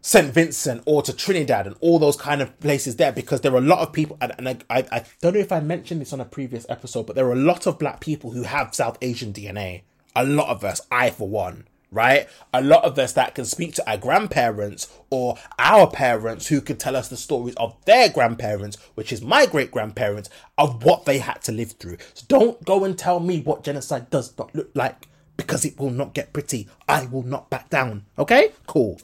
St. 0.02 0.34
Vincent 0.34 0.84
or 0.86 1.02
to 1.02 1.14
Trinidad 1.14 1.66
and 1.66 1.78
all 1.80 1.98
those 1.98 2.18
kind 2.18 2.42
of 2.42 2.60
places 2.60 2.98
there 2.98 3.14
because 3.14 3.40
there 3.40 3.54
are 3.54 3.58
a 3.58 3.62
lot 3.62 3.80
of 3.80 3.94
people, 3.94 4.18
and, 4.20 4.34
and 4.38 4.66
I, 4.70 4.86
I 4.92 5.06
don't 5.22 5.34
know 5.34 5.40
if 5.40 5.54
I 5.54 5.62
mentioned 5.62 6.02
this 6.02 6.12
on 6.12 6.20
a 6.20 6.26
previous 6.26 6.66
episode, 6.68 7.08
but 7.08 7.16
there 7.16 7.26
are 7.26 7.34
a 7.34 7.38
lot 7.38 7.68
of 7.68 7.80
black 7.80 8.02
people 8.02 8.32
who 8.32 8.44
have 8.44 8.76
South 8.76 8.98
Asian 9.02 9.32
DNA. 9.32 9.84
A 10.18 10.26
lot 10.26 10.50
of 10.50 10.66
us, 10.66 10.82
I 10.92 11.10
for 11.10 11.30
one 11.30 11.66
right? 11.94 12.28
A 12.54 12.62
lot 12.62 12.84
of 12.84 12.98
us 12.98 13.14
that 13.14 13.36
can 13.36 13.46
speak 13.46 13.74
to 13.76 13.90
our 13.90 13.98
grandparents 13.98 14.92
or 15.10 15.38
our 15.60 15.90
parents 15.90 16.48
who 16.48 16.60
can 16.60 16.78
tell 16.78 16.96
us 16.96 17.08
the 17.08 17.18
stories 17.18 17.56
of 17.56 17.76
their 17.86 18.10
grandparents, 18.10 18.78
which 18.96 19.14
is 19.14 19.22
my 19.22 19.46
great 19.46 19.72
grandparents, 19.72 20.30
of 20.58 20.84
what 20.84 21.06
they 21.06 21.20
had 21.20 21.42
to 21.44 21.52
live 21.52 21.74
through. 21.74 21.98
So 22.14 22.26
don't 22.28 22.64
go 22.66 22.84
and 22.84 22.98
tell 22.98 23.20
me 23.20 23.42
what 23.42 23.64
genocide 23.64 24.10
does 24.10 24.38
not 24.38 24.54
look 24.56 24.72
like 24.74 25.08
because 25.38 25.66
it 25.66 25.80
will 25.80 25.92
not 25.92 26.14
get 26.14 26.34
pretty. 26.34 26.68
I 26.88 27.06
will 27.06 27.24
not 27.24 27.50
back 27.50 27.70
down. 27.70 28.06
Okay? 28.18 28.52
Cool. 28.68 29.00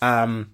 Um 0.00 0.50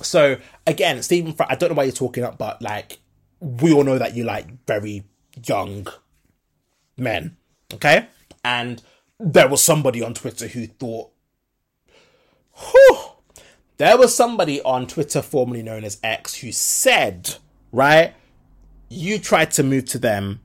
so 0.00 0.36
again, 0.66 1.02
Stephen 1.02 1.32
Fry, 1.32 1.46
I 1.50 1.54
don't 1.54 1.70
know 1.70 1.74
why 1.74 1.84
you're 1.84 1.92
talking 1.92 2.24
up, 2.24 2.38
but 2.38 2.62
like 2.62 2.98
we 3.40 3.72
all 3.72 3.84
know 3.84 3.98
that 3.98 4.14
you 4.14 4.24
like 4.24 4.66
very 4.66 5.04
young 5.44 5.86
men. 6.96 7.36
Okay? 7.74 8.06
And 8.44 8.82
there 9.22 9.48
was 9.48 9.62
somebody 9.62 10.02
on 10.02 10.14
Twitter 10.14 10.48
who 10.48 10.66
thought, 10.66 11.10
whew, 12.56 12.98
there 13.76 13.96
was 13.96 14.14
somebody 14.14 14.60
on 14.62 14.86
Twitter, 14.86 15.22
formerly 15.22 15.62
known 15.62 15.84
as 15.84 15.98
X, 16.02 16.36
who 16.36 16.52
said, 16.52 17.36
right, 17.70 18.14
you 18.88 19.18
tried 19.18 19.50
to 19.52 19.62
move 19.62 19.86
to 19.86 19.98
them 19.98 20.40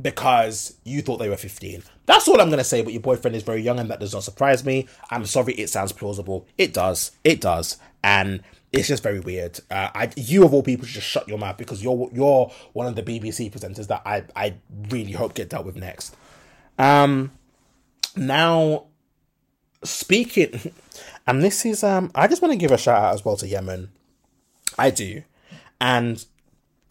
because 0.00 0.76
you 0.84 1.00
thought 1.00 1.16
they 1.16 1.28
were 1.28 1.36
15. 1.36 1.82
That's 2.04 2.28
all 2.28 2.40
I'm 2.40 2.48
going 2.48 2.58
to 2.58 2.64
say, 2.64 2.82
but 2.82 2.92
your 2.92 3.02
boyfriend 3.02 3.34
is 3.34 3.42
very 3.42 3.62
young 3.62 3.80
and 3.80 3.90
that 3.90 4.00
does 4.00 4.12
not 4.12 4.22
surprise 4.22 4.64
me. 4.64 4.86
I'm 5.10 5.24
sorry, 5.24 5.54
it 5.54 5.70
sounds 5.70 5.92
plausible. 5.92 6.46
It 6.58 6.74
does. 6.74 7.12
It 7.24 7.40
does. 7.40 7.78
And 8.04 8.42
it's 8.72 8.88
just 8.88 9.02
very 9.02 9.20
weird. 9.20 9.58
Uh, 9.70 9.88
I, 9.94 10.10
you 10.16 10.44
of 10.44 10.52
all 10.52 10.62
people 10.62 10.86
should 10.86 10.96
just 10.96 11.06
shut 11.06 11.26
your 11.26 11.38
mouth 11.38 11.56
because 11.56 11.82
you're 11.82 12.10
you're 12.12 12.52
one 12.74 12.86
of 12.86 12.94
the 12.94 13.02
BBC 13.02 13.50
presenters 13.50 13.88
that 13.88 14.02
I, 14.04 14.24
I 14.36 14.56
really 14.90 15.12
hope 15.12 15.34
get 15.34 15.48
dealt 15.48 15.64
with 15.64 15.76
next. 15.76 16.14
Um, 16.78 17.32
now, 18.16 18.86
speaking, 19.84 20.72
and 21.26 21.42
this 21.42 21.64
is 21.64 21.84
um, 21.84 22.10
I 22.14 22.26
just 22.26 22.42
want 22.42 22.52
to 22.52 22.58
give 22.58 22.72
a 22.72 22.78
shout 22.78 23.02
out 23.02 23.14
as 23.14 23.24
well 23.24 23.36
to 23.36 23.46
Yemen. 23.46 23.90
I 24.78 24.90
do, 24.90 25.22
and 25.80 26.24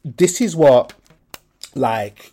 this 0.03 0.41
is 0.41 0.55
what, 0.55 0.93
like, 1.73 2.31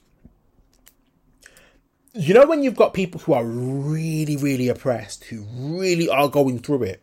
you 2.14 2.34
know, 2.34 2.46
when 2.46 2.62
you've 2.62 2.76
got 2.76 2.94
people 2.94 3.20
who 3.20 3.32
are 3.32 3.44
really, 3.44 4.36
really 4.36 4.68
oppressed, 4.68 5.24
who 5.24 5.44
really 5.50 6.08
are 6.08 6.28
going 6.28 6.58
through 6.58 6.84
it, 6.84 7.02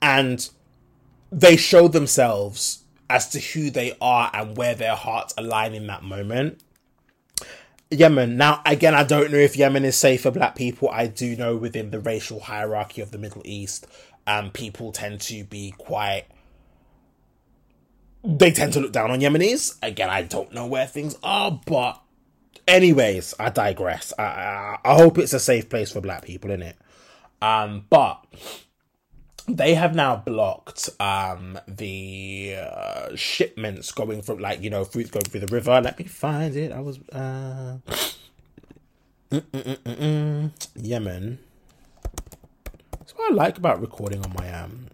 and 0.00 0.48
they 1.30 1.56
show 1.56 1.88
themselves 1.88 2.84
as 3.08 3.28
to 3.30 3.40
who 3.40 3.70
they 3.70 3.96
are 4.00 4.30
and 4.32 4.56
where 4.56 4.74
their 4.74 4.94
hearts 4.94 5.34
align 5.36 5.74
in 5.74 5.86
that 5.88 6.02
moment 6.02 6.62
Yemen. 7.90 8.36
Now, 8.36 8.62
again, 8.64 8.94
I 8.94 9.04
don't 9.04 9.32
know 9.32 9.38
if 9.38 9.56
Yemen 9.56 9.84
is 9.84 9.96
safe 9.96 10.22
for 10.22 10.30
black 10.30 10.54
people. 10.54 10.88
I 10.90 11.06
do 11.06 11.36
know 11.36 11.56
within 11.56 11.90
the 11.90 12.00
racial 12.00 12.40
hierarchy 12.40 13.00
of 13.00 13.10
the 13.10 13.18
Middle 13.18 13.42
East, 13.44 13.86
um, 14.26 14.50
people 14.50 14.92
tend 14.92 15.20
to 15.22 15.44
be 15.44 15.74
quite. 15.76 16.24
They 18.22 18.52
tend 18.52 18.74
to 18.74 18.80
look 18.80 18.92
down 18.92 19.10
on 19.10 19.20
Yemenis. 19.20 19.78
Again, 19.82 20.10
I 20.10 20.22
don't 20.22 20.52
know 20.52 20.66
where 20.66 20.86
things 20.86 21.16
are, 21.22 21.60
but 21.66 22.00
anyways, 22.68 23.34
I 23.40 23.50
digress. 23.50 24.12
I, 24.18 24.22
I, 24.22 24.78
I 24.84 24.94
hope 24.94 25.18
it's 25.18 25.32
a 25.32 25.40
safe 25.40 25.68
place 25.68 25.90
for 25.90 26.00
black 26.00 26.24
people 26.24 26.50
in 26.50 26.62
it. 26.62 26.76
Um, 27.42 27.86
but 27.88 28.24
they 29.56 29.74
have 29.74 29.94
now 29.94 30.16
blocked 30.16 30.88
um 31.00 31.58
the 31.66 32.56
uh, 32.58 33.14
shipments 33.14 33.92
going 33.92 34.22
from 34.22 34.38
like 34.38 34.62
you 34.62 34.70
know 34.70 34.84
fruit 34.84 35.10
going 35.10 35.24
through 35.24 35.40
the 35.40 35.52
river. 35.52 35.80
Let 35.80 35.98
me 35.98 36.04
find 36.04 36.54
it. 36.56 36.72
I 36.72 36.80
was 36.80 36.98
uh 37.10 37.78
yemen. 40.76 41.38
That's 42.98 43.12
what 43.12 43.32
i 43.32 43.34
like 43.34 43.58
about 43.58 43.80
recording 43.80 44.24
on 44.24 44.32
my 44.34 44.52
um 44.52 44.86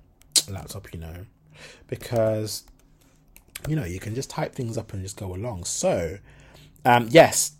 laptop 0.49 0.93
you 0.93 1.01
know. 1.01 1.27
Because 1.89 2.65
you 3.69 3.77
know 3.77 3.85
you 3.85 4.01
can 4.01 4.15
just 4.15 4.31
type 4.31 4.55
things 4.55 4.77
up 4.77 4.93
and 4.93 5.03
just 5.03 5.16
go 5.16 5.35
along. 5.35 5.65
So 5.65 6.19
um 6.85 7.09
yes. 7.11 7.53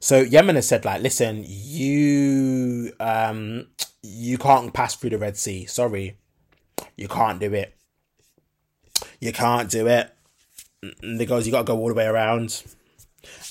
So 0.00 0.20
Yemen 0.20 0.56
has 0.56 0.68
said 0.68 0.84
like, 0.84 1.00
listen, 1.02 1.44
you 1.46 2.92
um 3.00 3.68
you 4.04 4.36
can't 4.36 4.74
pass 4.74 4.94
through 4.94 5.10
the 5.10 5.18
Red 5.18 5.36
Sea. 5.36 5.64
Sorry. 5.64 6.18
You 6.96 7.08
can't 7.08 7.40
do 7.40 7.54
it. 7.54 7.74
You 9.18 9.32
can't 9.32 9.70
do 9.70 9.86
it. 9.86 10.14
Because 11.00 11.46
you 11.46 11.52
gotta 11.52 11.64
go 11.64 11.78
all 11.78 11.88
the 11.88 11.94
way 11.94 12.06
around. 12.06 12.62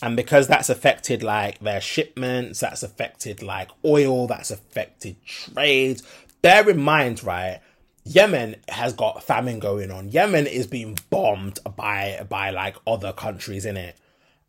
And 0.03 0.15
because 0.15 0.47
that's 0.47 0.69
affected 0.69 1.23
like 1.23 1.59
their 1.59 1.81
shipments, 1.81 2.59
that's 2.59 2.83
affected 2.83 3.41
like 3.41 3.71
oil, 3.83 4.27
that's 4.27 4.51
affected 4.51 5.15
trade. 5.25 6.03
Bear 6.43 6.69
in 6.69 6.79
mind, 6.79 7.23
right? 7.23 7.59
Yemen 8.05 8.57
has 8.69 8.93
got 8.93 9.23
famine 9.23 9.57
going 9.57 9.89
on. 9.89 10.09
Yemen 10.09 10.45
is 10.45 10.67
being 10.67 10.99
bombed 11.09 11.59
by 11.75 12.23
by 12.29 12.51
like 12.51 12.75
other 12.85 13.13
countries 13.13 13.65
in 13.65 13.77
it. 13.77 13.97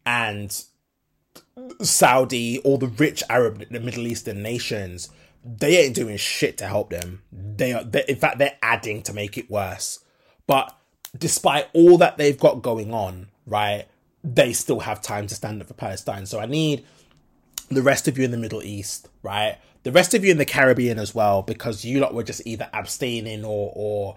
And 0.05 0.55
Saudi, 1.81 2.59
all 2.59 2.77
the 2.77 2.89
rich 2.89 3.23
Arab, 3.31 3.65
the 3.71 3.81
Middle 3.81 4.07
Eastern 4.07 4.43
nations, 4.43 5.09
they 5.45 5.79
ain't 5.79 5.95
doing 5.95 6.17
shit 6.17 6.59
to 6.59 6.67
help 6.67 6.91
them. 6.91 7.23
They 7.33 7.73
are, 7.73 7.85
they, 7.85 8.05
in 8.09 8.17
fact, 8.17 8.39
they're 8.39 8.57
adding 8.63 9.03
to 9.03 9.13
make 9.13 9.37
it 9.37 9.51
worse. 9.51 10.01
But 10.47 10.75
despite 11.17 11.69
all 11.73 11.99
that 11.99 12.17
they've 12.17 12.39
got 12.39 12.63
going 12.63 12.93
on, 12.93 13.29
right, 13.47 13.87
they 14.23 14.53
still 14.53 14.81
have 14.81 15.03
time 15.03 15.27
to 15.27 15.35
stand 15.35 15.61
up 15.61 15.69
for 15.69 15.75
Palestine. 15.75 16.27
So 16.27 16.41
I 16.41 16.47
need 16.47 16.85
the 17.71 17.83
rest 17.83 18.09
of 18.09 18.17
you 18.17 18.25
in 18.25 18.31
the 18.31 18.39
Middle 18.39 18.63
East, 18.63 19.09
right? 19.23 19.59
The 19.83 19.93
rest 19.93 20.15
of 20.15 20.25
you 20.25 20.31
in 20.31 20.39
the 20.39 20.47
Caribbean 20.47 20.99
as 20.99 21.15
well, 21.15 21.43
because 21.43 21.85
you 21.85 22.01
lot 22.01 22.15
were 22.15 22.23
just 22.23 22.47
either 22.47 22.69
abstaining 22.73 23.45
or 23.45 23.73
or 23.75 24.17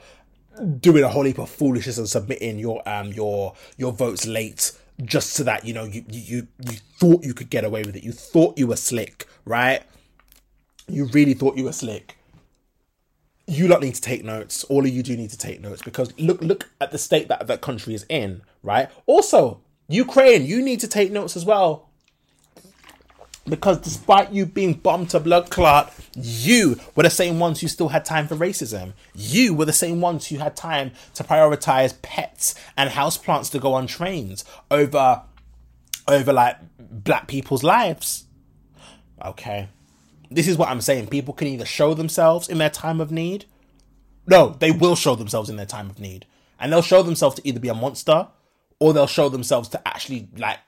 doing 0.79 1.03
a 1.03 1.09
whole 1.09 1.23
heap 1.23 1.37
of 1.37 1.49
foolishness 1.49 1.97
and 1.97 2.09
submitting 2.09 2.57
your 2.57 2.87
um 2.89 3.11
your 3.11 3.53
your 3.77 3.91
votes 3.91 4.25
late 4.25 4.71
just 5.03 5.31
so 5.33 5.43
that 5.43 5.65
you 5.65 5.73
know 5.73 5.83
you 5.83 6.03
you 6.09 6.47
you 6.69 6.77
thought 6.97 7.23
you 7.23 7.33
could 7.33 7.49
get 7.49 7.63
away 7.63 7.83
with 7.83 7.95
it. 7.95 8.03
You 8.03 8.13
thought 8.13 8.57
you 8.57 8.67
were 8.67 8.77
slick, 8.77 9.27
right? 9.45 9.83
You 10.87 11.05
really 11.05 11.33
thought 11.33 11.57
you 11.57 11.65
were 11.65 11.73
slick. 11.73 12.17
You 13.45 13.67
lot 13.67 13.81
need 13.81 13.95
to 13.95 14.01
take 14.01 14.23
notes. 14.23 14.63
All 14.65 14.85
of 14.85 14.89
you 14.89 15.03
do 15.03 15.15
need 15.15 15.29
to 15.29 15.37
take 15.37 15.61
notes 15.61 15.81
because 15.81 16.17
look 16.19 16.41
look 16.41 16.69
at 16.81 16.91
the 16.91 16.97
state 16.97 17.27
that 17.29 17.47
that 17.47 17.61
country 17.61 17.93
is 17.93 18.05
in, 18.09 18.41
right? 18.61 18.89
Also, 19.05 19.61
Ukraine, 19.87 20.45
you 20.45 20.61
need 20.61 20.79
to 20.81 20.87
take 20.87 21.11
notes 21.11 21.35
as 21.37 21.45
well. 21.45 21.89
Because 23.45 23.77
despite 23.77 24.33
you 24.33 24.45
being 24.45 24.73
bombed 24.73 25.11
to 25.11 25.21
blood 25.21 25.49
clot, 25.49 25.93
you 26.15 26.77
were 26.95 27.03
the 27.03 27.09
same 27.09 27.39
ones 27.39 27.61
who 27.61 27.69
still 27.69 27.87
had 27.87 28.03
time 28.03 28.27
for 28.27 28.35
racism. 28.35 28.91
You 29.15 29.53
were 29.53 29.63
the 29.63 29.71
same 29.71 30.01
ones 30.01 30.27
who 30.27 30.37
had 30.37 30.57
time 30.57 30.91
to 31.13 31.23
prioritize 31.23 32.01
pets 32.01 32.55
and 32.75 32.89
houseplants 32.89 33.49
to 33.51 33.59
go 33.59 33.73
on 33.73 33.87
trains 33.87 34.43
over 34.69 35.21
over 36.09 36.33
like 36.33 36.57
black 36.77 37.27
people's 37.27 37.63
lives. 37.63 38.25
Okay. 39.23 39.69
This 40.29 40.47
is 40.47 40.57
what 40.57 40.69
I'm 40.69 40.81
saying. 40.81 41.07
People 41.07 41.33
can 41.33 41.47
either 41.47 41.65
show 41.65 41.93
themselves 41.93 42.49
in 42.49 42.57
their 42.57 42.69
time 42.69 42.99
of 42.99 43.11
need. 43.11 43.45
No, 44.25 44.55
they 44.59 44.71
will 44.71 44.95
show 44.95 45.15
themselves 45.15 45.49
in 45.49 45.55
their 45.55 45.65
time 45.65 45.89
of 45.89 45.99
need. 45.99 46.25
And 46.59 46.71
they'll 46.71 46.81
show 46.81 47.03
themselves 47.03 47.35
to 47.35 47.47
either 47.47 47.59
be 47.59 47.69
a 47.69 47.73
monster 47.73 48.27
or 48.79 48.93
they'll 48.93 49.07
show 49.07 49.29
themselves 49.29 49.69
to 49.69 49.87
actually 49.87 50.29
like 50.37 50.59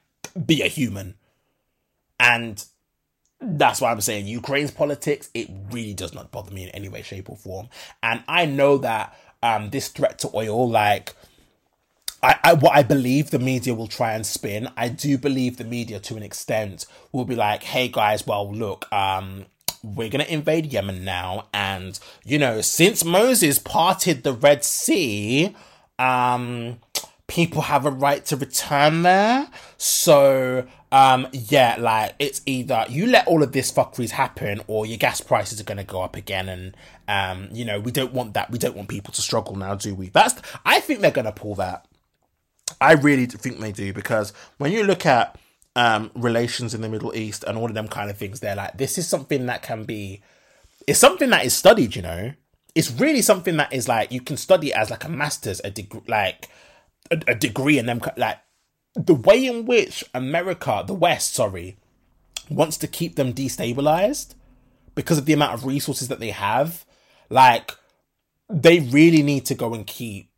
be 0.45 0.61
a 0.61 0.67
human. 0.67 1.15
And 2.19 2.63
that's 3.41 3.81
why 3.81 3.91
I'm 3.91 4.01
saying 4.01 4.27
Ukraine's 4.27 4.71
politics, 4.71 5.29
it 5.33 5.49
really 5.71 5.93
does 5.93 6.13
not 6.13 6.31
bother 6.31 6.51
me 6.51 6.63
in 6.63 6.69
any 6.69 6.89
way, 6.89 7.01
shape, 7.01 7.29
or 7.29 7.37
form. 7.37 7.69
And 8.03 8.23
I 8.27 8.45
know 8.45 8.77
that 8.79 9.17
um 9.41 9.69
this 9.69 9.87
threat 9.87 10.19
to 10.19 10.29
oil, 10.33 10.69
like 10.69 11.15
I, 12.21 12.35
I 12.43 12.53
what 12.53 12.75
I 12.75 12.83
believe 12.83 13.31
the 13.31 13.39
media 13.39 13.73
will 13.73 13.87
try 13.87 14.13
and 14.13 14.25
spin, 14.25 14.69
I 14.75 14.89
do 14.89 15.17
believe 15.17 15.57
the 15.57 15.63
media 15.63 15.99
to 16.01 16.15
an 16.15 16.23
extent 16.23 16.85
will 17.11 17.25
be 17.25 17.35
like, 17.35 17.63
hey 17.63 17.87
guys, 17.87 18.25
well 18.25 18.51
look, 18.53 18.91
um 18.91 19.45
we're 19.81 20.09
gonna 20.09 20.25
invade 20.25 20.73
Yemen 20.73 21.05
now, 21.05 21.47
and 21.53 21.99
you 22.25 22.37
know, 22.37 22.61
since 22.61 23.05
Moses 23.05 23.59
parted 23.59 24.23
the 24.23 24.33
Red 24.33 24.63
Sea, 24.63 25.55
um 25.97 26.79
people 27.29 27.61
have 27.61 27.85
a 27.85 27.91
right 27.91 28.25
to 28.25 28.35
return 28.35 29.03
there. 29.03 29.47
So, 29.77 30.67
um, 30.91 31.27
yeah, 31.31 31.77
like 31.79 32.15
it's 32.19 32.41
either 32.45 32.85
you 32.89 33.07
let 33.07 33.27
all 33.27 33.41
of 33.43 33.53
this 33.53 33.71
fuckeries 33.71 34.09
happen 34.09 34.61
or 34.67 34.85
your 34.85 34.97
gas 34.97 35.21
prices 35.21 35.61
are 35.61 35.63
going 35.63 35.77
to 35.77 35.83
go 35.83 36.01
up 36.01 36.15
again. 36.17 36.49
And, 36.49 36.75
um, 37.07 37.47
you 37.53 37.63
know, 37.63 37.79
we 37.79 37.91
don't 37.91 38.13
want 38.13 38.33
that. 38.33 38.51
We 38.51 38.57
don't 38.57 38.75
want 38.75 38.89
people 38.89 39.13
to 39.13 39.21
struggle 39.21 39.55
now, 39.55 39.75
do 39.75 39.95
we? 39.95 40.09
That's, 40.09 40.41
I 40.65 40.81
think 40.81 40.99
they're 40.99 41.11
going 41.11 41.25
to 41.25 41.31
pull 41.31 41.55
that. 41.55 41.85
I 42.79 42.93
really 42.93 43.25
think 43.25 43.59
they 43.59 43.71
do 43.71 43.93
because 43.93 44.33
when 44.57 44.71
you 44.71 44.83
look 44.83 45.05
at, 45.05 45.37
um, 45.75 46.11
relations 46.15 46.73
in 46.73 46.81
the 46.81 46.89
Middle 46.89 47.15
East 47.15 47.43
and 47.43 47.57
all 47.57 47.67
of 47.67 47.73
them 47.73 47.87
kind 47.87 48.09
of 48.09 48.17
things, 48.17 48.39
they're 48.39 48.55
like, 48.55 48.77
this 48.77 48.97
is 48.97 49.07
something 49.07 49.45
that 49.45 49.61
can 49.61 49.83
be, 49.83 50.21
it's 50.87 50.99
something 50.99 51.29
that 51.29 51.45
is 51.45 51.53
studied, 51.53 51.95
you 51.95 52.01
know? 52.01 52.33
It's 52.75 52.91
really 52.91 53.21
something 53.21 53.57
that 53.57 53.73
is 53.73 53.87
like, 53.87 54.11
you 54.11 54.21
can 54.21 54.37
study 54.37 54.73
as 54.73 54.89
like 54.89 55.03
a 55.03 55.09
master's, 55.09 55.61
a 55.63 55.71
degree, 55.71 56.01
like, 56.07 56.49
a, 57.11 57.19
a 57.27 57.35
degree 57.35 57.77
in 57.77 57.85
them 57.85 58.01
like 58.17 58.39
the 58.95 59.13
way 59.13 59.45
in 59.45 59.65
which 59.65 60.03
America, 60.13 60.83
the 60.85 60.93
West, 60.93 61.33
sorry, 61.33 61.77
wants 62.49 62.77
to 62.77 62.87
keep 62.87 63.15
them 63.15 63.33
destabilized 63.33 64.33
because 64.95 65.17
of 65.17 65.25
the 65.25 65.33
amount 65.33 65.53
of 65.53 65.65
resources 65.65 66.07
that 66.07 66.19
they 66.19 66.31
have, 66.31 66.85
like 67.29 67.71
they 68.49 68.79
really 68.79 69.21
need 69.21 69.45
to 69.45 69.55
go 69.55 69.73
and 69.73 69.85
keep 69.85 70.28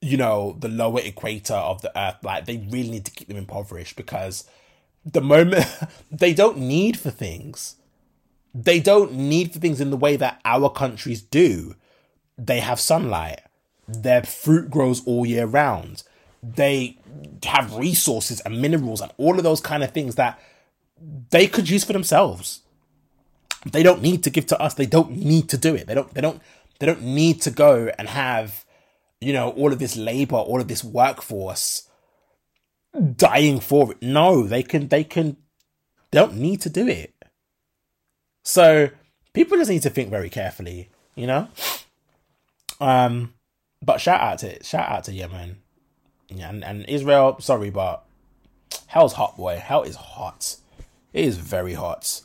you 0.00 0.16
know 0.16 0.56
the 0.58 0.68
lower 0.68 1.00
equator 1.00 1.54
of 1.54 1.82
the 1.82 1.98
earth 1.98 2.16
like 2.22 2.46
they 2.46 2.56
really 2.70 2.90
need 2.90 3.04
to 3.04 3.10
keep 3.10 3.28
them 3.28 3.36
impoverished 3.36 3.96
because 3.96 4.44
the 5.04 5.20
moment 5.20 5.66
they 6.10 6.32
don't 6.32 6.58
need 6.58 6.98
for 6.98 7.10
things 7.10 7.76
they 8.54 8.80
don't 8.80 9.12
need 9.12 9.52
for 9.52 9.58
things 9.58 9.80
in 9.80 9.90
the 9.90 9.96
way 9.96 10.16
that 10.16 10.40
our 10.44 10.70
countries 10.70 11.20
do 11.22 11.74
they 12.38 12.60
have 12.60 12.80
sunlight 12.80 13.40
their 13.92 14.22
fruit 14.22 14.70
grows 14.70 15.04
all 15.06 15.26
year 15.26 15.46
round. 15.46 16.02
They 16.42 16.98
have 17.44 17.76
resources 17.76 18.40
and 18.40 18.60
minerals 18.60 19.00
and 19.00 19.12
all 19.18 19.36
of 19.36 19.44
those 19.44 19.60
kind 19.60 19.82
of 19.82 19.90
things 19.90 20.14
that 20.14 20.40
they 21.30 21.46
could 21.46 21.68
use 21.68 21.84
for 21.84 21.92
themselves. 21.92 22.62
They 23.70 23.82
don't 23.82 24.02
need 24.02 24.22
to 24.24 24.30
give 24.30 24.46
to 24.46 24.60
us. 24.60 24.74
They 24.74 24.86
don't 24.86 25.10
need 25.10 25.48
to 25.50 25.58
do 25.58 25.74
it. 25.74 25.86
They 25.86 25.94
don't 25.94 26.12
they 26.14 26.20
don't 26.20 26.40
they 26.78 26.86
don't 26.86 27.02
need 27.02 27.42
to 27.42 27.50
go 27.50 27.90
and 27.98 28.08
have 28.08 28.64
you 29.20 29.32
know 29.32 29.50
all 29.50 29.72
of 29.72 29.78
this 29.78 29.96
labor, 29.96 30.36
all 30.36 30.60
of 30.60 30.68
this 30.68 30.84
workforce 30.84 31.88
dying 33.16 33.60
for 33.60 33.92
it. 33.92 34.02
No, 34.02 34.46
they 34.46 34.62
can 34.62 34.88
they 34.88 35.04
can 35.04 35.36
they 36.10 36.18
don't 36.18 36.36
need 36.36 36.60
to 36.62 36.70
do 36.70 36.88
it. 36.88 37.14
So 38.42 38.90
people 39.32 39.58
just 39.58 39.70
need 39.70 39.82
to 39.82 39.90
think 39.90 40.10
very 40.10 40.30
carefully, 40.30 40.90
you 41.14 41.26
know? 41.26 41.48
Um 42.80 43.34
but 43.82 44.00
shout 44.00 44.20
out 44.20 44.38
to 44.40 44.62
shout 44.64 44.88
out 44.88 45.04
to 45.04 45.12
Yemen. 45.12 45.58
Yeah, 46.28 46.48
and, 46.48 46.64
and 46.64 46.84
Israel, 46.88 47.36
sorry, 47.40 47.70
but 47.70 48.04
hell's 48.86 49.14
hot, 49.14 49.36
boy. 49.36 49.56
Hell 49.56 49.82
is 49.82 49.96
hot. 49.96 50.56
It 51.12 51.24
is 51.24 51.38
very 51.38 51.74
hot. 51.74 52.20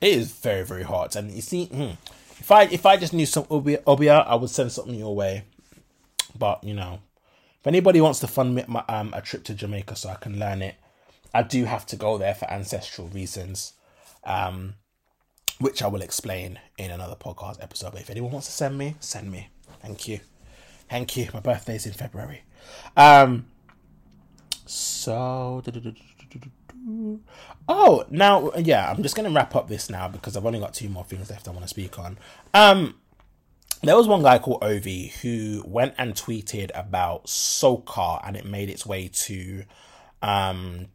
It 0.00 0.10
is 0.10 0.32
very, 0.32 0.64
very 0.64 0.82
hot. 0.82 1.14
And 1.16 1.30
you 1.30 1.40
see, 1.40 1.66
hmm, 1.66 1.90
if 2.38 2.50
I 2.50 2.64
if 2.64 2.84
I 2.86 2.96
just 2.96 3.12
knew 3.12 3.26
some 3.26 3.46
Obeah, 3.50 3.82
Obeah, 3.86 4.18
I 4.20 4.34
would 4.34 4.50
send 4.50 4.72
something 4.72 4.94
your 4.94 5.14
way. 5.14 5.44
But 6.38 6.62
you 6.64 6.74
know, 6.74 7.00
if 7.60 7.66
anybody 7.66 8.00
wants 8.00 8.20
to 8.20 8.26
fund 8.26 8.54
me 8.54 8.64
my, 8.68 8.84
um, 8.88 9.12
a 9.14 9.20
trip 9.20 9.44
to 9.44 9.54
Jamaica 9.54 9.96
so 9.96 10.08
I 10.08 10.14
can 10.14 10.38
learn 10.38 10.62
it, 10.62 10.76
I 11.34 11.42
do 11.42 11.64
have 11.64 11.86
to 11.86 11.96
go 11.96 12.18
there 12.18 12.34
for 12.34 12.50
ancestral 12.50 13.08
reasons, 13.08 13.74
um, 14.24 14.74
which 15.60 15.82
I 15.82 15.86
will 15.88 16.02
explain 16.02 16.58
in 16.78 16.90
another 16.90 17.16
podcast 17.16 17.62
episode. 17.62 17.92
But 17.92 18.02
if 18.02 18.10
anyone 18.10 18.32
wants 18.32 18.46
to 18.46 18.52
send 18.52 18.78
me, 18.78 18.96
send 19.00 19.30
me. 19.30 19.48
Thank 19.82 20.08
you. 20.08 20.20
Thank 20.88 21.16
you. 21.16 21.28
My 21.34 21.40
birthday's 21.40 21.86
in 21.86 21.92
February. 21.92 22.42
Um. 22.96 23.46
So. 24.66 25.62
Oh, 27.68 28.04
now 28.10 28.52
yeah, 28.56 28.90
I'm 28.90 29.02
just 29.02 29.16
gonna 29.16 29.30
wrap 29.30 29.54
up 29.56 29.68
this 29.68 29.90
now 29.90 30.08
because 30.08 30.36
I've 30.36 30.46
only 30.46 30.60
got 30.60 30.74
two 30.74 30.88
more 30.88 31.04
things 31.04 31.30
left 31.30 31.48
I 31.48 31.50
want 31.50 31.62
to 31.62 31.68
speak 31.68 31.98
on. 31.98 32.18
Um, 32.54 32.94
there 33.82 33.96
was 33.96 34.08
one 34.08 34.22
guy 34.22 34.38
called 34.38 34.60
Ovi 34.62 35.12
who 35.20 35.62
went 35.66 35.94
and 35.98 36.14
tweeted 36.14 36.70
about 36.74 37.26
Soca 37.26 38.20
and 38.26 38.36
it 38.36 38.44
made 38.44 38.68
its 38.70 38.84
way 38.84 39.08
to, 39.08 39.64
um, 40.22 40.86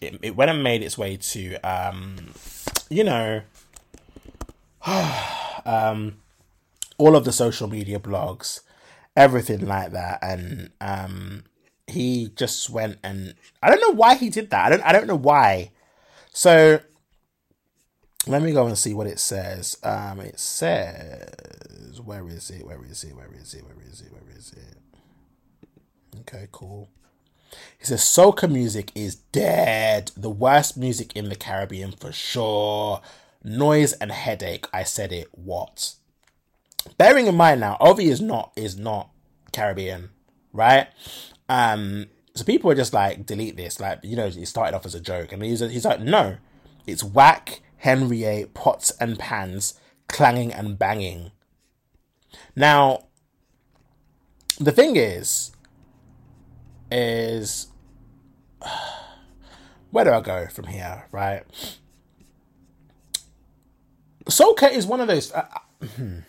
it, 0.00 0.18
it 0.22 0.36
went 0.36 0.50
and 0.50 0.62
made 0.62 0.82
its 0.82 0.96
way 0.96 1.16
to, 1.16 1.56
um, 1.56 2.32
you 2.88 3.04
know, 3.04 3.42
um, 5.64 6.16
all 6.98 7.16
of 7.16 7.24
the 7.24 7.32
social 7.32 7.68
media 7.68 7.98
blogs 7.98 8.60
everything 9.16 9.66
like 9.66 9.92
that. 9.92 10.18
And 10.22 10.70
um, 10.80 11.44
he 11.86 12.30
just 12.36 12.70
went 12.70 12.98
and 13.02 13.34
I 13.62 13.70
don't 13.70 13.80
know 13.80 13.94
why 13.94 14.14
he 14.14 14.30
did 14.30 14.50
that. 14.50 14.66
I 14.66 14.70
don't 14.70 14.82
I 14.82 14.92
don't 14.92 15.06
know 15.06 15.16
why. 15.16 15.70
So 16.32 16.80
let 18.26 18.42
me 18.42 18.52
go 18.52 18.66
and 18.66 18.76
see 18.78 18.94
what 18.94 19.06
it 19.06 19.18
says. 19.18 19.76
Um, 19.82 20.20
it 20.20 20.38
says 20.40 22.00
where 22.02 22.28
is 22.28 22.50
it? 22.50 22.66
Where 22.66 22.84
is 22.84 23.04
it? 23.04 23.14
Where 23.14 23.32
is 23.32 23.54
it? 23.54 23.64
Where 23.64 23.76
is 23.88 24.00
it? 24.00 24.12
Where 24.12 24.36
is 24.36 24.52
it? 24.52 24.78
Okay, 26.20 26.48
cool. 26.52 26.90
He 27.78 27.84
says 27.84 28.00
soca 28.00 28.50
music 28.50 28.90
is 28.94 29.14
dead. 29.16 30.10
The 30.16 30.30
worst 30.30 30.76
music 30.76 31.14
in 31.14 31.28
the 31.28 31.36
Caribbean 31.36 31.92
for 31.92 32.12
sure. 32.12 33.00
Noise 33.42 33.92
and 33.94 34.10
headache. 34.10 34.66
I 34.72 34.82
said 34.84 35.12
it. 35.12 35.28
What? 35.32 35.94
bearing 36.98 37.26
in 37.26 37.34
mind 37.34 37.60
now, 37.60 37.78
Ovi 37.80 38.10
is 38.10 38.20
not 38.20 38.52
is 38.56 38.76
not 38.76 39.08
Caribbean, 39.52 40.10
right? 40.52 40.88
Um, 41.48 42.06
So 42.34 42.44
people 42.44 42.70
are 42.70 42.74
just 42.74 42.92
like, 42.92 43.26
delete 43.26 43.56
this. 43.56 43.78
Like, 43.78 44.00
you 44.02 44.16
know, 44.16 44.26
it 44.26 44.46
started 44.46 44.74
off 44.74 44.84
as 44.84 44.94
a 44.94 45.00
joke. 45.00 45.30
And 45.32 45.42
he's, 45.42 45.60
he's 45.60 45.84
like, 45.84 46.00
no, 46.00 46.36
it's 46.86 47.04
whack, 47.04 47.60
Henriette, 47.84 48.54
pots 48.54 48.92
and 48.98 49.18
pans, 49.18 49.78
clanging 50.08 50.50
and 50.50 50.78
banging. 50.78 51.32
Now, 52.56 53.08
the 54.58 54.72
thing 54.72 54.96
is, 54.96 55.52
is 56.90 57.66
where 59.90 60.06
do 60.06 60.12
I 60.12 60.22
go 60.22 60.46
from 60.46 60.68
here, 60.68 61.04
right? 61.12 61.42
Soca 64.30 64.72
is 64.72 64.86
one 64.86 65.02
of 65.02 65.08
those. 65.08 65.30
Uh, 65.30 65.46
hmm. 65.96 66.20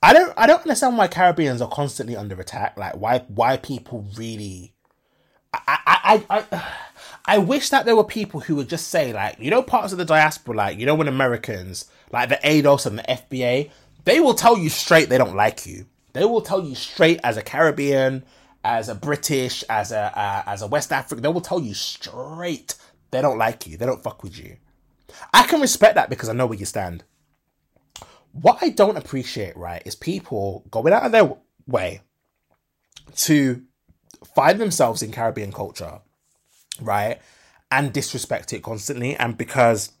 I 0.00 0.12
don't. 0.12 0.32
I 0.36 0.46
don't 0.46 0.60
understand 0.60 0.96
why 0.96 1.08
Caribbeans 1.08 1.60
are 1.60 1.68
constantly 1.68 2.14
under 2.14 2.40
attack. 2.40 2.78
Like 2.78 2.94
why? 2.94 3.24
Why 3.26 3.56
people 3.56 4.06
really? 4.16 4.72
I. 5.52 5.60
I. 5.66 6.24
I. 6.30 6.44
I 6.52 6.66
I 7.28 7.36
wish 7.36 7.68
that 7.68 7.84
there 7.84 7.94
were 7.94 8.04
people 8.04 8.40
who 8.40 8.56
would 8.56 8.70
just 8.70 8.88
say, 8.88 9.12
like, 9.12 9.38
you 9.38 9.50
know, 9.50 9.62
parts 9.62 9.92
of 9.92 9.98
the 9.98 10.04
diaspora, 10.06 10.56
like, 10.56 10.78
you 10.78 10.86
know, 10.86 10.94
when 10.94 11.08
Americans, 11.08 11.84
like 12.10 12.30
the 12.30 12.40
ADOS 12.42 12.86
and 12.86 12.98
the 12.98 13.02
FBA, 13.02 13.70
they 14.04 14.18
will 14.18 14.32
tell 14.32 14.56
you 14.56 14.70
straight 14.70 15.10
they 15.10 15.18
don't 15.18 15.36
like 15.36 15.66
you. 15.66 15.84
They 16.14 16.24
will 16.24 16.40
tell 16.40 16.64
you 16.64 16.74
straight 16.74 17.20
as 17.22 17.36
a 17.36 17.42
Caribbean, 17.42 18.24
as 18.64 18.88
a 18.88 18.94
British, 18.94 19.62
as 19.68 19.92
a 19.92 20.18
uh, 20.18 20.42
as 20.46 20.62
a 20.62 20.66
West 20.66 20.90
African, 20.90 21.22
they 21.22 21.28
will 21.28 21.42
tell 21.42 21.60
you 21.60 21.74
straight 21.74 22.74
they 23.10 23.20
don't 23.20 23.38
like 23.38 23.66
you. 23.66 23.76
They 23.76 23.86
don't 23.86 24.02
fuck 24.02 24.22
with 24.22 24.38
you. 24.38 24.56
I 25.34 25.42
can 25.44 25.60
respect 25.60 25.96
that 25.96 26.10
because 26.10 26.30
I 26.30 26.32
know 26.32 26.46
where 26.46 26.58
you 26.58 26.64
stand. 26.64 27.04
What 28.32 28.58
I 28.62 28.70
don't 28.70 28.96
appreciate, 28.96 29.56
right, 29.56 29.82
is 29.84 29.94
people 29.94 30.64
going 30.70 30.92
out 30.92 31.04
of 31.04 31.12
their 31.12 31.34
way 31.66 32.00
to 33.16 33.62
find 34.34 34.58
themselves 34.58 35.02
in 35.02 35.12
Caribbean 35.12 35.52
culture, 35.52 36.00
right, 36.80 37.20
and 37.70 37.92
disrespect 37.92 38.52
it 38.52 38.62
constantly, 38.62 39.16
and 39.16 39.36
because 39.36 39.92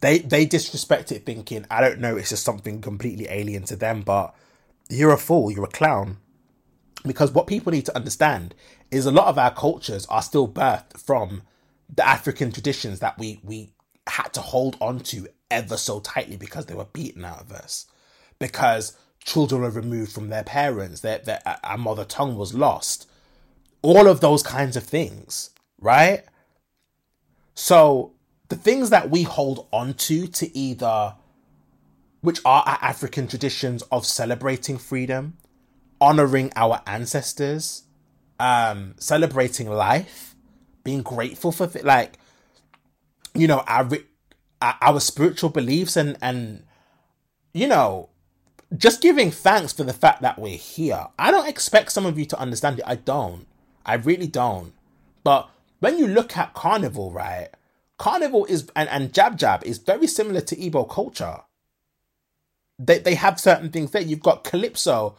they 0.00 0.18
they 0.18 0.46
disrespect 0.46 1.12
it, 1.12 1.26
thinking 1.26 1.66
I 1.70 1.80
don't 1.80 2.00
know, 2.00 2.16
it's 2.16 2.30
just 2.30 2.44
something 2.44 2.80
completely 2.80 3.26
alien 3.28 3.64
to 3.64 3.76
them, 3.76 4.02
but 4.02 4.34
you're 4.88 5.12
a 5.12 5.18
fool, 5.18 5.50
you're 5.50 5.64
a 5.64 5.68
clown. 5.68 6.18
Because 7.06 7.30
what 7.30 7.46
people 7.46 7.72
need 7.72 7.86
to 7.86 7.96
understand 7.96 8.54
is 8.90 9.06
a 9.06 9.12
lot 9.12 9.28
of 9.28 9.38
our 9.38 9.54
cultures 9.54 10.06
are 10.06 10.22
still 10.22 10.48
birthed 10.48 11.00
from 11.00 11.42
the 11.94 12.06
African 12.06 12.52
traditions 12.52 13.00
that 13.00 13.18
we 13.18 13.40
we 13.44 13.70
had 14.06 14.32
to 14.34 14.40
hold 14.40 14.76
on 14.80 15.00
to 15.00 15.28
ever 15.50 15.76
so 15.76 16.00
tightly 16.00 16.36
because 16.36 16.66
they 16.66 16.74
were 16.74 16.86
beaten 16.86 17.24
out 17.24 17.40
of 17.40 17.52
us. 17.52 17.86
Because 18.38 18.96
children 19.24 19.62
were 19.62 19.70
removed 19.70 20.12
from 20.12 20.28
their 20.28 20.44
parents, 20.44 21.00
their, 21.00 21.18
their 21.18 21.40
our 21.62 21.78
mother 21.78 22.04
tongue 22.04 22.36
was 22.36 22.54
lost. 22.54 23.08
All 23.82 24.08
of 24.08 24.20
those 24.20 24.42
kinds 24.42 24.76
of 24.76 24.82
things, 24.82 25.50
right? 25.80 26.24
So 27.54 28.12
the 28.48 28.56
things 28.56 28.90
that 28.90 29.10
we 29.10 29.22
hold 29.22 29.66
on 29.72 29.94
to 29.94 30.26
to 30.26 30.56
either 30.56 31.14
which 32.20 32.40
are 32.44 32.62
our 32.66 32.78
African 32.82 33.28
traditions 33.28 33.82
of 33.92 34.04
celebrating 34.04 34.76
freedom, 34.78 35.36
honoring 36.00 36.52
our 36.56 36.82
ancestors, 36.86 37.84
um, 38.40 38.94
celebrating 38.98 39.68
life, 39.70 40.34
being 40.82 41.02
grateful 41.02 41.52
for 41.52 41.70
like, 41.82 42.18
you 43.34 43.46
know, 43.46 43.62
our 43.66 43.88
our 44.60 44.98
spiritual 44.98 45.50
beliefs 45.50 45.96
and 45.96 46.16
and 46.20 46.64
you 47.52 47.66
know, 47.66 48.08
just 48.76 49.00
giving 49.00 49.30
thanks 49.30 49.72
for 49.72 49.84
the 49.84 49.92
fact 49.92 50.22
that 50.22 50.38
we're 50.38 50.56
here. 50.56 51.06
I 51.18 51.30
don't 51.30 51.48
expect 51.48 51.92
some 51.92 52.06
of 52.06 52.18
you 52.18 52.24
to 52.26 52.38
understand 52.38 52.78
it. 52.78 52.84
I 52.86 52.96
don't. 52.96 53.46
I 53.86 53.94
really 53.94 54.26
don't. 54.26 54.72
But 55.24 55.48
when 55.80 55.98
you 55.98 56.06
look 56.06 56.36
at 56.36 56.54
carnival, 56.54 57.12
right? 57.12 57.48
Carnival 57.98 58.44
is 58.46 58.70
and, 58.76 58.88
and 58.88 59.12
jab 59.12 59.38
jab 59.38 59.64
is 59.64 59.78
very 59.78 60.06
similar 60.06 60.40
to 60.40 60.56
Igbo 60.56 60.88
culture 60.88 61.40
they, 62.78 62.98
they 62.98 63.14
have 63.14 63.40
certain 63.40 63.70
things 63.70 63.90
there. 63.90 64.02
You've 64.02 64.22
got 64.22 64.44
calypso 64.44 65.16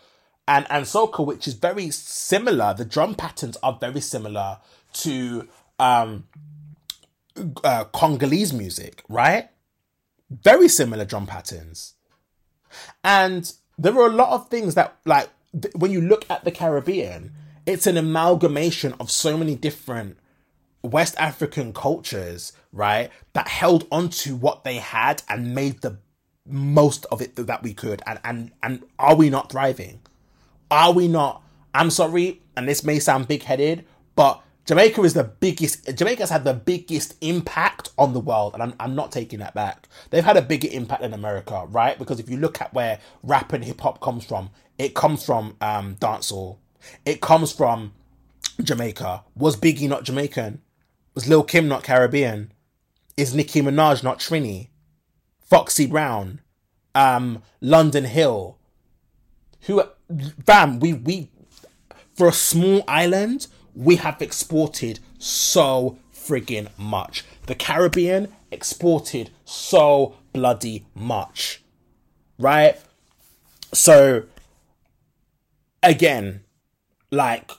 and, 0.47 0.65
and 0.69 0.85
soca, 0.85 1.25
which 1.25 1.47
is 1.47 1.53
very 1.53 1.89
similar. 1.91 2.73
The 2.73 2.85
drum 2.85 3.15
patterns 3.15 3.57
are 3.61 3.77
very 3.79 4.01
similar 4.01 4.59
to 4.93 5.47
um, 5.77 6.25
uh, 7.63 7.83
Congolese 7.85 8.53
music, 8.53 9.03
right? 9.09 9.49
Very 10.29 10.69
similar 10.69 11.05
drum 11.05 11.27
patterns. 11.27 11.95
And 13.03 13.51
there 13.77 13.97
are 13.97 14.07
a 14.07 14.13
lot 14.13 14.29
of 14.29 14.49
things 14.49 14.75
that, 14.75 14.97
like, 15.05 15.29
th- 15.59 15.73
when 15.75 15.91
you 15.91 16.01
look 16.01 16.25
at 16.29 16.45
the 16.45 16.51
Caribbean, 16.51 17.33
it's 17.65 17.87
an 17.87 17.97
amalgamation 17.97 18.93
of 18.99 19.11
so 19.11 19.37
many 19.37 19.55
different 19.55 20.17
West 20.81 21.15
African 21.17 21.73
cultures, 21.73 22.53
right? 22.71 23.09
That 23.33 23.47
held 23.47 23.87
onto 23.91 24.35
what 24.35 24.63
they 24.63 24.75
had 24.75 25.23
and 25.29 25.53
made 25.53 25.81
the 25.81 25.97
most 26.45 27.05
of 27.11 27.21
it 27.21 27.35
that 27.35 27.63
we 27.63 27.73
could. 27.73 28.01
And 28.05 28.19
and 28.23 28.51
and 28.63 28.83
are 28.97 29.15
we 29.15 29.29
not 29.29 29.51
thriving? 29.51 30.01
Are 30.71 30.93
we 30.93 31.07
not? 31.07 31.43
I'm 31.73 31.91
sorry 31.91 32.41
and 32.57 32.67
this 32.67 32.83
may 32.83 32.99
sound 32.99 33.27
big-headed 33.27 33.85
but 34.15 34.41
jamaica 34.65 35.01
is 35.03 35.13
the 35.13 35.23
biggest 35.23 35.95
jamaica's 35.95 36.29
had 36.29 36.43
the 36.43 36.53
biggest 36.53 37.15
impact 37.21 37.89
on 37.97 38.13
the 38.13 38.19
world 38.19 38.53
and 38.53 38.63
I'm, 38.63 38.73
I'm 38.79 38.95
not 38.95 39.11
taking 39.11 39.39
that 39.39 39.53
back. 39.53 39.87
They've 40.09 40.23
had 40.23 40.35
a 40.35 40.41
bigger 40.41 40.67
impact 40.71 41.01
than 41.01 41.13
america 41.13 41.65
right? 41.69 41.97
Because 41.97 42.19
if 42.19 42.29
you 42.29 42.37
look 42.37 42.59
at 42.59 42.73
where 42.73 42.99
rap 43.23 43.53
and 43.53 43.63
hip-hop 43.63 44.01
comes 44.01 44.25
from 44.25 44.49
it 44.77 44.95
comes 44.95 45.23
from 45.23 45.55
um 45.61 45.95
dancehall. 45.97 46.57
It 47.05 47.21
comes 47.21 47.51
from 47.51 47.93
jamaica. 48.61 49.23
Was 49.35 49.55
biggie 49.55 49.87
not 49.87 50.03
jamaican 50.03 50.61
was 51.19 51.27
lil 51.27 51.43
kim 51.43 51.67
not 51.67 51.83
caribbean 51.83 52.51
is 53.17 53.35
nicki 53.35 53.61
minaj 53.61 54.03
not 54.03 54.19
trini 54.19 54.69
Foxy 55.49 55.87
Brown, 55.87 56.41
um, 56.93 57.41
Lauryn 57.59 58.05
Hill, 58.05 58.59
who, 59.61 59.81
bam, 60.45 60.79
we, 60.79 60.93
we, 60.93 61.31
for 62.13 62.27
a 62.27 62.33
small 62.33 62.83
island, 62.87 63.47
we 63.73 63.95
have 63.95 64.21
exported 64.21 64.99
so 65.17 65.97
friggin' 66.13 66.69
much. 66.77 67.25
The 67.47 67.55
Caribbean 67.55 68.31
exported 68.51 69.31
so 69.43 70.17
bloody 70.33 70.85
much. 70.93 71.63
Right? 72.37 72.79
So, 73.73 74.25
again, 75.81 76.41
like, 77.09 77.49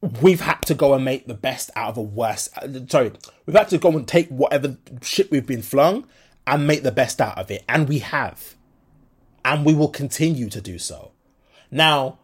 we've 0.00 0.40
had 0.40 0.60
to 0.62 0.74
go 0.74 0.94
and 0.94 1.04
make 1.04 1.26
the 1.26 1.34
best 1.34 1.70
out 1.74 1.90
of 1.90 1.96
a 1.96 2.02
worst. 2.02 2.50
Sorry, 2.88 3.12
we've 3.46 3.56
had 3.56 3.68
to 3.70 3.78
go 3.78 3.90
and 3.90 4.06
take 4.06 4.28
whatever 4.28 4.76
shit 5.02 5.30
we've 5.30 5.46
been 5.46 5.62
flung 5.62 6.06
and 6.46 6.66
make 6.66 6.82
the 6.82 6.92
best 6.92 7.20
out 7.20 7.38
of 7.38 7.50
it. 7.50 7.64
And 7.68 7.88
we 7.88 7.98
have. 7.98 8.54
And 9.44 9.64
we 9.64 9.74
will 9.74 9.88
continue 9.88 10.48
to 10.50 10.60
do 10.60 10.78
so. 10.78 11.12
Now, 11.70 12.18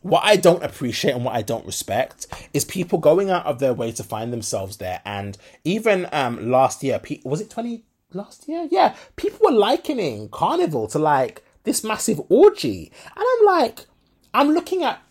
what 0.00 0.22
I 0.24 0.36
don't 0.36 0.62
appreciate 0.62 1.12
and 1.12 1.24
what 1.24 1.34
I 1.34 1.42
don't 1.42 1.64
respect 1.64 2.26
is 2.52 2.64
people 2.64 2.98
going 2.98 3.30
out 3.30 3.46
of 3.46 3.58
their 3.58 3.72
way 3.72 3.90
to 3.92 4.04
find 4.04 4.32
themselves 4.32 4.76
there. 4.76 5.00
And 5.04 5.36
even 5.64 6.08
um 6.12 6.50
last 6.50 6.82
year, 6.82 7.00
was 7.24 7.40
it 7.40 7.50
20 7.50 7.84
last 8.12 8.46
year? 8.48 8.68
Yeah, 8.70 8.94
people 9.16 9.40
were 9.44 9.56
likening 9.56 10.28
Carnival 10.28 10.86
to 10.88 10.98
like 10.98 11.42
this 11.64 11.82
massive 11.82 12.20
orgy. 12.28 12.92
And 13.16 13.24
I'm 13.26 13.46
like, 13.46 13.86
I'm 14.34 14.50
looking 14.50 14.82
at 14.82 15.02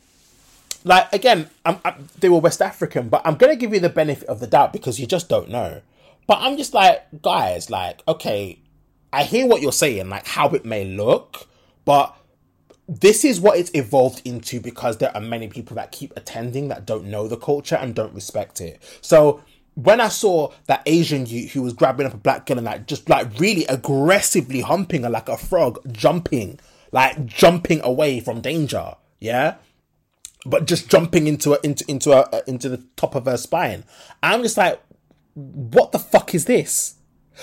like 0.84 1.11
again, 1.14 1.49
I'm, 1.65 1.80
I'm, 1.85 2.07
they 2.19 2.30
were 2.30 2.39
West 2.39 2.61
African, 2.61 3.10
but 3.10 3.22
I'm 3.26 3.35
gonna 3.35 3.55
give 3.55 3.73
you 3.73 3.80
the 3.80 3.89
benefit 3.89 4.27
of 4.27 4.39
the 4.39 4.47
doubt 4.47 4.73
because 4.73 4.99
you 4.99 5.07
just 5.07 5.30
don't 5.30 5.49
know. 5.49 5.81
But 6.27 6.39
I'm 6.41 6.57
just 6.57 6.73
like, 6.73 7.05
guys, 7.22 7.69
like, 7.69 8.01
okay, 8.07 8.60
I 9.11 9.23
hear 9.23 9.45
what 9.45 9.61
you're 9.61 9.72
saying, 9.72 10.10
like 10.10 10.26
how 10.26 10.49
it 10.49 10.65
may 10.65 10.85
look, 10.85 11.47
but 11.85 12.15
this 12.88 13.23
is 13.23 13.39
what 13.39 13.57
it's 13.57 13.72
evolved 13.73 14.22
into 14.26 14.60
because 14.60 14.97
there 14.97 15.15
are 15.15 15.22
many 15.22 15.47
people 15.47 15.76
that 15.76 15.91
keep 15.91 16.14
attending 16.18 16.68
that 16.68 16.85
don't 16.85 17.05
know 17.05 17.27
the 17.27 17.38
culture 17.38 17.76
and 17.76 17.95
don't 17.95 18.14
respect 18.14 18.60
it. 18.60 18.81
So 19.01 19.41
when 19.76 20.01
I 20.01 20.10
saw 20.10 20.51
that 20.68 20.84
Asian 20.85 21.26
youth 21.26 21.51
who 21.51 21.61
was 21.61 21.73
grabbing 21.73 22.05
up 22.05 22.14
a 22.14 22.18
black 22.18 22.45
girl 22.45 22.57
and 22.57 22.65
like 22.65 22.88
just 22.88 23.10
like 23.10 23.39
really 23.39 23.65
aggressively 23.65 24.61
humping 24.61 25.03
her 25.03 25.10
like 25.10 25.30
a 25.30 25.38
frog, 25.38 25.80
jumping, 25.91 26.60
like 26.91 27.26
jumping 27.26 27.81
away 27.84 28.19
from 28.19 28.41
danger, 28.41 28.95
yeah, 29.19 29.55
but 30.45 30.65
just 30.65 30.90
jumping 30.90 31.28
into 31.28 31.53
a, 31.53 31.60
into 31.64 31.86
into 31.88 32.11
a, 32.11 32.44
into 32.48 32.70
the 32.70 32.84
top 32.95 33.15
of 33.15 33.26
her 33.26 33.38
spine. 33.38 33.84
I'm 34.22 34.44
just 34.44 34.57
like, 34.57 34.82
what 35.34 35.91
the 35.91 35.99
fuck 35.99 36.36
is 36.36 36.45
this? 36.45 36.95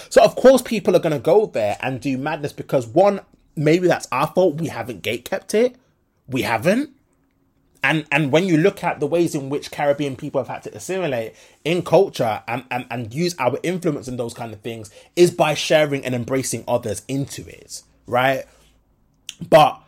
So 0.08 0.22
of 0.22 0.36
course 0.36 0.62
people 0.62 0.94
are 0.94 1.00
to 1.00 1.18
go 1.18 1.46
there 1.46 1.76
and 1.80 2.00
do 2.00 2.16
madness 2.16 2.52
because 2.52 2.86
one, 2.86 3.20
maybe 3.56 3.88
that's 3.88 4.08
our 4.12 4.28
fault. 4.28 4.60
We 4.60 4.68
haven't 4.68 5.02
gate 5.02 5.28
kept 5.28 5.54
it. 5.54 5.76
We 6.28 6.42
haven't. 6.42 6.90
And 7.82 8.04
and 8.12 8.30
when 8.30 8.46
you 8.46 8.58
look 8.58 8.84
at 8.84 9.00
the 9.00 9.06
ways 9.06 9.34
in 9.34 9.48
which 9.48 9.70
Caribbean 9.70 10.14
people 10.14 10.40
have 10.40 10.48
had 10.48 10.62
to 10.64 10.76
assimilate 10.76 11.34
in 11.64 11.82
culture 11.82 12.42
and, 12.46 12.64
and, 12.70 12.86
and 12.90 13.14
use 13.14 13.34
our 13.38 13.58
influence 13.62 14.06
and 14.06 14.18
those 14.18 14.34
kind 14.34 14.52
of 14.52 14.60
things 14.60 14.90
is 15.16 15.30
by 15.30 15.54
sharing 15.54 16.04
and 16.04 16.14
embracing 16.14 16.62
others 16.68 17.02
into 17.08 17.46
it, 17.48 17.82
right? 18.06 18.44
But 19.48 19.82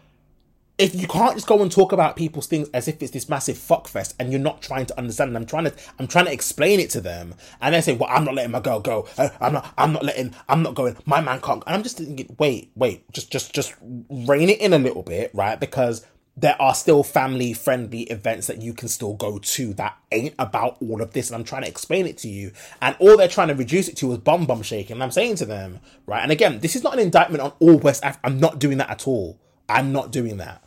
if 0.79 0.95
you 0.95 1.07
can't 1.07 1.35
just 1.35 1.47
go 1.47 1.61
and 1.63 1.71
talk 1.71 1.93
about 1.93 2.17
people's 2.17 2.47
things 2.47 2.69
as 2.71 2.89
if 2.89 3.03
it's 3.03 3.13
this 3.13 3.29
massive 3.29 3.57
fuckfest 3.57 4.15
and 4.19 4.33
you're 4.33 4.41
not 4.41 4.63
trying 4.63 4.87
to 4.87 4.99
understand 4.99 5.29
and 5.29 5.37
I'm 5.37 5.47
trying 5.47 5.65
to 5.65 5.75
I'm 5.99 6.07
trying 6.07 6.25
to 6.25 6.33
explain 6.33 6.81
it 6.81 6.91
to 6.91 7.01
them. 7.01 7.35
And 7.61 7.75
they 7.75 7.81
say 7.83 7.95
well 7.95 8.09
I'm 8.11 8.25
not 8.25 8.35
letting 8.35 8.53
my 8.53 8.61
girl 8.61 8.81
go. 8.81 9.07
Uh, 9.19 9.29
I'm 9.41 9.53
not 9.53 9.73
I'm 9.77 9.93
not 9.93 10.05
letting 10.05 10.35
I'm 10.49 10.63
not 10.63 10.75
going. 10.75 10.97
My 11.05 11.21
man 11.21 11.41
can't 11.41 11.63
and 11.67 11.77
I'm 11.77 11.83
just 11.83 11.99
thinking 11.99 12.35
wait 12.39 12.73
wait 12.75 13.11
just 13.13 13.31
just 13.31 13.53
just 13.53 13.75
rein 14.09 14.49
it 14.49 14.61
in 14.61 14.73
a 14.73 14.79
little 14.79 15.03
bit 15.03 15.31
right? 15.35 15.61
Because 15.61 16.07
there 16.35 16.61
are 16.61 16.75
still 16.75 17.03
family 17.05 17.53
friendly 17.53 18.05
events 18.05 18.47
that 18.47 18.63
you 18.63 18.73
can 18.73 18.89
still 18.89 19.13
go 19.13 19.39
to 19.39 19.75
that 19.75 19.99
ain't 20.11 20.35
about 20.39 20.79
all 20.81 21.03
of 21.03 21.13
this. 21.13 21.29
And 21.29 21.37
I'm 21.37 21.45
trying 21.45 21.63
to 21.63 21.69
explain 21.69 22.07
it 22.07 22.17
to 22.19 22.29
you. 22.29 22.53
And 22.81 22.97
all 22.99 23.19
they're 23.19 23.29
trying 23.29 23.49
to 23.49 23.55
reduce 23.55 23.89
it 23.89 23.99
to 23.99 24.13
is 24.13 24.19
bum 24.19 24.47
bum 24.47 24.63
shaking. 24.63 24.95
And 24.95 25.03
I'm 25.03 25.11
saying 25.11 25.37
to 25.37 25.45
them 25.45 25.81
right? 26.07 26.23
And 26.23 26.33
again 26.33 26.61
this 26.61 26.75
is 26.75 26.83
not 26.83 26.95
an 26.95 27.01
indictment 27.01 27.43
on 27.43 27.53
all 27.61 27.77
West 27.77 28.03
Africa 28.03 28.27
I'm 28.27 28.41
not 28.41 28.59
doing 28.59 28.79
that 28.79 28.89
at 28.89 29.07
all 29.07 29.39
I'm 29.73 29.93
not 29.93 30.13
doing 30.13 30.39
that 30.39 30.63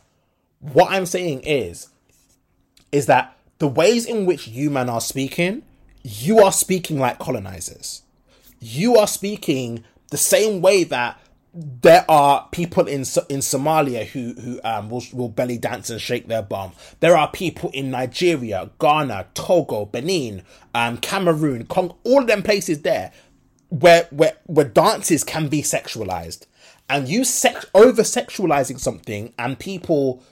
what 0.60 0.90
I'm 0.90 1.06
saying 1.06 1.40
is, 1.40 1.88
is 2.92 3.06
that 3.06 3.36
the 3.58 3.68
ways 3.68 4.06
in 4.06 4.26
which 4.26 4.48
you 4.48 4.70
men 4.70 4.88
are 4.88 5.00
speaking, 5.00 5.62
you 6.02 6.40
are 6.40 6.52
speaking 6.52 6.98
like 6.98 7.18
colonizers. 7.18 8.02
You 8.60 8.96
are 8.96 9.06
speaking 9.06 9.84
the 10.10 10.16
same 10.16 10.60
way 10.60 10.84
that 10.84 11.18
there 11.54 12.04
are 12.10 12.48
people 12.52 12.86
in 12.86 13.00
in 13.00 13.40
Somalia 13.40 14.04
who 14.04 14.34
who 14.34 14.60
um 14.62 14.90
will, 14.90 15.02
will 15.12 15.28
belly 15.30 15.56
dance 15.56 15.88
and 15.88 16.00
shake 16.00 16.28
their 16.28 16.42
bum. 16.42 16.72
There 17.00 17.16
are 17.16 17.30
people 17.30 17.70
in 17.72 17.90
Nigeria, 17.90 18.70
Ghana, 18.78 19.28
Togo, 19.32 19.86
Benin, 19.86 20.42
um, 20.74 20.98
Cameroon, 20.98 21.64
Congo, 21.66 21.96
all 22.04 22.20
of 22.20 22.26
them 22.26 22.42
places 22.42 22.82
there 22.82 23.10
where 23.70 24.06
where 24.10 24.36
where 24.44 24.66
dances 24.68 25.24
can 25.24 25.48
be 25.48 25.62
sexualized, 25.62 26.46
and 26.88 27.08
you 27.08 27.24
sex 27.24 27.66
over 27.74 28.02
sexualizing 28.02 28.78
something, 28.78 29.32
and 29.38 29.58
people 29.58 30.22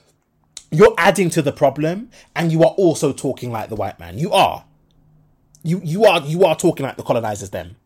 you're 0.70 0.94
adding 0.98 1.31
to 1.31 1.40
the 1.40 1.52
problem 1.52 2.10
and 2.35 2.51
you 2.51 2.62
are 2.62 2.74
also 2.76 3.12
talking 3.12 3.52
like 3.52 3.68
the 3.68 3.76
white 3.76 4.01
man. 4.01 4.18
You 4.18 4.32
are. 4.32 4.64
You 5.62 5.81
you 5.85 6.05
are 6.05 6.20
you 6.20 6.44
are 6.44 6.56
talking 6.56 6.85
like 6.85 6.97
the 6.97 7.02
colonizers 7.02 7.51
them. 7.51 7.76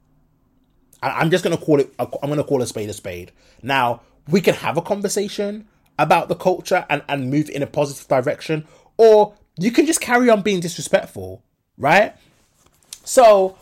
I'm 1.02 1.30
just 1.30 1.44
gonna 1.44 1.58
call 1.58 1.80
it 1.80 1.94
I'm 1.98 2.08
gonna 2.28 2.44
call 2.44 2.62
a 2.62 2.66
spade 2.66 2.88
a 2.90 2.92
spade. 2.92 3.32
Now, 3.62 4.00
we 4.28 4.40
can 4.40 4.54
have 4.54 4.76
a 4.76 4.82
conversation 4.82 5.68
about 5.98 6.28
the 6.28 6.34
culture 6.34 6.86
and, 6.88 7.02
and 7.08 7.30
move 7.30 7.50
in 7.50 7.62
a 7.62 7.66
positive 7.66 8.08
direction, 8.08 8.66
or 8.96 9.34
you 9.58 9.70
can 9.70 9.86
just 9.86 10.00
carry 10.00 10.30
on 10.30 10.42
being 10.42 10.60
disrespectful, 10.60 11.42
right? 11.76 12.14
So 13.04 13.56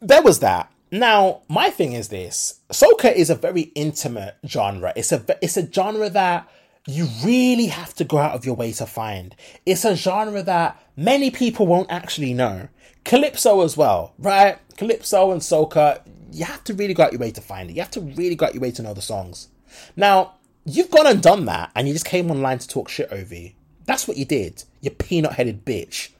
there 0.00 0.22
was 0.22 0.40
that. 0.40 0.70
Now, 0.90 1.42
my 1.48 1.70
thing 1.70 1.92
is 1.92 2.08
this: 2.08 2.60
soca 2.70 3.14
is 3.14 3.30
a 3.30 3.34
very 3.34 3.72
intimate 3.74 4.36
genre. 4.46 4.92
It's 4.96 5.12
a 5.12 5.24
it's 5.42 5.56
a 5.56 5.70
genre 5.70 6.08
that 6.10 6.48
you 6.86 7.06
really 7.22 7.66
have 7.66 7.92
to 7.94 8.04
go 8.04 8.16
out 8.16 8.34
of 8.34 8.46
your 8.46 8.54
way 8.54 8.72
to 8.72 8.86
find. 8.86 9.36
It's 9.66 9.84
a 9.84 9.94
genre 9.94 10.42
that 10.42 10.82
many 10.96 11.30
people 11.30 11.66
won't 11.66 11.90
actually 11.90 12.32
know. 12.32 12.68
Calypso 13.04 13.60
as 13.60 13.76
well, 13.76 14.14
right? 14.18 14.58
Calypso 14.76 15.30
and 15.30 15.42
soca, 15.42 16.00
you 16.32 16.46
have 16.46 16.64
to 16.64 16.74
really 16.74 16.94
go 16.94 17.02
out 17.02 17.12
your 17.12 17.20
way 17.20 17.30
to 17.30 17.40
find 17.42 17.68
it. 17.68 17.74
You 17.74 17.82
have 17.82 17.90
to 17.92 18.00
really 18.00 18.34
go 18.34 18.46
out 18.46 18.54
your 18.54 18.62
way 18.62 18.70
to 18.70 18.82
know 18.82 18.94
the 18.94 19.02
songs. 19.02 19.48
Now, 19.96 20.36
you've 20.64 20.90
gone 20.90 21.06
and 21.06 21.22
done 21.22 21.44
that, 21.44 21.70
and 21.74 21.86
you 21.86 21.92
just 21.92 22.06
came 22.06 22.30
online 22.30 22.58
to 22.58 22.68
talk 22.68 22.88
shit 22.88 23.12
over 23.12 23.34
you. 23.34 23.52
That's 23.84 24.08
what 24.08 24.16
you 24.16 24.24
did, 24.24 24.64
you 24.80 24.90
peanut 24.90 25.32
headed 25.32 25.64
bitch. 25.64 26.10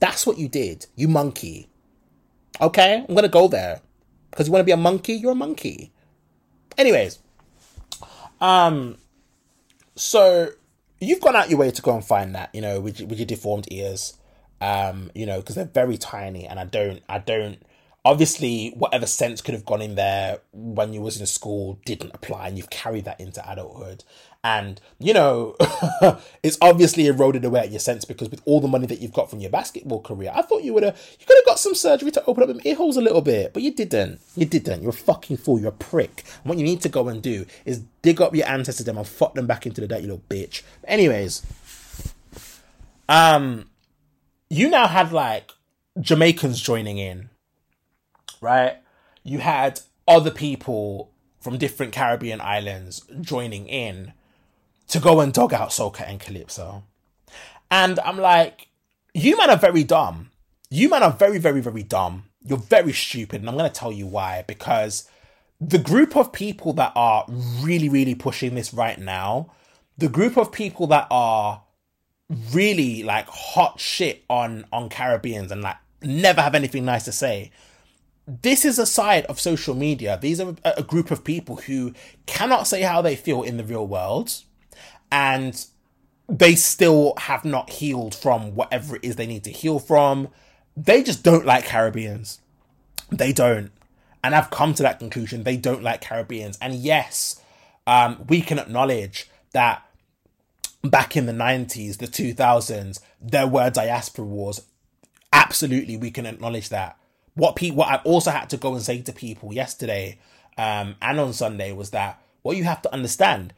That's 0.00 0.26
what 0.26 0.38
you 0.38 0.48
did, 0.48 0.86
you 0.94 1.08
monkey. 1.08 1.68
Okay, 2.60 3.04
I'm 3.08 3.14
gonna 3.14 3.28
go 3.28 3.48
there. 3.48 3.80
Because 4.38 4.46
you 4.46 4.52
wanna 4.52 4.62
be 4.62 4.70
a 4.70 4.76
monkey, 4.76 5.14
you're 5.14 5.32
a 5.32 5.34
monkey. 5.34 5.90
Anyways, 6.76 7.18
um, 8.40 8.96
so 9.96 10.50
you've 11.00 11.20
gone 11.20 11.34
out 11.34 11.50
your 11.50 11.58
way 11.58 11.72
to 11.72 11.82
go 11.82 11.92
and 11.92 12.04
find 12.04 12.36
that, 12.36 12.54
you 12.54 12.60
know, 12.60 12.78
with, 12.78 13.00
with 13.00 13.18
your 13.18 13.26
deformed 13.26 13.66
ears, 13.72 14.16
um, 14.60 15.10
you 15.12 15.26
know, 15.26 15.40
because 15.40 15.56
they're 15.56 15.64
very 15.64 15.98
tiny, 15.98 16.46
and 16.46 16.60
I 16.60 16.66
don't, 16.66 17.02
I 17.08 17.18
don't. 17.18 17.60
Obviously, 18.04 18.74
whatever 18.76 19.06
sense 19.06 19.40
could 19.40 19.54
have 19.54 19.64
gone 19.64 19.82
in 19.82 19.96
there 19.96 20.38
when 20.52 20.92
you 20.92 21.00
was 21.00 21.18
in 21.18 21.26
school 21.26 21.80
didn't 21.84 22.14
apply, 22.14 22.46
and 22.46 22.56
you've 22.56 22.70
carried 22.70 23.06
that 23.06 23.18
into 23.18 23.42
adulthood 23.50 24.04
and 24.44 24.80
you 25.00 25.12
know 25.12 25.56
it's 26.42 26.56
obviously 26.62 27.06
eroded 27.06 27.44
away 27.44 27.60
at 27.60 27.70
your 27.70 27.80
sense 27.80 28.04
because 28.04 28.30
with 28.30 28.40
all 28.44 28.60
the 28.60 28.68
money 28.68 28.86
that 28.86 29.00
you've 29.00 29.12
got 29.12 29.28
from 29.28 29.40
your 29.40 29.50
basketball 29.50 30.00
career 30.00 30.30
i 30.32 30.42
thought 30.42 30.62
you 30.62 30.72
would 30.72 30.84
have 30.84 30.96
you 31.18 31.26
could 31.26 31.36
have 31.36 31.44
got 31.44 31.58
some 31.58 31.74
surgery 31.74 32.12
to 32.12 32.24
open 32.26 32.44
up 32.44 32.48
them 32.48 32.60
ear 32.64 32.76
holes 32.76 32.96
a 32.96 33.00
little 33.00 33.20
bit 33.20 33.52
but 33.52 33.62
you 33.62 33.74
didn't. 33.74 34.20
You 34.36 34.46
didn't. 34.46 34.82
You're 34.82 34.90
a 34.90 34.94
fucking 34.94 35.38
fool. 35.38 35.58
You're 35.58 35.70
a 35.70 35.72
prick. 35.72 36.24
And 36.42 36.48
what 36.48 36.58
you 36.58 36.64
need 36.64 36.80
to 36.82 36.88
go 36.88 37.08
and 37.08 37.22
do 37.22 37.44
is 37.64 37.82
dig 38.02 38.20
up 38.20 38.34
your 38.34 38.46
ancestors 38.46 38.86
them 38.86 38.98
and 38.98 39.06
fuck 39.06 39.34
them 39.34 39.46
back 39.46 39.66
into 39.66 39.80
the 39.80 39.88
dirt 39.88 40.02
you 40.02 40.08
little 40.08 40.22
bitch. 40.28 40.62
But 40.80 40.90
anyways 40.90 41.44
um 43.08 43.68
you 44.48 44.70
now 44.70 44.86
had 44.86 45.12
like 45.12 45.52
jamaicans 46.00 46.60
joining 46.60 46.98
in 46.98 47.30
right? 48.40 48.76
You 49.24 49.38
had 49.38 49.80
other 50.06 50.30
people 50.30 51.10
from 51.40 51.58
different 51.58 51.92
caribbean 51.92 52.40
islands 52.40 53.02
joining 53.20 53.66
in 53.66 54.12
to 54.88 54.98
go 54.98 55.20
and 55.20 55.32
dog 55.32 55.52
out 55.52 55.70
Soca 55.70 56.08
and 56.08 56.20
Calypso. 56.20 56.84
And 57.70 57.98
I'm 58.00 58.18
like, 58.18 58.68
you 59.14 59.36
man 59.36 59.50
are 59.50 59.56
very 59.56 59.84
dumb. 59.84 60.30
You 60.70 60.88
man 60.88 61.02
are 61.02 61.12
very, 61.12 61.38
very, 61.38 61.60
very 61.60 61.82
dumb. 61.82 62.24
You're 62.42 62.58
very 62.58 62.92
stupid. 62.92 63.40
And 63.40 63.48
I'm 63.48 63.56
going 63.56 63.70
to 63.70 63.74
tell 63.74 63.92
you 63.92 64.06
why. 64.06 64.44
Because 64.46 65.08
the 65.60 65.78
group 65.78 66.16
of 66.16 66.32
people 66.32 66.72
that 66.74 66.92
are 66.94 67.24
really, 67.60 67.88
really 67.88 68.14
pushing 68.14 68.54
this 68.54 68.72
right 68.72 68.98
now, 68.98 69.52
the 69.96 70.08
group 70.08 70.36
of 70.36 70.52
people 70.52 70.86
that 70.88 71.06
are 71.10 71.62
really 72.52 73.02
like 73.02 73.26
hot 73.28 73.80
shit 73.80 74.24
on 74.28 74.66
on 74.72 74.88
Caribbeans 74.88 75.50
and 75.50 75.62
like 75.62 75.76
never 76.02 76.40
have 76.40 76.54
anything 76.54 76.84
nice 76.84 77.04
to 77.04 77.12
say. 77.12 77.50
This 78.26 78.66
is 78.66 78.78
a 78.78 78.84
side 78.84 79.24
of 79.26 79.40
social 79.40 79.74
media. 79.74 80.18
These 80.20 80.38
are 80.40 80.54
a 80.62 80.82
group 80.82 81.10
of 81.10 81.24
people 81.24 81.56
who 81.56 81.94
cannot 82.26 82.66
say 82.66 82.82
how 82.82 83.00
they 83.00 83.16
feel 83.16 83.42
in 83.42 83.56
the 83.56 83.64
real 83.64 83.86
world 83.86 84.42
and 85.10 85.66
they 86.28 86.54
still 86.54 87.14
have 87.16 87.44
not 87.44 87.70
healed 87.70 88.14
from 88.14 88.54
whatever 88.54 88.96
it 88.96 89.04
is 89.04 89.16
they 89.16 89.26
need 89.26 89.44
to 89.44 89.50
heal 89.50 89.78
from. 89.78 90.28
They 90.76 91.02
just 91.02 91.22
don't 91.22 91.46
like 91.46 91.64
Caribbeans. 91.64 92.40
They 93.10 93.32
don't. 93.32 93.70
And 94.22 94.34
I've 94.34 94.50
come 94.50 94.74
to 94.74 94.82
that 94.82 94.98
conclusion. 94.98 95.44
They 95.44 95.56
don't 95.56 95.82
like 95.82 96.02
Caribbeans. 96.02 96.58
And 96.60 96.74
yes, 96.74 97.40
um, 97.86 98.24
we 98.28 98.42
can 98.42 98.58
acknowledge 98.58 99.28
that 99.52 99.82
back 100.82 101.16
in 101.16 101.26
the 101.26 101.32
90s, 101.32 101.98
the 101.98 102.06
2000s, 102.06 103.00
there 103.20 103.46
were 103.46 103.70
diaspora 103.70 104.24
wars. 104.24 104.62
Absolutely, 105.32 105.96
we 105.96 106.10
can 106.10 106.26
acknowledge 106.26 106.68
that. 106.68 106.98
What 107.34 107.56
people, 107.56 107.78
what 107.78 107.88
I 107.88 107.96
also 108.04 108.30
had 108.30 108.50
to 108.50 108.56
go 108.56 108.74
and 108.74 108.82
say 108.82 109.00
to 109.00 109.12
people 109.12 109.54
yesterday 109.54 110.18
um, 110.56 110.96
and 111.00 111.20
on 111.20 111.32
Sunday 111.32 111.72
was 111.72 111.90
that 111.90 112.20
what 112.42 112.56
you 112.56 112.64
have 112.64 112.82
to 112.82 112.92
understand 112.92 113.54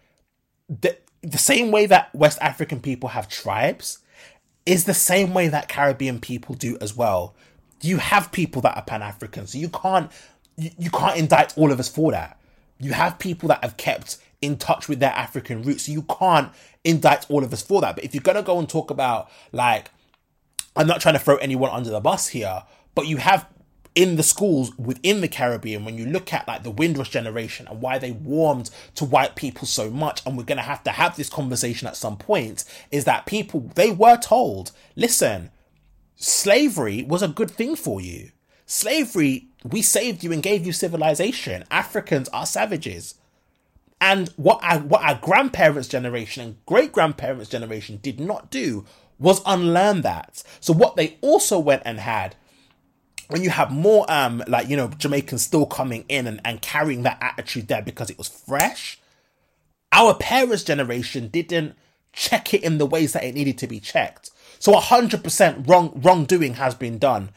that 0.68 1.02
the 1.22 1.38
same 1.38 1.70
way 1.70 1.86
that 1.86 2.14
West 2.14 2.38
African 2.40 2.80
people 2.80 3.10
have 3.10 3.28
tribes 3.28 3.98
is 4.66 4.84
the 4.84 4.94
same 4.94 5.34
way 5.34 5.48
that 5.48 5.68
Caribbean 5.68 6.20
people 6.20 6.55
do 6.55 6.78
as 6.80 6.97
well. 6.97 7.34
You 7.82 7.98
have 7.98 8.30
people 8.32 8.62
that 8.62 8.76
are 8.76 8.82
Pan 8.82 9.02
African, 9.02 9.47
so 9.47 9.59
you 9.59 9.68
can't 9.68 10.10
you, 10.56 10.70
you 10.78 10.90
can't 10.90 11.18
indict 11.18 11.56
all 11.56 11.72
of 11.72 11.80
us 11.80 11.88
for 11.88 12.12
that. 12.12 12.38
You 12.78 12.92
have 12.92 13.18
people 13.18 13.48
that 13.48 13.62
have 13.62 13.76
kept 13.76 14.18
in 14.40 14.56
touch 14.56 14.88
with 14.88 15.01
their 15.01 15.12
African 15.12 15.62
roots, 15.62 15.86
so 15.86 15.92
you 15.92 16.02
can't 16.02 16.51
indict 16.84 17.30
all 17.30 17.44
of 17.44 17.52
us 17.52 17.62
for 17.62 17.80
that. 17.82 17.97
But 17.97 18.05
if 18.05 18.14
you're 18.14 18.22
gonna 18.22 18.42
go 18.42 18.59
and 18.59 18.68
talk 18.68 18.90
about 18.90 19.30
like, 19.52 19.90
I'm 20.76 20.86
not 20.86 21.01
trying 21.01 21.14
to 21.14 21.20
throw 21.20 21.36
anyone 21.36 21.70
under 21.70 21.90
the 21.90 22.01
bus 22.01 22.28
here, 22.28 22.62
but 22.94 23.06
you 23.06 23.18
have 23.18 23.47
in 23.95 24.17
the 24.17 24.23
schools 24.23 24.77
within 24.79 25.21
the 25.21 25.29
Caribbean, 25.29 25.85
when 25.85 25.99
you 25.99 26.07
look 26.07 26.33
at 26.33 26.47
like 26.47 26.62
the 26.62 26.71
Windrush 26.71 27.11
generation 27.11 27.67
and 27.69 27.81
why 27.81 27.99
they 27.99 28.12
warmed 28.12 28.71
to 28.95 29.05
white 29.05 29.35
people 29.35 29.67
so 29.67 29.91
much, 29.91 30.25
and 30.25 30.37
we're 30.37 30.45
going 30.45 30.59
to 30.59 30.62
have 30.62 30.85
to 30.85 30.91
have 30.91 31.17
this 31.17 31.29
conversation 31.29 31.89
at 31.89 31.97
some 31.97 32.17
point, 32.17 32.65
is 32.91 33.05
that 33.05 33.27
people, 33.27 33.71
they 33.75 33.91
were 33.91 34.17
told, 34.17 34.73
listen, 34.95 35.51
slavery 36.17 37.03
was 37.03 37.23
a 37.23 37.29
good 37.29 37.51
thing 37.51 37.75
for 37.75 38.01
you. 38.01 38.31
Slavery, 38.65 39.49
we 39.65 39.83
saved 39.83 40.23
you 40.23 40.33
and 40.33 40.43
gave 40.43 40.65
you 40.65 40.73
civilization. 40.73 41.65
Africans 41.71 42.29
are 42.29 42.47
savages. 42.47 43.17
And 44.01 44.29
what 44.37 44.61
our, 44.62 44.79
what 44.79 45.03
our 45.03 45.17
grandparents' 45.17 45.89
generation 45.89 46.43
and 46.45 46.65
great 46.65 46.93
grandparents' 46.93 47.51
generation 47.51 47.99
did 48.01 48.21
not 48.21 48.51
do 48.51 48.87
was 49.19 49.43
unlearn 49.45 50.03
that. 50.03 50.43
So 50.61 50.73
what 50.73 50.97
they 50.97 51.19
also 51.21 51.59
went 51.59 51.83
and 51.85 51.99
had 52.01 52.37
when 53.31 53.43
you 53.43 53.51
have 53.51 53.70
more 53.70 54.05
um 54.11 54.43
like 54.47 54.69
you 54.69 54.77
know 54.77 54.89
Jamaicans 54.89 55.43
still 55.43 55.66
coming 55.66 56.05
in 56.09 56.27
and, 56.27 56.40
and 56.44 56.61
carrying 56.61 57.02
that 57.02 57.19
attitude 57.20 57.69
there 57.69 57.82
because 57.82 58.11
it 58.11 58.19
was 58.19 58.28
fresh, 58.28 58.98
our 59.93 60.15
parents' 60.15 60.65
generation 60.65 61.28
didn't 61.28 61.77
check 62.12 62.52
it 62.52 62.62
in 62.62 62.78
the 62.78 62.86
ways 62.86 63.12
that 63.12 63.24
it 63.24 63.35
needed 63.35 63.57
to 63.59 63.66
be 63.66 63.81
checked. 63.81 64.31
So 64.59 64.74
hundred 64.74 65.24
percent 65.24 65.66
wrong 65.69 65.93
wrongdoing 65.94 66.55
has 66.55 66.74
been 66.74 66.98
done 66.98 67.31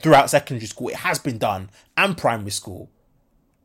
throughout 0.00 0.30
secondary 0.30 0.66
school. 0.66 0.88
It 0.88 0.96
has 0.96 1.18
been 1.18 1.38
done 1.38 1.70
and 1.96 2.16
primary 2.16 2.50
school. 2.50 2.90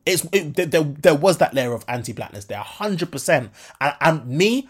It's 0.04 0.26
it, 0.32 0.56
there, 0.56 0.82
there 0.82 1.14
was 1.14 1.38
that 1.38 1.54
layer 1.54 1.72
of 1.72 1.84
anti-blackness 1.88 2.46
there, 2.46 2.58
hundred 2.58 3.12
percent. 3.12 3.52
And, 3.80 3.94
and 4.00 4.26
me, 4.26 4.68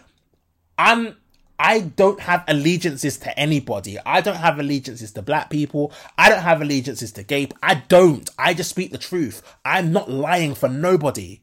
I'm 0.77 1.17
I 1.59 1.79
don't 1.79 2.19
have 2.19 2.43
allegiances 2.47 3.17
to 3.19 3.39
anybody. 3.39 3.97
I 4.05 4.21
don't 4.21 4.37
have 4.37 4.59
allegiances 4.59 5.11
to 5.13 5.21
black 5.21 5.49
people. 5.49 5.93
I 6.17 6.29
don't 6.29 6.41
have 6.41 6.61
allegiances 6.61 7.11
to 7.13 7.23
gay. 7.23 7.49
I 7.61 7.75
don't. 7.75 8.29
I 8.37 8.53
just 8.53 8.71
speak 8.71 8.91
the 8.91 8.97
truth. 8.97 9.41
I'm 9.63 9.91
not 9.91 10.09
lying 10.09 10.55
for 10.55 10.67
nobody. 10.67 11.41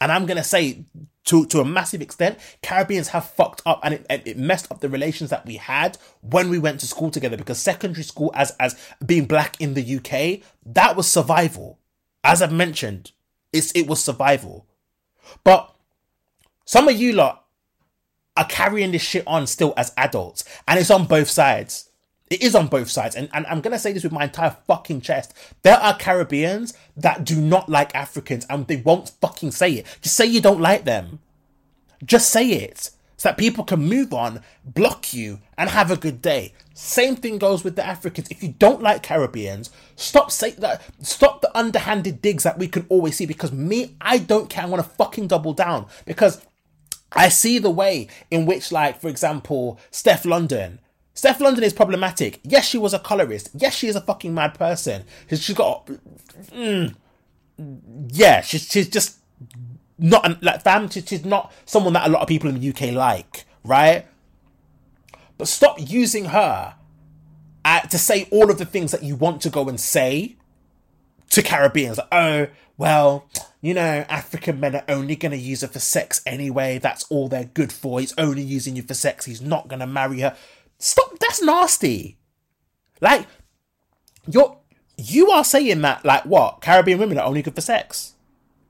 And 0.00 0.10
I'm 0.12 0.26
gonna 0.26 0.44
say 0.44 0.84
to 1.26 1.46
to 1.46 1.60
a 1.60 1.64
massive 1.64 2.02
extent, 2.02 2.38
Caribbeans 2.62 3.08
have 3.08 3.28
fucked 3.30 3.62
up 3.66 3.80
and 3.82 3.94
it, 3.94 4.06
it 4.10 4.38
messed 4.38 4.70
up 4.70 4.80
the 4.80 4.88
relations 4.88 5.30
that 5.30 5.46
we 5.46 5.56
had 5.56 5.98
when 6.20 6.48
we 6.48 6.58
went 6.58 6.80
to 6.80 6.86
school 6.86 7.10
together. 7.10 7.36
Because 7.36 7.58
secondary 7.58 8.04
school, 8.04 8.30
as 8.34 8.52
as 8.58 8.76
being 9.04 9.26
black 9.26 9.60
in 9.60 9.74
the 9.74 9.96
UK, 9.96 10.42
that 10.64 10.96
was 10.96 11.06
survival. 11.06 11.78
As 12.24 12.42
I've 12.42 12.52
mentioned, 12.52 13.12
it's 13.52 13.72
it 13.72 13.86
was 13.86 14.02
survival. 14.02 14.66
But 15.44 15.74
some 16.64 16.88
of 16.88 16.96
you 16.96 17.12
lot 17.12 17.45
are 18.36 18.46
carrying 18.46 18.92
this 18.92 19.02
shit 19.02 19.26
on 19.26 19.46
still 19.46 19.74
as 19.76 19.92
adults, 19.96 20.44
and 20.68 20.78
it's 20.78 20.90
on 20.90 21.06
both 21.06 21.30
sides. 21.30 21.90
It 22.28 22.42
is 22.42 22.54
on 22.54 22.66
both 22.66 22.90
sides. 22.90 23.14
And, 23.14 23.28
and 23.32 23.46
I'm 23.46 23.60
going 23.60 23.72
to 23.72 23.78
say 23.78 23.92
this 23.92 24.02
with 24.02 24.12
my 24.12 24.24
entire 24.24 24.56
fucking 24.66 25.00
chest. 25.00 25.32
There 25.62 25.76
are 25.76 25.96
Caribbeans 25.96 26.74
that 26.96 27.24
do 27.24 27.40
not 27.40 27.68
like 27.68 27.94
Africans 27.94 28.44
and 28.50 28.66
they 28.66 28.76
won't 28.76 29.12
fucking 29.20 29.52
say 29.52 29.74
it. 29.74 29.86
Just 30.00 30.16
say 30.16 30.26
you 30.26 30.40
don't 30.40 30.60
like 30.60 30.84
them. 30.84 31.20
Just 32.04 32.30
say 32.30 32.48
it 32.48 32.90
so 33.16 33.28
that 33.28 33.38
people 33.38 33.64
can 33.64 33.80
move 33.80 34.12
on, 34.12 34.42
block 34.64 35.14
you, 35.14 35.40
and 35.56 35.70
have 35.70 35.90
a 35.90 35.96
good 35.96 36.20
day. 36.20 36.52
Same 36.74 37.16
thing 37.16 37.38
goes 37.38 37.64
with 37.64 37.76
the 37.76 37.86
Africans. 37.86 38.28
If 38.28 38.42
you 38.42 38.54
don't 38.58 38.82
like 38.82 39.02
Caribbeans, 39.02 39.70
stop 39.94 40.30
say 40.30 40.50
that. 40.50 40.82
Stop 41.00 41.40
the 41.40 41.56
underhanded 41.56 42.20
digs 42.20 42.42
that 42.42 42.58
we 42.58 42.68
can 42.68 42.84
always 42.90 43.16
see. 43.16 43.24
Because 43.24 43.52
me, 43.52 43.96
I 44.00 44.18
don't 44.18 44.50
care. 44.50 44.64
I 44.64 44.66
want 44.66 44.84
to 44.84 44.90
fucking 44.90 45.28
double 45.28 45.54
down 45.54 45.86
because 46.04 46.44
I 47.12 47.28
see 47.28 47.58
the 47.58 47.70
way 47.70 48.08
in 48.30 48.46
which, 48.46 48.72
like, 48.72 49.00
for 49.00 49.08
example, 49.08 49.78
Steph 49.90 50.24
London 50.24 50.80
Steph 51.16 51.40
London 51.40 51.64
is 51.64 51.72
problematic. 51.72 52.40
Yes, 52.44 52.68
she 52.68 52.76
was 52.76 52.92
a 52.92 52.98
colorist. 52.98 53.48
Yes, 53.54 53.74
she 53.74 53.88
is 53.88 53.96
a 53.96 54.02
fucking 54.02 54.34
mad 54.34 54.52
person. 54.52 55.02
She's 55.30 55.56
got, 55.56 55.88
mm, 56.52 56.94
yeah, 58.08 58.42
she's 58.42 58.70
she's 58.70 58.88
just 58.88 59.16
not 59.98 60.42
like 60.42 60.62
fam. 60.62 60.90
She's 60.90 61.24
not 61.24 61.54
someone 61.64 61.94
that 61.94 62.06
a 62.06 62.10
lot 62.10 62.20
of 62.20 62.28
people 62.28 62.50
in 62.50 62.60
the 62.60 62.68
UK 62.68 62.92
like, 62.92 63.46
right? 63.64 64.06
But 65.38 65.48
stop 65.48 65.76
using 65.78 66.26
her 66.26 66.74
uh, 67.64 67.80
to 67.80 67.96
say 67.96 68.28
all 68.30 68.50
of 68.50 68.58
the 68.58 68.66
things 68.66 68.92
that 68.92 69.02
you 69.02 69.16
want 69.16 69.40
to 69.40 69.50
go 69.50 69.70
and 69.70 69.80
say 69.80 70.36
to 71.30 71.42
Caribbeans. 71.42 71.96
Like, 71.96 72.08
oh, 72.12 72.46
well, 72.76 73.26
you 73.66 73.74
know, 73.74 74.04
African 74.08 74.60
men 74.60 74.76
are 74.76 74.84
only 74.88 75.16
going 75.16 75.32
to 75.32 75.36
use 75.36 75.62
her 75.62 75.66
for 75.66 75.80
sex 75.80 76.22
anyway. 76.24 76.78
That's 76.78 77.02
all 77.10 77.26
they're 77.26 77.50
good 77.52 77.72
for. 77.72 77.98
He's 77.98 78.14
only 78.16 78.42
using 78.42 78.76
you 78.76 78.82
for 78.82 78.94
sex. 78.94 79.24
He's 79.24 79.42
not 79.42 79.66
going 79.66 79.80
to 79.80 79.88
marry 79.88 80.20
her. 80.20 80.36
Stop. 80.78 81.18
That's 81.18 81.42
nasty. 81.42 82.16
Like, 83.00 83.26
you're 84.28 84.56
you 84.96 85.32
are 85.32 85.42
saying 85.42 85.80
that 85.80 86.04
like 86.04 86.24
what 86.26 86.60
Caribbean 86.60 87.00
women 87.00 87.18
are 87.18 87.26
only 87.26 87.42
good 87.42 87.56
for 87.56 87.60
sex. 87.60 88.14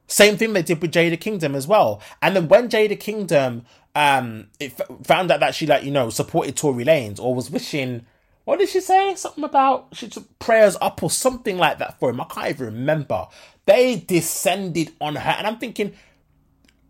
Same 0.06 0.39
thing 0.39 0.55
they 0.55 0.62
did 0.62 0.81
with 0.81 0.93
Jada 0.93 1.20
Kingdom 1.20 1.55
as 1.55 1.66
well. 1.66 2.01
And 2.23 2.35
then 2.35 2.48
when 2.48 2.70
Jada 2.70 2.98
Kingdom 2.98 3.66
um 3.94 4.48
it 4.59 4.81
f- 4.81 4.89
found 5.05 5.31
out 5.31 5.40
that 5.40 5.55
she 5.55 5.66
like 5.66 5.85
you 5.85 5.90
know 5.90 6.09
supported 6.09 6.56
Tory 6.56 6.86
Lanez 6.86 7.20
or 7.20 7.35
was 7.35 7.51
wishing 7.51 8.06
what 8.47 8.60
did 8.60 8.70
she 8.70 8.81
say 8.81 9.14
something 9.14 9.44
about 9.44 9.89
she 9.93 10.09
prayers 10.39 10.77
up 10.81 11.02
or 11.02 11.10
something 11.10 11.59
like 11.59 11.78
that 11.78 12.01
for 12.01 12.09
him. 12.09 12.20
I 12.20 12.24
can't 12.24 12.48
even 12.48 12.66
remember. 12.66 13.27
They 13.67 13.97
descended 13.97 14.93
on 15.01 15.17
her, 15.17 15.31
and 15.31 15.47
I'm 15.47 15.59
thinking, 15.59 15.93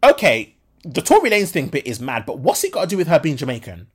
okay, 0.05 0.57
the 0.85 1.03
Tory 1.03 1.31
Lanez 1.31 1.51
thing 1.51 1.69
bit 1.69 1.87
is 1.87 2.01
mad, 2.01 2.27
but 2.27 2.39
what's 2.39 2.63
it 2.65 2.73
got 2.73 2.83
to 2.83 2.87
do 2.87 2.97
with 2.97 3.09
her 3.09 3.19
being 3.19 3.37
Jamaican? 3.37 3.89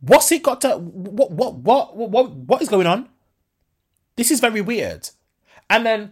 What's 0.00 0.32
it 0.32 0.42
got 0.42 0.60
to 0.62 0.78
what 0.78 1.30
what 1.30 1.54
what 1.54 1.96
what 1.96 2.30
what 2.30 2.62
is 2.62 2.68
going 2.68 2.86
on? 2.86 3.08
This 4.16 4.30
is 4.30 4.40
very 4.40 4.60
weird. 4.60 5.08
And 5.70 5.86
then 5.86 6.10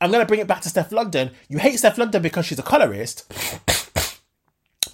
I'm 0.00 0.10
gonna 0.10 0.26
bring 0.26 0.40
it 0.40 0.46
back 0.46 0.62
to 0.62 0.68
Steph 0.68 0.92
London. 0.92 1.30
You 1.48 1.58
hate 1.58 1.78
Steph 1.78 1.98
London 1.98 2.22
because 2.22 2.46
she's 2.46 2.58
a 2.58 2.62
colorist. 2.62 3.30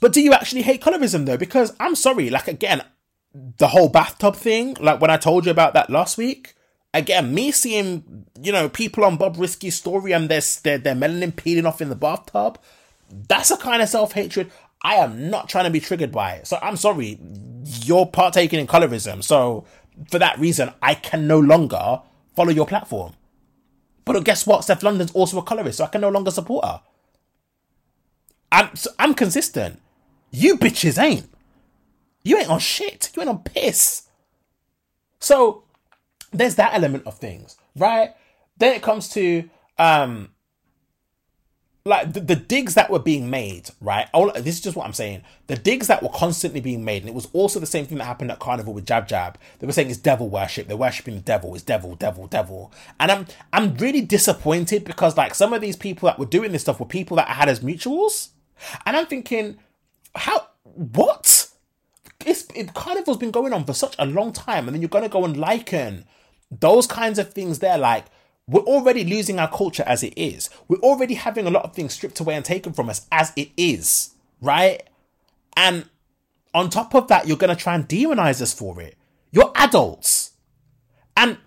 But 0.00 0.12
do 0.12 0.20
you 0.20 0.32
actually 0.32 0.62
hate 0.62 0.82
colorism 0.82 1.26
though? 1.26 1.36
Because 1.36 1.74
I'm 1.78 1.94
sorry, 1.94 2.30
like 2.30 2.48
again, 2.48 2.82
the 3.32 3.68
whole 3.68 3.88
bathtub 3.88 4.34
thing, 4.34 4.76
like 4.80 5.00
when 5.00 5.10
I 5.10 5.16
told 5.16 5.44
you 5.44 5.52
about 5.52 5.74
that 5.74 5.90
last 5.90 6.18
week, 6.18 6.54
again, 6.92 7.34
me 7.34 7.52
seeing, 7.52 8.26
you 8.40 8.52
know, 8.52 8.68
people 8.68 9.04
on 9.04 9.18
Bobrisky's 9.18 9.76
story 9.76 10.12
and 10.12 10.28
their, 10.28 10.40
their, 10.62 10.78
their 10.78 10.94
melanin 10.94 11.34
peeling 11.34 11.66
off 11.66 11.80
in 11.80 11.88
the 11.88 11.96
bathtub, 11.96 12.58
that's 13.28 13.50
a 13.50 13.56
kind 13.56 13.82
of 13.82 13.88
self 13.88 14.12
hatred 14.12 14.50
I 14.82 14.96
am 14.96 15.28
not 15.28 15.48
trying 15.48 15.64
to 15.64 15.70
be 15.70 15.80
triggered 15.80 16.12
by 16.12 16.34
it. 16.34 16.46
So 16.46 16.58
I'm 16.62 16.76
sorry, 16.76 17.18
you're 17.84 18.06
partaking 18.06 18.60
in 18.60 18.66
colorism. 18.66 19.22
So 19.22 19.66
for 20.10 20.18
that 20.18 20.38
reason, 20.38 20.72
I 20.80 20.94
can 20.94 21.26
no 21.26 21.38
longer 21.38 22.00
follow 22.34 22.50
your 22.50 22.66
platform. 22.66 23.12
But 24.04 24.24
guess 24.24 24.46
what? 24.46 24.64
Steph 24.64 24.82
London's 24.82 25.12
also 25.12 25.38
a 25.38 25.42
colorist, 25.42 25.78
so 25.78 25.84
I 25.84 25.88
can 25.88 26.00
no 26.00 26.08
longer 26.08 26.30
support 26.30 26.64
her. 26.64 26.80
I'm 28.50 28.70
I'm 28.98 29.14
consistent. 29.14 29.80
You 30.30 30.56
bitches 30.56 31.00
ain't. 31.00 31.28
You 32.24 32.38
ain't 32.38 32.48
on 32.50 32.58
shit. 32.58 33.10
You 33.14 33.22
ain't 33.22 33.28
on 33.28 33.42
piss. 33.42 34.08
So 35.20 35.64
there's 36.32 36.56
that 36.56 36.74
element 36.74 37.06
of 37.06 37.18
things, 37.18 37.56
right? 37.76 38.10
Then 38.58 38.74
it 38.74 38.82
comes 38.82 39.08
to 39.10 39.48
um 39.78 40.30
like 41.84 42.12
the, 42.12 42.20
the, 42.20 42.36
digs 42.36 42.74
that 42.74 42.90
were 42.90 42.98
being 42.98 43.30
made, 43.30 43.70
right? 43.80 44.06
All 44.12 44.30
this 44.32 44.56
is 44.56 44.60
just 44.60 44.76
what 44.76 44.86
I'm 44.86 44.92
saying. 44.92 45.22
The 45.46 45.56
digs 45.56 45.86
that 45.86 46.02
were 46.02 46.10
constantly 46.10 46.60
being 46.60 46.84
made, 46.84 47.02
and 47.02 47.08
it 47.08 47.14
was 47.14 47.28
also 47.32 47.58
the 47.58 47.66
same 47.66 47.86
thing 47.86 47.96
that 47.98 48.04
happened 48.04 48.30
at 48.30 48.38
Carnival 48.38 48.74
with 48.74 48.86
Jab 48.86 49.08
Jab. 49.08 49.38
They 49.58 49.66
were 49.66 49.72
saying 49.72 49.88
it's 49.88 49.98
devil 49.98 50.28
worship. 50.28 50.68
They're 50.68 50.76
worshiping 50.76 51.14
the 51.14 51.22
devil. 51.22 51.54
It's 51.54 51.64
devil, 51.64 51.94
devil, 51.94 52.26
devil. 52.26 52.72
And 52.98 53.10
I'm 53.10 53.26
I'm 53.52 53.74
really 53.76 54.02
disappointed 54.02 54.84
because 54.84 55.16
like 55.16 55.34
some 55.34 55.54
of 55.54 55.62
these 55.62 55.76
people 55.76 56.06
that 56.06 56.18
were 56.18 56.26
doing 56.26 56.52
this 56.52 56.62
stuff 56.62 56.80
were 56.80 56.86
people 56.86 57.16
that 57.16 57.28
I 57.28 57.32
had 57.32 57.48
as 57.48 57.60
mutuals, 57.60 58.28
and 58.84 58.94
I'm 58.96 59.06
thinking, 59.06 59.56
how 60.14 60.48
what? 60.62 61.48
It's 62.26 62.46
it 62.54 62.74
Carnival's 62.74 63.16
been 63.16 63.30
going 63.30 63.54
on 63.54 63.64
for 63.64 63.72
such 63.72 63.96
a 63.98 64.04
long 64.04 64.34
time, 64.34 64.68
and 64.68 64.74
then 64.74 64.82
you're 64.82 64.90
gonna 64.90 65.08
go 65.08 65.24
and 65.24 65.34
liken 65.34 66.04
those 66.50 66.86
kinds 66.86 67.18
of 67.18 67.32
things 67.32 67.60
there, 67.60 67.78
like 67.78 68.06
we're 68.46 68.62
already 68.62 69.04
losing 69.04 69.38
our 69.38 69.50
culture 69.50 69.84
as 69.86 70.02
it 70.02 70.12
is. 70.16 70.50
We're 70.66 70.78
already 70.78 71.14
having 71.14 71.46
a 71.46 71.50
lot 71.50 71.64
of 71.64 71.72
things 71.72 71.92
stripped 71.94 72.18
away 72.18 72.34
and 72.34 72.44
taken 72.44 72.72
from 72.72 72.90
us 72.90 73.06
as 73.12 73.32
it 73.36 73.50
is, 73.56 74.14
right? 74.40 74.82
And 75.56 75.88
on 76.52 76.68
top 76.68 76.94
of 76.94 77.08
that, 77.08 77.28
you're 77.28 77.36
going 77.36 77.54
to 77.54 77.62
try 77.62 77.74
and 77.74 77.88
demonize 77.88 78.42
us 78.42 78.52
for 78.52 78.80
it. 78.80 78.96
You're 79.30 79.52
adults. 79.54 80.32
And 81.16 81.38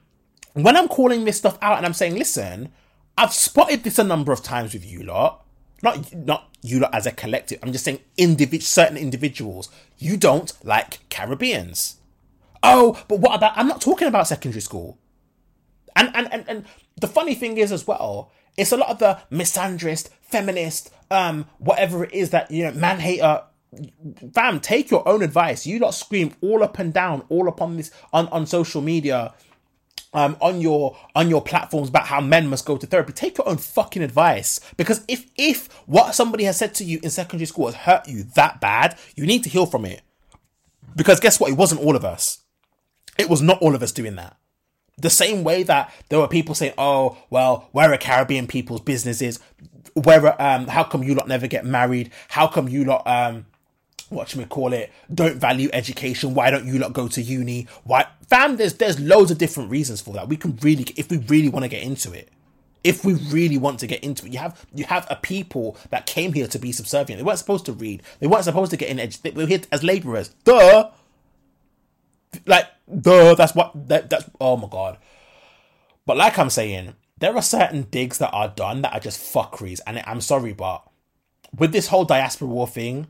when 0.53 0.77
I'm 0.77 0.87
calling 0.87 1.25
this 1.25 1.37
stuff 1.37 1.57
out 1.61 1.77
and 1.77 1.85
I'm 1.85 1.93
saying, 1.93 2.15
listen, 2.15 2.71
I've 3.17 3.33
spotted 3.33 3.83
this 3.83 3.99
a 3.99 4.03
number 4.03 4.31
of 4.31 4.41
times 4.41 4.73
with 4.73 4.85
you 4.85 5.03
lot. 5.03 5.45
Not, 5.81 6.13
not 6.15 6.49
you 6.61 6.79
lot 6.79 6.95
as 6.95 7.05
a 7.05 7.11
collective. 7.11 7.59
I'm 7.61 7.73
just 7.73 7.83
saying 7.83 7.99
individ- 8.17 8.61
certain 8.61 8.95
individuals. 8.95 9.69
You 9.97 10.15
don't 10.15 10.53
like 10.63 11.07
Caribbeans. 11.09 11.97
Oh, 12.63 13.03
but 13.07 13.19
what 13.19 13.35
about, 13.35 13.53
I'm 13.55 13.67
not 13.67 13.81
talking 13.81 14.07
about 14.07 14.27
secondary 14.27 14.61
school. 14.61 14.97
And, 15.95 16.09
and, 16.15 16.31
and, 16.33 16.45
and 16.47 16.65
the 16.95 17.07
funny 17.07 17.35
thing 17.35 17.57
is 17.57 17.71
as 17.71 17.85
well, 17.85 18.31
it's 18.57 18.71
a 18.71 18.77
lot 18.77 18.89
of 18.89 18.99
the 18.99 19.19
misandrist, 19.31 20.09
feminist, 20.21 20.91
um, 21.11 21.45
whatever 21.59 22.03
it 22.05 22.13
is 22.13 22.29
that, 22.31 22.49
you 22.49 22.63
know, 22.63 22.71
man 22.71 22.99
hater. 22.99 23.43
Fam, 24.33 24.59
take 24.59 24.91
your 24.91 25.07
own 25.07 25.23
advice. 25.23 25.65
You 25.65 25.79
lot 25.79 25.95
scream 25.95 26.33
all 26.41 26.63
up 26.63 26.77
and 26.77 26.93
down, 26.93 27.25
all 27.29 27.47
upon 27.47 27.77
this 27.77 27.89
on, 28.13 28.27
on 28.27 28.45
social 28.45 28.81
media, 28.81 29.33
um, 30.13 30.37
on 30.41 30.61
your 30.61 30.95
on 31.15 31.27
your 31.27 31.41
platforms 31.41 31.89
about 31.89 32.05
how 32.05 32.21
men 32.21 32.47
must 32.47 32.67
go 32.67 32.77
to 32.77 32.85
therapy. 32.85 33.13
Take 33.13 33.39
your 33.39 33.49
own 33.49 33.57
fucking 33.57 34.03
advice. 34.03 34.59
Because 34.77 35.03
if 35.07 35.25
if 35.35 35.73
what 35.87 36.13
somebody 36.13 36.43
has 36.43 36.55
said 36.55 36.75
to 36.75 36.83
you 36.83 36.99
in 37.01 37.09
secondary 37.09 37.47
school 37.47 37.65
has 37.65 37.73
hurt 37.73 38.07
you 38.07 38.23
that 38.35 38.61
bad, 38.61 38.95
you 39.15 39.25
need 39.25 39.43
to 39.43 39.49
heal 39.49 39.65
from 39.65 39.85
it. 39.85 40.01
Because 40.95 41.19
guess 41.19 41.39
what? 41.39 41.49
It 41.49 41.57
wasn't 41.57 41.81
all 41.81 41.95
of 41.95 42.05
us. 42.05 42.42
It 43.17 43.29
was 43.29 43.41
not 43.41 43.61
all 43.61 43.75
of 43.75 43.83
us 43.83 43.91
doing 43.91 44.15
that. 44.15 44.37
The 44.97 45.09
same 45.09 45.43
way 45.43 45.63
that 45.63 45.91
there 46.09 46.19
were 46.19 46.27
people 46.27 46.55
saying, 46.55 46.73
"Oh, 46.77 47.17
well, 47.29 47.69
where 47.71 47.91
are 47.91 47.97
Caribbean 47.97 48.47
people's 48.47 48.81
businesses? 48.81 49.39
Where, 49.93 50.41
um, 50.41 50.67
how 50.67 50.83
come 50.83 51.03
you 51.03 51.15
lot 51.15 51.27
never 51.27 51.47
get 51.47 51.65
married? 51.65 52.11
How 52.29 52.47
come 52.47 52.67
you 52.67 52.83
lot, 52.83 53.05
um, 53.05 53.45
what 54.09 54.29
should 54.29 54.39
we 54.39 54.45
call 54.45 54.73
it? 54.73 54.91
Don't 55.13 55.37
value 55.37 55.69
education? 55.73 56.33
Why 56.33 56.49
don't 56.51 56.65
you 56.65 56.77
lot 56.77 56.93
go 56.93 57.07
to 57.07 57.21
uni? 57.21 57.67
Why, 57.83 58.07
fam? 58.29 58.57
There's 58.57 58.75
there's 58.75 58.99
loads 58.99 59.31
of 59.31 59.37
different 59.37 59.71
reasons 59.71 60.01
for 60.01 60.13
that. 60.13 60.27
We 60.27 60.37
can 60.37 60.57
really, 60.61 60.85
if 60.95 61.09
we 61.09 61.17
really 61.17 61.49
want 61.49 61.63
to 61.63 61.69
get 61.69 61.83
into 61.83 62.11
it, 62.13 62.29
if 62.83 63.05
we 63.05 63.13
really 63.13 63.57
want 63.57 63.79
to 63.79 63.87
get 63.87 64.03
into 64.03 64.25
it, 64.25 64.33
you 64.33 64.39
have 64.39 64.65
you 64.73 64.85
have 64.85 65.07
a 65.09 65.15
people 65.15 65.77
that 65.89 66.05
came 66.05 66.33
here 66.33 66.47
to 66.47 66.59
be 66.59 66.71
subservient. 66.71 67.19
They 67.19 67.23
weren't 67.23 67.39
supposed 67.39 67.65
to 67.65 67.73
read. 67.73 68.03
They 68.19 68.27
weren't 68.27 68.43
supposed 68.43 68.71
to 68.71 68.77
get 68.77 68.89
in 68.89 68.99
education. 68.99 69.35
They 69.35 69.43
were 69.43 69.47
here 69.47 69.61
as 69.71 69.83
laborers. 69.83 70.29
Duh. 70.43 70.91
Like 72.45 72.67
duh, 73.01 73.35
that's 73.35 73.55
what 73.55 73.87
that, 73.87 74.09
that's 74.09 74.29
oh 74.39 74.57
my 74.57 74.67
god. 74.67 74.97
But 76.05 76.17
like 76.17 76.37
I'm 76.37 76.49
saying, 76.49 76.95
there 77.17 77.35
are 77.35 77.41
certain 77.41 77.83
digs 77.83 78.17
that 78.17 78.31
are 78.31 78.49
done 78.49 78.81
that 78.81 78.93
are 78.93 78.99
just 78.99 79.33
fuckeries, 79.33 79.79
and 79.87 80.01
I'm 80.05 80.21
sorry, 80.21 80.53
but 80.53 80.83
with 81.57 81.71
this 81.71 81.87
whole 81.87 82.05
diaspora 82.05 82.47
war 82.47 82.67
thing, 82.67 83.07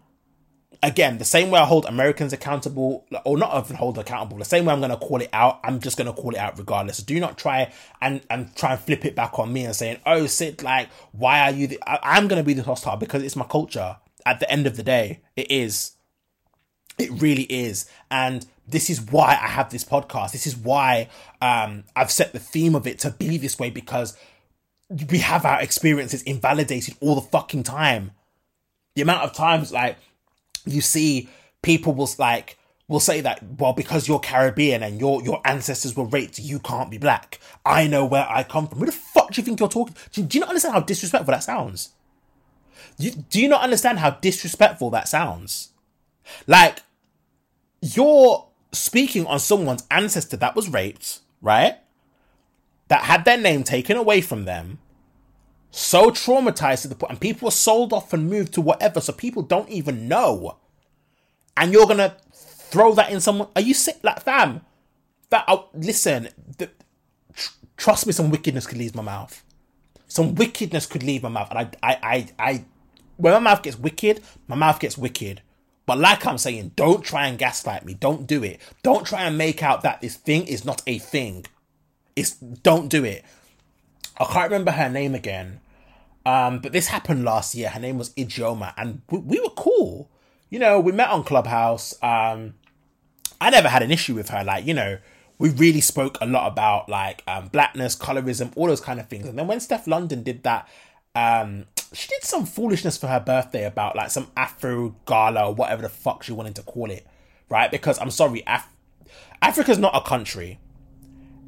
again, 0.84 1.18
the 1.18 1.26
same 1.26 1.50
way 1.50 1.60
I 1.60 1.66
hold 1.66 1.86
Americans 1.86 2.34
accountable, 2.34 3.08
or 3.26 3.38
not 3.38 3.64
even 3.64 3.78
hold 3.78 3.98
accountable, 3.98 4.38
the 4.38 4.46
same 4.46 4.66
way 4.66 4.74
I'm 4.74 4.80
going 4.80 4.92
to 4.92 4.98
call 4.98 5.22
it 5.22 5.30
out, 5.34 5.60
I'm 5.64 5.80
just 5.80 5.98
going 5.98 6.14
to 6.14 6.22
call 6.22 6.32
it 6.32 6.38
out 6.38 6.60
regardless. 6.60 6.98
Do 6.98 7.20
not 7.20 7.38
try 7.38 7.72
and, 8.02 8.22
and 8.30 8.54
try 8.56 8.74
and 8.74 8.80
flip 8.80 9.06
it 9.06 9.16
back 9.16 9.40
on 9.40 9.52
me 9.52 9.66
and 9.66 9.76
saying, 9.76 10.00
oh, 10.06 10.28
Sid, 10.28 10.62
like, 10.62 10.90
why 11.14 11.40
are 11.40 11.52
you, 11.52 11.68
the-? 11.68 11.82
I- 11.88 12.18
I'm 12.18 12.28
going 12.28 12.42
to 12.42 12.46
be 12.46 12.54
the 12.54 12.64
hostile 12.64 12.98
because 12.98 13.24
it's 13.24 13.36
my 13.36 13.46
culture. 13.46 13.98
At 14.26 14.40
the 14.40 14.52
end 14.52 14.68
of 14.68 14.78
the 14.78 14.84
day, 14.84 15.22
it 15.36 15.50
is. 15.50 15.94
It 16.98 17.10
really 17.22 17.44
is. 17.44 17.90
And 18.12 18.46
this 18.68 18.90
is 18.90 19.02
why 19.02 19.32
I 19.42 19.48
have 19.48 19.70
this 19.70 19.84
podcast. 19.84 20.32
This 20.32 20.48
is 20.48 20.56
why 20.56 21.10
um, 21.42 21.84
I've 21.96 22.12
set 22.12 22.34
the 22.34 22.40
theme 22.40 22.76
of 22.76 22.88
it 22.88 23.00
to 23.00 23.12
be 23.12 23.38
this 23.38 23.60
way 23.60 23.70
because 23.70 24.18
we 25.10 25.20
have 25.20 25.46
our 25.46 25.62
experiences 25.62 26.22
invalidated 26.24 26.96
all 27.00 27.16
the 27.16 27.22
fucking 27.22 27.64
time. 27.64 28.12
The 28.96 29.02
amount 29.02 29.24
of 29.24 29.34
times, 29.34 29.72
like, 29.72 29.98
you 30.66 30.82
see 30.82 31.30
people 31.62 31.94
will 31.94 32.10
like 32.18 32.58
will 32.88 33.00
say 33.00 33.22
that 33.22 33.42
well 33.58 33.74
because 33.74 34.08
you're 34.08 34.20
Caribbean 34.20 34.84
and 34.84 35.00
your 35.00 35.22
your 35.24 35.42
ancestors 35.46 35.96
were 35.96 36.06
raped, 36.06 36.40
you 36.40 36.60
can't 36.60 36.92
be 36.92 36.98
black. 36.98 37.40
I 37.66 37.88
know 37.88 38.06
where 38.06 38.28
I 38.30 38.44
come 38.44 38.68
from. 38.68 38.80
Who 38.80 38.86
the 38.86 38.92
fuck 38.92 39.32
do 39.32 39.42
you 39.42 39.46
think 39.46 39.60
you're 39.60 39.70
talking? 39.70 39.96
Do, 40.12 40.24
do 40.24 40.38
you 40.38 40.40
not 40.42 40.50
understand 40.50 40.76
how 40.76 40.82
disrespectful 40.82 41.32
that 41.32 41.44
sounds? 41.44 41.90
You, 42.98 43.12
do 43.12 43.42
you 43.42 43.48
not 43.48 43.64
understand 43.64 44.00
how 44.00 44.12
disrespectful 44.12 44.92
that 44.92 45.08
sounds? 45.08 45.70
Like 46.46 46.80
you're 47.82 48.46
speaking 48.74 49.26
on 49.28 49.40
someone's 49.40 49.86
ancestor 49.90 50.38
that 50.38 50.56
was 50.56 50.70
raped, 50.70 51.20
right? 51.42 51.78
That 52.90 53.04
had 53.04 53.26
their 53.26 53.38
name 53.38 53.64
taken 53.64 53.96
away 53.96 54.22
from 54.22 54.46
them, 54.46 54.80
so 55.72 56.10
traumatized 56.12 56.84
to 56.84 56.88
the 56.88 56.96
point, 56.96 57.12
and 57.12 57.22
people 57.22 57.48
were 57.48 57.52
sold 57.52 57.94
off 57.94 58.14
and 58.14 58.30
moved 58.30 58.54
to 58.54 58.62
whatever, 58.62 59.00
so 59.00 59.14
people 59.14 59.42
don't 59.42 59.70
even 59.70 60.08
know. 60.08 60.58
And 61.56 61.72
you're 61.72 61.88
gonna 61.88 62.18
throw 62.74 62.94
that 62.96 63.12
in 63.12 63.22
someone? 63.22 63.48
Are 63.56 63.62
you 63.62 63.74
sick? 63.74 64.00
Like, 64.04 64.24
fam, 64.24 64.62
that 65.30 65.46
oh, 65.48 65.70
listen. 65.74 66.30
The, 66.58 66.70
tr- 67.36 67.54
trust 67.78 68.08
me, 68.08 68.14
some 68.14 68.32
wickedness 68.32 68.66
could 68.68 68.80
leave 68.80 68.96
my 68.96 69.04
mouth. 69.04 69.44
Some 70.08 70.36
wickedness 70.36 70.86
could 70.86 71.04
leave 71.04 71.24
my 71.24 71.30
mouth, 71.30 71.50
and 71.52 71.60
I, 71.60 71.70
I, 71.82 72.00
I, 72.04 72.28
I. 72.40 72.66
When 73.18 73.34
my 73.34 73.40
mouth 73.40 73.64
gets 73.64 73.78
wicked, 73.78 74.24
my 74.48 74.56
mouth 74.56 74.80
gets 74.80 74.98
wicked. 74.98 75.42
But 75.86 75.98
like 76.00 76.26
I'm 76.26 76.38
saying, 76.38 76.72
don't 76.76 77.04
try 77.04 77.28
and 77.28 77.38
gaslight 77.38 77.86
me. 77.86 77.94
Don't 77.94 78.26
do 78.26 78.44
it. 78.44 78.62
Don't 78.84 79.06
try 79.06 79.24
and 79.24 79.38
make 79.38 79.62
out 79.62 79.82
that 79.84 80.02
this 80.02 80.16
thing 80.16 80.48
is 80.48 80.64
not 80.64 80.82
a 80.88 80.98
thing. 80.98 81.46
It's 82.16 82.32
don't 82.36 82.90
do 82.90 83.04
it. 83.04 83.26
I 84.20 84.26
can't 84.26 84.52
remember 84.52 84.72
her 84.72 84.90
name 84.90 85.16
again. 85.16 85.60
Um, 86.26 86.60
but 86.60 86.72
this 86.72 86.88
happened 86.88 87.26
last 87.26 87.54
year. 87.54 87.70
Her 87.70 87.80
name 87.80 87.98
was 87.98 88.12
Ijeoma, 88.12 88.74
and 88.78 89.02
we, 89.10 89.18
we 89.20 89.40
were 89.42 89.50
cool. 89.50 90.10
You 90.50 90.60
know, 90.60 90.80
we 90.80 90.92
met 90.92 91.10
on 91.10 91.24
Clubhouse. 91.24 91.94
Um, 92.02 92.54
I 93.42 93.50
never 93.50 93.68
had 93.68 93.84
an 93.84 93.92
issue 93.92 94.16
with 94.16 94.30
her. 94.30 94.44
Like, 94.44 94.66
you 94.66 94.74
know, 94.74 95.00
we 95.38 95.50
really 95.50 95.82
spoke 95.82 96.18
a 96.22 96.26
lot 96.26 96.48
about 96.48 96.88
like 96.88 97.24
um, 97.28 97.48
blackness, 97.48 97.96
colorism, 97.96 98.54
all 98.56 98.68
those 98.68 98.80
kind 98.80 99.00
of 99.00 99.10
things. 99.10 99.28
And 99.28 99.38
then 99.38 99.48
when 99.48 99.60
Steph 99.60 99.88
London 99.88 100.24
did 100.24 100.44
that, 100.44 100.70
um, 101.16 101.66
she 101.94 102.08
did 102.08 102.24
some 102.24 102.46
foolishness 102.46 102.98
for 102.98 103.08
her 103.08 103.20
birthday 103.20 103.66
about 103.66 103.96
like 103.96 104.12
some 104.12 104.28
Afro 104.36 104.96
gala 105.06 105.48
or 105.48 105.54
whatever 105.54 105.84
the 105.84 105.90
fuck 105.90 106.24
she 106.24 106.32
wanted 106.34 106.56
to 106.56 106.64
call 106.64 106.90
it, 106.90 107.06
right? 107.50 107.70
Because 107.72 108.00
I'm 108.00 108.12
sorry, 108.12 108.44
Af- 108.48 108.68
Africa's 109.42 109.78
not 109.78 109.96
a 109.96 110.02
country. 110.02 110.60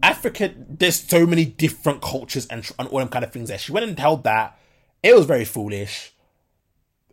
Africa, 0.04 0.54
there's 0.58 1.00
so 1.02 1.26
many 1.26 1.46
different 1.46 2.02
cultures 2.02 2.46
and, 2.48 2.70
and 2.78 2.88
all 2.90 3.00
them 3.00 3.08
kind 3.08 3.26
of 3.26 3.32
things 3.34 3.50
there. 3.50 3.58
She 3.58 3.72
went 3.72 3.88
and 3.88 3.98
held 3.98 4.24
that. 4.26 4.58
It 5.02 5.16
was 5.16 5.26
very 5.26 5.46
foolish. 5.46 6.14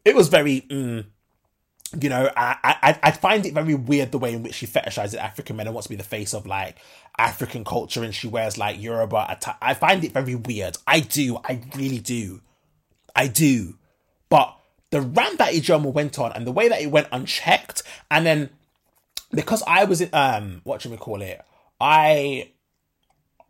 It 0.04 0.14
was 0.14 0.28
very, 0.28 0.62
mm, 0.62 1.06
you 2.00 2.08
know, 2.08 2.30
I, 2.36 2.56
I 2.82 2.98
I 3.02 3.10
find 3.12 3.46
it 3.46 3.54
very 3.54 3.74
weird 3.74 4.12
the 4.12 4.18
way 4.18 4.32
in 4.34 4.42
which 4.42 4.54
she 4.54 4.66
fetishizes 4.66 5.16
African 5.16 5.56
men 5.56 5.66
and 5.66 5.74
wants 5.74 5.86
to 5.86 5.90
be 5.90 5.96
the 5.96 6.02
face 6.02 6.34
of 6.34 6.46
like 6.46 6.76
African 7.18 7.64
culture 7.64 8.02
and 8.02 8.14
she 8.14 8.28
wears 8.28 8.58
like 8.58 8.80
Yoruba. 8.80 9.38
I 9.60 9.74
find 9.74 10.02
it 10.04 10.12
very 10.12 10.34
weird. 10.34 10.76
I 10.86 11.00
do. 11.00 11.38
I 11.44 11.60
really 11.76 11.98
do. 11.98 12.40
I 13.14 13.28
do. 13.28 13.78
But 14.28 14.56
the 14.90 15.00
rant 15.00 15.38
that 15.38 15.54
Ijeoma 15.54 15.92
went 15.92 16.18
on 16.18 16.32
and 16.32 16.46
the 16.46 16.52
way 16.52 16.68
that 16.68 16.80
it 16.80 16.90
went 16.90 17.08
unchecked, 17.12 17.82
and 18.10 18.26
then 18.26 18.50
because 19.30 19.62
I 19.66 19.84
was 19.84 20.00
in, 20.00 20.10
um, 20.12 20.60
what 20.64 20.82
should 20.82 20.90
we 20.90 20.96
call 20.96 21.22
it? 21.22 21.40
I 21.80 22.52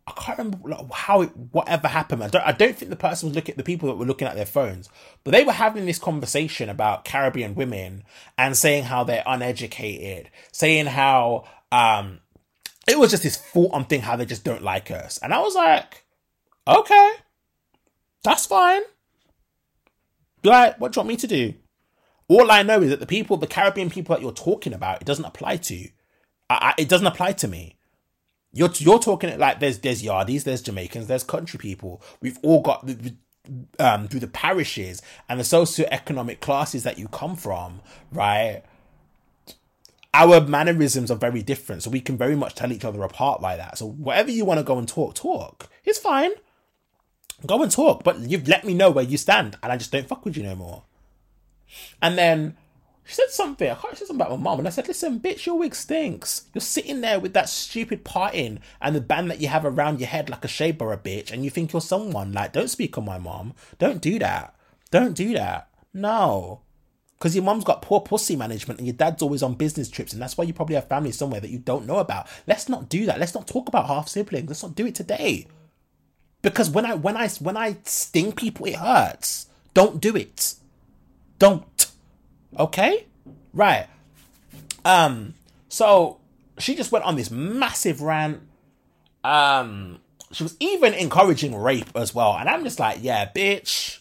I 0.05 0.11
can't 0.11 0.37
remember 0.37 0.75
how 0.93 1.21
it, 1.21 1.29
whatever 1.51 1.87
happened. 1.87 2.23
I 2.23 2.27
don't, 2.27 2.45
I 2.45 2.51
don't 2.51 2.75
think 2.75 2.89
the 2.89 2.97
person 2.97 3.29
was 3.29 3.35
looking 3.35 3.53
at 3.53 3.57
the 3.57 3.63
people 3.63 3.87
that 3.87 3.95
were 3.95 4.05
looking 4.05 4.27
at 4.27 4.35
their 4.35 4.45
phones, 4.45 4.89
but 5.23 5.31
they 5.31 5.45
were 5.45 5.53
having 5.53 5.85
this 5.85 5.99
conversation 5.99 6.67
about 6.69 7.05
Caribbean 7.05 7.55
women 7.55 8.03
and 8.37 8.57
saying 8.57 8.83
how 8.83 9.05
they're 9.05 9.23
uneducated, 9.25 10.29
saying 10.51 10.87
how 10.87 11.45
um, 11.71 12.19
it 12.87 12.99
was 12.99 13.11
just 13.11 13.23
this 13.23 13.37
full 13.37 13.69
on 13.69 13.85
thing 13.85 14.01
how 14.01 14.17
they 14.17 14.25
just 14.25 14.43
don't 14.43 14.63
like 14.63 14.91
us, 14.91 15.19
and 15.19 15.33
I 15.33 15.39
was 15.39 15.55
like, 15.55 16.03
okay, 16.67 17.11
that's 18.23 18.45
fine. 18.45 18.81
Like, 20.43 20.79
what 20.79 20.91
do 20.91 20.97
you 20.97 21.01
want 21.01 21.09
me 21.09 21.15
to 21.17 21.27
do? 21.27 21.53
All 22.27 22.51
I 22.51 22.63
know 22.63 22.81
is 22.81 22.89
that 22.89 22.99
the 22.99 23.05
people, 23.05 23.37
the 23.37 23.47
Caribbean 23.47 23.89
people 23.89 24.15
that 24.15 24.21
you're 24.21 24.31
talking 24.31 24.73
about, 24.73 25.01
it 25.01 25.05
doesn't 25.05 25.25
apply 25.25 25.57
to. 25.57 25.87
I, 26.49 26.55
I, 26.55 26.73
it 26.77 26.89
doesn't 26.89 27.07
apply 27.07 27.33
to 27.33 27.47
me. 27.47 27.77
You're 28.53 28.69
you're 28.75 28.99
talking 28.99 29.37
like 29.39 29.59
there's 29.59 29.79
there's 29.79 30.03
Yardies, 30.03 30.43
there's 30.43 30.61
Jamaicans, 30.61 31.07
there's 31.07 31.23
country 31.23 31.57
people. 31.57 32.01
We've 32.21 32.37
all 32.43 32.61
got 32.61 32.87
um 33.79 34.07
through 34.07 34.19
the 34.19 34.27
parishes 34.27 35.01
and 35.27 35.39
the 35.39 35.43
socio-economic 35.43 36.39
classes 36.39 36.83
that 36.83 36.99
you 36.99 37.07
come 37.07 37.35
from, 37.35 37.81
right? 38.11 38.61
Our 40.13 40.41
mannerisms 40.41 41.09
are 41.09 41.17
very 41.17 41.41
different, 41.41 41.81
so 41.81 41.89
we 41.89 41.99
can 41.99 42.15
very 42.15 42.35
much 42.35 42.53
tell 42.53 42.71
each 42.71 42.85
other 42.85 43.01
apart 43.01 43.41
like 43.41 43.57
that. 43.57 43.79
So 43.79 43.87
whatever 43.87 44.29
you 44.29 44.45
want 44.45 44.59
to 44.59 44.63
go 44.63 44.77
and 44.77 44.87
talk, 44.87 45.15
talk. 45.15 45.69
It's 45.83 45.97
fine. 45.97 46.31
Go 47.45 47.61
and 47.61 47.71
talk, 47.71 48.03
but 48.03 48.19
you've 48.19 48.47
let 48.47 48.63
me 48.63 48.73
know 48.73 48.89
where 48.89 49.03
you 49.03 49.17
stand, 49.17 49.57
and 49.61 49.71
I 49.71 49.77
just 49.77 49.91
don't 49.91 50.07
fuck 50.07 50.23
with 50.25 50.37
you 50.37 50.43
no 50.43 50.55
more. 50.55 50.83
And 52.01 52.17
then 52.17 52.57
she 53.03 53.15
said 53.15 53.29
something. 53.31 53.69
I 53.69 53.75
can't 53.75 53.97
say 53.97 54.05
something 54.05 54.25
about 54.25 54.37
my 54.37 54.41
mom. 54.41 54.59
And 54.59 54.67
I 54.67 54.71
said, 54.71 54.87
listen, 54.87 55.19
bitch, 55.19 55.45
your 55.45 55.57
wig 55.57 55.75
stinks. 55.75 56.45
You're 56.53 56.61
sitting 56.61 57.01
there 57.01 57.19
with 57.19 57.33
that 57.33 57.49
stupid 57.49 58.05
parting 58.05 58.59
and 58.81 58.95
the 58.95 59.01
band 59.01 59.29
that 59.29 59.41
you 59.41 59.49
have 59.49 59.65
around 59.65 59.99
your 59.99 60.07
head 60.07 60.29
like 60.29 60.45
a 60.45 60.47
shape 60.47 60.81
or 60.81 60.93
a 60.93 60.97
bitch, 60.97 61.31
and 61.31 61.43
you 61.43 61.49
think 61.49 61.73
you're 61.73 61.81
someone. 61.81 62.31
Like, 62.31 62.53
don't 62.53 62.69
speak 62.69 62.97
on 62.97 63.05
my 63.05 63.17
mom. 63.17 63.53
Don't 63.77 64.01
do 64.01 64.19
that. 64.19 64.55
Don't 64.91 65.15
do 65.15 65.33
that. 65.33 65.69
No. 65.93 66.61
Because 67.17 67.35
your 67.35 67.43
mom's 67.43 67.63
got 67.63 67.81
poor 67.81 68.01
pussy 68.01 68.35
management 68.35 68.79
and 68.79 68.87
your 68.87 68.95
dad's 68.95 69.21
always 69.21 69.43
on 69.43 69.55
business 69.55 69.89
trips, 69.89 70.13
and 70.13 70.21
that's 70.21 70.37
why 70.37 70.43
you 70.43 70.53
probably 70.53 70.75
have 70.75 70.87
family 70.87 71.11
somewhere 71.11 71.39
that 71.39 71.49
you 71.49 71.59
don't 71.59 71.87
know 71.87 71.97
about. 71.97 72.27
Let's 72.47 72.69
not 72.69 72.89
do 72.89 73.05
that. 73.05 73.19
Let's 73.19 73.33
not 73.33 73.47
talk 73.47 73.67
about 73.67 73.87
half 73.87 74.07
siblings. 74.07 74.47
Let's 74.47 74.63
not 74.63 74.75
do 74.75 74.85
it 74.85 74.95
today. 74.95 75.47
Because 76.43 76.69
when 76.69 76.85
I 76.85 76.93
when 76.93 77.17
I 77.17 77.27
when 77.29 77.57
I 77.57 77.77
sting 77.85 78.33
people, 78.33 78.67
it 78.67 78.75
hurts. 78.75 79.47
Don't 79.73 79.99
do 79.99 80.15
it. 80.15 80.53
Don't. 81.39 81.87
Okay? 82.59 83.07
Right. 83.53 83.87
Um, 84.85 85.33
so 85.69 86.19
she 86.59 86.75
just 86.75 86.91
went 86.91 87.05
on 87.05 87.15
this 87.15 87.31
massive 87.31 88.01
rant. 88.01 88.41
Um, 89.23 89.99
she 90.31 90.43
was 90.43 90.55
even 90.59 90.93
encouraging 90.93 91.55
rape 91.55 91.89
as 91.95 92.13
well. 92.13 92.35
And 92.37 92.47
I'm 92.49 92.63
just 92.63 92.79
like, 92.79 92.99
yeah, 93.01 93.27
bitch. 93.33 93.99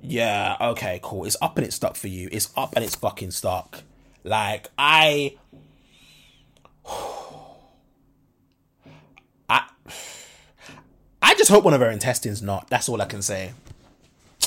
Yeah, 0.00 0.56
okay, 0.60 1.00
cool. 1.02 1.24
It's 1.24 1.36
up 1.42 1.58
and 1.58 1.66
it's 1.66 1.76
stuck 1.76 1.96
for 1.96 2.08
you. 2.08 2.28
It's 2.32 2.50
up 2.56 2.74
and 2.76 2.84
it's 2.84 2.94
fucking 2.94 3.32
stuck. 3.32 3.82
Like, 4.24 4.68
I. 4.78 5.36
I. 9.48 9.68
I 11.22 11.34
just 11.34 11.50
hope 11.50 11.64
one 11.64 11.74
of 11.74 11.80
her 11.80 11.90
intestines 11.90 12.42
not. 12.42 12.68
That's 12.68 12.88
all 12.88 13.00
I 13.00 13.06
can 13.06 13.22
say. 13.22 13.52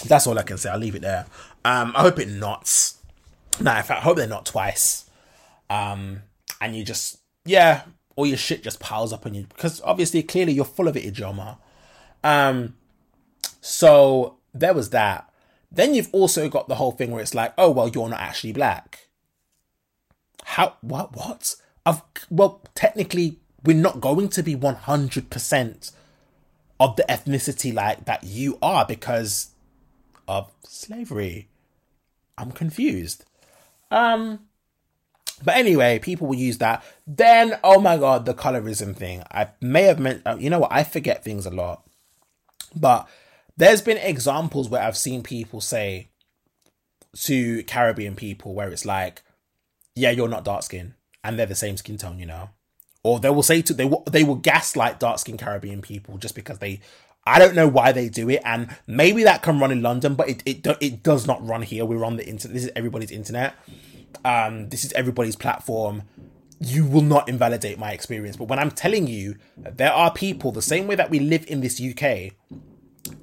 That's 0.06 0.28
all 0.28 0.38
I 0.38 0.44
can 0.44 0.58
say. 0.58 0.70
I'll 0.70 0.78
leave 0.78 0.96
it 0.96 1.02
there. 1.02 1.26
Um, 1.64 1.94
I 1.96 2.02
hope 2.02 2.20
it 2.20 2.28
knots. 2.28 3.00
No, 3.60 3.76
in 3.76 3.84
fact, 3.84 4.02
I 4.02 4.04
hope 4.04 4.18
they're 4.18 4.28
not 4.28 4.46
twice. 4.46 5.10
Um, 5.70 6.22
and 6.60 6.76
you 6.76 6.84
just, 6.84 7.20
yeah, 7.46 7.84
all 8.16 8.26
your 8.26 8.38
shit 8.38 8.64
just 8.64 8.80
piles 8.80 9.14
up 9.14 9.26
on 9.26 9.34
you 9.34 9.46
because 9.48 9.82
obviously, 9.84 10.22
clearly, 10.22 10.54
you're 10.54 10.66
full 10.66 10.88
of 10.88 10.98
it, 10.98 11.12
Ijeoma. 11.12 11.58
Um, 12.24 12.76
so 13.62 14.38
there 14.54 14.74
was 14.74 14.90
that. 14.90 15.30
Then 15.72 15.94
you've 15.94 16.10
also 16.12 16.50
got 16.50 16.68
the 16.68 16.76
whole 16.76 16.92
thing 16.92 17.12
where 17.12 17.22
it's 17.22 17.34
like, 17.34 17.54
oh 17.58 17.72
well, 17.72 17.88
you're 17.88 18.10
not 18.10 18.20
actually 18.20 18.54
black. 18.54 19.08
How? 20.44 20.76
What? 20.82 21.16
What? 21.16 21.56
I've, 21.86 22.02
well, 22.30 22.62
technically, 22.76 23.40
we're 23.64 23.76
not 23.76 24.02
going 24.02 24.30
to 24.30 24.44
be 24.44 24.56
one 24.56 24.76
hundred 24.76 25.30
percent 25.30 25.92
of 26.80 26.96
the 26.96 27.06
ethnicity 27.08 27.74
like 27.74 28.06
that 28.06 28.24
you 28.24 28.58
are 28.62 28.86
because 28.86 29.52
of 30.28 30.52
slavery. 30.64 31.48
I'm 32.38 32.52
confused. 32.52 33.26
Um, 33.92 34.42
but 35.44 35.56
anyway, 35.56 36.00
people 36.00 36.28
will 36.28 36.36
use 36.36 36.58
that. 36.60 36.84
Then, 37.06 37.58
oh 37.64 37.80
my 37.80 37.98
god, 37.98 38.26
the 38.26 38.34
colorism 38.34 38.96
thing. 38.96 39.24
I 39.32 39.50
may 39.62 39.84
have 39.84 40.00
meant, 40.00 40.22
uh, 40.26 40.38
you 40.40 40.50
know 40.50 40.60
what? 40.60 40.72
I 40.72 40.84
forget 40.84 41.24
things 41.24 41.46
a 41.46 41.52
lot. 41.52 41.84
But 42.76 43.08
there's 43.58 43.82
been 43.82 43.98
examples 43.98 44.70
where 44.70 44.82
I've 44.82 44.98
seen 44.98 45.24
people 45.24 45.62
say 45.62 46.10
to 47.20 47.64
Caribbean 47.64 48.16
people 48.16 48.54
where 48.54 48.70
it's 48.70 48.86
like, 48.86 49.24
yeah, 49.96 50.12
you're 50.12 50.28
not 50.28 50.44
dark 50.44 50.64
skin, 50.64 50.94
and 51.24 51.40
they're 51.40 51.46
the 51.46 51.56
same 51.56 51.78
skin 51.78 51.98
tone, 51.98 52.20
you 52.20 52.26
know. 52.26 52.50
Or 53.06 53.20
they 53.20 53.30
will 53.30 53.44
say 53.44 53.62
to 53.62 53.72
they 53.72 53.86
will 53.86 54.02
they 54.10 54.24
will 54.24 54.34
gaslight 54.34 55.00
dark 55.00 55.20
skinned 55.20 55.38
Caribbean 55.38 55.84
people 55.84 56.18
just 56.18 56.34
because 56.34 56.58
they 56.58 56.80
I 57.24 57.38
don't 57.38 57.54
know 57.54 57.68
why 57.68 57.92
they 57.92 58.10
do 58.10 58.28
it, 58.32 58.42
and 58.44 58.76
maybe 58.88 59.24
that 59.24 59.44
can 59.44 59.60
run 59.60 59.72
in 59.72 59.84
London, 59.84 60.16
but 60.16 60.28
it 60.28 60.42
it, 60.44 60.66
it 60.82 61.04
does 61.04 61.28
not 61.28 61.46
run 61.46 61.62
here. 61.62 61.86
We're 61.86 62.04
on 62.04 62.18
the 62.18 62.28
internet. 62.28 62.56
This 62.56 62.64
is 62.64 62.72
everybody's 62.76 63.12
internet. 63.12 63.54
Um, 64.24 64.70
this 64.70 64.84
is 64.84 64.92
everybody's 64.94 65.36
platform. 65.36 66.02
You 66.60 66.84
will 66.84 67.04
not 67.04 67.30
invalidate 67.30 67.78
my 67.78 67.92
experience, 67.92 68.38
but 68.38 68.48
when 68.48 68.58
I'm 68.58 68.72
telling 68.72 69.06
you, 69.06 69.36
there 69.56 69.94
are 69.94 70.12
people 70.12 70.52
the 70.52 70.64
same 70.64 70.88
way 70.88 70.96
that 70.96 71.12
we 71.12 71.20
live 71.20 71.46
in 71.48 71.62
this 71.62 71.80
UK, 71.80 72.32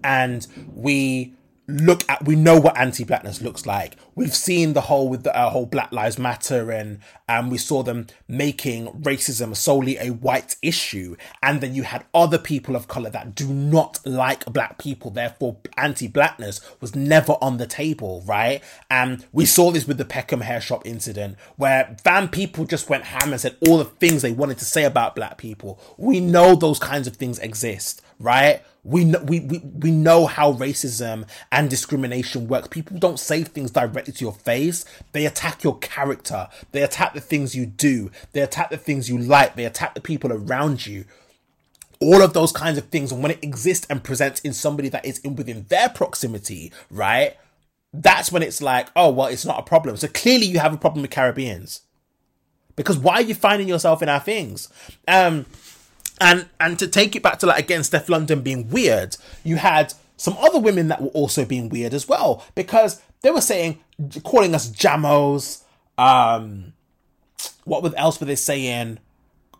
and 0.04 0.46
we 0.76 1.34
look 1.68 2.08
at 2.08 2.24
we 2.24 2.34
know 2.34 2.60
what 2.60 2.76
anti-blackness 2.76 3.40
looks 3.40 3.66
like. 3.66 3.96
We've 4.14 4.34
seen 4.34 4.72
the 4.72 4.82
whole 4.82 5.08
with 5.08 5.22
the 5.22 5.36
uh, 5.36 5.50
whole 5.50 5.66
black 5.66 5.92
lives 5.92 6.18
matter 6.18 6.70
and 6.70 7.00
and 7.28 7.50
we 7.50 7.58
saw 7.58 7.82
them 7.82 8.08
making 8.28 8.88
racism 8.88 9.56
solely 9.56 9.96
a 9.98 10.10
white 10.10 10.56
issue. 10.60 11.16
And 11.42 11.60
then 11.60 11.74
you 11.74 11.84
had 11.84 12.04
other 12.12 12.38
people 12.38 12.76
of 12.76 12.88
color 12.88 13.10
that 13.10 13.34
do 13.34 13.46
not 13.48 14.00
like 14.04 14.44
black 14.46 14.78
people. 14.78 15.10
Therefore 15.10 15.58
anti-blackness 15.76 16.60
was 16.80 16.94
never 16.94 17.34
on 17.40 17.58
the 17.58 17.66
table 17.66 18.22
right? 18.26 18.62
And 18.90 19.24
we 19.32 19.46
saw 19.46 19.70
this 19.70 19.86
with 19.86 19.98
the 19.98 20.04
peckham 20.04 20.40
hair 20.40 20.60
shop 20.60 20.82
incident 20.84 21.36
where 21.56 21.96
fan 22.02 22.28
people 22.28 22.64
just 22.64 22.90
went 22.90 23.04
ham 23.04 23.32
and 23.32 23.40
said 23.40 23.56
all 23.66 23.78
the 23.78 23.84
things 23.84 24.22
they 24.22 24.32
wanted 24.32 24.58
to 24.58 24.64
say 24.64 24.84
about 24.84 25.14
black 25.14 25.38
people. 25.38 25.80
We 25.96 26.20
know 26.20 26.54
those 26.54 26.78
kinds 26.78 27.06
of 27.06 27.16
things 27.16 27.38
exist 27.38 28.02
right 28.22 28.62
we 28.84 29.04
know, 29.04 29.20
we, 29.20 29.40
we, 29.40 29.58
we 29.58 29.90
know 29.92 30.26
how 30.26 30.54
racism 30.54 31.28
and 31.52 31.70
discrimination 31.70 32.48
works. 32.48 32.68
People 32.68 32.98
don't 32.98 33.18
say 33.18 33.44
things 33.44 33.70
directly 33.70 34.12
to 34.12 34.24
your 34.24 34.32
face. 34.32 34.84
They 35.12 35.24
attack 35.24 35.62
your 35.62 35.78
character. 35.78 36.48
They 36.72 36.82
attack 36.82 37.14
the 37.14 37.20
things 37.20 37.54
you 37.54 37.64
do. 37.64 38.10
They 38.32 38.40
attack 38.40 38.70
the 38.70 38.76
things 38.76 39.08
you 39.08 39.18
like. 39.18 39.54
They 39.54 39.66
attack 39.66 39.94
the 39.94 40.00
people 40.00 40.32
around 40.32 40.86
you. 40.86 41.04
All 42.00 42.22
of 42.22 42.32
those 42.32 42.50
kinds 42.50 42.76
of 42.76 42.86
things. 42.86 43.12
And 43.12 43.22
when 43.22 43.30
it 43.30 43.44
exists 43.44 43.86
and 43.88 44.02
presents 44.02 44.40
in 44.40 44.52
somebody 44.52 44.88
that 44.88 45.04
is 45.04 45.18
in 45.18 45.36
within 45.36 45.66
their 45.68 45.88
proximity, 45.88 46.72
right? 46.90 47.36
That's 47.92 48.32
when 48.32 48.42
it's 48.42 48.60
like, 48.60 48.88
oh, 48.96 49.12
well, 49.12 49.28
it's 49.28 49.44
not 49.44 49.60
a 49.60 49.62
problem. 49.62 49.96
So 49.96 50.08
clearly 50.08 50.46
you 50.46 50.58
have 50.58 50.74
a 50.74 50.78
problem 50.78 51.02
with 51.02 51.12
Caribbeans. 51.12 51.82
Because 52.74 52.98
why 52.98 53.14
are 53.16 53.22
you 53.22 53.34
finding 53.34 53.68
yourself 53.68 54.02
in 54.02 54.08
our 54.08 54.18
things? 54.18 54.68
Um, 55.06 55.46
and 56.22 56.48
and 56.60 56.78
to 56.78 56.86
take 56.86 57.16
it 57.16 57.22
back 57.22 57.40
to 57.40 57.46
like 57.46 57.64
again 57.64 57.82
Steph 57.82 58.08
London 58.08 58.40
being 58.40 58.70
weird, 58.70 59.16
you 59.42 59.56
had 59.56 59.92
some 60.16 60.36
other 60.38 60.60
women 60.60 60.88
that 60.88 61.02
were 61.02 61.08
also 61.08 61.44
being 61.44 61.68
weird 61.68 61.92
as 61.92 62.08
well 62.08 62.44
because 62.54 63.02
they 63.22 63.30
were 63.30 63.40
saying 63.40 63.80
calling 64.22 64.54
us 64.54 64.70
jamos. 64.70 65.64
Um, 65.98 66.74
what 67.64 67.92
else 67.98 68.20
were 68.20 68.26
they 68.26 68.36
saying? 68.36 68.98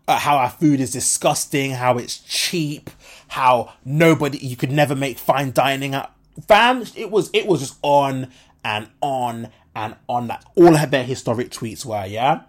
Uh, 0.07 0.19
how 0.19 0.37
our 0.37 0.51
food 0.51 0.81
is 0.81 0.93
disgusting, 0.93 1.73
how 1.73 1.97
it's 1.99 2.19
cheap, 2.19 2.91
how 3.29 3.73
nobody 3.85 4.39
you 4.39 4.57
could 4.57 4.73
never 4.73 4.95
make 4.95 5.19
fine 5.19 5.53
dining 5.53 5.95
at. 5.95 6.13
Fam, 6.47 6.85
it 6.97 7.11
was 7.11 7.29
it 7.33 7.47
was 7.47 7.61
just 7.61 7.79
on 7.83 8.29
and 8.65 8.89
on 9.01 9.49
and 9.75 9.97
on. 10.09 10.29
That 10.29 10.45
all 10.55 10.77
of 10.77 10.91
their 10.91 11.05
historic 11.05 11.51
tweets 11.51 11.85
were, 11.85 12.07
yeah. 12.07 12.43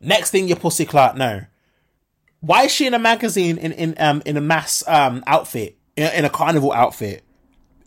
Next 0.00 0.30
thing 0.30 0.48
your 0.48 0.56
pussy 0.56 0.84
clout 0.84 1.16
no. 1.16 1.42
Why 2.42 2.64
is 2.64 2.72
she 2.72 2.86
in 2.86 2.92
a 2.92 2.98
magazine 2.98 3.56
in 3.56 3.72
in 3.72 3.94
um 3.98 4.22
in 4.26 4.36
a 4.36 4.40
mass 4.40 4.86
um 4.86 5.24
outfit 5.26 5.78
in, 5.96 6.12
in 6.12 6.24
a 6.24 6.30
carnival 6.30 6.72
outfit 6.72 7.22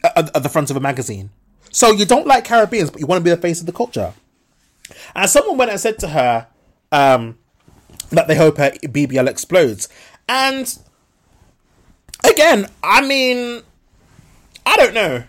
at, 0.03 0.35
at 0.35 0.43
the 0.43 0.49
front 0.49 0.71
of 0.71 0.77
a 0.77 0.79
magazine? 0.79 1.29
So 1.71 1.91
you 1.91 2.05
don't 2.05 2.25
like 2.25 2.45
Caribbeans, 2.45 2.89
but 2.89 3.01
you 3.01 3.05
want 3.05 3.19
to 3.19 3.23
be 3.23 3.29
the 3.29 3.41
face 3.41 3.59
of 3.59 3.65
the 3.65 3.73
culture. 3.73 4.13
And 5.13 5.29
someone 5.29 5.57
went 5.57 5.71
and 5.71 5.79
said 5.79 5.99
to 5.99 6.07
her 6.07 6.47
um, 6.91 7.37
that 8.11 8.29
they 8.29 8.35
hope 8.35 8.57
her 8.57 8.71
BBL 8.71 9.27
explodes. 9.27 9.89
And 10.29 10.77
again, 12.23 12.67
I 12.81 13.05
mean, 13.05 13.61
I 14.65 14.77
don't 14.77 14.93
know. 14.93 15.23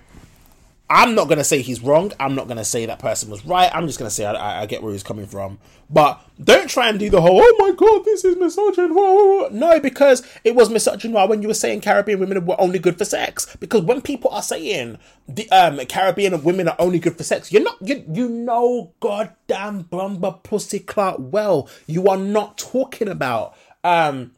I'm 0.88 1.16
not 1.16 1.28
gonna 1.28 1.42
say 1.42 1.62
he's 1.62 1.82
wrong. 1.82 2.12
I'm 2.20 2.36
not 2.36 2.46
gonna 2.46 2.64
say 2.64 2.86
that 2.86 3.00
person 3.00 3.28
was 3.28 3.44
right. 3.44 3.70
I'm 3.74 3.88
just 3.88 3.98
gonna 3.98 4.10
say 4.10 4.24
I, 4.24 4.62
I, 4.62 4.66
get 4.66 4.84
where 4.84 4.92
he's 4.92 5.02
coming 5.02 5.26
from. 5.26 5.58
But 5.90 6.24
don't 6.42 6.70
try 6.70 6.88
and 6.88 6.98
do 6.98 7.10
the 7.10 7.20
whole 7.20 7.40
"Oh 7.42 7.56
my 7.58 7.72
god, 7.72 8.04
this 8.04 8.24
is 8.24 8.36
misogynoir." 8.36 9.50
No, 9.50 9.80
because 9.80 10.22
it 10.44 10.54
was 10.54 10.68
misogynoir 10.68 11.28
when 11.28 11.42
you 11.42 11.48
were 11.48 11.54
saying 11.54 11.80
Caribbean 11.80 12.20
women 12.20 12.46
were 12.46 12.60
only 12.60 12.78
good 12.78 12.98
for 12.98 13.04
sex. 13.04 13.56
Because 13.58 13.82
when 13.82 14.00
people 14.00 14.30
are 14.30 14.42
saying 14.42 14.98
the 15.28 15.50
um, 15.50 15.78
Caribbean 15.86 16.40
women 16.44 16.68
are 16.68 16.76
only 16.78 17.00
good 17.00 17.16
for 17.16 17.24
sex, 17.24 17.50
you're 17.50 17.64
not 17.64 17.76
you 17.80 18.04
you 18.12 18.28
know 18.28 18.92
goddamn 19.00 19.84
bumba 19.84 20.40
pussy 20.44 20.78
Clark 20.78 21.16
well. 21.18 21.68
You 21.88 22.06
are 22.06 22.18
not 22.18 22.58
talking 22.58 23.08
about 23.08 23.56
um 23.82 24.36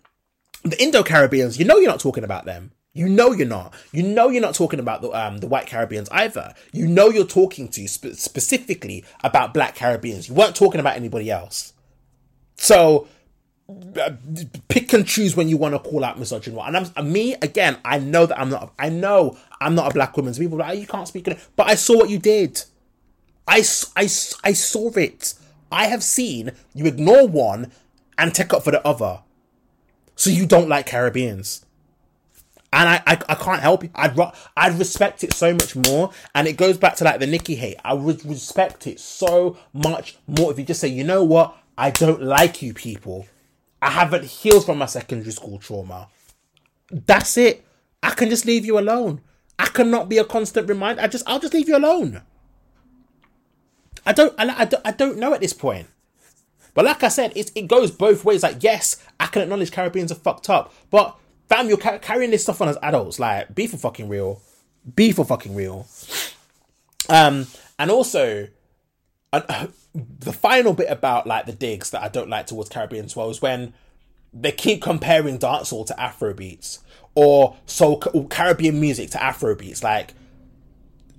the 0.64 0.82
Indo 0.82 1.02
Caribbeans. 1.02 1.58
You 1.58 1.66
know 1.66 1.76
you're 1.76 1.90
not 1.90 2.00
talking 2.00 2.24
about 2.24 2.46
them. 2.46 2.72
You 2.98 3.08
know 3.08 3.30
you're 3.30 3.46
not. 3.46 3.72
You 3.92 4.02
know 4.02 4.28
you're 4.28 4.42
not 4.42 4.56
talking 4.56 4.80
about 4.80 5.02
the 5.02 5.12
um, 5.12 5.38
the 5.38 5.46
white 5.46 5.68
Caribbeans 5.68 6.08
either. 6.10 6.52
You 6.72 6.88
know 6.88 7.10
you're 7.10 7.24
talking 7.24 7.68
to 7.68 7.86
spe- 7.86 8.14
specifically 8.14 9.04
about 9.22 9.54
black 9.54 9.76
Caribbeans. 9.76 10.28
You 10.28 10.34
weren't 10.34 10.56
talking 10.56 10.80
about 10.80 10.96
anybody 10.96 11.30
else. 11.30 11.74
So 12.56 13.06
uh, 13.68 14.10
pick 14.66 14.92
and 14.92 15.06
choose 15.06 15.36
when 15.36 15.48
you 15.48 15.56
want 15.56 15.76
to 15.76 15.78
call 15.78 16.04
out 16.04 16.18
misogyny. 16.18 16.58
And 16.58 16.90
I'm 16.96 17.12
me 17.12 17.34
again. 17.34 17.78
I 17.84 18.00
know 18.00 18.26
that 18.26 18.36
I'm 18.36 18.50
not. 18.50 18.74
I 18.80 18.88
know 18.88 19.38
I'm 19.60 19.76
not 19.76 19.92
a 19.92 19.94
black 19.94 20.16
woman. 20.16 20.34
So 20.34 20.40
people 20.40 20.56
are 20.56 20.66
like, 20.66 20.70
oh, 20.70 20.80
you 20.80 20.86
can't 20.88 21.06
speak. 21.06 21.28
But 21.54 21.68
I 21.68 21.76
saw 21.76 21.98
what 21.98 22.10
you 22.10 22.18
did. 22.18 22.64
I, 23.46 23.58
I, 23.94 24.02
I 24.02 24.52
saw 24.54 24.90
it. 24.96 25.34
I 25.70 25.86
have 25.86 26.02
seen 26.02 26.50
you 26.74 26.86
ignore 26.86 27.28
one 27.28 27.70
and 28.18 28.34
take 28.34 28.52
up 28.52 28.64
for 28.64 28.72
the 28.72 28.84
other. 28.84 29.20
So 30.16 30.30
you 30.30 30.46
don't 30.46 30.68
like 30.68 30.86
Caribbeans 30.86 31.64
and 32.72 32.88
I, 32.88 33.02
I, 33.06 33.18
I 33.30 33.34
can't 33.34 33.62
help 33.62 33.84
it. 33.84 33.90
I'd 33.94 34.18
I'd 34.56 34.78
respect 34.78 35.24
it 35.24 35.32
so 35.32 35.52
much 35.52 35.74
more, 35.74 36.10
and 36.34 36.46
it 36.46 36.56
goes 36.56 36.76
back 36.76 36.96
to 36.96 37.04
like 37.04 37.20
the 37.20 37.26
Nicki 37.26 37.54
hate. 37.54 37.76
I 37.84 37.94
would 37.94 38.24
respect 38.24 38.86
it 38.86 39.00
so 39.00 39.56
much 39.72 40.18
more 40.26 40.52
if 40.52 40.58
you 40.58 40.64
just 40.64 40.80
say, 40.80 40.88
you 40.88 41.04
know 41.04 41.24
what, 41.24 41.56
I 41.78 41.90
don't 41.90 42.22
like 42.22 42.60
you 42.60 42.74
people. 42.74 43.26
I 43.80 43.90
haven't 43.90 44.24
healed 44.24 44.66
from 44.66 44.78
my 44.78 44.86
secondary 44.86 45.32
school 45.32 45.58
trauma. 45.58 46.08
That's 46.90 47.36
it. 47.38 47.64
I 48.02 48.10
can 48.10 48.28
just 48.28 48.44
leave 48.44 48.64
you 48.64 48.78
alone. 48.78 49.20
I 49.58 49.66
cannot 49.66 50.08
be 50.08 50.18
a 50.18 50.24
constant 50.24 50.68
reminder. 50.68 51.02
I 51.02 51.06
just 51.08 51.28
I'll 51.28 51.40
just 51.40 51.54
leave 51.54 51.68
you 51.68 51.76
alone. 51.76 52.22
I 54.04 54.12
don't 54.12 54.34
I, 54.38 54.62
I, 54.62 54.64
don't, 54.64 54.86
I 54.86 54.90
don't 54.90 55.18
know 55.18 55.32
at 55.32 55.40
this 55.40 55.52
point. 55.52 55.86
But 56.74 56.84
like 56.84 57.02
I 57.02 57.08
said, 57.08 57.32
it, 57.34 57.50
it 57.54 57.66
goes 57.66 57.90
both 57.90 58.24
ways. 58.24 58.42
Like, 58.42 58.62
yes, 58.62 59.04
I 59.18 59.26
can 59.26 59.42
acknowledge 59.42 59.72
Caribbeans 59.72 60.12
are 60.12 60.16
fucked 60.16 60.48
up, 60.48 60.72
but 60.90 61.18
fam, 61.48 61.68
you're 61.68 61.78
ca- 61.78 61.98
carrying 61.98 62.30
this 62.30 62.42
stuff 62.42 62.60
on 62.60 62.68
as 62.68 62.78
adults. 62.82 63.18
Like, 63.18 63.54
be 63.54 63.66
for 63.66 63.76
fucking 63.76 64.08
real. 64.08 64.40
Be 64.94 65.12
for 65.12 65.24
fucking 65.24 65.54
real. 65.54 65.86
Um, 67.08 67.46
and 67.78 67.90
also, 67.90 68.48
uh, 69.32 69.66
the 69.94 70.32
final 70.32 70.74
bit 70.74 70.90
about 70.90 71.26
like 71.26 71.46
the 71.46 71.52
digs 71.52 71.90
that 71.90 72.02
I 72.02 72.08
don't 72.08 72.28
like 72.28 72.46
towards 72.46 72.68
Caribbean 72.68 73.06
as 73.06 73.16
is 73.16 73.42
when 73.42 73.72
they 74.32 74.52
keep 74.52 74.82
comparing 74.82 75.38
dancehall 75.38 75.86
to 75.86 75.98
Afro 76.00 76.34
beats 76.34 76.80
or 77.14 77.56
so 77.66 77.96
Caribbean 77.96 78.78
music 78.78 79.10
to 79.10 79.22
Afro 79.22 79.54
beats. 79.54 79.82
Like, 79.82 80.14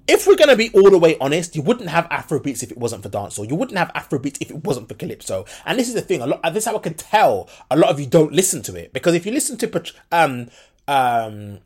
if 0.10 0.26
we're 0.26 0.36
gonna 0.36 0.56
be 0.56 0.72
all 0.74 0.90
the 0.90 0.98
way 0.98 1.18
honest, 1.22 1.56
you 1.56 1.62
wouldn't 1.62 1.90
have 1.90 2.06
Afrobeats 2.10 2.64
if 2.64 2.72
it 2.72 2.78
wasn't 2.78 3.04
for 3.04 3.10
dancehall. 3.10 3.48
You 3.48 3.56
wouldn't 3.56 3.78
have 3.78 3.94
Afrobeats 3.94 4.38
if 4.42 4.50
it 4.50 4.64
wasn't 4.64 4.90
for 4.90 4.96
calypso. 4.96 5.46
And 5.66 5.78
this 5.78 5.88
is 5.88 5.94
the 5.94 6.02
thing. 6.02 6.22
A 6.22 6.28
lot. 6.28 6.42
This 6.54 6.64
is 6.64 6.66
how 6.66 6.76
I 6.76 6.80
can 6.80 6.96
tell 6.96 7.50
a 7.70 7.78
lot 7.78 7.92
of 7.92 8.00
you 8.00 8.08
don't 8.08 8.34
listen 8.34 8.62
to 8.64 8.76
it 8.76 8.92
because 8.92 9.14
if 9.14 9.26
you 9.26 9.32
listen 9.32 9.58
to 9.58 9.94
um 10.12 10.50
um, 10.88 11.60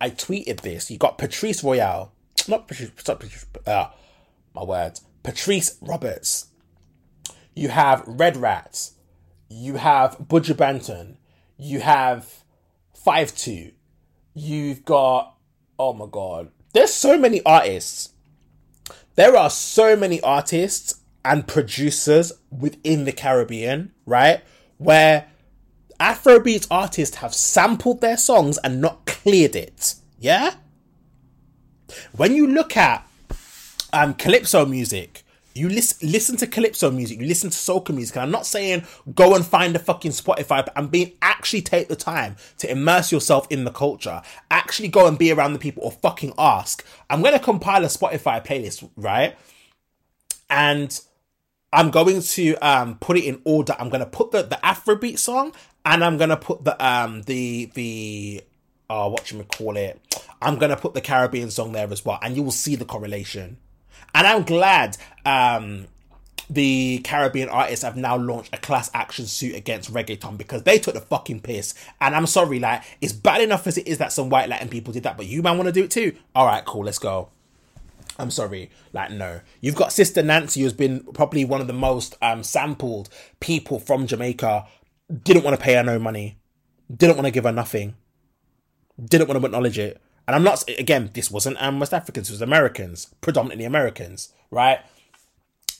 I 0.00 0.10
tweeted 0.10 0.60
this. 0.60 0.90
You 0.90 0.98
got 0.98 1.18
Patrice 1.18 1.64
Royale, 1.64 2.12
not 2.48 2.68
Patrice. 2.68 2.92
Not 3.06 3.20
Patrice 3.20 3.46
uh, 3.66 3.88
my 4.54 4.62
words. 4.62 5.02
Patrice 5.24 5.76
Roberts. 5.80 6.46
You 7.54 7.68
have 7.68 8.04
Red 8.06 8.36
Rats. 8.36 8.92
You 9.48 9.74
have 9.74 10.16
Buju 10.18 10.54
Banton. 10.54 11.16
You 11.58 11.80
have 11.80 12.44
Five 12.94 13.34
Two. 13.36 13.72
You've 14.32 14.84
got 14.84 15.34
oh 15.78 15.92
my 15.92 16.06
god 16.08 16.50
there's 16.72 16.92
so 16.92 17.18
many 17.18 17.42
artists. 17.44 18.10
There 19.16 19.36
are 19.36 19.50
so 19.50 19.96
many 19.96 20.20
artists 20.20 21.00
and 21.24 21.46
producers 21.46 22.32
within 22.50 23.04
the 23.04 23.12
Caribbean, 23.12 23.92
right? 24.06 24.42
Where 24.78 25.26
Afrobeat 25.98 26.66
artists 26.70 27.16
have 27.16 27.34
sampled 27.34 28.00
their 28.00 28.16
songs 28.16 28.58
and 28.64 28.80
not 28.80 29.04
cleared 29.04 29.54
it. 29.54 29.94
Yeah? 30.18 30.54
When 32.12 32.34
you 32.34 32.46
look 32.46 32.76
at 32.76 33.06
um, 33.92 34.14
calypso 34.14 34.64
music, 34.64 35.24
You 35.52 35.68
listen, 35.68 36.08
listen 36.08 36.36
to 36.38 36.46
calypso 36.46 36.90
music, 36.90 37.20
you 37.20 37.26
listen 37.26 37.50
to 37.50 37.56
soca 37.56 37.94
music, 37.94 38.16
and 38.16 38.22
I'm 38.22 38.30
not 38.30 38.46
saying 38.46 38.84
go 39.14 39.34
and 39.34 39.44
find 39.44 39.74
a 39.74 39.80
fucking 39.80 40.12
Spotify, 40.12 40.64
but 40.64 40.72
I'm 40.76 40.86
being 40.88 41.12
actually 41.22 41.62
take 41.62 41.88
the 41.88 41.96
time 41.96 42.36
to 42.58 42.70
immerse 42.70 43.10
yourself 43.10 43.48
in 43.50 43.64
the 43.64 43.72
culture. 43.72 44.22
Actually 44.50 44.88
go 44.88 45.08
and 45.08 45.18
be 45.18 45.32
around 45.32 45.52
the 45.52 45.58
people 45.58 45.82
or 45.82 45.90
fucking 45.90 46.34
ask. 46.38 46.84
I'm 47.08 47.20
gonna 47.22 47.40
compile 47.40 47.84
a 47.84 47.88
Spotify 47.88 48.44
playlist, 48.44 48.88
right? 48.96 49.36
And 50.48 50.98
I'm 51.72 51.90
going 51.90 52.20
to 52.20 52.54
um 52.56 52.98
put 52.98 53.16
it 53.16 53.24
in 53.24 53.40
order. 53.44 53.74
I'm 53.78 53.88
gonna 53.88 54.06
put 54.06 54.30
the, 54.30 54.42
the 54.42 54.58
Afrobeat 54.62 55.18
song 55.18 55.52
and 55.84 56.04
I'm 56.04 56.16
gonna 56.16 56.36
put 56.36 56.64
the 56.64 56.84
um 56.84 57.22
the 57.22 57.70
the 57.74 58.44
uh 58.88 59.08
what 59.08 59.30
you 59.32 59.42
call 59.44 59.76
it. 59.76 60.00
I'm 60.40 60.58
gonna 60.58 60.76
put 60.76 60.94
the 60.94 61.00
Caribbean 61.00 61.50
song 61.50 61.72
there 61.72 61.90
as 61.90 62.04
well, 62.04 62.18
and 62.22 62.36
you 62.36 62.42
will 62.42 62.50
see 62.50 62.76
the 62.76 62.84
correlation. 62.84 63.58
And 64.14 64.26
I'm 64.26 64.42
glad 64.44 64.96
um 65.24 65.86
the 66.50 66.98
Caribbean 67.04 67.48
artists 67.48 67.84
have 67.84 67.96
now 67.96 68.16
launched 68.16 68.52
a 68.52 68.58
class 68.58 68.90
action 68.92 69.26
suit 69.26 69.54
against 69.54 69.92
reggaeton 69.94 70.36
because 70.36 70.64
they 70.64 70.78
took 70.78 70.94
the 70.94 71.00
fucking 71.00 71.40
piss. 71.40 71.74
And 72.00 72.14
I'm 72.14 72.26
sorry, 72.26 72.58
like, 72.58 72.82
it's 73.00 73.12
bad 73.12 73.40
enough 73.40 73.68
as 73.68 73.78
it 73.78 73.86
is 73.86 73.98
that 73.98 74.12
some 74.12 74.30
white 74.30 74.48
Latin 74.48 74.68
people 74.68 74.92
did 74.92 75.04
that, 75.04 75.16
but 75.16 75.26
you 75.26 75.42
man 75.42 75.56
want 75.56 75.68
to 75.68 75.72
do 75.72 75.84
it 75.84 75.92
too? 75.92 76.16
Alright, 76.34 76.64
cool, 76.64 76.84
let's 76.84 76.98
go. 76.98 77.28
I'm 78.18 78.30
sorry, 78.30 78.70
like 78.92 79.12
no. 79.12 79.40
You've 79.60 79.76
got 79.76 79.92
Sister 79.92 80.22
Nancy, 80.22 80.62
who's 80.62 80.72
been 80.72 81.00
probably 81.14 81.44
one 81.44 81.60
of 81.60 81.68
the 81.68 81.72
most 81.72 82.16
um, 82.20 82.42
sampled 82.42 83.08
people 83.38 83.78
from 83.78 84.06
Jamaica. 84.06 84.66
Didn't 85.24 85.44
want 85.44 85.58
to 85.58 85.64
pay 85.64 85.74
her 85.74 85.82
no 85.82 85.98
money. 85.98 86.36
Didn't 86.94 87.16
want 87.16 87.26
to 87.26 87.30
give 87.30 87.44
her 87.44 87.52
nothing. 87.52 87.94
Didn't 89.02 89.28
want 89.28 89.40
to 89.40 89.46
acknowledge 89.46 89.78
it. 89.78 90.00
And 90.30 90.36
I'm 90.36 90.44
not 90.44 90.62
again. 90.78 91.10
This 91.12 91.28
wasn't 91.28 91.60
um, 91.60 91.80
West 91.80 91.92
Africans. 91.92 92.28
It 92.30 92.34
was 92.34 92.40
Americans, 92.40 93.12
predominantly 93.20 93.64
Americans, 93.64 94.32
right? 94.52 94.78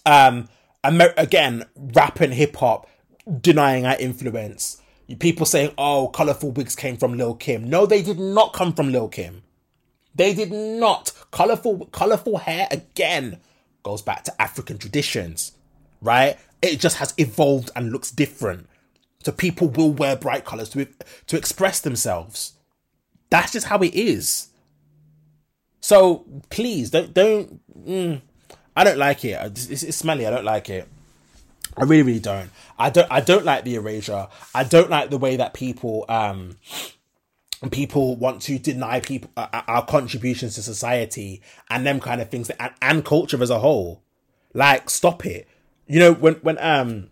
Um, 0.05 0.48
Amer- 0.85 1.14
again, 1.16 1.66
rap 1.77 2.18
and 2.18 2.35
hip 2.35 2.56
hop 2.56 2.90
denying 3.40 3.86
our 3.86 3.97
influence. 3.97 4.82
People 5.20 5.47
saying, 5.47 5.72
"Oh, 5.78 6.09
colorful 6.09 6.51
wigs 6.51 6.74
came 6.74 6.97
from 6.97 7.16
Lil 7.16 7.35
Kim." 7.35 7.70
No, 7.70 7.86
they 7.86 8.02
did 8.02 8.18
not 8.18 8.52
come 8.52 8.72
from 8.72 8.90
Lil 8.90 9.06
Kim. 9.06 9.44
They 10.16 10.35
did 10.35 10.51
not. 10.51 11.12
Colorful, 11.31 11.86
colorful 11.93 12.39
hair 12.39 12.66
again 12.72 13.39
goes 13.85 14.02
back 14.02 14.24
to 14.24 14.43
African 14.43 14.78
traditions, 14.78 15.52
right? 16.01 16.36
It 16.60 16.81
just 16.81 16.97
has 16.97 17.14
evolved 17.18 17.70
and 17.77 17.93
looks 17.93 18.10
different. 18.10 18.68
So 19.22 19.31
people 19.31 19.68
will 19.68 19.93
wear 19.93 20.16
bright 20.16 20.44
colors 20.44 20.70
to 20.70 20.89
to 21.28 21.36
express 21.36 21.78
themselves. 21.78 22.55
That's 23.31 23.52
just 23.52 23.66
how 23.66 23.78
it 23.78 23.94
is. 23.94 24.48
So 25.81 26.27
please 26.51 26.90
don't 26.90 27.15
don't. 27.15 27.61
Mm, 27.86 28.20
I 28.77 28.85
don't 28.85 28.98
like 28.98 29.24
it. 29.24 29.39
It's, 29.57 29.82
it's 29.82 29.97
smelly. 29.97 30.27
I 30.27 30.31
don't 30.31 30.44
like 30.44 30.69
it. 30.69 30.89
I 31.77 31.85
really, 31.85 32.02
really 32.02 32.20
don't. 32.20 32.51
I 32.78 32.90
don't. 32.90 33.11
I 33.11 33.20
don't 33.20 33.44
like 33.44 33.65
the 33.65 33.77
erasure. 33.77 34.28
I 34.55 34.65
don't 34.65 34.90
like 34.90 35.11
the 35.11 35.19
way 35.19 35.36
that 35.36 35.55
people 35.55 36.05
um 36.09 36.57
people 37.70 38.16
want 38.16 38.40
to 38.43 38.59
deny 38.59 39.01
people 39.01 39.31
uh, 39.36 39.47
uh, 39.52 39.62
our 39.69 39.86
contributions 39.86 40.55
to 40.55 40.62
society 40.62 41.43
and 41.69 41.86
them 41.86 42.01
kind 42.01 42.20
of 42.20 42.31
things 42.31 42.48
that, 42.48 42.61
and, 42.61 42.73
and 42.82 43.05
culture 43.05 43.43
as 43.43 43.51
a 43.51 43.59
whole. 43.59 44.02
Like, 44.55 44.90
stop 44.90 45.27
it. 45.27 45.47
You 45.86 46.01
know, 46.01 46.12
when 46.12 46.35
when 46.36 46.59
um 46.59 47.11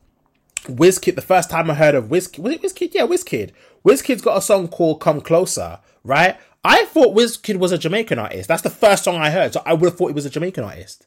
Wizkid, 0.64 1.14
the 1.14 1.22
first 1.22 1.50
time 1.50 1.70
I 1.70 1.74
heard 1.74 1.94
of 1.94 2.06
Wizkid, 2.06 2.40
was 2.40 2.54
it 2.54 2.62
Wizkid? 2.62 2.94
Yeah, 2.94 3.06
Wizkid. 3.06 3.52
Wizkid's 3.84 4.22
got 4.22 4.36
a 4.36 4.42
song 4.42 4.68
called 4.68 5.00
"Come 5.00 5.20
Closer," 5.20 5.78
right? 6.08 6.36
I 6.64 6.86
thought 6.86 7.14
Wizkid 7.14 7.58
was 7.58 7.70
a 7.70 7.78
Jamaican 7.78 8.18
artist. 8.18 8.48
That's 8.48 8.62
the 8.62 8.70
first 8.70 9.04
song 9.04 9.16
I 9.16 9.30
heard, 9.30 9.52
so 9.52 9.62
I 9.64 9.74
would 9.74 9.88
have 9.88 9.96
thought 9.96 10.08
he 10.08 10.14
was 10.14 10.26
a 10.26 10.30
Jamaican 10.30 10.64
artist. 10.64 11.06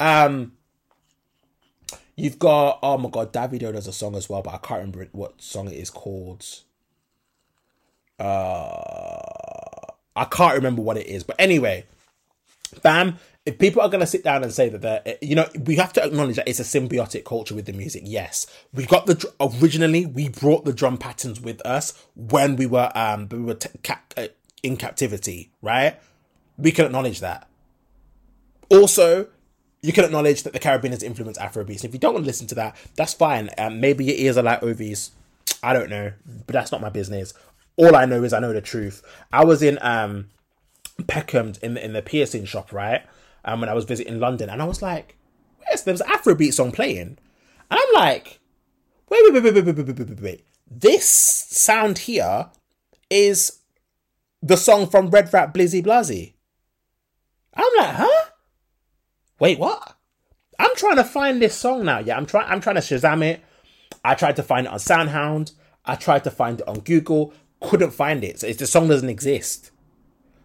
Um, 0.00 0.52
you've 2.16 2.38
got 2.38 2.80
oh 2.82 2.98
my 2.98 3.08
god, 3.10 3.32
Davido 3.32 3.72
does 3.72 3.86
a 3.86 3.92
song 3.92 4.16
as 4.16 4.28
well, 4.28 4.42
but 4.42 4.54
I 4.54 4.58
can't 4.58 4.80
remember 4.80 5.06
what 5.12 5.40
song 5.40 5.68
it 5.68 5.76
is 5.76 5.90
called. 5.90 6.44
Uh, 8.18 9.92
I 10.16 10.24
can't 10.24 10.54
remember 10.56 10.82
what 10.82 10.96
it 10.96 11.06
is, 11.06 11.22
but 11.22 11.36
anyway, 11.38 11.86
bam. 12.82 13.18
If 13.44 13.58
people 13.58 13.82
are 13.82 13.88
going 13.88 14.00
to 14.00 14.06
sit 14.06 14.22
down 14.22 14.44
and 14.44 14.52
say 14.52 14.68
that 14.68 14.82
they're, 14.82 15.16
you 15.20 15.34
know, 15.34 15.48
we 15.64 15.74
have 15.76 15.92
to 15.94 16.04
acknowledge 16.04 16.36
that 16.36 16.48
it's 16.48 16.60
a 16.60 16.62
symbiotic 16.62 17.24
culture 17.24 17.54
with 17.54 17.66
the 17.66 17.72
music. 17.72 18.02
Yes, 18.04 18.46
we 18.72 18.86
got 18.86 19.06
the 19.06 19.32
originally 19.40 20.06
we 20.06 20.28
brought 20.28 20.64
the 20.64 20.72
drum 20.72 20.96
patterns 20.96 21.40
with 21.40 21.60
us 21.66 21.92
when 22.14 22.56
we 22.56 22.66
were 22.66 22.92
um 22.94 23.28
we 23.30 23.40
were 23.40 23.54
t- 23.54 23.68
cap- 23.82 24.14
uh, 24.16 24.28
in 24.62 24.76
captivity, 24.76 25.50
right? 25.60 25.98
We 26.56 26.70
can 26.70 26.86
acknowledge 26.86 27.20
that. 27.20 27.48
Also, 28.68 29.26
you 29.82 29.92
can 29.92 30.04
acknowledge 30.04 30.44
that 30.44 30.52
the 30.52 30.60
Caribbean 30.60 30.92
has 30.92 31.02
influenced 31.02 31.40
Afrobeats. 31.40 31.84
If 31.84 31.92
you 31.92 31.98
don't 31.98 32.14
want 32.14 32.24
to 32.24 32.28
listen 32.28 32.46
to 32.48 32.54
that, 32.54 32.76
that's 32.94 33.12
fine. 33.12 33.50
Um, 33.58 33.80
maybe 33.80 34.04
your 34.04 34.16
ears 34.16 34.36
are 34.36 34.42
like 34.42 34.62
Ovie's. 34.62 35.10
I 35.64 35.72
don't 35.72 35.90
know, 35.90 36.12
but 36.46 36.52
that's 36.52 36.70
not 36.70 36.80
my 36.80 36.90
business 36.90 37.34
all 37.76 37.96
I 37.96 38.04
know 38.04 38.22
is 38.22 38.32
I 38.32 38.40
know 38.40 38.52
the 38.52 38.60
truth. 38.60 39.02
I 39.32 39.44
was 39.44 39.62
in 39.62 39.78
um 39.82 40.30
Peckham 41.06 41.54
in 41.62 41.74
the, 41.74 41.84
in 41.84 41.92
the 41.92 42.02
piercing 42.02 42.44
shop, 42.44 42.72
right? 42.72 43.02
Um, 43.44 43.60
when 43.60 43.68
I 43.68 43.74
was 43.74 43.84
visiting 43.84 44.20
London, 44.20 44.48
and 44.48 44.62
I 44.62 44.64
was 44.64 44.82
like, 44.82 45.16
"Where's 45.58 45.82
there's 45.82 46.00
an 46.00 46.08
Afrobeat 46.08 46.54
song 46.54 46.72
playing?" 46.72 47.18
And 47.70 47.80
I'm 47.80 47.94
like, 47.94 48.40
"Wait, 49.08 49.20
wait, 49.24 49.32
wait, 49.32 49.54
wait, 49.54 49.54
wait, 49.54 49.76
wait, 49.76 49.86
wait, 49.86 49.98
wait, 49.98 50.20
wait! 50.20 50.46
This 50.70 51.08
sound 51.08 51.98
here 51.98 52.50
is 53.10 53.58
the 54.42 54.56
song 54.56 54.88
from 54.88 55.10
Red 55.10 55.32
Rat 55.32 55.52
Blizzy 55.52 55.84
Blasi." 55.84 56.34
I'm 57.54 57.72
like, 57.76 57.94
"Huh? 57.96 58.30
Wait, 59.38 59.58
what?" 59.58 59.96
I'm 60.58 60.76
trying 60.76 60.96
to 60.96 61.04
find 61.04 61.42
this 61.42 61.56
song 61.56 61.84
now. 61.84 61.98
Yeah, 61.98 62.16
I'm 62.16 62.26
trying. 62.26 62.48
I'm 62.48 62.60
trying 62.60 62.76
to 62.76 62.82
Shazam 62.82 63.24
it. 63.24 63.42
I 64.04 64.14
tried 64.14 64.36
to 64.36 64.42
find 64.42 64.66
it 64.66 64.72
on 64.72 64.78
SoundHound. 64.78 65.52
I 65.84 65.96
tried 65.96 66.24
to 66.24 66.30
find 66.30 66.60
it 66.60 66.68
on 66.68 66.80
Google 66.80 67.34
couldn't 67.62 67.92
find 67.92 68.22
it. 68.24 68.40
So 68.40 68.52
the 68.52 68.66
song 68.66 68.88
doesn't 68.88 69.08
exist. 69.08 69.70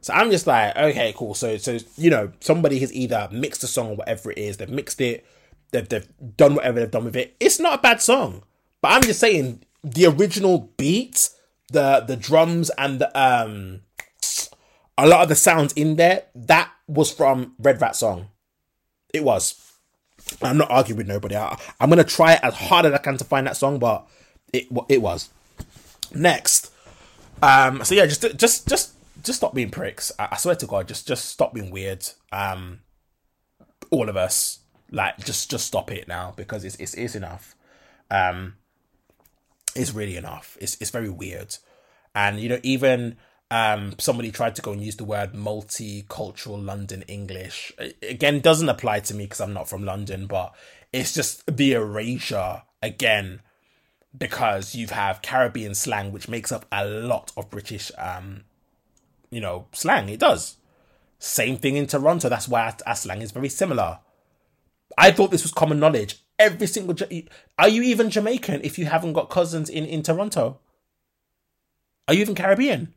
So 0.02 0.14
I'm 0.14 0.32
just 0.32 0.48
like, 0.48 0.76
okay, 0.76 1.14
cool. 1.15 1.34
So 1.34 1.57
so 1.57 1.78
you 1.98 2.10
know, 2.10 2.32
somebody 2.40 2.80
has 2.80 2.94
either 2.94 3.28
mixed 3.32 3.61
the 3.61 3.68
song 3.68 3.90
or 3.90 3.95
whatever 3.95 4.32
it 4.32 4.38
is, 4.38 4.57
they've 4.57 4.69
mixed 4.69 5.02
it, 5.02 5.26
they've 5.72 5.88
they've 5.88 6.07
done 6.36 6.56
whatever 6.56 6.80
they've 6.80 6.91
done 6.91 7.06
with 7.06 7.15
it. 7.15 7.36
It's 7.40 7.60
not 7.60 7.80
a 7.80 7.82
bad 7.82 8.02
song. 8.02 8.44
But 8.82 8.91
I'm 8.91 9.02
just 9.02 9.19
saying 9.19 9.64
the 9.84 10.06
original 10.06 10.72
beat, 10.78 11.30
the 11.72 12.03
the 12.07 12.15
drums 12.15 12.69
and 12.78 12.99
the 12.99 13.19
um 13.19 13.82
a 14.98 15.07
lot 15.07 15.22
of 15.22 15.30
the 15.30 15.36
sounds 15.36 15.74
in 15.74 15.95
there, 15.95 16.24
that 16.34 16.72
was 16.88 17.11
from 17.11 17.53
Red 17.60 17.80
Rat 17.82 17.95
song. 17.95 18.30
It 19.14 19.24
was. 19.24 19.64
I'm 20.41 20.57
not 20.57 20.72
arguing 20.72 20.98
with 20.98 21.07
nobody. 21.07 21.36
I, 21.36 21.57
am 21.80 21.90
gonna 21.90 22.03
try 22.03 22.40
as 22.41 22.56
hard 22.56 22.86
as 22.86 22.94
I 22.94 22.98
can 22.98 23.18
to 23.18 23.24
find 23.24 23.48
that 23.48 23.57
song, 23.57 23.80
but 23.80 24.07
it 24.52 24.68
it 24.90 25.02
was. 25.02 25.30
Next, 26.14 26.72
um, 27.41 27.84
so 27.84 27.95
yeah, 27.95 28.06
just 28.06 28.38
just 28.38 28.68
just 28.68 28.94
just 29.23 29.38
stop 29.38 29.53
being 29.53 29.69
pricks. 29.69 30.11
I, 30.19 30.30
I 30.31 30.38
swear 30.38 30.56
to 30.56 30.68
God, 30.68 30.88
just 30.88 31.07
just 31.07 31.26
stop 31.26 31.53
being 31.53 31.72
weird. 31.72 32.07
Um, 32.31 32.80
all 33.89 34.10
of 34.10 34.18
us, 34.18 34.60
like, 34.91 35.18
just 35.26 35.49
just 35.49 35.68
stop 35.68 35.91
it 35.91 36.07
now 36.07 36.34
because 36.35 36.64
it's 36.65 36.76
it's, 36.76 36.94
it's 36.94 37.15
enough. 37.15 37.56
Um, 38.10 38.56
it's 39.76 39.94
really 39.94 40.18
enough. 40.18 40.57
It's 40.60 40.77
it's 40.81 40.91
very 40.91 41.10
weird, 41.10 41.56
and 42.15 42.39
you 42.39 42.49
know 42.49 42.60
even 42.64 43.18
um 43.49 43.95
somebody 43.98 44.30
tried 44.30 44.56
to 44.56 44.61
go 44.61 44.73
and 44.73 44.81
use 44.81 44.98
the 44.98 45.06
word 45.06 45.34
multicultural 45.34 46.64
London 46.64 47.03
English. 47.03 47.72
Again, 48.02 48.41
doesn't 48.41 48.69
apply 48.69 49.02
to 49.02 49.14
me 49.14 49.26
because 49.26 49.41
I'm 49.41 49.53
not 49.53 49.69
from 49.69 49.85
London, 49.85 50.27
but 50.27 50.53
it's 50.91 51.14
just 51.14 51.44
the 51.56 51.73
erasure 51.73 52.64
again 52.81 53.41
because 54.18 54.76
you 54.76 54.88
have 54.88 55.22
Caribbean 55.22 55.76
slang, 55.76 56.11
which 56.11 56.27
makes 56.27 56.52
up 56.52 56.65
a 56.72 56.85
lot 56.85 57.31
of 57.38 57.49
British, 57.49 57.91
um, 57.98 58.44
you 59.30 59.41
know, 59.41 59.68
slang. 59.72 60.10
It 60.10 60.20
does. 60.20 60.58
Same 61.20 61.58
thing 61.58 61.76
in 61.76 61.88
Toronto. 61.88 62.30
That's 62.30 62.48
why 62.48 62.66
our, 62.66 62.78
our 62.86 62.95
slang 62.95 63.22
is 63.22 63.32
very 63.32 63.49
similar. 63.49 63.99
I 64.98 65.12
thought 65.12 65.32
this 65.32 65.44
was 65.44 65.52
common 65.52 65.80
knowledge. 65.80 66.22
Every 66.40 66.68
single, 66.68 66.95
are 67.58 67.68
you 67.68 67.82
even 67.82 68.10
Jamaican 68.10 68.62
if 68.64 68.78
you 68.78 68.86
haven't 68.86 69.14
got 69.14 69.30
cousins 69.30 69.70
in 69.70 69.86
in 69.86 70.04
Toronto? 70.04 70.60
Are 72.08 72.14
you 72.14 72.22
even 72.22 72.36
Caribbean? 72.36 72.94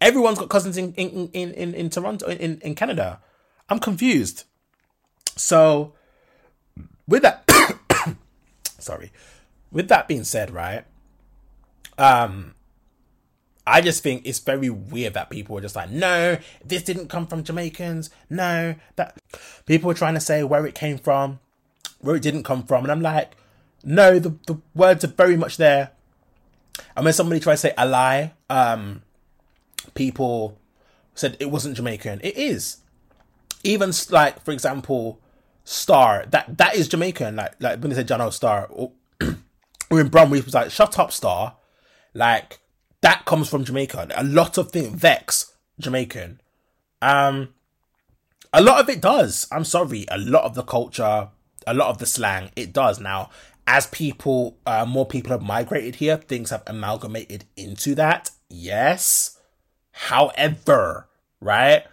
Everyone's 0.00 0.38
got 0.38 0.48
cousins 0.48 0.76
in 0.76 0.94
in 0.94 1.28
in 1.32 1.52
in, 1.52 1.74
in 1.74 1.90
Toronto 1.90 2.28
in 2.28 2.60
in 2.60 2.74
Canada. 2.76 3.20
I'm 3.68 3.80
confused. 3.80 4.44
So, 5.36 5.94
with 7.08 7.22
that, 7.22 7.48
sorry 8.78 9.10
with 9.72 9.88
that 9.88 10.06
being 10.06 10.24
said, 10.24 10.50
right? 10.50 10.84
Um, 11.98 12.54
I 13.66 13.80
just 13.80 14.02
think 14.02 14.22
it's 14.24 14.40
very 14.40 14.70
weird 14.70 15.14
that 15.14 15.30
people 15.30 15.56
are 15.56 15.60
just 15.60 15.76
like, 15.76 15.90
no, 15.90 16.36
this 16.64 16.82
didn't 16.82 17.08
come 17.08 17.26
from 17.26 17.44
Jamaicans. 17.44 18.10
No, 18.28 18.74
that 18.96 19.18
people 19.66 19.90
are 19.90 19.94
trying 19.94 20.14
to 20.14 20.20
say 20.20 20.42
where 20.42 20.66
it 20.66 20.74
came 20.74 20.98
from, 20.98 21.38
where 22.00 22.16
it 22.16 22.22
didn't 22.22 22.42
come 22.42 22.64
from, 22.64 22.84
and 22.84 22.90
I'm 22.90 23.02
like, 23.02 23.36
no, 23.84 24.18
the 24.18 24.30
the 24.46 24.60
words 24.74 25.04
are 25.04 25.08
very 25.08 25.36
much 25.36 25.56
there. 25.56 25.90
And 26.96 27.04
when 27.04 27.14
somebody 27.14 27.40
tries 27.40 27.60
to 27.62 27.68
say 27.68 27.74
a 27.76 27.86
lie, 27.86 28.32
um, 28.50 29.02
people 29.94 30.58
said 31.14 31.36
it 31.40 31.50
wasn't 31.50 31.76
Jamaican. 31.76 32.20
It 32.22 32.36
is. 32.36 32.78
Even 33.64 33.92
like, 34.10 34.42
for 34.44 34.50
example, 34.50 35.20
Star. 35.64 36.26
That 36.26 36.58
that 36.58 36.74
is 36.74 36.88
Jamaican. 36.88 37.36
Like 37.36 37.54
like 37.60 37.80
when 37.80 37.90
they 37.90 37.96
said 37.96 38.08
Jano 38.08 38.32
Star 38.32 38.66
or, 38.70 38.92
or 39.90 40.00
in 40.00 40.08
Bromley 40.08 40.40
was 40.40 40.54
like 40.54 40.70
shut 40.70 40.98
up 40.98 41.12
Star. 41.12 41.56
Like 42.14 42.58
that 43.02 43.24
comes 43.24 43.48
from 43.48 43.64
Jamaica. 43.64 44.08
A 44.16 44.24
lot 44.24 44.58
of 44.58 44.72
things 44.72 44.98
Vex 44.98 45.52
Jamaican. 45.78 46.40
Um 47.00 47.54
a 48.52 48.62
lot 48.62 48.80
of 48.80 48.88
it 48.88 49.00
does. 49.00 49.46
I'm 49.50 49.64
sorry. 49.64 50.04
A 50.08 50.18
lot 50.18 50.44
of 50.44 50.54
the 50.54 50.62
culture, 50.62 51.28
a 51.66 51.74
lot 51.74 51.88
of 51.88 51.98
the 51.98 52.06
slang, 52.06 52.50
it 52.54 52.72
does. 52.72 53.00
Now, 53.00 53.30
as 53.66 53.86
people, 53.86 54.58
uh, 54.66 54.84
more 54.84 55.06
people 55.06 55.30
have 55.30 55.42
migrated 55.42 55.96
here, 55.96 56.16
things 56.16 56.50
have 56.50 56.62
amalgamated 56.66 57.44
into 57.56 57.94
that. 57.94 58.30
Yes. 58.50 59.38
However, 59.92 61.08
right? 61.40 61.84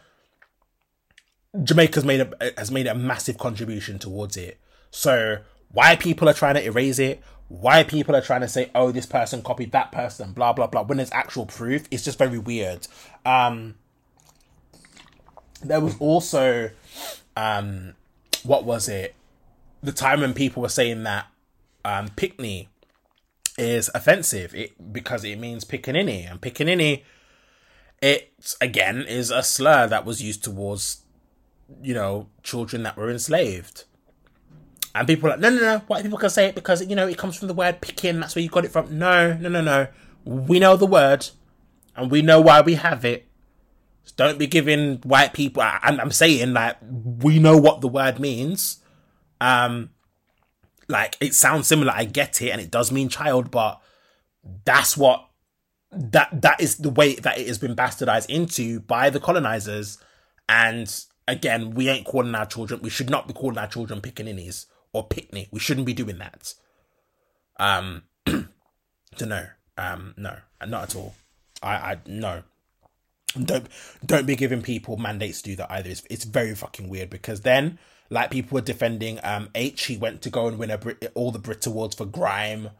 Jamaica's 1.64 2.06
made 2.06 2.22
a 2.22 2.53
has 2.57 2.72
made 2.72 2.88
a 2.88 2.94
massive 2.94 3.38
contribution 3.38 3.98
towards 3.98 4.38
it. 4.38 4.60
So 4.91 5.38
why 5.72 5.95
people 5.95 6.30
are 6.30 6.34
trying 6.34 6.56
to 6.56 6.64
erase 6.64 6.99
it, 6.99 7.22
why 7.49 7.84
people 7.84 8.15
are 8.15 8.21
trying 8.21 8.41
to 8.41 8.47
say, 8.47 8.71
oh, 8.73 8.91
this 8.91 9.05
person 9.05 9.41
copied 9.41 9.71
that 9.71 9.91
person, 9.91 10.31
blah 10.31 10.53
blah 10.53 10.67
blah, 10.67 10.84
when 10.84 10.97
there's 10.97 11.11
actual 11.11 11.45
proof, 11.45 11.84
it's 11.91 12.03
just 12.03 12.17
very 12.17 12.38
weird. 12.38 12.88
Um 13.26 13.76
there 15.61 15.81
was 15.81 15.97
also 15.99 16.71
um 17.35 17.95
what 18.43 18.63
was 18.63 18.88
it? 18.88 19.15
The 19.84 19.91
time 19.91 20.21
when 20.21 20.34
people 20.34 20.61
were 20.61 20.69
saying 20.69 21.03
that 21.03 21.27
um 21.84 22.09
pickney 22.15 22.69
is 23.57 23.89
offensive 23.93 24.55
it 24.55 24.93
because 24.93 25.26
it 25.26 25.38
means 25.38 25.65
pickaninny 25.65 26.30
and 26.30 26.39
pickaninny 26.39 27.03
it 28.01 28.31
again 28.61 29.01
is 29.01 29.31
a 29.31 29.43
slur 29.43 29.85
that 29.85 30.05
was 30.05 30.21
used 30.21 30.41
towards 30.41 31.03
you 31.81 31.93
know, 31.93 32.27
children 32.43 32.84
that 32.84 32.97
were 32.97 33.09
enslaved. 33.09 33.85
And 34.95 35.07
people 35.07 35.28
are 35.28 35.32
like, 35.34 35.40
no, 35.40 35.49
no, 35.49 35.61
no, 35.61 35.80
white 35.80 36.03
people 36.03 36.18
can 36.18 36.30
say 36.30 36.48
it 36.48 36.56
because, 36.56 36.86
you 36.86 36.95
know, 36.95 37.07
it 37.07 37.18
comes 37.18 37.38
from 37.38 37.48
the 37.48 37.53
word 37.53 37.80
picking, 37.80 38.20
that's 38.20 38.36
where 38.36 38.41
you 38.41 38.49
got 38.49 38.66
it 38.66 38.72
from. 38.72 38.98
No, 38.98 39.34
no, 39.34 39.49
no, 39.49 39.61
no. 39.61 39.88
We 40.26 40.60
know 40.60 40.78
the 40.78 40.88
word 40.88 41.28
and 41.95 42.10
we 42.10 42.22
know 42.22 42.41
why 42.41 42.61
we 42.61 42.76
have 42.76 43.06
it. 43.06 43.28
So 44.03 44.14
don't 44.18 44.40
be 44.40 44.48
giving 44.48 44.98
white 44.98 45.34
people, 45.34 45.61
and 45.61 46.02
I'm 46.02 46.11
saying, 46.11 46.53
like, 46.53 46.78
we 46.82 47.38
know 47.38 47.57
what 47.57 47.82
the 47.82 47.88
word 47.88 48.20
means. 48.20 48.80
Um, 49.40 49.91
like, 50.88 51.16
it 51.22 51.36
sounds 51.36 51.68
similar, 51.68 51.94
I 51.95 52.06
get 52.06 52.41
it, 52.41 52.49
and 52.49 52.60
it 52.60 52.72
does 52.72 52.91
mean 52.91 53.10
child, 53.10 53.52
but 53.52 53.80
that's 54.66 54.98
what, 54.98 55.30
that, 55.91 56.41
that 56.41 56.60
is 56.60 56.78
the 56.78 56.90
way 56.90 57.16
that 57.16 57.38
it 57.38 57.48
has 57.48 57.60
been 57.60 57.76
bastardized 57.76 58.30
into 58.30 58.80
by 58.80 59.11
the 59.11 59.20
colonizers. 59.20 59.99
And 60.48 60.91
again, 61.28 61.76
we 61.76 61.90
ain't 61.90 62.07
calling 62.07 62.34
our 62.34 62.48
children. 62.48 62.82
We 62.82 62.90
should 62.90 63.11
not 63.11 63.28
be 63.28 63.34
calling 63.34 63.60
our 63.60 63.68
children 63.68 64.02
pickaninnies 64.02 64.66
or 64.94 65.07
picnic. 65.07 65.49
We 65.52 65.60
shouldn't 65.60 65.86
be 65.86 65.94
doing 65.94 66.18
that. 66.20 66.53
Um, 67.60 68.03
to 68.26 69.26
no, 69.26 69.48
um, 69.78 70.14
no, 70.18 70.38
not 70.66 70.84
at 70.84 70.95
all. 70.95 71.16
I, 71.61 71.74
I 71.74 71.98
no. 72.06 72.44
Don't 73.40 73.68
don't 74.03 74.26
be 74.26 74.36
giving 74.36 74.64
people 74.64 74.98
mandates 74.98 75.41
to 75.44 75.52
do 75.52 75.56
that 75.57 75.72
either. 75.72 75.90
It's, 75.90 76.03
it's 76.10 76.24
very 76.24 76.56
fucking 76.56 76.90
weird 76.90 77.11
because 77.11 77.41
then, 77.41 77.78
like 78.10 78.32
people 78.32 78.56
were 78.56 78.61
defending 78.61 79.20
um 79.24 79.49
Aitch, 79.53 79.86
he 79.86 79.98
went 79.98 80.24
to 80.24 80.32
go 80.32 80.48
and 80.48 80.57
win 80.57 80.72
a 80.72 80.80
Brit, 80.80 81.11
all 81.14 81.32
the 81.32 81.38
Brit 81.38 81.66
Awards 81.68 81.95
for 81.95 82.06
grime, 82.06 82.72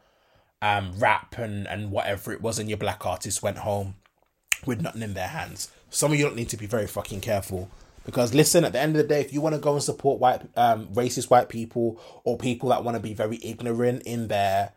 um, 0.60 0.92
rap 0.98 1.38
and 1.38 1.68
and 1.68 1.92
whatever 1.92 2.32
it 2.32 2.42
was, 2.42 2.58
and 2.58 2.68
your 2.68 2.78
black 2.78 3.06
artists 3.06 3.42
went 3.42 3.58
home 3.58 3.94
with 4.66 4.80
nothing 4.80 5.02
in 5.02 5.14
their 5.14 5.28
hands. 5.28 5.70
Some 5.88 6.12
of 6.12 6.18
you 6.18 6.24
don't 6.24 6.36
need 6.36 6.48
to 6.48 6.56
be 6.56 6.66
very 6.66 6.86
fucking 6.88 7.20
careful 7.20 7.70
because 8.04 8.34
listen, 8.34 8.64
at 8.64 8.72
the 8.72 8.80
end 8.80 8.96
of 8.96 9.02
the 9.02 9.08
day, 9.08 9.20
if 9.20 9.32
you 9.32 9.40
want 9.40 9.54
to 9.54 9.60
go 9.60 9.74
and 9.74 9.82
support 9.82 10.20
white, 10.20 10.42
um, 10.56 10.86
racist 10.88 11.30
white 11.30 11.48
people 11.48 12.00
or 12.24 12.36
people 12.38 12.70
that 12.70 12.82
want 12.82 12.96
to 12.96 13.02
be 13.02 13.14
very 13.14 13.38
ignorant 13.42 14.02
in 14.02 14.28
their 14.28 14.72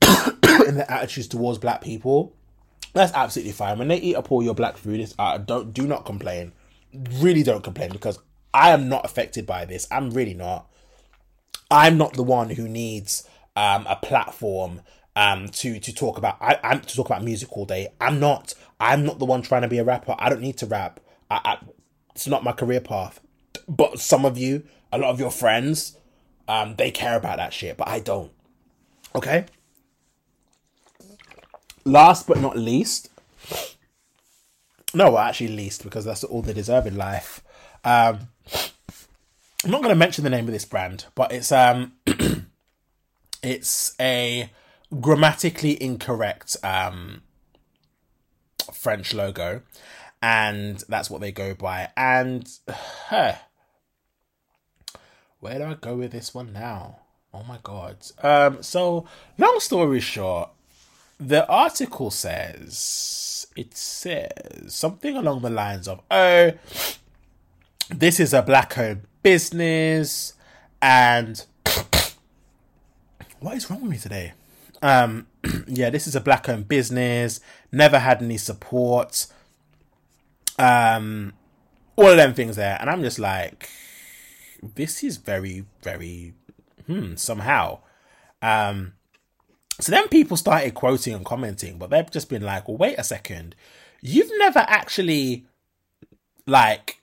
in 0.66 0.76
their 0.76 0.90
attitudes 0.90 1.28
towards 1.28 1.58
black 1.58 1.80
people, 1.80 2.34
that's 2.92 3.12
absolutely 3.12 3.52
fine. 3.52 3.78
When 3.78 3.88
they 3.88 3.98
eat 3.98 4.16
up 4.16 4.32
all 4.32 4.42
your 4.42 4.54
black 4.54 4.76
food, 4.76 5.00
it's, 5.00 5.14
uh, 5.18 5.38
don't 5.38 5.74
do 5.74 5.86
not 5.86 6.04
complain. 6.04 6.52
Really, 7.14 7.42
don't 7.42 7.64
complain 7.64 7.90
because 7.90 8.18
I 8.54 8.70
am 8.70 8.88
not 8.88 9.04
affected 9.04 9.46
by 9.46 9.64
this. 9.64 9.86
I'm 9.90 10.10
really 10.10 10.34
not. 10.34 10.70
I'm 11.70 11.98
not 11.98 12.14
the 12.14 12.22
one 12.22 12.50
who 12.50 12.68
needs 12.68 13.28
um, 13.56 13.86
a 13.88 13.96
platform 13.96 14.80
um, 15.16 15.48
to 15.48 15.78
to 15.78 15.92
talk 15.92 16.18
about. 16.18 16.38
I, 16.40 16.58
I'm 16.62 16.80
to 16.80 16.96
talk 16.96 17.06
about 17.06 17.24
music 17.24 17.56
all 17.56 17.66
day. 17.66 17.88
I'm 18.00 18.20
not. 18.20 18.54
I'm 18.80 19.04
not 19.04 19.18
the 19.18 19.24
one 19.24 19.42
trying 19.42 19.62
to 19.62 19.68
be 19.68 19.78
a 19.78 19.84
rapper. 19.84 20.14
I 20.18 20.28
don't 20.28 20.40
need 20.40 20.58
to 20.58 20.66
rap. 20.66 21.00
I, 21.30 21.58
it's 22.14 22.26
not 22.26 22.44
my 22.44 22.52
career 22.52 22.80
path. 22.80 23.20
But 23.68 23.98
some 23.98 24.24
of 24.24 24.36
you, 24.36 24.64
a 24.92 24.98
lot 24.98 25.10
of 25.10 25.20
your 25.20 25.30
friends, 25.30 25.98
um, 26.48 26.76
they 26.76 26.90
care 26.90 27.16
about 27.16 27.38
that 27.38 27.52
shit, 27.52 27.76
but 27.76 27.88
I 27.88 28.00
don't. 28.00 28.30
Okay? 29.14 29.46
Last 31.84 32.26
but 32.26 32.40
not 32.40 32.56
least, 32.56 33.10
no, 34.94 35.10
well, 35.10 35.18
actually 35.18 35.48
least 35.48 35.82
because 35.82 36.04
that's 36.04 36.24
all 36.24 36.42
they 36.42 36.52
deserve 36.52 36.86
in 36.86 36.96
life. 36.96 37.42
Um, 37.84 38.28
I'm 39.64 39.70
not 39.70 39.82
going 39.82 39.94
to 39.94 39.98
mention 39.98 40.24
the 40.24 40.30
name 40.30 40.46
of 40.46 40.52
this 40.52 40.64
brand, 40.64 41.06
but 41.14 41.32
it's 41.32 41.50
um, 41.50 41.92
it's 43.42 43.94
a 44.00 44.50
grammatically 45.00 45.82
incorrect 45.82 46.56
um 46.62 47.22
French 48.72 49.14
logo, 49.14 49.62
and 50.24 50.82
that's 50.88 51.10
what 51.10 51.20
they 51.20 51.32
go 51.32 51.52
by. 51.54 51.90
And 51.98 52.50
huh, 52.66 53.34
where 55.40 55.58
do 55.58 55.64
I 55.64 55.74
go 55.74 55.96
with 55.96 56.12
this 56.12 56.32
one 56.32 56.54
now? 56.54 57.00
Oh 57.34 57.42
my 57.42 57.58
god. 57.62 57.98
Um, 58.22 58.62
so 58.62 59.04
long 59.36 59.60
story 59.60 60.00
short, 60.00 60.48
the 61.20 61.46
article 61.46 62.10
says 62.10 63.46
it 63.54 63.76
says 63.76 64.72
something 64.72 65.14
along 65.14 65.42
the 65.42 65.50
lines 65.50 65.86
of, 65.86 66.00
"Oh, 66.10 66.52
this 67.90 68.18
is 68.18 68.32
a 68.32 68.40
black-owned 68.40 69.02
business," 69.22 70.32
and 70.80 71.44
what 73.40 73.58
is 73.58 73.68
wrong 73.68 73.82
with 73.82 73.90
me 73.90 73.98
today? 73.98 74.32
Um, 74.80 75.26
yeah, 75.66 75.90
this 75.90 76.06
is 76.06 76.16
a 76.16 76.20
black-owned 76.20 76.66
business. 76.66 77.40
Never 77.70 77.98
had 77.98 78.22
any 78.22 78.38
support 78.38 79.26
um, 80.58 81.32
all 81.96 82.08
of 82.08 82.16
them 82.16 82.34
things 82.34 82.56
there, 82.56 82.76
and 82.80 82.90
I'm 82.90 83.02
just 83.02 83.18
like, 83.18 83.68
this 84.74 85.02
is 85.04 85.16
very, 85.16 85.64
very, 85.82 86.34
hmm, 86.86 87.14
somehow. 87.16 87.80
Um, 88.42 88.94
so 89.80 89.90
then 89.90 90.08
people 90.08 90.36
started 90.36 90.74
quoting 90.74 91.14
and 91.14 91.24
commenting, 91.24 91.78
but 91.78 91.90
they've 91.90 92.10
just 92.10 92.28
been 92.28 92.42
like, 92.42 92.68
well, 92.68 92.76
wait 92.76 92.98
a 92.98 93.04
second, 93.04 93.54
you've 94.00 94.30
never 94.38 94.60
actually, 94.60 95.46
like, 96.46 97.00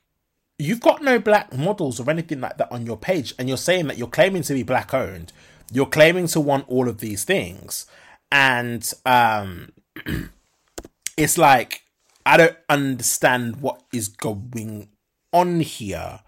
you've 0.57 0.79
got 0.79 1.01
no 1.01 1.19
black 1.19 1.55
models 1.55 1.99
or 1.99 2.09
anything 2.09 2.39
like 2.41 2.57
that 2.57 2.71
on 2.71 2.85
your 2.85 2.97
page, 2.97 3.33
and 3.37 3.47
you're 3.47 3.57
saying 3.57 3.87
that 3.87 3.97
you're 3.97 4.07
claiming 4.07 4.43
to 4.43 4.53
be 4.53 4.63
black 4.63 4.93
owned, 4.93 5.33
you're 5.71 5.85
claiming 5.85 6.27
to 6.27 6.39
want 6.39 6.65
all 6.67 6.87
of 6.87 6.99
these 6.99 7.23
things, 7.23 7.85
and 8.31 8.93
um, 9.05 9.71
it's 11.17 11.37
like 11.37 11.81
I 12.25 12.37
don't 12.37 12.57
understand 12.69 13.61
what 13.61 13.81
is 13.93 14.07
going 14.07 14.89
on 15.31 15.59
here. 15.61 16.21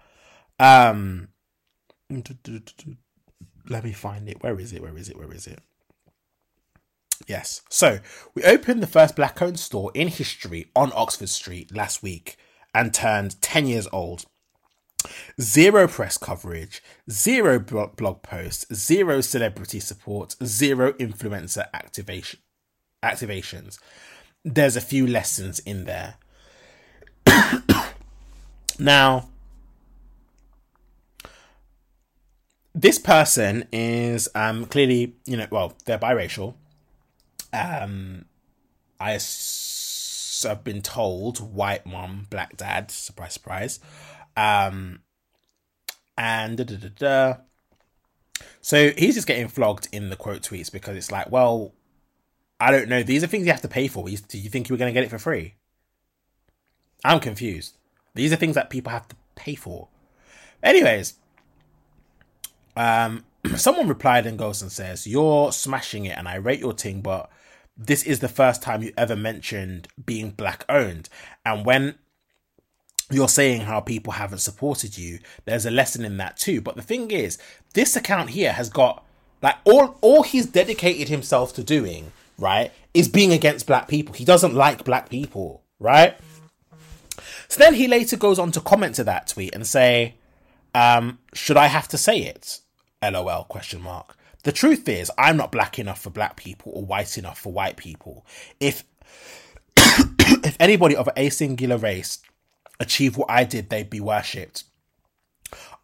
Um, 0.58 1.28
let 3.68 3.84
me 3.84 3.92
find 3.92 4.28
it. 4.28 4.42
Where 4.42 4.58
is 4.58 4.72
it? 4.72 4.82
Where 4.82 4.96
is 4.96 5.08
it? 5.08 5.16
Where 5.16 5.32
is 5.32 5.46
it? 5.46 5.60
Yes. 7.26 7.62
So 7.68 8.00
we 8.34 8.42
opened 8.44 8.82
the 8.82 8.86
first 8.86 9.16
black 9.16 9.40
owned 9.40 9.58
store 9.58 9.90
in 9.94 10.08
history 10.08 10.70
on 10.74 10.92
Oxford 10.94 11.28
Street 11.28 11.74
last 11.74 12.02
week 12.02 12.36
and 12.74 12.92
turned 12.92 13.40
10 13.40 13.66
years 13.66 13.88
old. 13.92 14.26
Zero 15.40 15.86
press 15.86 16.16
coverage, 16.16 16.82
zero 17.10 17.58
blog 17.58 18.22
posts, 18.22 18.64
zero 18.72 19.20
celebrity 19.20 19.78
support, 19.78 20.34
zero 20.42 20.92
influencer 20.94 21.66
activation 21.74 22.40
activations 23.04 23.78
there's 24.44 24.76
a 24.76 24.80
few 24.80 25.06
lessons 25.06 25.58
in 25.60 25.84
there. 25.84 26.16
now, 28.78 29.28
this 32.74 32.98
person 32.98 33.66
is 33.72 34.28
um, 34.34 34.66
clearly, 34.66 35.14
you 35.24 35.36
know, 35.36 35.46
well, 35.50 35.74
they're 35.86 35.98
biracial. 35.98 36.54
Um, 37.52 38.26
I 39.00 39.12
have 39.12 40.64
been 40.64 40.82
told 40.82 41.38
white 41.54 41.86
mom, 41.86 42.26
black 42.28 42.56
dad, 42.56 42.90
surprise, 42.90 43.32
surprise. 43.32 43.80
Um, 44.36 45.00
and 46.18 46.58
da, 46.58 46.64
da, 46.64 46.88
da. 46.98 47.34
So 48.60 48.90
he's 48.90 49.14
just 49.14 49.26
getting 49.26 49.48
flogged 49.48 49.88
in 49.92 50.10
the 50.10 50.16
quote 50.16 50.42
tweets 50.42 50.70
because 50.70 50.96
it's 50.96 51.12
like, 51.12 51.30
well, 51.30 51.72
I 52.60 52.70
don't 52.70 52.88
know. 52.88 53.02
These 53.02 53.24
are 53.24 53.26
things 53.26 53.46
you 53.46 53.52
have 53.52 53.62
to 53.62 53.68
pay 53.68 53.88
for. 53.88 54.06
Do 54.06 54.38
you 54.38 54.48
think 54.48 54.68
you 54.68 54.74
were 54.74 54.78
going 54.78 54.92
to 54.92 54.98
get 54.98 55.04
it 55.04 55.10
for 55.10 55.18
free? 55.18 55.54
I'm 57.04 57.20
confused. 57.20 57.76
These 58.14 58.32
are 58.32 58.36
things 58.36 58.54
that 58.54 58.70
people 58.70 58.92
have 58.92 59.08
to 59.08 59.16
pay 59.34 59.54
for. 59.54 59.88
Anyways, 60.62 61.14
Um, 62.76 63.24
someone 63.56 63.88
replied 63.88 64.26
in 64.26 64.36
Ghost 64.36 64.62
and 64.62 64.72
says, 64.72 65.06
You're 65.06 65.52
smashing 65.52 66.04
it 66.06 66.16
and 66.16 66.28
I 66.28 66.36
rate 66.36 66.60
your 66.60 66.72
ting, 66.72 67.00
but 67.02 67.30
this 67.76 68.02
is 68.02 68.20
the 68.20 68.28
first 68.28 68.62
time 68.62 68.82
you 68.82 68.92
ever 68.96 69.16
mentioned 69.16 69.88
being 70.04 70.30
black 70.30 70.64
owned. 70.68 71.08
And 71.44 71.64
when 71.66 71.96
you're 73.10 73.28
saying 73.28 73.62
how 73.62 73.80
people 73.80 74.14
haven't 74.14 74.38
supported 74.38 74.96
you, 74.96 75.18
there's 75.44 75.66
a 75.66 75.70
lesson 75.70 76.04
in 76.04 76.16
that 76.18 76.36
too. 76.36 76.60
But 76.60 76.76
the 76.76 76.82
thing 76.82 77.10
is, 77.10 77.38
this 77.74 77.96
account 77.96 78.30
here 78.30 78.52
has 78.52 78.70
got 78.70 79.04
like 79.42 79.56
all 79.64 79.98
all 80.00 80.22
he's 80.22 80.46
dedicated 80.46 81.08
himself 81.08 81.52
to 81.54 81.64
doing, 81.64 82.12
right, 82.38 82.72
is 82.92 83.08
being 83.08 83.32
against 83.32 83.66
black 83.66 83.88
people. 83.88 84.14
He 84.14 84.24
doesn't 84.24 84.54
like 84.54 84.84
black 84.84 85.08
people, 85.08 85.62
right? 85.78 86.16
So 87.48 87.58
then 87.58 87.74
he 87.74 87.88
later 87.88 88.16
goes 88.16 88.38
on 88.38 88.52
to 88.52 88.60
comment 88.60 88.96
to 88.96 89.04
that 89.04 89.28
tweet 89.28 89.54
and 89.54 89.66
say, 89.66 90.14
um, 90.74 91.18
should 91.32 91.56
I 91.56 91.66
have 91.66 91.88
to 91.88 91.98
say 91.98 92.18
it? 92.18 92.60
LOL 93.02 93.44
question 93.44 93.82
mark. 93.82 94.16
The 94.42 94.52
truth 94.52 94.88
is, 94.88 95.10
I'm 95.16 95.36
not 95.36 95.52
black 95.52 95.78
enough 95.78 96.02
for 96.02 96.10
black 96.10 96.36
people 96.36 96.72
or 96.74 96.84
white 96.84 97.16
enough 97.16 97.38
for 97.38 97.52
white 97.52 97.76
people. 97.76 98.26
If 98.60 98.84
if 99.76 100.56
anybody 100.60 100.96
of 100.96 101.08
a 101.16 101.30
singular 101.30 101.76
race 101.76 102.18
achieved 102.80 103.16
what 103.16 103.30
I 103.30 103.44
did, 103.44 103.70
they'd 103.70 103.88
be 103.88 104.00
worshipped. 104.00 104.64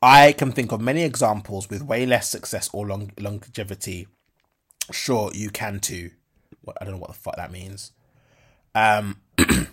I 0.02 0.32
can 0.32 0.52
think 0.52 0.72
of 0.72 0.81
many 0.81 1.05
examples 1.05 1.68
with 1.68 1.82
way 1.82 2.06
less 2.06 2.28
success 2.28 2.70
or 2.72 2.86
long- 2.86 3.12
longevity. 3.18 4.09
Sure, 4.90 5.31
you 5.35 5.51
can 5.51 5.81
too. 5.81 6.10
What, 6.62 6.77
I 6.81 6.85
don't 6.85 6.95
know 6.95 7.01
what 7.01 7.11
the 7.11 7.16
fuck 7.16 7.37
that 7.37 7.53
means. 7.53 7.93
Um, 8.74 9.20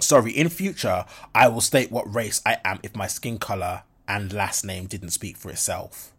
sorry. 0.00 0.32
In 0.32 0.48
future, 0.48 1.04
I 1.34 1.48
will 1.48 1.60
state 1.60 1.90
what 1.90 2.12
race 2.12 2.40
I 2.44 2.58
am 2.64 2.80
if 2.82 2.96
my 2.96 3.06
skin 3.06 3.38
color 3.38 3.82
and 4.06 4.32
last 4.32 4.64
name 4.64 4.86
didn't 4.86 5.10
speak 5.10 5.36
for 5.36 5.50
itself. 5.50 6.12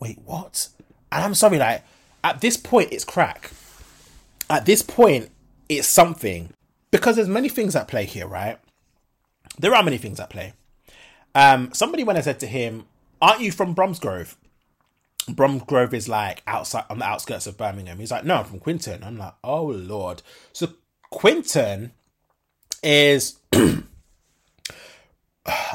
Wait, 0.00 0.18
what? 0.24 0.68
And 1.10 1.22
I'm 1.22 1.34
sorry, 1.34 1.58
like 1.58 1.84
at 2.24 2.40
this 2.40 2.56
point, 2.56 2.92
it's 2.92 3.04
crack. 3.04 3.50
At 4.48 4.66
this 4.66 4.82
point, 4.82 5.30
it's 5.68 5.88
something 5.88 6.52
because 6.90 7.16
there's 7.16 7.28
many 7.28 7.48
things 7.48 7.76
at 7.76 7.88
play 7.88 8.04
here, 8.04 8.26
right? 8.26 8.58
There 9.58 9.74
are 9.74 9.82
many 9.82 9.98
things 9.98 10.18
at 10.20 10.30
play. 10.30 10.54
Um, 11.34 11.70
somebody 11.72 12.04
when 12.04 12.16
I 12.16 12.20
said 12.20 12.40
to 12.40 12.46
him, 12.46 12.86
"Aren't 13.20 13.40
you 13.40 13.52
from 13.52 13.74
Bromsgrove?" 13.74 14.36
Bromsgrove 15.28 15.94
is 15.94 16.08
like 16.08 16.42
outside 16.46 16.84
on 16.90 16.98
the 16.98 17.04
outskirts 17.04 17.46
of 17.46 17.56
Birmingham. 17.56 17.98
He's 17.98 18.10
like, 18.10 18.24
"No, 18.24 18.36
I'm 18.36 18.44
from 18.44 18.58
Quinton." 18.58 19.04
I'm 19.04 19.18
like, 19.18 19.34
"Oh 19.44 19.64
lord!" 19.66 20.22
So 20.52 20.68
Quinton 21.10 21.92
is. 22.82 23.38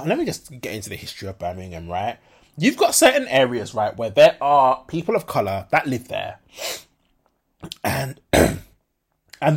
let 0.05 0.17
me 0.17 0.25
just 0.25 0.49
get 0.61 0.73
into 0.73 0.89
the 0.89 0.95
history 0.95 1.27
of 1.27 1.39
Birmingham, 1.39 1.89
right? 1.89 2.17
You've 2.57 2.77
got 2.77 2.95
certain 2.95 3.27
areas, 3.27 3.73
right, 3.73 3.95
where 3.95 4.09
there 4.09 4.37
are 4.41 4.83
people 4.87 5.15
of 5.15 5.27
color 5.27 5.67
that 5.71 5.87
live 5.87 6.07
there, 6.07 6.39
and 7.83 8.19
and 8.33 8.61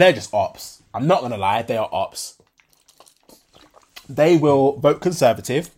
they're 0.00 0.12
just 0.12 0.34
ops. 0.34 0.82
I'm 0.92 1.06
not 1.06 1.22
gonna 1.22 1.38
lie, 1.38 1.62
they 1.62 1.76
are 1.76 1.88
ops. 1.90 2.36
They 4.08 4.36
will 4.36 4.76
vote 4.78 5.00
conservative. 5.00 5.70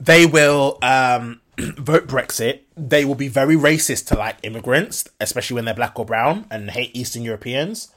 They 0.00 0.26
will 0.26 0.78
um, 0.82 1.40
vote 1.78 2.06
Brexit. 2.06 2.60
They 2.76 3.04
will 3.04 3.14
be 3.14 3.28
very 3.28 3.56
racist 3.56 4.06
to 4.08 4.18
like 4.18 4.38
immigrants, 4.42 5.08
especially 5.20 5.54
when 5.54 5.64
they're 5.64 5.74
black 5.74 5.98
or 5.98 6.04
brown, 6.04 6.46
and 6.50 6.70
hate 6.70 6.94
Eastern 6.94 7.22
Europeans. 7.22 7.92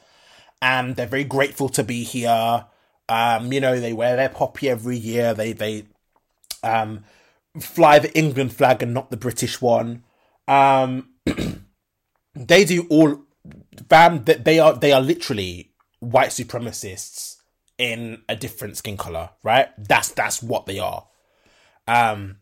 And 0.62 0.96
they're 0.96 1.06
very 1.06 1.24
grateful 1.24 1.68
to 1.70 1.82
be 1.82 2.02
here. 2.02 2.66
Um, 3.08 3.52
you 3.52 3.60
know, 3.60 3.80
they 3.80 3.92
wear 3.92 4.16
their 4.16 4.28
poppy 4.28 4.68
every 4.68 4.96
year. 4.96 5.34
They 5.34 5.52
they 5.52 5.84
um, 6.62 7.04
fly 7.58 7.98
the 7.98 8.16
England 8.16 8.52
flag 8.54 8.82
and 8.82 8.94
not 8.94 9.10
the 9.10 9.16
British 9.16 9.60
one. 9.60 10.04
Um, 10.46 11.10
they 12.34 12.64
do 12.64 12.86
all. 12.88 13.24
Bam, 13.88 14.24
that 14.24 14.44
they 14.44 14.58
are 14.58 14.74
they 14.74 14.92
are 14.92 15.00
literally 15.00 15.72
white 16.00 16.30
supremacists 16.30 17.36
in 17.78 18.22
a 18.28 18.36
different 18.36 18.76
skin 18.76 18.96
color, 18.96 19.30
right? 19.42 19.68
That's 19.78 20.10
that's 20.10 20.42
what 20.42 20.66
they 20.66 20.78
are. 20.78 21.06
Um 21.88 22.36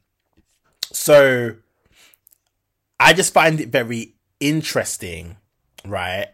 so 0.93 1.57
I 2.99 3.13
just 3.13 3.33
find 3.33 3.61
it 3.61 3.69
very 3.69 4.15
interesting, 4.41 5.37
right? 5.85 6.29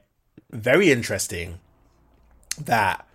Very 0.50 0.90
interesting 0.90 1.60
that 2.58 3.06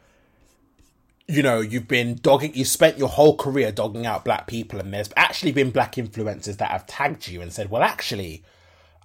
you 1.27 1.41
know 1.41 1.61
you've 1.61 1.87
been 1.87 2.15
dogging 2.15 2.53
you 2.53 2.65
spent 2.65 2.97
your 2.97 3.07
whole 3.07 3.37
career 3.37 3.71
dogging 3.71 4.05
out 4.05 4.25
black 4.25 4.47
people 4.47 4.79
and 4.79 4.93
there's 4.93 5.09
actually 5.15 5.53
been 5.53 5.71
black 5.71 5.95
influencers 5.95 6.57
that 6.57 6.71
have 6.71 6.85
tagged 6.87 7.29
you 7.29 7.41
and 7.41 7.53
said 7.53 7.69
well 7.69 7.81
actually 7.81 8.43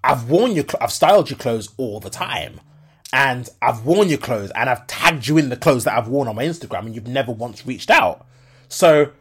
i've 0.02 0.28
worn 0.28 0.50
your 0.50 0.64
i've 0.80 0.90
styled 0.90 1.30
your 1.30 1.38
clothes 1.38 1.68
all 1.76 2.00
the 2.00 2.10
time 2.10 2.58
and 3.14 3.48
I've 3.62 3.86
worn 3.86 4.08
your 4.08 4.18
clothes 4.18 4.50
and 4.56 4.68
I've 4.68 4.88
tagged 4.88 5.28
you 5.28 5.38
in 5.38 5.48
the 5.48 5.56
clothes 5.56 5.84
that 5.84 5.96
I've 5.96 6.08
worn 6.08 6.26
on 6.26 6.34
my 6.34 6.44
Instagram 6.44 6.86
and 6.86 6.96
you've 6.96 7.06
never 7.06 7.30
once 7.30 7.64
reached 7.64 7.88
out. 7.88 8.26
So 8.68 9.12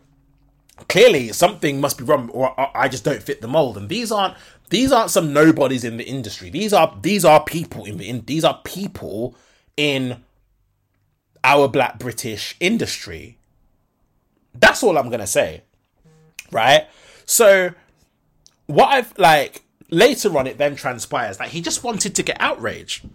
clearly 0.87 1.29
something 1.29 1.79
must 1.81 1.97
be 1.97 2.03
wrong 2.03 2.29
or 2.29 2.53
I 2.77 2.87
just 2.87 3.03
don't 3.03 3.21
fit 3.21 3.41
the 3.41 3.47
mold. 3.47 3.77
And 3.77 3.89
these 3.89 4.11
aren't 4.11 4.35
these 4.69 4.91
aren't 4.91 5.11
some 5.11 5.33
nobodies 5.33 5.83
in 5.83 5.97
the 5.97 6.03
industry. 6.03 6.49
These 6.49 6.73
are 6.73 6.97
these 7.01 7.25
are 7.25 7.43
people 7.43 7.85
in 7.85 7.97
the 7.97 8.09
in, 8.09 8.25
these 8.25 8.43
are 8.43 8.59
people 8.63 9.35
in 9.77 10.23
our 11.43 11.67
black 11.67 11.99
British 11.99 12.55
industry. 12.59 13.37
That's 14.53 14.83
all 14.83 14.97
I'm 14.97 15.09
gonna 15.09 15.27
say. 15.27 15.63
Right? 16.51 16.87
So 17.25 17.71
what 18.67 18.89
I've 18.89 19.17
like 19.17 19.63
later 19.89 20.37
on 20.37 20.47
it 20.47 20.57
then 20.57 20.75
transpires 20.75 21.37
that 21.37 21.49
he 21.49 21.61
just 21.61 21.83
wanted 21.83 22.15
to 22.15 22.23
get 22.23 22.37
outraged 22.39 23.05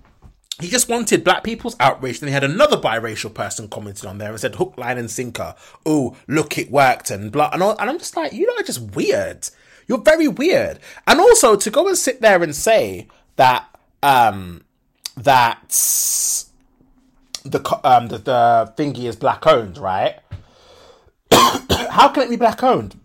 he 0.60 0.68
just 0.68 0.89
wanted 0.89 1.22
black 1.22 1.44
people's 1.44 1.76
outrage. 1.78 2.18
Then 2.18 2.28
he 2.28 2.32
had 2.32 2.43
another 2.43 2.76
biracial 2.76 3.32
person 3.32 3.68
commented 3.68 4.06
on 4.06 4.18
there 4.18 4.30
and 4.30 4.40
said 4.40 4.56
hook, 4.56 4.74
line, 4.76 4.98
and 4.98 5.10
sinker. 5.10 5.55
Oh, 5.86 6.16
look, 6.26 6.59
it 6.59 6.70
worked 6.70 7.10
and 7.10 7.30
blah. 7.30 7.51
And, 7.52 7.62
all, 7.62 7.76
and 7.78 7.89
I'm 7.89 7.98
just 7.98 8.16
like, 8.16 8.32
you 8.32 8.47
know, 8.47 8.55
are 8.56 8.64
just 8.64 8.97
weird. 8.97 9.48
You're 9.86 10.02
very 10.02 10.26
weird. 10.26 10.80
And 11.06 11.20
also 11.20 11.55
to 11.55 11.70
go 11.70 11.86
and 11.86 11.97
sit 11.97 12.20
there 12.20 12.43
and 12.43 12.55
say 12.55 13.06
that 13.36 13.66
um 14.02 14.64
that 15.16 15.70
the 17.44 17.80
um 17.85 18.09
the, 18.09 18.18
the 18.18 18.72
thingy 18.76 19.05
is 19.05 19.16
black 19.16 19.47
owned, 19.47 19.78
right? 19.78 20.18
How 21.30 22.09
can 22.09 22.24
it 22.24 22.30
be 22.30 22.36
black 22.36 22.62
owned 22.64 22.98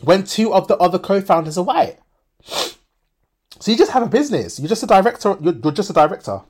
when 0.00 0.24
two 0.24 0.54
of 0.54 0.68
the 0.68 0.76
other 0.78 0.98
co-founders 0.98 1.58
are 1.58 1.64
white? 1.64 1.98
So 2.44 3.70
you 3.70 3.76
just 3.76 3.92
have 3.92 4.02
a 4.02 4.08
business. 4.08 4.60
You're 4.60 4.68
just 4.68 4.82
a 4.82 4.86
director. 4.86 5.36
You're, 5.40 5.54
you're 5.54 5.72
just 5.72 5.90
a 5.90 5.94
director 5.94 6.40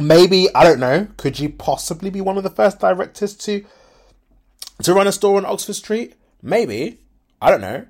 maybe 0.00 0.48
I 0.54 0.64
don't 0.64 0.80
know. 0.80 1.08
Could 1.16 1.38
you 1.38 1.48
possibly 1.48 2.10
be 2.10 2.20
one 2.20 2.36
of 2.36 2.42
the 2.42 2.50
first 2.50 2.78
directors 2.80 3.34
to 3.36 3.64
to 4.82 4.94
run 4.94 5.06
a 5.06 5.12
store 5.12 5.36
on 5.36 5.44
Oxford 5.44 5.74
Street? 5.74 6.14
Maybe 6.42 6.98
I 7.40 7.50
don't 7.50 7.60
know. 7.60 7.86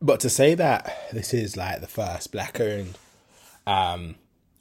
But 0.00 0.20
to 0.20 0.30
say 0.30 0.54
that 0.54 1.10
this 1.12 1.32
is 1.32 1.56
like 1.56 1.80
the 1.80 1.86
first 1.86 2.32
black-owned 2.32 2.98
um, 3.68 4.16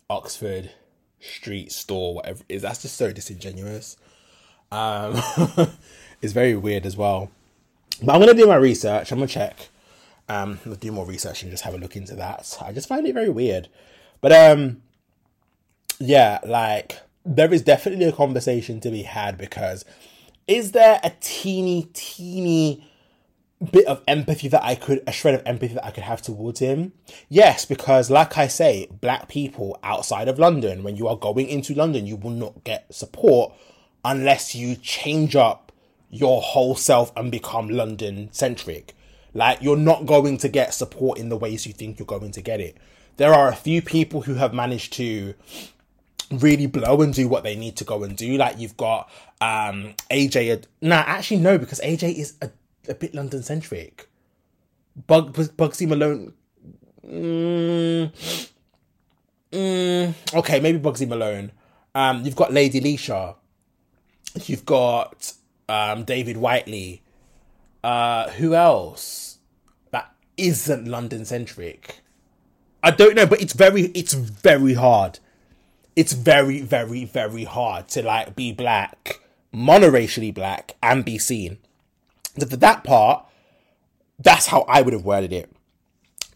Oxford 0.07 0.71
Street 1.19 1.71
store, 1.71 2.15
whatever 2.15 2.43
is, 2.47 2.61
that's 2.61 2.83
just 2.83 2.95
so 2.95 3.11
disingenuous. 3.11 3.97
Um, 4.71 5.19
it's 6.21 6.33
very 6.33 6.55
weird 6.55 6.85
as 6.85 6.95
well. 6.95 7.31
But 8.03 8.13
I'm 8.13 8.19
gonna 8.21 8.33
do 8.33 8.47
my 8.47 8.55
research. 8.55 9.11
I'm 9.11 9.17
gonna 9.17 9.27
check. 9.27 9.69
Um, 10.29 10.59
I'll 10.65 10.75
do 10.75 10.91
more 10.91 11.05
research 11.05 11.41
and 11.41 11.51
just 11.51 11.63
have 11.63 11.73
a 11.73 11.77
look 11.77 11.95
into 11.95 12.15
that. 12.15 12.57
I 12.61 12.71
just 12.71 12.87
find 12.87 13.05
it 13.05 13.13
very 13.13 13.29
weird. 13.29 13.67
But 14.21 14.31
um, 14.31 14.81
yeah, 16.01 16.39
like 16.45 16.99
there 17.25 17.53
is 17.53 17.61
definitely 17.61 18.05
a 18.05 18.11
conversation 18.11 18.79
to 18.81 18.89
be 18.89 19.03
had 19.03 19.37
because 19.37 19.85
is 20.47 20.71
there 20.71 20.99
a 21.03 21.11
teeny, 21.21 21.89
teeny 21.93 22.87
bit 23.71 23.85
of 23.85 24.01
empathy 24.07 24.47
that 24.47 24.63
I 24.63 24.75
could, 24.75 25.03
a 25.05 25.11
shred 25.11 25.35
of 25.35 25.43
empathy 25.45 25.75
that 25.75 25.85
I 25.85 25.91
could 25.91 26.03
have 26.03 26.21
towards 26.21 26.59
him? 26.59 26.93
Yes, 27.29 27.65
because 27.65 28.09
like 28.09 28.37
I 28.37 28.47
say, 28.47 28.87
black 28.99 29.27
people 29.27 29.79
outside 29.83 30.27
of 30.27 30.39
London, 30.39 30.83
when 30.83 30.95
you 30.95 31.07
are 31.07 31.15
going 31.15 31.47
into 31.47 31.75
London, 31.75 32.07
you 32.07 32.15
will 32.15 32.31
not 32.31 32.63
get 32.63 32.93
support 32.93 33.53
unless 34.03 34.55
you 34.55 34.75
change 34.75 35.35
up 35.35 35.71
your 36.09 36.41
whole 36.41 36.75
self 36.75 37.11
and 37.15 37.31
become 37.31 37.69
London 37.69 38.29
centric. 38.31 38.93
Like, 39.33 39.61
you're 39.61 39.77
not 39.77 40.05
going 40.05 40.37
to 40.39 40.49
get 40.49 40.73
support 40.73 41.17
in 41.17 41.29
the 41.29 41.37
ways 41.37 41.65
you 41.65 41.71
think 41.71 41.99
you're 41.99 42.05
going 42.05 42.31
to 42.31 42.41
get 42.41 42.59
it. 42.59 42.75
There 43.15 43.33
are 43.33 43.47
a 43.47 43.55
few 43.55 43.81
people 43.81 44.21
who 44.21 44.33
have 44.33 44.53
managed 44.53 44.93
to 44.93 45.35
really 46.31 46.65
blow 46.65 47.01
and 47.01 47.13
do 47.13 47.27
what 47.27 47.43
they 47.43 47.55
need 47.55 47.75
to 47.77 47.83
go 47.83 48.03
and 48.03 48.15
do. 48.15 48.37
Like 48.37 48.57
you've 48.57 48.77
got 48.77 49.09
um 49.39 49.93
AJ. 50.09 50.65
Nah, 50.81 51.03
actually 51.05 51.37
no, 51.37 51.57
because 51.57 51.79
AJ 51.81 52.15
is 52.15 52.35
a, 52.41 52.49
a 52.87 52.95
bit 52.95 53.13
London 53.13 53.43
centric. 53.43 54.09
Bug 55.07 55.33
Bugsy 55.33 55.87
Malone. 55.87 56.33
Mm, 57.05 58.11
mm, 59.51 60.13
okay, 60.35 60.59
maybe 60.59 60.79
Bugsy 60.79 61.07
Malone. 61.07 61.51
Um, 61.93 62.23
you've 62.23 62.35
got 62.35 62.53
Lady 62.53 62.79
Leshurr. 62.79 63.35
You've 64.45 64.65
got 64.65 65.33
um 65.67 66.03
David 66.03 66.37
Whiteley. 66.37 67.01
Uh, 67.83 68.29
who 68.31 68.53
else? 68.53 69.39
That 69.91 70.13
isn't 70.37 70.87
London 70.87 71.25
centric. 71.25 72.01
I 72.83 72.91
don't 72.91 73.15
know, 73.15 73.25
but 73.25 73.41
it's 73.41 73.53
very 73.53 73.83
it's 73.93 74.13
very 74.13 74.73
hard. 74.73 75.19
It's 75.95 76.13
very 76.13 76.61
very 76.61 77.05
very 77.05 77.43
hard 77.43 77.87
to 77.89 78.03
like 78.03 78.35
be 78.35 78.51
black, 78.51 79.19
monoracially 79.53 80.33
black, 80.33 80.75
and 80.81 81.03
be 81.03 81.17
seen. 81.17 81.57
So 82.39 82.47
for 82.47 82.57
that 82.57 82.83
part, 82.83 83.25
that's 84.19 84.47
how 84.47 84.61
I 84.67 84.81
would 84.81 84.93
have 84.93 85.05
worded 85.05 85.33
it. 85.33 85.51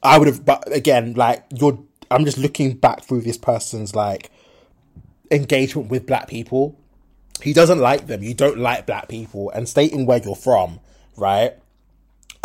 I 0.03 0.17
would 0.17 0.27
have, 0.27 0.45
but 0.45 0.71
again, 0.71 1.13
like 1.13 1.43
you're, 1.53 1.79
I'm 2.11 2.25
just 2.25 2.37
looking 2.37 2.75
back 2.75 3.03
through 3.03 3.21
this 3.21 3.37
person's 3.37 3.95
like 3.95 4.29
engagement 5.31 5.89
with 5.89 6.05
black 6.05 6.27
people. 6.27 6.77
He 7.41 7.53
doesn't 7.53 7.79
like 7.79 8.07
them. 8.07 8.23
You 8.23 8.33
don't 8.33 8.57
like 8.57 8.85
black 8.85 9.07
people, 9.07 9.49
and 9.51 9.67
stating 9.67 10.05
where 10.05 10.21
you're 10.23 10.35
from, 10.35 10.79
right? 11.17 11.53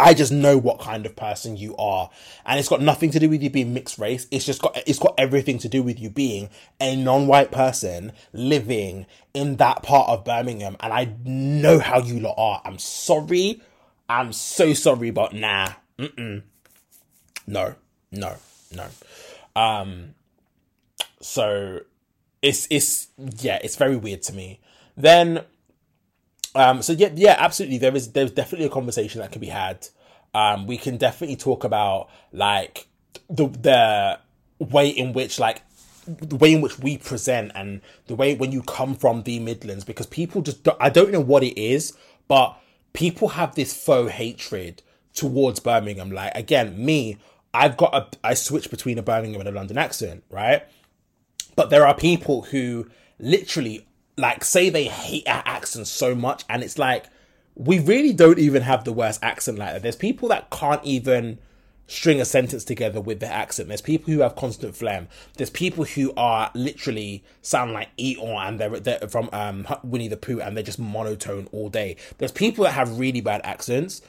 I 0.00 0.14
just 0.14 0.32
know 0.32 0.56
what 0.56 0.80
kind 0.80 1.04
of 1.04 1.14
person 1.14 1.58
you 1.58 1.76
are, 1.76 2.08
and 2.46 2.58
it's 2.58 2.70
got 2.70 2.80
nothing 2.80 3.10
to 3.10 3.20
do 3.20 3.28
with 3.28 3.42
you 3.42 3.50
being 3.50 3.74
mixed 3.74 3.98
race. 3.98 4.26
It's 4.30 4.46
just 4.46 4.62
got 4.62 4.82
it's 4.86 4.98
got 4.98 5.14
everything 5.18 5.58
to 5.58 5.68
do 5.68 5.82
with 5.82 6.00
you 6.00 6.08
being 6.08 6.48
a 6.80 6.96
non-white 6.96 7.50
person 7.50 8.12
living 8.32 9.04
in 9.34 9.56
that 9.56 9.82
part 9.82 10.08
of 10.08 10.24
Birmingham. 10.24 10.76
And 10.80 10.92
I 10.92 11.12
know 11.24 11.78
how 11.80 12.00
you 12.00 12.18
lot 12.18 12.34
are. 12.38 12.62
I'm 12.64 12.78
sorry, 12.78 13.60
I'm 14.08 14.32
so 14.32 14.72
sorry, 14.72 15.10
but 15.10 15.34
nah, 15.34 15.74
Mm-mm. 15.98 16.44
no, 17.46 17.74
no, 18.10 18.36
no. 18.74 18.86
Um, 19.54 20.14
so 21.20 21.80
it's 22.40 22.66
it's 22.70 23.08
yeah, 23.18 23.58
it's 23.62 23.76
very 23.76 23.96
weird 23.96 24.22
to 24.22 24.32
me. 24.32 24.60
Then 24.96 25.44
um, 26.54 26.82
so 26.82 26.92
yeah, 26.92 27.10
yeah, 27.14 27.36
absolutely. 27.38 27.78
There 27.78 27.94
is 27.94 28.12
there's 28.12 28.32
definitely 28.32 28.66
a 28.66 28.70
conversation 28.70 29.20
that 29.20 29.32
can 29.32 29.40
be 29.40 29.48
had. 29.48 29.88
Um, 30.34 30.66
we 30.66 30.76
can 30.76 30.96
definitely 30.96 31.36
talk 31.36 31.64
about 31.64 32.08
like 32.32 32.86
the 33.28 33.46
the 33.46 34.18
way 34.58 34.88
in 34.88 35.12
which 35.12 35.38
like 35.38 35.62
the 36.06 36.36
way 36.36 36.52
in 36.52 36.60
which 36.60 36.78
we 36.78 36.98
present 36.98 37.52
and 37.54 37.80
the 38.06 38.14
way 38.14 38.34
when 38.34 38.52
you 38.52 38.62
come 38.62 38.94
from 38.94 39.22
the 39.22 39.38
Midlands 39.38 39.84
because 39.84 40.06
people 40.06 40.42
just 40.42 40.64
don't, 40.64 40.76
I 40.80 40.90
don't 40.90 41.12
know 41.12 41.20
what 41.20 41.44
it 41.44 41.60
is, 41.60 41.96
but 42.26 42.56
people 42.92 43.28
have 43.28 43.54
this 43.54 43.72
faux 43.72 44.12
hatred 44.12 44.82
towards 45.14 45.60
Birmingham. 45.60 46.10
Like 46.10 46.32
again, 46.34 46.84
me, 46.84 47.18
I've 47.54 47.76
got 47.76 47.94
a 47.94 48.08
I 48.26 48.34
switch 48.34 48.70
between 48.70 48.98
a 48.98 49.02
Birmingham 49.02 49.40
and 49.40 49.48
a 49.48 49.52
London 49.52 49.78
accent, 49.78 50.24
right? 50.30 50.64
But 51.54 51.70
there 51.70 51.86
are 51.86 51.94
people 51.94 52.42
who 52.42 52.88
literally 53.18 53.86
like 54.20 54.44
say 54.44 54.70
they 54.70 54.84
hate 54.84 55.26
our 55.28 55.42
accent 55.46 55.86
so 55.86 56.14
much 56.14 56.44
and 56.48 56.62
it's 56.62 56.78
like 56.78 57.06
we 57.54 57.78
really 57.78 58.12
don't 58.12 58.38
even 58.38 58.62
have 58.62 58.84
the 58.84 58.92
worst 58.92 59.22
accent 59.22 59.58
like 59.58 59.72
that 59.72 59.82
there's 59.82 59.96
people 59.96 60.28
that 60.28 60.50
can't 60.50 60.84
even 60.84 61.38
string 61.86 62.20
a 62.20 62.24
sentence 62.24 62.64
together 62.64 63.00
with 63.00 63.18
their 63.18 63.32
accent 63.32 63.68
there's 63.68 63.80
people 63.80 64.12
who 64.12 64.20
have 64.20 64.36
constant 64.36 64.76
phlegm 64.76 65.08
there's 65.36 65.50
people 65.50 65.84
who 65.84 66.12
are 66.16 66.50
literally 66.54 67.24
sound 67.42 67.72
like 67.72 67.88
Eeyore 67.96 68.46
and 68.46 68.60
they're, 68.60 68.78
they're 68.78 69.08
from 69.08 69.28
um, 69.32 69.66
Winnie 69.82 70.06
the 70.06 70.16
Pooh 70.16 70.40
and 70.40 70.56
they're 70.56 70.62
just 70.62 70.78
monotone 70.78 71.48
all 71.50 71.68
day 71.68 71.96
there's 72.18 72.32
people 72.32 72.64
that 72.64 72.72
have 72.72 72.98
really 72.98 73.20
bad 73.20 73.40
accents 73.42 74.02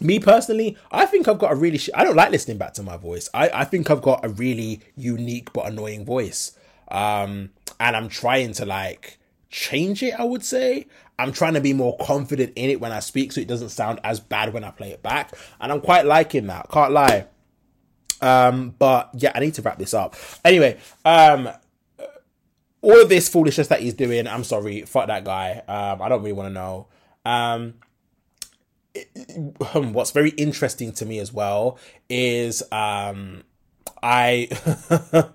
me 0.00 0.20
personally, 0.20 0.76
I 0.92 1.06
think 1.06 1.26
I've 1.26 1.38
got 1.38 1.52
a 1.52 1.56
really. 1.56 1.78
Sh- 1.78 1.90
I 1.94 2.04
don't 2.04 2.16
like 2.16 2.30
listening 2.30 2.56
back 2.56 2.74
to 2.74 2.82
my 2.82 2.96
voice. 2.96 3.28
I, 3.34 3.50
I 3.52 3.64
think 3.64 3.90
I've 3.90 4.02
got 4.02 4.24
a 4.24 4.28
really 4.28 4.80
unique 4.96 5.52
but 5.52 5.66
annoying 5.66 6.04
voice. 6.04 6.56
Um, 6.88 7.50
and 7.80 7.96
I'm 7.96 8.08
trying 8.08 8.52
to 8.54 8.66
like 8.66 9.17
change 9.48 10.02
it, 10.02 10.14
I 10.18 10.24
would 10.24 10.44
say. 10.44 10.86
I'm 11.18 11.32
trying 11.32 11.54
to 11.54 11.60
be 11.60 11.72
more 11.72 11.96
confident 11.98 12.52
in 12.54 12.70
it 12.70 12.80
when 12.80 12.92
I 12.92 13.00
speak 13.00 13.32
so 13.32 13.40
it 13.40 13.48
doesn't 13.48 13.70
sound 13.70 14.00
as 14.04 14.20
bad 14.20 14.52
when 14.52 14.62
I 14.62 14.70
play 14.70 14.92
it 14.92 15.02
back. 15.02 15.32
And 15.60 15.72
I'm 15.72 15.80
quite 15.80 16.06
liking 16.06 16.46
that, 16.46 16.70
can't 16.70 16.92
lie. 16.92 17.26
Um, 18.20 18.74
but 18.78 19.10
yeah, 19.14 19.32
I 19.34 19.40
need 19.40 19.54
to 19.54 19.62
wrap 19.62 19.78
this 19.78 19.94
up. 19.94 20.14
Anyway, 20.44 20.78
um, 21.04 21.48
all 22.82 23.00
of 23.00 23.08
this 23.08 23.28
foolishness 23.28 23.68
that 23.68 23.80
he's 23.80 23.94
doing, 23.94 24.26
I'm 24.26 24.44
sorry, 24.44 24.82
fuck 24.82 25.08
that 25.08 25.24
guy. 25.24 25.62
Um, 25.66 26.02
I 26.02 26.08
don't 26.08 26.20
really 26.20 26.32
want 26.32 26.48
to 26.48 26.54
know. 26.54 26.86
Um, 27.24 27.74
what's 29.72 30.10
very 30.12 30.30
interesting 30.30 30.92
to 30.92 31.06
me 31.06 31.18
as 31.18 31.32
well 31.32 31.78
is 32.08 32.62
um, 32.72 33.42
I 34.02 34.48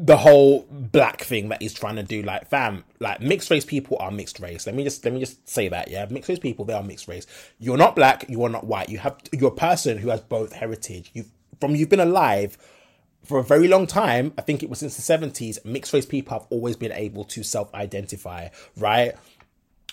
the 0.00 0.16
whole 0.16 0.66
black 0.70 1.22
thing 1.22 1.48
that 1.48 1.60
he's 1.60 1.74
trying 1.74 1.96
to 1.96 2.02
do 2.02 2.22
like 2.22 2.48
fam 2.48 2.84
like 3.00 3.20
mixed 3.20 3.50
race 3.50 3.64
people 3.64 3.96
are 4.00 4.10
mixed 4.10 4.38
race. 4.38 4.66
Let 4.66 4.74
me 4.74 4.84
just 4.84 5.04
let 5.04 5.12
me 5.12 5.20
just 5.20 5.48
say 5.48 5.68
that 5.68 5.90
yeah? 5.90 6.06
Mixed 6.08 6.28
race 6.28 6.38
people 6.38 6.64
they 6.64 6.72
are 6.72 6.82
mixed 6.82 7.08
race. 7.08 7.26
You're 7.58 7.76
not 7.76 7.96
black 7.96 8.28
you 8.28 8.42
are 8.44 8.48
not 8.48 8.66
white. 8.66 8.88
You 8.88 8.98
have 8.98 9.18
you're 9.32 9.50
a 9.50 9.54
person 9.54 9.98
who 9.98 10.10
has 10.10 10.20
both 10.20 10.52
heritage. 10.52 11.10
You've 11.14 11.30
from 11.60 11.74
you've 11.74 11.88
been 11.88 12.00
alive 12.00 12.56
for 13.24 13.38
a 13.38 13.44
very 13.44 13.66
long 13.66 13.86
time. 13.86 14.32
I 14.38 14.42
think 14.42 14.62
it 14.62 14.70
was 14.70 14.78
since 14.78 14.96
the 14.96 15.02
70s 15.02 15.64
mixed 15.64 15.92
race 15.92 16.06
people 16.06 16.38
have 16.38 16.46
always 16.50 16.76
been 16.76 16.92
able 16.92 17.24
to 17.24 17.42
self-identify 17.42 18.48
right? 18.76 19.14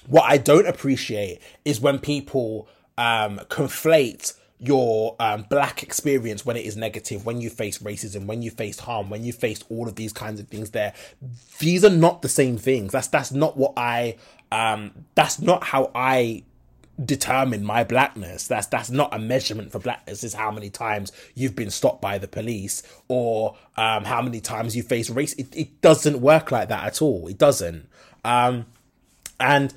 What 0.08 0.26
i 0.26 0.38
don't 0.38 0.68
appreciate 0.68 1.42
is 1.64 1.82
when 1.82 1.98
people 1.98 2.68
um 2.98 3.40
conflate 3.50 4.34
your 4.60 5.16
um, 5.20 5.46
black 5.50 5.84
experience 5.84 6.46
when 6.46 6.56
it 6.56 6.66
is 6.66 6.78
negative, 6.78 7.26
when 7.26 7.42
you 7.42 7.50
face 7.50 7.80
racism, 7.80 8.26
when 8.26 8.42
you 8.42 8.52
face 8.52 8.80
harm, 8.80 9.10
when 9.10 9.24
you 9.24 9.34
face 9.34 9.64
all 9.70 9.88
of 9.88 9.96
these 9.96 10.14
kinds 10.14 10.40
of 10.40 10.48
things 10.48 10.72
there. 10.72 10.94
These 11.60 11.84
are 11.84 11.90
not 11.90 12.22
the 12.22 12.30
same 12.30 12.58
things. 12.58 12.94
That's 12.94 13.08
that's 13.08 13.32
not 13.32 13.58
what 13.58 13.74
I 13.76 14.16
um 14.52 15.06
that's 15.16 15.42
not 15.42 15.64
how 15.64 15.92
I 15.94 16.44
determine 17.04 17.66
my 17.66 17.84
blackness. 17.84 18.48
That's 18.48 18.68
that's 18.68 18.90
not 18.90 19.14
a 19.14 19.20
measurement 19.20 19.74
for 19.74 19.80
blackness. 19.80 20.24
Is 20.24 20.34
how 20.34 20.52
many 20.52 20.70
times 20.70 21.12
you've 21.34 21.56
been 21.56 21.72
stopped 21.72 22.02
by 22.02 22.18
the 22.18 22.28
police 22.28 22.82
or 23.10 23.58
um 23.76 24.06
how 24.06 24.22
many 24.22 24.40
times 24.40 24.76
you 24.76 24.84
face 24.84 25.10
race. 25.10 25.34
It, 25.34 25.54
it 25.56 25.82
doesn't 25.82 26.22
work 26.22 26.52
like 26.52 26.70
that 26.70 26.86
at 26.86 27.02
all. 27.02 27.28
It 27.28 27.38
doesn't. 27.38 27.90
Um 28.24 28.68
and 29.38 29.74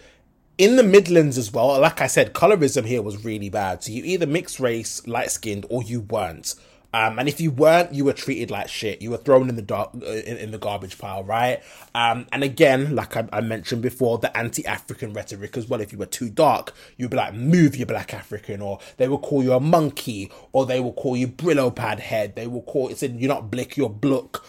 in 0.58 0.74
the 0.74 0.82
Midlands 0.82 1.38
as 1.38 1.52
well, 1.52 1.80
like 1.80 2.00
I 2.00 2.08
said, 2.08 2.34
colorism 2.34 2.84
here 2.84 3.00
was 3.00 3.24
really 3.24 3.48
bad. 3.48 3.84
So 3.84 3.92
you 3.92 4.04
either 4.04 4.26
mixed 4.26 4.58
race, 4.58 5.06
light 5.06 5.30
skinned, 5.30 5.64
or 5.70 5.84
you 5.84 6.00
weren't. 6.00 6.56
Um, 6.92 7.18
and 7.18 7.28
if 7.28 7.40
you 7.40 7.50
weren't, 7.50 7.92
you 7.92 8.04
were 8.06 8.14
treated 8.14 8.50
like 8.50 8.68
shit. 8.68 9.02
You 9.02 9.10
were 9.10 9.18
thrown 9.18 9.50
in 9.50 9.56
the 9.56 9.62
dark, 9.62 9.90
uh, 9.94 10.06
in, 10.06 10.38
in, 10.38 10.50
the 10.52 10.58
garbage 10.58 10.98
pile, 10.98 11.22
right? 11.22 11.62
Um, 11.94 12.26
and 12.32 12.42
again, 12.42 12.94
like 12.96 13.14
I, 13.14 13.28
I 13.30 13.40
mentioned 13.42 13.82
before, 13.82 14.18
the 14.18 14.34
anti-African 14.36 15.12
rhetoric 15.12 15.56
as 15.58 15.68
well. 15.68 15.82
If 15.82 15.92
you 15.92 15.98
were 15.98 16.06
too 16.06 16.30
dark, 16.30 16.72
you'd 16.96 17.10
be 17.10 17.18
like, 17.18 17.34
"Move, 17.34 17.76
you 17.76 17.84
black 17.84 18.14
African," 18.14 18.62
or 18.62 18.78
they 18.96 19.06
will 19.06 19.18
call 19.18 19.44
you 19.44 19.52
a 19.52 19.60
monkey, 19.60 20.32
or 20.52 20.64
they 20.64 20.80
will 20.80 20.94
call 20.94 21.14
you 21.14 21.28
Brillo 21.28 21.74
pad 21.74 22.00
head. 22.00 22.34
They 22.36 22.46
will 22.46 22.62
call 22.62 22.88
it, 22.88 23.02
you're 23.02 23.28
not 23.28 23.50
blick, 23.50 23.76
you're 23.76 23.90
blook. 23.90 24.42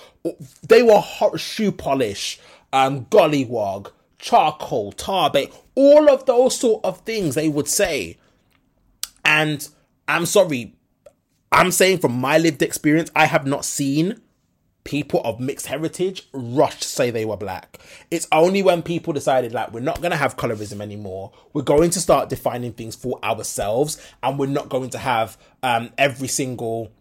They 0.66 0.82
were 0.82 1.00
hot 1.00 1.42
shoe 1.42 1.74
polish, 1.74 2.40
um, 2.72 3.06
gollywog 3.08 3.92
charcoal, 4.20 4.92
tar 4.92 5.30
bait, 5.30 5.52
all 5.80 6.10
of 6.10 6.26
those 6.26 6.60
sort 6.60 6.84
of 6.84 7.00
things 7.00 7.36
they 7.36 7.48
would 7.48 7.70
say. 7.70 8.18
And 9.24 9.66
I'm 10.10 10.26
sorry, 10.26 10.76
I'm 11.54 11.72
saying 11.72 12.00
from 12.00 12.20
my 12.20 12.38
lived 12.38 12.62
experience, 12.62 13.10
I 13.16 13.26
have 13.26 13.48
not 13.48 13.64
seen 13.64 14.20
people 14.84 15.22
of 15.24 15.40
mixed 15.40 15.68
heritage 15.68 16.28
rush 16.34 16.82
to 16.82 16.88
say 16.88 17.12
they 17.12 17.24
were 17.24 17.38
black. 17.38 17.80
It's 18.12 18.28
only 18.34 18.62
when 18.62 18.82
people 18.82 19.14
decided 19.14 19.54
like 19.54 19.72
we're 19.72 19.80
not 19.80 20.02
going 20.02 20.12
to 20.12 20.18
have 20.18 20.36
colorism 20.36 20.82
anymore. 20.82 21.32
We're 21.54 21.62
going 21.62 21.92
to 21.92 22.02
start 22.02 22.28
defining 22.28 22.74
things 22.74 22.96
for 22.96 23.24
ourselves 23.24 24.06
and 24.22 24.38
we're 24.38 24.48
not 24.48 24.68
going 24.68 24.90
to 24.90 24.98
have 24.98 25.38
um, 25.64 25.92
every 25.98 26.28
single 26.28 26.92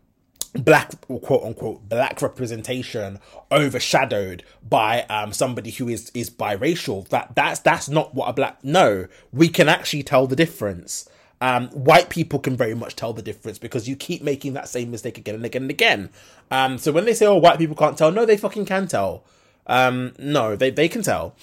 black 0.55 0.93
quote 1.07 1.45
unquote 1.45 1.89
black 1.89 2.21
representation 2.23 3.19
overshadowed 3.53 4.43
by 4.69 5.03
um 5.05 5.33
somebody 5.33 5.71
who 5.71 5.89
is 5.89 6.11
is 6.15 6.31
biracial. 6.31 7.09
That 7.09 7.35
that's 7.35 7.61
that's 7.61 7.89
not 7.89 8.15
what 8.15 8.29
a 8.29 8.33
black 8.33 8.63
no 8.63 9.07
we 9.33 9.49
can 9.49 9.69
actually 9.69 10.03
tell 10.03 10.27
the 10.27 10.37
difference. 10.37 11.09
Um 11.41 11.69
white 11.69 12.09
people 12.09 12.39
can 12.39 12.57
very 12.57 12.75
much 12.75 12.97
tell 12.97 13.13
the 13.13 13.23
difference 13.23 13.59
because 13.59 13.89
you 13.89 13.97
keep 13.97 14.23
making 14.23 14.55
that 14.55 14.69
same 14.69 14.91
mistake 14.91 15.19
again 15.19 15.37
and 15.37 15.45
again 15.45 15.63
and 15.63 15.71
again. 15.71 16.11
Um 16.51 16.79
so 16.79 16.93
when 16.93 17.05
they 17.05 17.15
say 17.15 17.27
oh 17.27 17.37
white 17.37 17.59
people 17.59 17.77
can't 17.77 17.97
tell 17.97 18.11
no 18.11 18.25
they 18.25 18.37
fucking 18.37 18.67
can 18.67 18.89
tell. 18.89 19.25
Um 19.67 20.15
no 20.19 20.57
they 20.57 20.71
they 20.71 20.89
can 20.89 21.03
tell. 21.03 21.35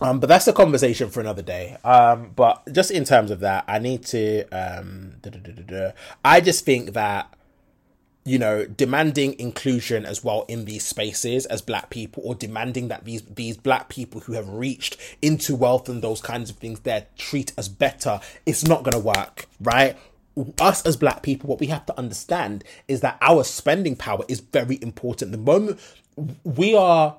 Um, 0.00 0.18
but 0.18 0.26
that's 0.26 0.48
a 0.48 0.52
conversation 0.52 1.08
for 1.08 1.20
another 1.20 1.40
day. 1.40 1.76
Um, 1.84 2.32
but 2.34 2.62
just 2.72 2.90
in 2.90 3.04
terms 3.04 3.30
of 3.30 3.38
that, 3.40 3.64
I 3.68 3.78
need 3.78 4.04
to. 4.06 4.44
Um, 4.48 5.14
I 6.24 6.40
just 6.40 6.64
think 6.64 6.94
that 6.94 7.32
you 8.24 8.38
know, 8.38 8.64
demanding 8.64 9.38
inclusion 9.38 10.06
as 10.06 10.24
well 10.24 10.46
in 10.48 10.64
these 10.64 10.84
spaces 10.86 11.44
as 11.46 11.60
black 11.60 11.90
people, 11.90 12.22
or 12.24 12.34
demanding 12.34 12.88
that 12.88 13.04
these 13.04 13.22
these 13.22 13.56
black 13.56 13.88
people 13.88 14.22
who 14.22 14.32
have 14.32 14.48
reached 14.48 14.96
into 15.20 15.54
wealth 15.54 15.88
and 15.88 16.00
those 16.02 16.22
kinds 16.22 16.48
of 16.48 16.56
things 16.56 16.80
they're 16.80 17.06
treat 17.18 17.52
as 17.58 17.68
better, 17.68 18.20
it's 18.46 18.64
not 18.64 18.82
gonna 18.82 18.98
work, 18.98 19.46
right? 19.60 19.96
Us 20.60 20.84
as 20.86 20.96
black 20.96 21.22
people, 21.22 21.48
what 21.48 21.60
we 21.60 21.66
have 21.66 21.86
to 21.86 21.98
understand 21.98 22.64
is 22.88 23.02
that 23.02 23.18
our 23.20 23.44
spending 23.44 23.94
power 23.94 24.24
is 24.26 24.40
very 24.40 24.78
important. 24.80 25.30
The 25.32 25.38
moment 25.38 25.78
we 26.44 26.74
are 26.74 27.16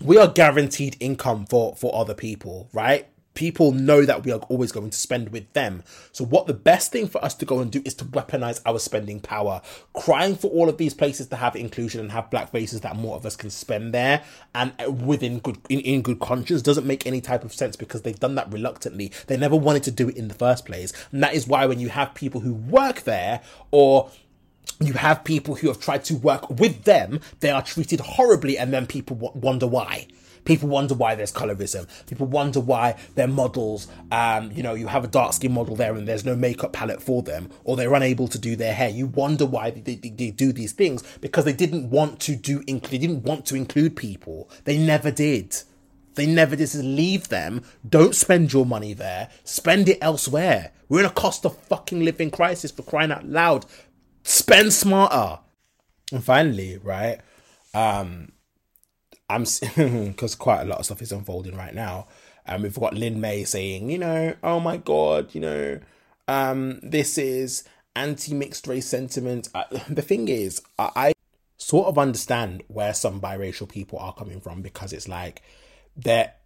we 0.00 0.18
are 0.18 0.28
guaranteed 0.28 0.96
income 0.98 1.46
for 1.46 1.76
for 1.76 1.94
other 1.94 2.14
people, 2.14 2.68
right? 2.72 3.06
People 3.34 3.72
know 3.72 4.04
that 4.04 4.24
we 4.24 4.32
are 4.32 4.40
always 4.48 4.72
going 4.72 4.90
to 4.90 4.98
spend 4.98 5.30
with 5.30 5.50
them. 5.52 5.82
So 6.12 6.24
what 6.24 6.46
the 6.46 6.54
best 6.54 6.92
thing 6.92 7.08
for 7.08 7.24
us 7.24 7.34
to 7.34 7.46
go 7.46 7.60
and 7.60 7.70
do 7.70 7.82
is 7.84 7.94
to 7.94 8.04
weaponize 8.04 8.60
our 8.66 8.78
spending 8.78 9.20
power, 9.20 9.62
crying 9.94 10.36
for 10.36 10.50
all 10.50 10.68
of 10.68 10.76
these 10.76 10.94
places 10.94 11.28
to 11.28 11.36
have 11.36 11.56
inclusion 11.56 12.00
and 12.00 12.12
have 12.12 12.30
black 12.30 12.50
faces 12.50 12.82
that 12.82 12.96
more 12.96 13.16
of 13.16 13.24
us 13.24 13.36
can 13.36 13.50
spend 13.50 13.94
there 13.94 14.22
and 14.54 14.72
within 15.06 15.38
good 15.38 15.58
in, 15.68 15.80
in 15.80 16.02
good 16.02 16.20
conscience 16.20 16.62
doesn't 16.62 16.86
make 16.86 17.06
any 17.06 17.20
type 17.20 17.44
of 17.44 17.52
sense 17.52 17.76
because 17.76 18.02
they've 18.02 18.20
done 18.20 18.34
that 18.34 18.52
reluctantly. 18.52 19.12
They 19.26 19.36
never 19.36 19.56
wanted 19.56 19.82
to 19.84 19.90
do 19.90 20.08
it 20.08 20.16
in 20.16 20.28
the 20.28 20.34
first 20.34 20.66
place. 20.66 20.92
And 21.12 21.22
that 21.22 21.34
is 21.34 21.46
why 21.46 21.66
when 21.66 21.80
you 21.80 21.88
have 21.88 22.14
people 22.14 22.40
who 22.40 22.54
work 22.54 23.02
there 23.02 23.40
or 23.70 24.10
you 24.80 24.94
have 24.94 25.24
people 25.24 25.54
who 25.54 25.68
have 25.68 25.80
tried 25.80 26.04
to 26.04 26.16
work 26.16 26.48
with 26.50 26.84
them, 26.84 27.20
they 27.40 27.50
are 27.50 27.62
treated 27.62 28.00
horribly 28.00 28.58
and 28.58 28.72
then 28.72 28.86
people 28.86 29.16
wonder 29.34 29.66
why. 29.66 30.06
People 30.44 30.68
wonder 30.68 30.94
why 30.94 31.14
there's 31.14 31.32
colorism. 31.32 31.86
People 32.06 32.26
wonder 32.26 32.60
why 32.60 32.96
their 33.14 33.28
models, 33.28 33.88
um, 34.10 34.50
you 34.52 34.62
know, 34.62 34.74
you 34.74 34.88
have 34.88 35.04
a 35.04 35.08
dark 35.08 35.32
skin 35.32 35.52
model 35.52 35.76
there 35.76 35.94
and 35.94 36.06
there's 36.06 36.24
no 36.24 36.34
makeup 36.34 36.72
palette 36.72 37.02
for 37.02 37.22
them, 37.22 37.50
or 37.64 37.76
they're 37.76 37.94
unable 37.94 38.28
to 38.28 38.38
do 38.38 38.56
their 38.56 38.74
hair. 38.74 38.88
You 38.88 39.06
wonder 39.06 39.46
why 39.46 39.70
they, 39.70 39.80
they, 39.80 40.08
they 40.08 40.30
do 40.30 40.52
these 40.52 40.72
things 40.72 41.02
because 41.20 41.44
they 41.44 41.52
didn't 41.52 41.90
want 41.90 42.20
to 42.20 42.34
do, 42.34 42.62
they 42.64 42.98
didn't 42.98 43.22
want 43.22 43.46
to 43.46 43.54
include 43.54 43.96
people. 43.96 44.50
They 44.64 44.78
never 44.78 45.10
did. 45.10 45.56
They 46.14 46.26
never 46.26 46.56
did. 46.56 46.74
leave 46.74 47.28
them. 47.28 47.62
Don't 47.88 48.14
spend 48.14 48.52
your 48.52 48.66
money 48.66 48.92
there. 48.92 49.30
Spend 49.44 49.88
it 49.88 49.98
elsewhere. 50.00 50.72
We're 50.88 51.00
in 51.00 51.06
a 51.06 51.10
cost 51.10 51.46
of 51.46 51.56
fucking 51.56 52.04
living 52.04 52.30
crisis 52.30 52.70
for 52.70 52.82
crying 52.82 53.12
out 53.12 53.26
loud. 53.26 53.64
Spend 54.24 54.72
smarter. 54.72 55.40
And 56.12 56.22
finally, 56.22 56.78
right, 56.82 57.20
um, 57.72 58.32
I'm 59.32 59.44
because 60.04 60.34
quite 60.38 60.62
a 60.62 60.64
lot 60.64 60.80
of 60.80 60.84
stuff 60.84 61.02
is 61.02 61.12
unfolding 61.12 61.56
right 61.56 61.74
now. 61.74 62.06
And 62.44 62.56
um, 62.56 62.62
we've 62.62 62.78
got 62.78 62.94
Lin 62.94 63.20
May 63.20 63.44
saying, 63.44 63.88
you 63.88 63.98
know, 63.98 64.34
oh 64.42 64.58
my 64.58 64.76
god, 64.76 65.34
you 65.34 65.40
know, 65.40 65.80
um, 66.26 66.80
this 66.82 67.16
is 67.16 67.64
anti 67.94 68.34
mixed 68.34 68.66
race 68.66 68.86
sentiment. 68.86 69.48
Uh, 69.54 69.64
the 69.88 70.02
thing 70.02 70.28
is, 70.28 70.60
I, 70.78 70.90
I 70.96 71.12
sort 71.56 71.86
of 71.86 71.98
understand 71.98 72.62
where 72.68 72.92
some 72.92 73.20
biracial 73.20 73.68
people 73.68 73.98
are 73.98 74.14
coming 74.14 74.40
from 74.40 74.60
because 74.60 74.92
it's 74.92 75.08
like 75.08 75.42
that, 75.96 76.40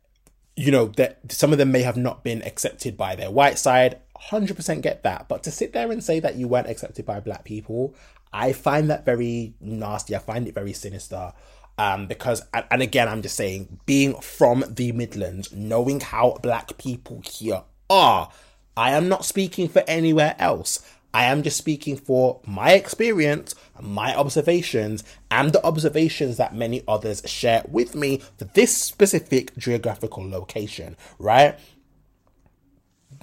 you 0.55 0.71
know, 0.71 0.87
that 0.97 1.21
some 1.33 1.53
of 1.53 1.59
them 1.59 1.73
may 1.73 1.83
have 1.83 1.97
not 1.97 2.23
been 2.23 2.43
accepted 2.43 2.97
by 2.97 3.17
their 3.17 3.31
white 3.31 3.59
side. 3.59 3.99
100% 4.31 4.83
get 4.83 5.03
that. 5.03 5.29
But 5.29 5.43
to 5.45 5.51
sit 5.51 5.73
there 5.73 5.91
and 5.91 6.05
say 6.05 6.21
that 6.21 6.37
you 6.37 6.47
weren't 6.49 6.69
accepted 6.69 7.07
by 7.07 7.21
black 7.21 7.45
people, 7.45 7.95
I 8.33 8.53
find 8.53 8.91
that 8.91 9.05
very 9.05 9.55
nasty. 9.61 10.15
I 10.15 10.19
find 10.19 10.47
it 10.47 10.55
very 10.55 10.73
sinister. 10.73 11.33
Um, 11.79 12.07
because, 12.07 12.43
and 12.55 12.81
again, 12.83 13.09
I'm 13.09 13.23
just 13.23 13.37
saying, 13.37 13.81
being 13.85 14.15
from 14.21 14.65
the 14.69 14.93
Midlands, 14.93 15.53
knowing 15.53 16.01
how 16.01 16.39
black 16.43 16.79
people 16.79 17.21
here 17.25 17.63
are, 17.91 18.31
I 18.77 18.93
am 18.93 19.09
not 19.09 19.25
speaking 19.25 19.69
for 19.69 19.83
anywhere 19.87 20.35
else. 20.39 20.87
I 21.13 21.25
am 21.25 21.43
just 21.43 21.57
speaking 21.57 21.97
for 21.97 22.41
my 22.45 22.73
experience, 22.73 23.55
my 23.81 24.15
observations, 24.15 25.03
and 25.31 25.53
the 25.53 25.65
observations 25.65 26.37
that 26.37 26.55
many 26.55 26.83
others 26.87 27.23
share 27.25 27.63
with 27.69 27.95
me 27.95 28.23
for 28.39 28.45
this 28.45 28.77
specific 28.77 29.57
geographical 29.57 30.29
location, 30.29 30.95
right? 31.19 31.59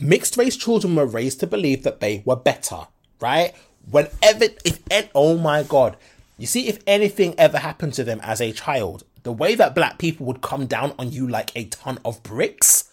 Mixed 0.01 0.38
race 0.38 0.57
children 0.57 0.95
were 0.95 1.05
raised 1.05 1.39
to 1.41 1.47
believe 1.47 1.84
that 1.84 1.99
they 1.99 2.23
were 2.25 2.35
better, 2.35 2.88
right? 3.19 3.53
Whenever, 3.89 4.45
if, 4.65 4.80
oh 5.13 5.38
my 5.38 5.61
god, 5.61 5.95
you 6.44 6.48
see, 6.48 6.68
if 6.68 6.80
anything 6.86 7.36
ever 7.38 7.57
happened 7.57 7.94
to 7.94 8.03
them 8.03 8.20
as 8.22 8.41
a 8.41 8.52
child, 8.52 9.06
the 9.24 9.32
way 9.32 9.56
that 9.56 9.74
black 9.74 9.98
people 9.98 10.26
would 10.26 10.41
come 10.41 10.65
down 10.65 10.94
on 10.99 11.10
you 11.10 11.26
like 11.26 11.53
a 11.56 11.64
ton 11.64 11.99
of 12.03 12.22
bricks 12.22 12.91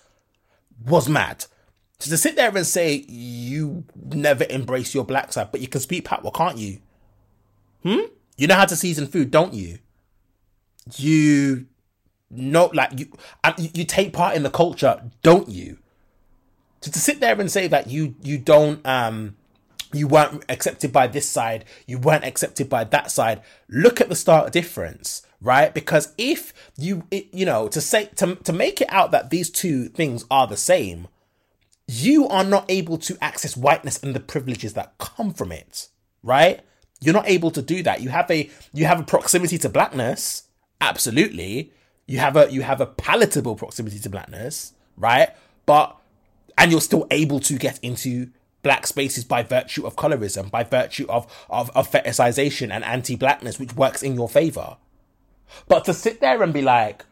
was 0.87 1.09
mad. 1.09 1.47
So 1.99 2.11
to 2.11 2.17
sit 2.17 2.37
there 2.37 2.57
and 2.57 2.65
say 2.65 3.05
you 3.09 3.83
never 3.97 4.47
embrace 4.49 4.95
your 4.95 5.03
black 5.03 5.33
side, 5.33 5.51
but 5.51 5.61
you 5.61 5.67
can 5.67 5.81
speak 5.81 6.05
patois, 6.05 6.31
can't 6.31 6.59
you? 6.59 6.79
Hmm? 7.83 8.03
You 8.37 8.47
know 8.47 8.55
how 8.55 8.67
to 8.67 8.77
season 8.77 9.09
food, 9.09 9.33
don't 9.33 9.53
you? 9.53 9.81
You 10.95 11.67
know, 12.31 12.71
like 12.73 13.01
you, 13.01 13.09
you 13.59 13.85
take 13.85 14.13
part 14.13 14.37
in 14.37 14.45
the 14.45 14.51
culture, 14.51 15.11
don't 15.25 15.49
you? 15.49 15.77
So 16.83 16.93
to 16.93 17.01
sit 17.01 17.19
there 17.19 17.41
and 17.41 17.51
say 17.51 17.67
that 17.67 17.89
you 17.91 18.15
you 18.23 18.39
don't 18.39 18.87
um 18.87 19.35
you 19.93 20.07
weren't 20.07 20.45
accepted 20.49 20.93
by 20.93 21.07
this 21.07 21.29
side, 21.29 21.65
you 21.87 21.99
weren't 21.99 22.25
accepted 22.25 22.69
by 22.69 22.85
that 22.85 23.11
side. 23.11 23.43
Look 23.69 24.01
at 24.01 24.09
the 24.09 24.15
stark 24.15 24.53
difference, 24.53 25.23
right? 25.41 25.73
Because 25.75 26.13
if 26.17 26.53
you, 26.77 27.05
you 27.11 27.45
know, 27.45 27.69
to 27.69 27.81
say, 27.81 28.07
to, 28.17 28.37
to 28.37 28.53
make 28.53 28.81
it 28.81 28.93
out 28.93 29.11
that 29.11 29.31
these 29.31 29.51
two 29.51 29.89
things 29.89 30.25
are 30.31 30.47
the 30.47 30.57
same, 30.57 31.09
you 31.87 32.29
are 32.29 32.45
not 32.45 32.65
able 32.69 32.99
to 32.99 33.19
access 33.21 33.57
whiteness 33.57 34.01
and 34.03 34.15
the 34.15 34.21
privileges 34.21 34.75
that 34.75 34.97
come 34.99 35.33
from 35.33 35.51
it, 35.51 35.89
right? 36.23 36.61
You're 37.01 37.15
not 37.15 37.29
able 37.29 37.51
to 37.51 37.63
do 37.63 37.83
that. 37.83 38.01
You 38.01 38.11
have 38.11 38.31
a, 38.31 38.49
you 38.73 38.85
have 38.85 39.01
a 39.01 39.05
proximity 39.05 39.59
to 39.59 39.69
blackness. 39.69 40.45
Absolutely. 40.81 41.73
You 42.07 42.19
have 42.19 42.37
a, 42.37 42.51
you 42.53 42.63
have 42.63 42.81
a 42.81 42.87
palatable 42.87 43.57
proximity 43.57 43.99
to 44.01 44.11
blackness, 44.11 44.73
right? 44.97 45.31
But, 45.67 45.97
and 46.57 46.71
you're 46.71 46.81
still 46.81 47.07
able 47.11 47.41
to 47.41 47.57
get 47.59 47.81
into 47.83 48.31
black 48.63 48.87
spaces 48.87 49.25
by 49.25 49.43
virtue 49.43 49.87
of 49.87 49.97
colorism, 49.97 50.51
by 50.51 50.65
virtue 50.65 51.07
of, 51.09 51.27
of, 51.49 51.71
of 51.75 51.91
fetishization 51.91 52.71
and 52.71 52.85
anti 52.85 53.17
blackness, 53.17 53.59
which 53.59 53.75
works 53.75 54.03
in 54.03 54.15
your 54.15 54.29
favor. 54.29 54.77
But 55.69 55.85
to 55.87 55.95
sit 55.95 56.21
there 56.21 56.43
and 56.43 56.53
be 56.53 56.63
like, 56.63 57.05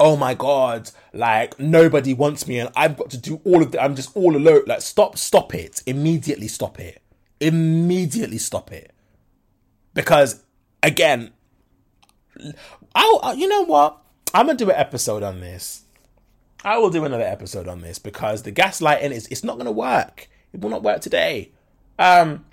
oh 0.00 0.16
my 0.16 0.34
god, 0.34 0.90
like 1.12 1.58
nobody 1.60 2.14
wants 2.14 2.46
me 2.48 2.58
and 2.58 2.70
I've 2.74 2.96
got 2.96 3.10
to 3.10 3.18
do 3.18 3.40
all 3.44 3.62
of 3.62 3.74
it, 3.74 3.78
I'm 3.78 3.94
just 3.94 4.16
all 4.16 4.36
alone. 4.36 4.62
Like, 4.66 4.80
stop, 4.80 5.18
stop 5.18 5.54
it. 5.54 5.82
Immediately 5.86 6.48
stop 6.48 6.80
it. 6.80 7.02
Immediately 7.40 8.38
stop 8.38 8.72
it. 8.72 8.92
Because, 9.94 10.42
again, 10.82 11.32
I'll, 12.94 13.20
uh, 13.22 13.34
you 13.36 13.48
know 13.48 13.64
what? 13.64 13.98
I'm 14.34 14.46
gonna 14.46 14.58
do 14.58 14.70
an 14.70 14.76
episode 14.76 15.22
on 15.22 15.40
this. 15.40 15.82
I 16.64 16.78
will 16.78 16.90
do 16.90 17.04
another 17.04 17.24
episode 17.24 17.68
on 17.68 17.80
this 17.80 17.98
because 17.98 18.42
the 18.42 18.52
gaslighting 18.52 19.10
is 19.10 19.26
it's 19.26 19.44
not 19.44 19.58
gonna 19.58 19.72
work. 19.72 20.28
It 20.52 20.60
will 20.60 20.70
not 20.70 20.82
work 20.82 21.00
today. 21.00 21.50
Um, 21.98 22.44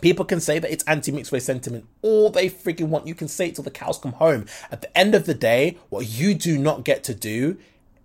people 0.00 0.24
can 0.24 0.40
say 0.40 0.58
that 0.58 0.70
it's 0.70 0.84
anti-mixed 0.84 1.32
race 1.32 1.44
sentiment 1.44 1.86
all 2.02 2.30
they 2.30 2.48
freaking 2.48 2.88
want. 2.88 3.06
You 3.06 3.14
can 3.14 3.28
say 3.28 3.48
it 3.48 3.54
till 3.54 3.64
the 3.64 3.70
cows 3.70 3.98
come 3.98 4.12
home. 4.12 4.46
At 4.70 4.82
the 4.82 4.98
end 4.98 5.14
of 5.14 5.26
the 5.26 5.34
day, 5.34 5.78
what 5.88 6.06
you 6.06 6.34
do 6.34 6.58
not 6.58 6.84
get 6.84 7.04
to 7.04 7.14
do 7.14 7.58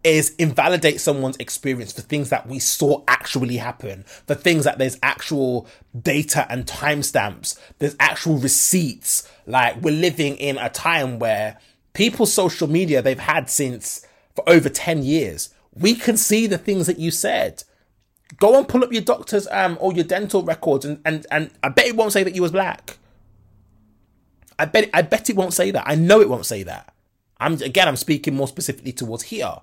is 0.05 0.35
invalidate 0.35 1.01
someone's 1.01 1.35
experience 1.37 1.91
for 1.91 2.01
things 2.01 2.29
that 2.29 2.47
we 2.47 2.59
saw 2.59 3.03
actually 3.07 3.57
happen, 3.57 4.03
for 4.27 4.35
things 4.35 4.63
that 4.63 4.77
there's 4.77 4.99
actual 5.01 5.67
data 5.99 6.45
and 6.49 6.67
timestamps, 6.67 7.59
there's 7.79 7.95
actual 7.99 8.37
receipts. 8.37 9.27
Like 9.47 9.81
we're 9.81 9.99
living 9.99 10.35
in 10.35 10.57
a 10.59 10.69
time 10.69 11.17
where 11.17 11.57
people's 11.93 12.31
social 12.31 12.67
media 12.67 13.01
they've 13.01 13.17
had 13.17 13.49
since 13.49 14.05
for 14.35 14.47
over 14.47 14.69
10 14.69 15.01
years. 15.01 15.49
We 15.73 15.95
can 15.95 16.17
see 16.17 16.45
the 16.45 16.59
things 16.59 16.85
that 16.85 16.99
you 16.99 17.09
said. 17.09 17.63
Go 18.37 18.57
and 18.57 18.67
pull 18.67 18.83
up 18.83 18.91
your 18.91 19.03
doctor's 19.03 19.47
um 19.51 19.77
or 19.79 19.93
your 19.93 20.03
dental 20.03 20.43
records 20.43 20.83
and, 20.83 20.99
and, 21.05 21.25
and 21.29 21.51
I 21.63 21.69
bet 21.69 21.85
it 21.85 21.95
won't 21.95 22.11
say 22.11 22.23
that 22.23 22.35
you 22.35 22.41
was 22.41 22.51
black. 22.51 22.97
I 24.57 24.65
bet 24.65 24.89
I 24.93 25.01
bet 25.03 25.29
it 25.29 25.35
won't 25.35 25.53
say 25.53 25.71
that. 25.71 25.83
I 25.85 25.95
know 25.95 26.21
it 26.21 26.29
won't 26.29 26.45
say 26.45 26.63
that. 26.63 26.93
I'm 27.39 27.53
again 27.61 27.87
I'm 27.87 27.95
speaking 27.95 28.35
more 28.35 28.47
specifically 28.47 28.93
towards 28.93 29.23
here. 29.23 29.55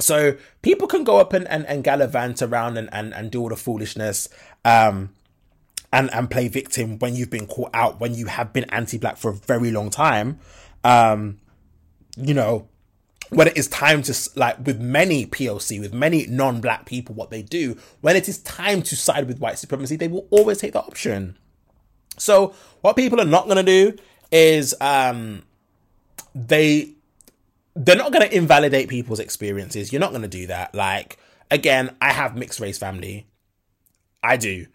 So 0.00 0.36
people 0.60 0.88
can 0.88 1.04
go 1.04 1.18
up 1.18 1.32
and, 1.32 1.46
and, 1.48 1.64
and 1.66 1.84
gallivant 1.84 2.42
around 2.42 2.76
and, 2.76 2.88
and, 2.92 3.14
and 3.14 3.30
do 3.30 3.40
all 3.40 3.48
the 3.48 3.56
foolishness 3.56 4.28
um 4.64 5.10
and, 5.92 6.12
and 6.12 6.28
play 6.28 6.48
victim 6.48 6.98
when 6.98 7.14
you've 7.14 7.30
been 7.30 7.46
caught 7.46 7.70
out, 7.72 8.00
when 8.00 8.14
you 8.14 8.26
have 8.26 8.52
been 8.52 8.64
anti-black 8.64 9.16
for 9.16 9.30
a 9.30 9.34
very 9.34 9.70
long 9.70 9.90
time. 9.90 10.40
Um, 10.82 11.38
you 12.16 12.34
know, 12.34 12.68
when 13.30 13.48
it 13.48 13.56
is 13.56 13.68
time 13.68 14.02
to 14.02 14.30
like 14.36 14.64
with 14.66 14.80
many 14.80 15.26
POC, 15.26 15.80
with 15.80 15.92
many 15.92 16.26
non-black 16.26 16.86
people, 16.86 17.14
what 17.14 17.30
they 17.30 17.42
do 17.42 17.76
when 18.00 18.16
it 18.16 18.28
is 18.28 18.38
time 18.38 18.82
to 18.82 18.96
side 18.96 19.26
with 19.26 19.40
white 19.40 19.58
supremacy, 19.58 19.96
they 19.96 20.08
will 20.08 20.26
always 20.30 20.58
take 20.58 20.72
the 20.72 20.80
option. 20.80 21.36
So 22.16 22.54
what 22.80 22.96
people 22.96 23.20
are 23.20 23.26
not 23.26 23.44
going 23.46 23.56
to 23.56 23.62
do 23.62 23.96
is 24.30 24.74
um, 24.80 25.42
they 26.34 26.92
they're 27.76 27.96
not 27.96 28.12
going 28.12 28.28
to 28.28 28.36
invalidate 28.36 28.88
people's 28.88 29.20
experiences. 29.20 29.92
You're 29.92 30.00
not 30.00 30.10
going 30.10 30.22
to 30.22 30.28
do 30.28 30.46
that. 30.46 30.74
Like 30.74 31.18
again, 31.50 31.96
I 32.00 32.12
have 32.12 32.36
mixed 32.36 32.60
race 32.60 32.78
family. 32.78 33.26
I 34.22 34.36
do. 34.36 34.66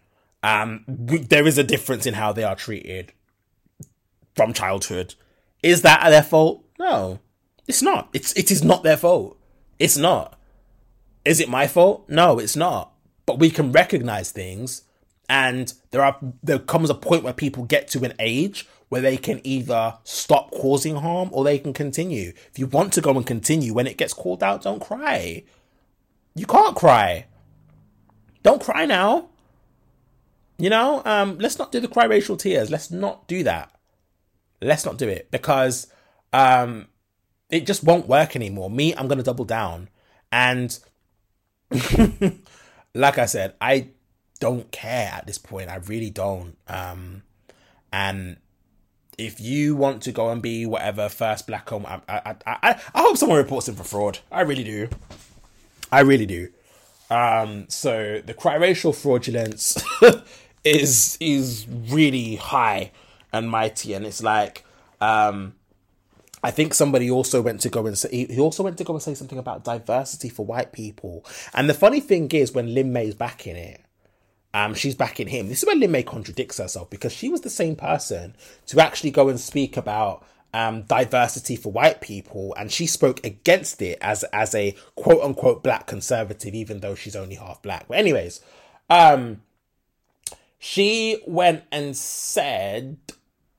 Um, 0.44 0.86
there 0.88 1.48
is 1.48 1.58
a 1.58 1.64
difference 1.64 2.06
in 2.06 2.14
how 2.14 2.32
they 2.32 2.44
are 2.44 2.56
treated 2.56 3.12
from 4.36 4.54
childhood. 4.54 5.16
Is 5.62 5.82
that 5.82 6.08
their 6.10 6.24
fault? 6.24 6.64
No. 6.78 7.20
It's 7.70 7.82
not. 7.84 8.10
It's 8.14 8.34
it 8.34 8.52
is 8.52 8.64
not 8.66 8.84
their 8.84 8.98
fault. 8.98 9.40
It's 9.80 9.98
not. 9.98 10.38
Is 11.24 11.40
it 11.40 11.50
my 11.50 11.68
fault? 11.68 12.10
No, 12.10 12.40
it's 12.40 12.58
not. 12.58 12.94
But 13.26 13.40
we 13.40 13.50
can 13.52 13.72
recognize 13.72 14.32
things 14.32 14.84
And 15.30 15.72
there 15.91 16.04
are 16.04 16.18
there 16.44 16.60
comes 16.60 16.90
a 16.90 16.96
point 16.96 17.24
where 17.24 17.34
people 17.34 17.64
get 17.64 17.88
to 17.90 18.04
an 18.04 18.14
age 18.20 18.68
where 18.90 19.02
they 19.02 19.18
can 19.18 19.40
either 19.44 19.96
stop 20.04 20.50
causing 20.52 20.96
harm 20.96 21.30
or 21.32 21.44
they 21.44 21.60
can 21.60 21.74
continue. 21.74 22.34
If 22.52 22.58
you 22.58 22.66
want 22.66 22.91
to 22.94 23.02
go 23.02 23.16
and 23.16 23.26
continue, 23.26 23.72
when 23.76 23.86
it 23.86 23.98
gets 23.98 24.14
called 24.14 24.41
out, 24.41 24.64
don't 24.64 24.82
cry. 24.82 25.44
You 26.34 26.48
can't 26.48 26.76
cry. 26.76 27.28
Don't 28.41 28.62
cry 28.62 28.86
now. 28.86 29.30
You 30.58 30.72
know, 30.72 31.04
um, 31.06 31.38
let's 31.38 31.60
not 31.60 31.72
do 31.72 31.80
the 31.80 31.88
cry 31.88 32.06
racial 32.06 32.36
tears. 32.36 32.72
Let's 32.72 32.90
not 32.90 33.28
do 33.28 33.44
that. 33.44 33.72
Let's 34.62 34.86
not 34.86 34.98
do 34.98 35.08
it 35.08 35.30
because 35.30 35.88
um, 36.34 36.88
it 37.50 37.66
just 37.66 37.84
won't 37.84 38.08
work 38.08 38.36
anymore. 38.36 38.70
Me, 38.70 38.94
I'm 38.96 39.08
gonna 39.08 39.24
double 39.24 39.46
down, 39.46 39.90
and 40.32 40.78
like 42.94 43.18
I 43.18 43.26
said, 43.26 43.56
I 43.62 43.90
don't 44.40 44.72
care 44.72 45.12
at 45.14 45.28
this 45.28 45.38
point. 45.38 45.70
I 45.70 45.78
really 45.78 46.10
don't. 46.10 46.58
Um, 46.68 47.24
and 47.92 48.38
if 49.18 49.40
you 49.40 49.76
want 49.76 50.02
to 50.04 50.12
go 50.12 50.30
and 50.30 50.42
be 50.42 50.66
whatever 50.66 51.10
first 51.10 51.46
black 51.48 51.70
home, 51.70 51.86
I, 51.86 52.02
I, 52.08 52.36
I, 52.46 52.82
I 52.94 53.02
hope 53.02 53.18
someone 53.18 53.38
reports 53.38 53.68
him 53.68 53.76
for 53.76 53.84
fraud. 53.84 54.20
I 54.32 54.42
really 54.42 54.64
do. 54.64 54.90
I 55.92 56.02
really 56.02 56.26
do. 56.26 56.50
Um, 57.10 57.66
so 57.70 58.22
the 58.26 58.36
racial 58.60 58.94
fraudulence 58.94 59.84
is 60.64 61.18
is 61.20 61.66
really 61.68 62.36
high 62.36 62.92
and 63.34 63.50
mighty, 63.50 63.94
and 63.94 64.06
it's 64.06 64.24
like, 64.24 64.64
um, 65.02 65.56
I 66.44 66.52
think 66.52 66.74
somebody 66.74 67.11
also 67.11 67.41
went 67.41 67.61
to 67.61 67.70
go 67.70 67.86
and 67.86 67.98
say 67.98 68.26
he 68.26 68.40
also 68.40 68.64
went 68.64 68.78
to 68.78 68.84
go 68.84 68.94
and 68.94 69.02
say 69.02 69.14
something 69.14 69.38
about 69.38 69.64
diversity 69.64 70.30
for 70.30 70.45
white 70.45 70.72
people. 70.72 71.26
And 71.53 71.70
the 71.70 71.74
funny 71.74 71.99
thing 71.99 72.30
is, 72.30 72.53
when 72.53 72.74
Lin 72.74 72.94
May's 72.94 73.16
back 73.16 73.45
in 73.45 73.56
it, 73.56 73.82
um, 74.53 74.74
she's 74.74 74.95
backing 74.95 75.28
him. 75.28 75.48
This 75.48 75.60
is 75.60 75.66
where 75.66 75.76
Lin 75.76 75.91
May 75.91 76.03
contradicts 76.03 76.57
herself 76.57 76.90
because 76.90 77.14
she 77.14 77.30
was 77.30 77.41
the 77.41 77.49
same 77.49 77.76
person 77.76 78.36
to 78.68 78.80
actually 78.80 79.11
go 79.11 79.30
and 79.30 79.40
speak 79.40 79.78
about 79.78 80.26
um, 80.53 80.84
diversity 80.84 81.56
for 81.56 81.72
white 81.72 82.02
people, 82.02 82.56
and 82.57 82.72
she 82.72 82.88
spoke 82.88 83.24
against 83.26 83.82
it 83.82 83.98
as 84.02 84.24
as 84.26 84.56
a 84.56 84.76
quote 84.95 85.22
unquote 85.22 85.61
black 85.61 85.86
conservative, 85.86 86.56
even 86.56 86.80
though 86.80 86.95
she's 86.95 87.16
only 87.16 87.36
half 87.36 87.61
black. 87.61 87.88
But 87.88 87.98
anyways, 87.98 88.41
um, 88.90 89.41
she 90.57 91.22
went 91.28 91.64
and 91.72 91.95
said 91.95 92.98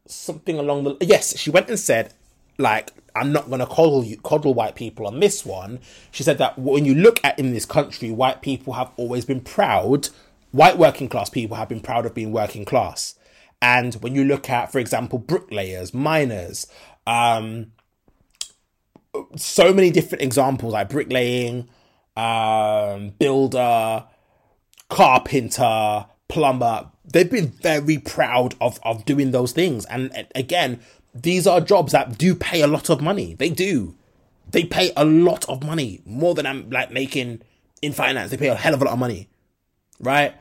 something 0.06 0.58
along 0.58 0.84
the 0.84 0.96
yes, 1.00 1.38
she 1.38 1.50
went 1.50 1.68
and 1.68 1.78
said 1.78 2.12
like 2.60 2.92
I'm 3.16 3.32
not 3.32 3.48
going 3.48 3.60
to 3.60 3.66
coddle 3.66 4.04
you, 4.04 4.18
coddle 4.18 4.54
white 4.54 4.76
people 4.76 5.06
on 5.06 5.20
this 5.20 5.44
one. 5.44 5.80
She 6.12 6.22
said 6.22 6.38
that 6.38 6.58
when 6.58 6.84
you 6.84 6.94
look 6.94 7.18
at 7.24 7.38
in 7.38 7.52
this 7.52 7.66
country, 7.66 8.10
white 8.10 8.40
people 8.42 8.74
have 8.74 8.90
always 8.96 9.24
been 9.24 9.40
proud 9.40 10.08
white 10.52 10.78
working 10.78 11.08
class 11.08 11.30
people 11.30 11.56
have 11.56 11.68
been 11.68 11.80
proud 11.80 12.06
of 12.06 12.14
being 12.14 12.32
working 12.32 12.64
class. 12.64 13.14
And 13.62 13.94
when 13.96 14.14
you 14.14 14.24
look 14.24 14.48
at, 14.48 14.72
for 14.72 14.78
example, 14.78 15.18
bricklayers, 15.18 15.92
miners, 15.92 16.66
um, 17.06 17.72
so 19.36 19.72
many 19.74 19.90
different 19.90 20.22
examples 20.22 20.72
like 20.72 20.88
bricklaying, 20.88 21.68
um, 22.16 23.10
builder, 23.18 24.04
carpenter, 24.88 26.06
plumber, 26.28 26.90
they've 27.04 27.30
been 27.30 27.48
very 27.48 27.98
proud 27.98 28.54
of, 28.60 28.78
of 28.82 29.04
doing 29.04 29.30
those 29.30 29.52
things. 29.52 29.84
And 29.86 30.26
again, 30.34 30.80
these 31.14 31.46
are 31.46 31.60
jobs 31.60 31.92
that 31.92 32.18
do 32.18 32.34
pay 32.34 32.62
a 32.62 32.66
lot 32.66 32.88
of 32.88 33.00
money. 33.00 33.34
They 33.34 33.50
do. 33.50 33.96
They 34.50 34.64
pay 34.64 34.92
a 34.96 35.04
lot 35.04 35.48
of 35.48 35.64
money, 35.64 36.02
more 36.04 36.34
than 36.34 36.46
I'm 36.46 36.70
like 36.70 36.90
making 36.90 37.42
in 37.82 37.92
finance. 37.92 38.30
They 38.30 38.36
pay 38.36 38.48
a 38.48 38.54
hell 38.54 38.74
of 38.74 38.82
a 38.82 38.84
lot 38.84 38.92
of 38.92 38.98
money 38.98 39.28
right? 40.00 40.34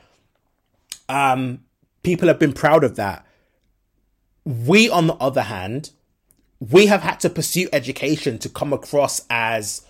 Um, 1.08 1.60
people 2.02 2.28
have 2.28 2.40
been 2.40 2.54
proud 2.54 2.84
of 2.84 2.96
that. 2.96 3.26
We, 4.46 4.90
on 4.90 5.08
the 5.08 5.16
other 5.16 5.44
hand, 5.44 5.92
we 6.60 6.88
have 6.88 7.02
had 7.02 7.20
to 7.20 7.30
pursue 7.30 7.70
education 7.72 8.40
to 8.40 8.50
come 8.50 8.74
across 8.74 9.22
as 9.30 9.86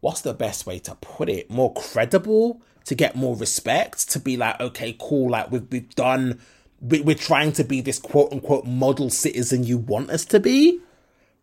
what's 0.00 0.20
the 0.20 0.34
best 0.34 0.66
way 0.66 0.78
to 0.80 0.94
put 0.96 1.28
it? 1.28 1.50
More 1.50 1.72
credible, 1.72 2.62
to 2.84 2.94
get 2.94 3.16
more 3.16 3.34
respect, 3.34 4.10
to 4.10 4.20
be 4.20 4.36
like, 4.36 4.60
okay, 4.60 4.96
cool, 5.00 5.30
like 5.30 5.50
we've 5.50 5.66
we've 5.70 5.94
done 5.94 6.40
we're 6.84 7.14
trying 7.14 7.52
to 7.52 7.64
be 7.64 7.80
this 7.80 7.98
quote 7.98 8.32
unquote 8.32 8.66
model 8.66 9.10
citizen 9.10 9.64
you 9.64 9.78
want 9.78 10.10
us 10.10 10.24
to 10.26 10.40
be. 10.40 10.80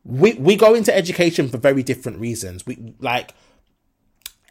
We 0.03 0.33
we 0.33 0.55
go 0.55 0.73
into 0.73 0.95
education 0.95 1.49
for 1.49 1.57
very 1.57 1.83
different 1.83 2.19
reasons. 2.19 2.65
We 2.65 2.93
like 2.99 3.33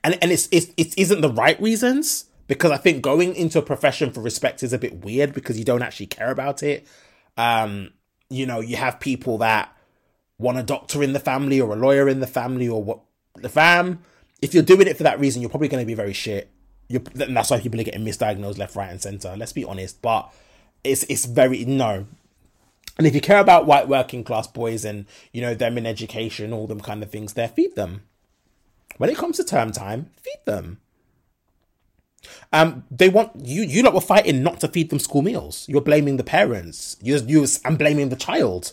and 0.03 0.19
and 0.21 0.33
it's 0.33 0.49
it's 0.51 0.73
it 0.77 0.97
isn't 0.99 1.21
the 1.21 1.31
right 1.31 1.61
reasons 1.61 2.27
because 2.47 2.73
I 2.73 2.77
think 2.77 3.03
going 3.03 3.35
into 3.37 3.59
a 3.59 3.63
profession 3.63 4.11
for 4.11 4.21
respect 4.21 4.63
is 4.63 4.73
a 4.73 4.79
bit 4.79 5.05
weird 5.05 5.33
because 5.33 5.59
you 5.59 5.65
don't 5.65 5.83
actually 5.83 6.07
care 6.07 6.31
about 6.31 6.63
it. 6.63 6.87
Um, 7.37 7.93
you 8.29 8.47
know, 8.47 8.61
you 8.61 8.77
have 8.77 8.99
people 8.99 9.39
that 9.39 9.77
want 10.39 10.59
a 10.59 10.63
doctor 10.63 11.03
in 11.03 11.13
the 11.13 11.21
family 11.21 11.61
or 11.61 11.73
a 11.73 11.77
lawyer 11.77 12.09
in 12.09 12.21
the 12.21 12.27
family 12.27 12.69
or 12.69 12.83
what 12.83 13.01
the 13.37 13.49
fam. 13.49 14.01
If 14.43 14.55
you're 14.55 14.63
doing 14.63 14.89
it 14.89 14.97
for 14.97 15.03
that 15.03 15.21
reason, 15.21 15.43
you're 15.43 15.51
probably 15.51 15.69
going 15.69 15.83
to 15.83 15.87
be 15.87 15.95
very 15.95 16.13
shit. 16.13 16.51
You're, 16.89 17.03
that's 17.15 17.51
why 17.51 17.61
people 17.61 17.79
are 17.79 17.85
getting 17.85 18.05
misdiagnosed 18.05 18.59
left, 18.59 18.75
right, 18.75 18.91
and 18.91 19.01
center. 19.01 19.37
Let's 19.37 19.53
be 19.53 19.65
honest, 19.65 20.03
but 20.03 20.33
it's 20.85 21.05
it's 21.05 21.27
very 21.27 21.65
no. 21.65 22.07
And 22.99 23.07
if 23.07 23.15
you 23.15 23.21
care 23.21 23.41
about 23.41 23.67
white 23.67 23.89
working 23.89 24.25
class 24.25 24.47
boys 24.47 24.85
and 24.85 25.07
you 25.33 25.41
know 25.41 25.55
them 25.55 25.79
in 25.79 25.87
education, 25.87 26.53
all 26.53 26.67
them 26.67 26.81
kind 26.81 27.03
of 27.03 27.11
things, 27.11 27.35
there 27.35 27.49
feed 27.49 27.75
them. 27.75 28.03
When 28.99 29.11
it 29.11 29.17
comes 29.17 29.37
to 29.39 29.45
term 29.45 29.73
time, 29.73 30.11
feed 30.23 30.45
them. 30.45 30.81
Um, 32.53 32.85
they 32.91 33.09
want 33.09 33.33
you. 33.37 33.63
You 33.63 33.83
lot 33.83 33.95
were 33.95 34.01
fighting 34.01 34.43
not 34.43 34.61
to 34.61 34.69
feed 34.69 34.91
them 34.91 34.99
school 34.99 35.23
meals. 35.23 35.67
You're 35.69 35.81
blaming 35.81 36.17
the 36.17 36.25
parents. 36.25 36.97
You, 37.01 37.17
you, 37.17 37.47
and 37.65 37.79
blaming 37.79 38.11
the 38.11 38.17
child, 38.17 38.73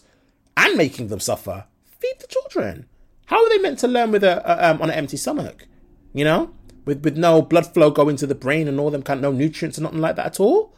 and 0.57 0.75
making 0.75 1.07
them 1.07 1.19
suffer. 1.19 1.65
Feed 1.99 2.15
the 2.19 2.27
children. 2.27 2.87
How 3.27 3.43
are 3.43 3.49
they 3.49 3.59
meant 3.59 3.79
to 3.79 3.87
learn 3.87 4.11
with 4.11 4.23
a, 4.23 4.41
a 4.49 4.71
um, 4.71 4.81
on 4.81 4.89
an 4.89 4.95
empty 4.95 5.17
stomach? 5.17 5.67
You 6.13 6.25
know, 6.25 6.53
with 6.85 7.03
with 7.03 7.17
no 7.17 7.41
blood 7.41 7.73
flow 7.73 7.91
going 7.91 8.17
to 8.17 8.27
the 8.27 8.35
brain 8.35 8.67
and 8.67 8.79
all 8.79 8.91
them 8.91 9.03
kind 9.03 9.19
of 9.19 9.21
no 9.23 9.31
nutrients 9.31 9.77
and 9.77 9.83
nothing 9.83 10.01
like 10.01 10.15
that 10.15 10.25
at 10.25 10.39
all. 10.39 10.73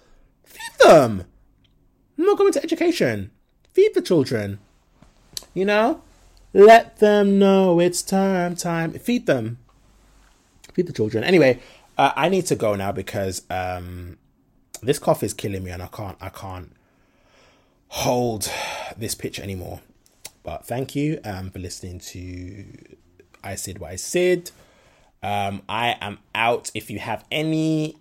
Feed 0.49 0.87
them. 0.87 1.23
I'm 2.17 2.25
not 2.25 2.37
going 2.37 2.51
to 2.53 2.63
education. 2.63 3.31
Feed 3.73 3.93
the 3.93 4.01
children. 4.01 4.59
You 5.53 5.65
know, 5.65 6.01
let 6.53 6.97
them 6.99 7.39
know 7.39 7.79
it's 7.79 8.01
time, 8.01 8.55
time. 8.55 8.93
Feed 8.93 9.25
them. 9.25 9.57
Feed 10.73 10.87
the 10.87 10.93
children. 10.93 11.23
Anyway, 11.23 11.59
uh, 11.97 12.11
I 12.15 12.29
need 12.29 12.45
to 12.47 12.55
go 12.55 12.75
now 12.75 12.91
because 12.91 13.43
um, 13.49 14.17
this 14.81 14.99
cough 14.99 15.23
is 15.23 15.33
killing 15.33 15.63
me, 15.63 15.71
and 15.71 15.81
I 15.81 15.87
can't 15.87 16.17
I 16.19 16.29
can't 16.29 16.73
hold 17.89 18.51
this 18.97 19.15
pitch 19.15 19.39
anymore. 19.39 19.81
But 20.43 20.65
thank 20.65 20.95
you 20.95 21.19
um, 21.23 21.51
for 21.51 21.59
listening 21.59 21.99
to 21.99 22.65
I 23.43 23.55
said 23.55 23.79
what 23.79 23.91
I 23.91 23.95
said. 23.95 24.51
Um, 25.21 25.61
I 25.67 25.97
am 26.01 26.19
out. 26.33 26.71
If 26.73 26.89
you 26.89 26.99
have 26.99 27.25
any 27.31 27.97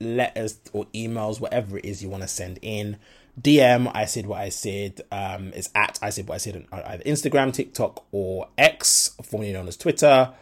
letters 0.00 0.58
or 0.72 0.86
emails, 0.86 1.40
whatever 1.40 1.78
it 1.78 1.84
is 1.84 2.02
you 2.02 2.08
want 2.08 2.22
to 2.22 2.28
send 2.28 2.58
in, 2.62 2.98
DM 3.40 3.90
I 3.94 4.04
said 4.04 4.26
what 4.26 4.40
I 4.40 4.48
said 4.48 5.02
um, 5.10 5.52
is 5.52 5.70
at 5.74 5.98
I 6.02 6.10
said 6.10 6.28
what 6.28 6.34
I 6.34 6.38
said 6.38 6.66
on 6.72 6.82
either 6.82 7.02
Instagram, 7.04 7.52
TikTok, 7.52 8.04
or 8.12 8.48
X, 8.58 9.16
formerly 9.22 9.52
known 9.52 9.68
as 9.68 9.76
Twitter. 9.76 10.32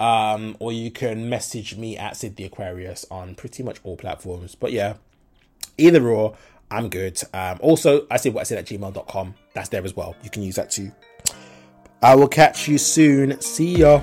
Um, 0.00 0.56
or 0.58 0.72
you 0.72 0.90
can 0.90 1.28
message 1.28 1.76
me 1.76 1.96
at 1.96 2.16
Sid 2.16 2.36
the 2.36 2.44
Aquarius 2.44 3.06
on 3.10 3.34
pretty 3.36 3.62
much 3.62 3.78
all 3.84 3.96
platforms. 3.96 4.54
But 4.54 4.72
yeah, 4.72 4.94
either 5.78 6.06
or, 6.08 6.36
I'm 6.70 6.88
good. 6.88 7.22
Um, 7.32 7.58
also, 7.60 8.06
I 8.10 8.16
said 8.16 8.34
what 8.34 8.40
I 8.40 8.44
said 8.44 8.58
at 8.58 8.66
gmail.com. 8.66 9.34
That's 9.54 9.68
there 9.68 9.84
as 9.84 9.94
well. 9.94 10.16
You 10.22 10.30
can 10.30 10.42
use 10.42 10.56
that 10.56 10.70
too. 10.70 10.90
I 12.02 12.16
will 12.16 12.28
catch 12.28 12.68
you 12.68 12.76
soon. 12.76 13.40
See 13.40 13.76
ya. 13.76 14.02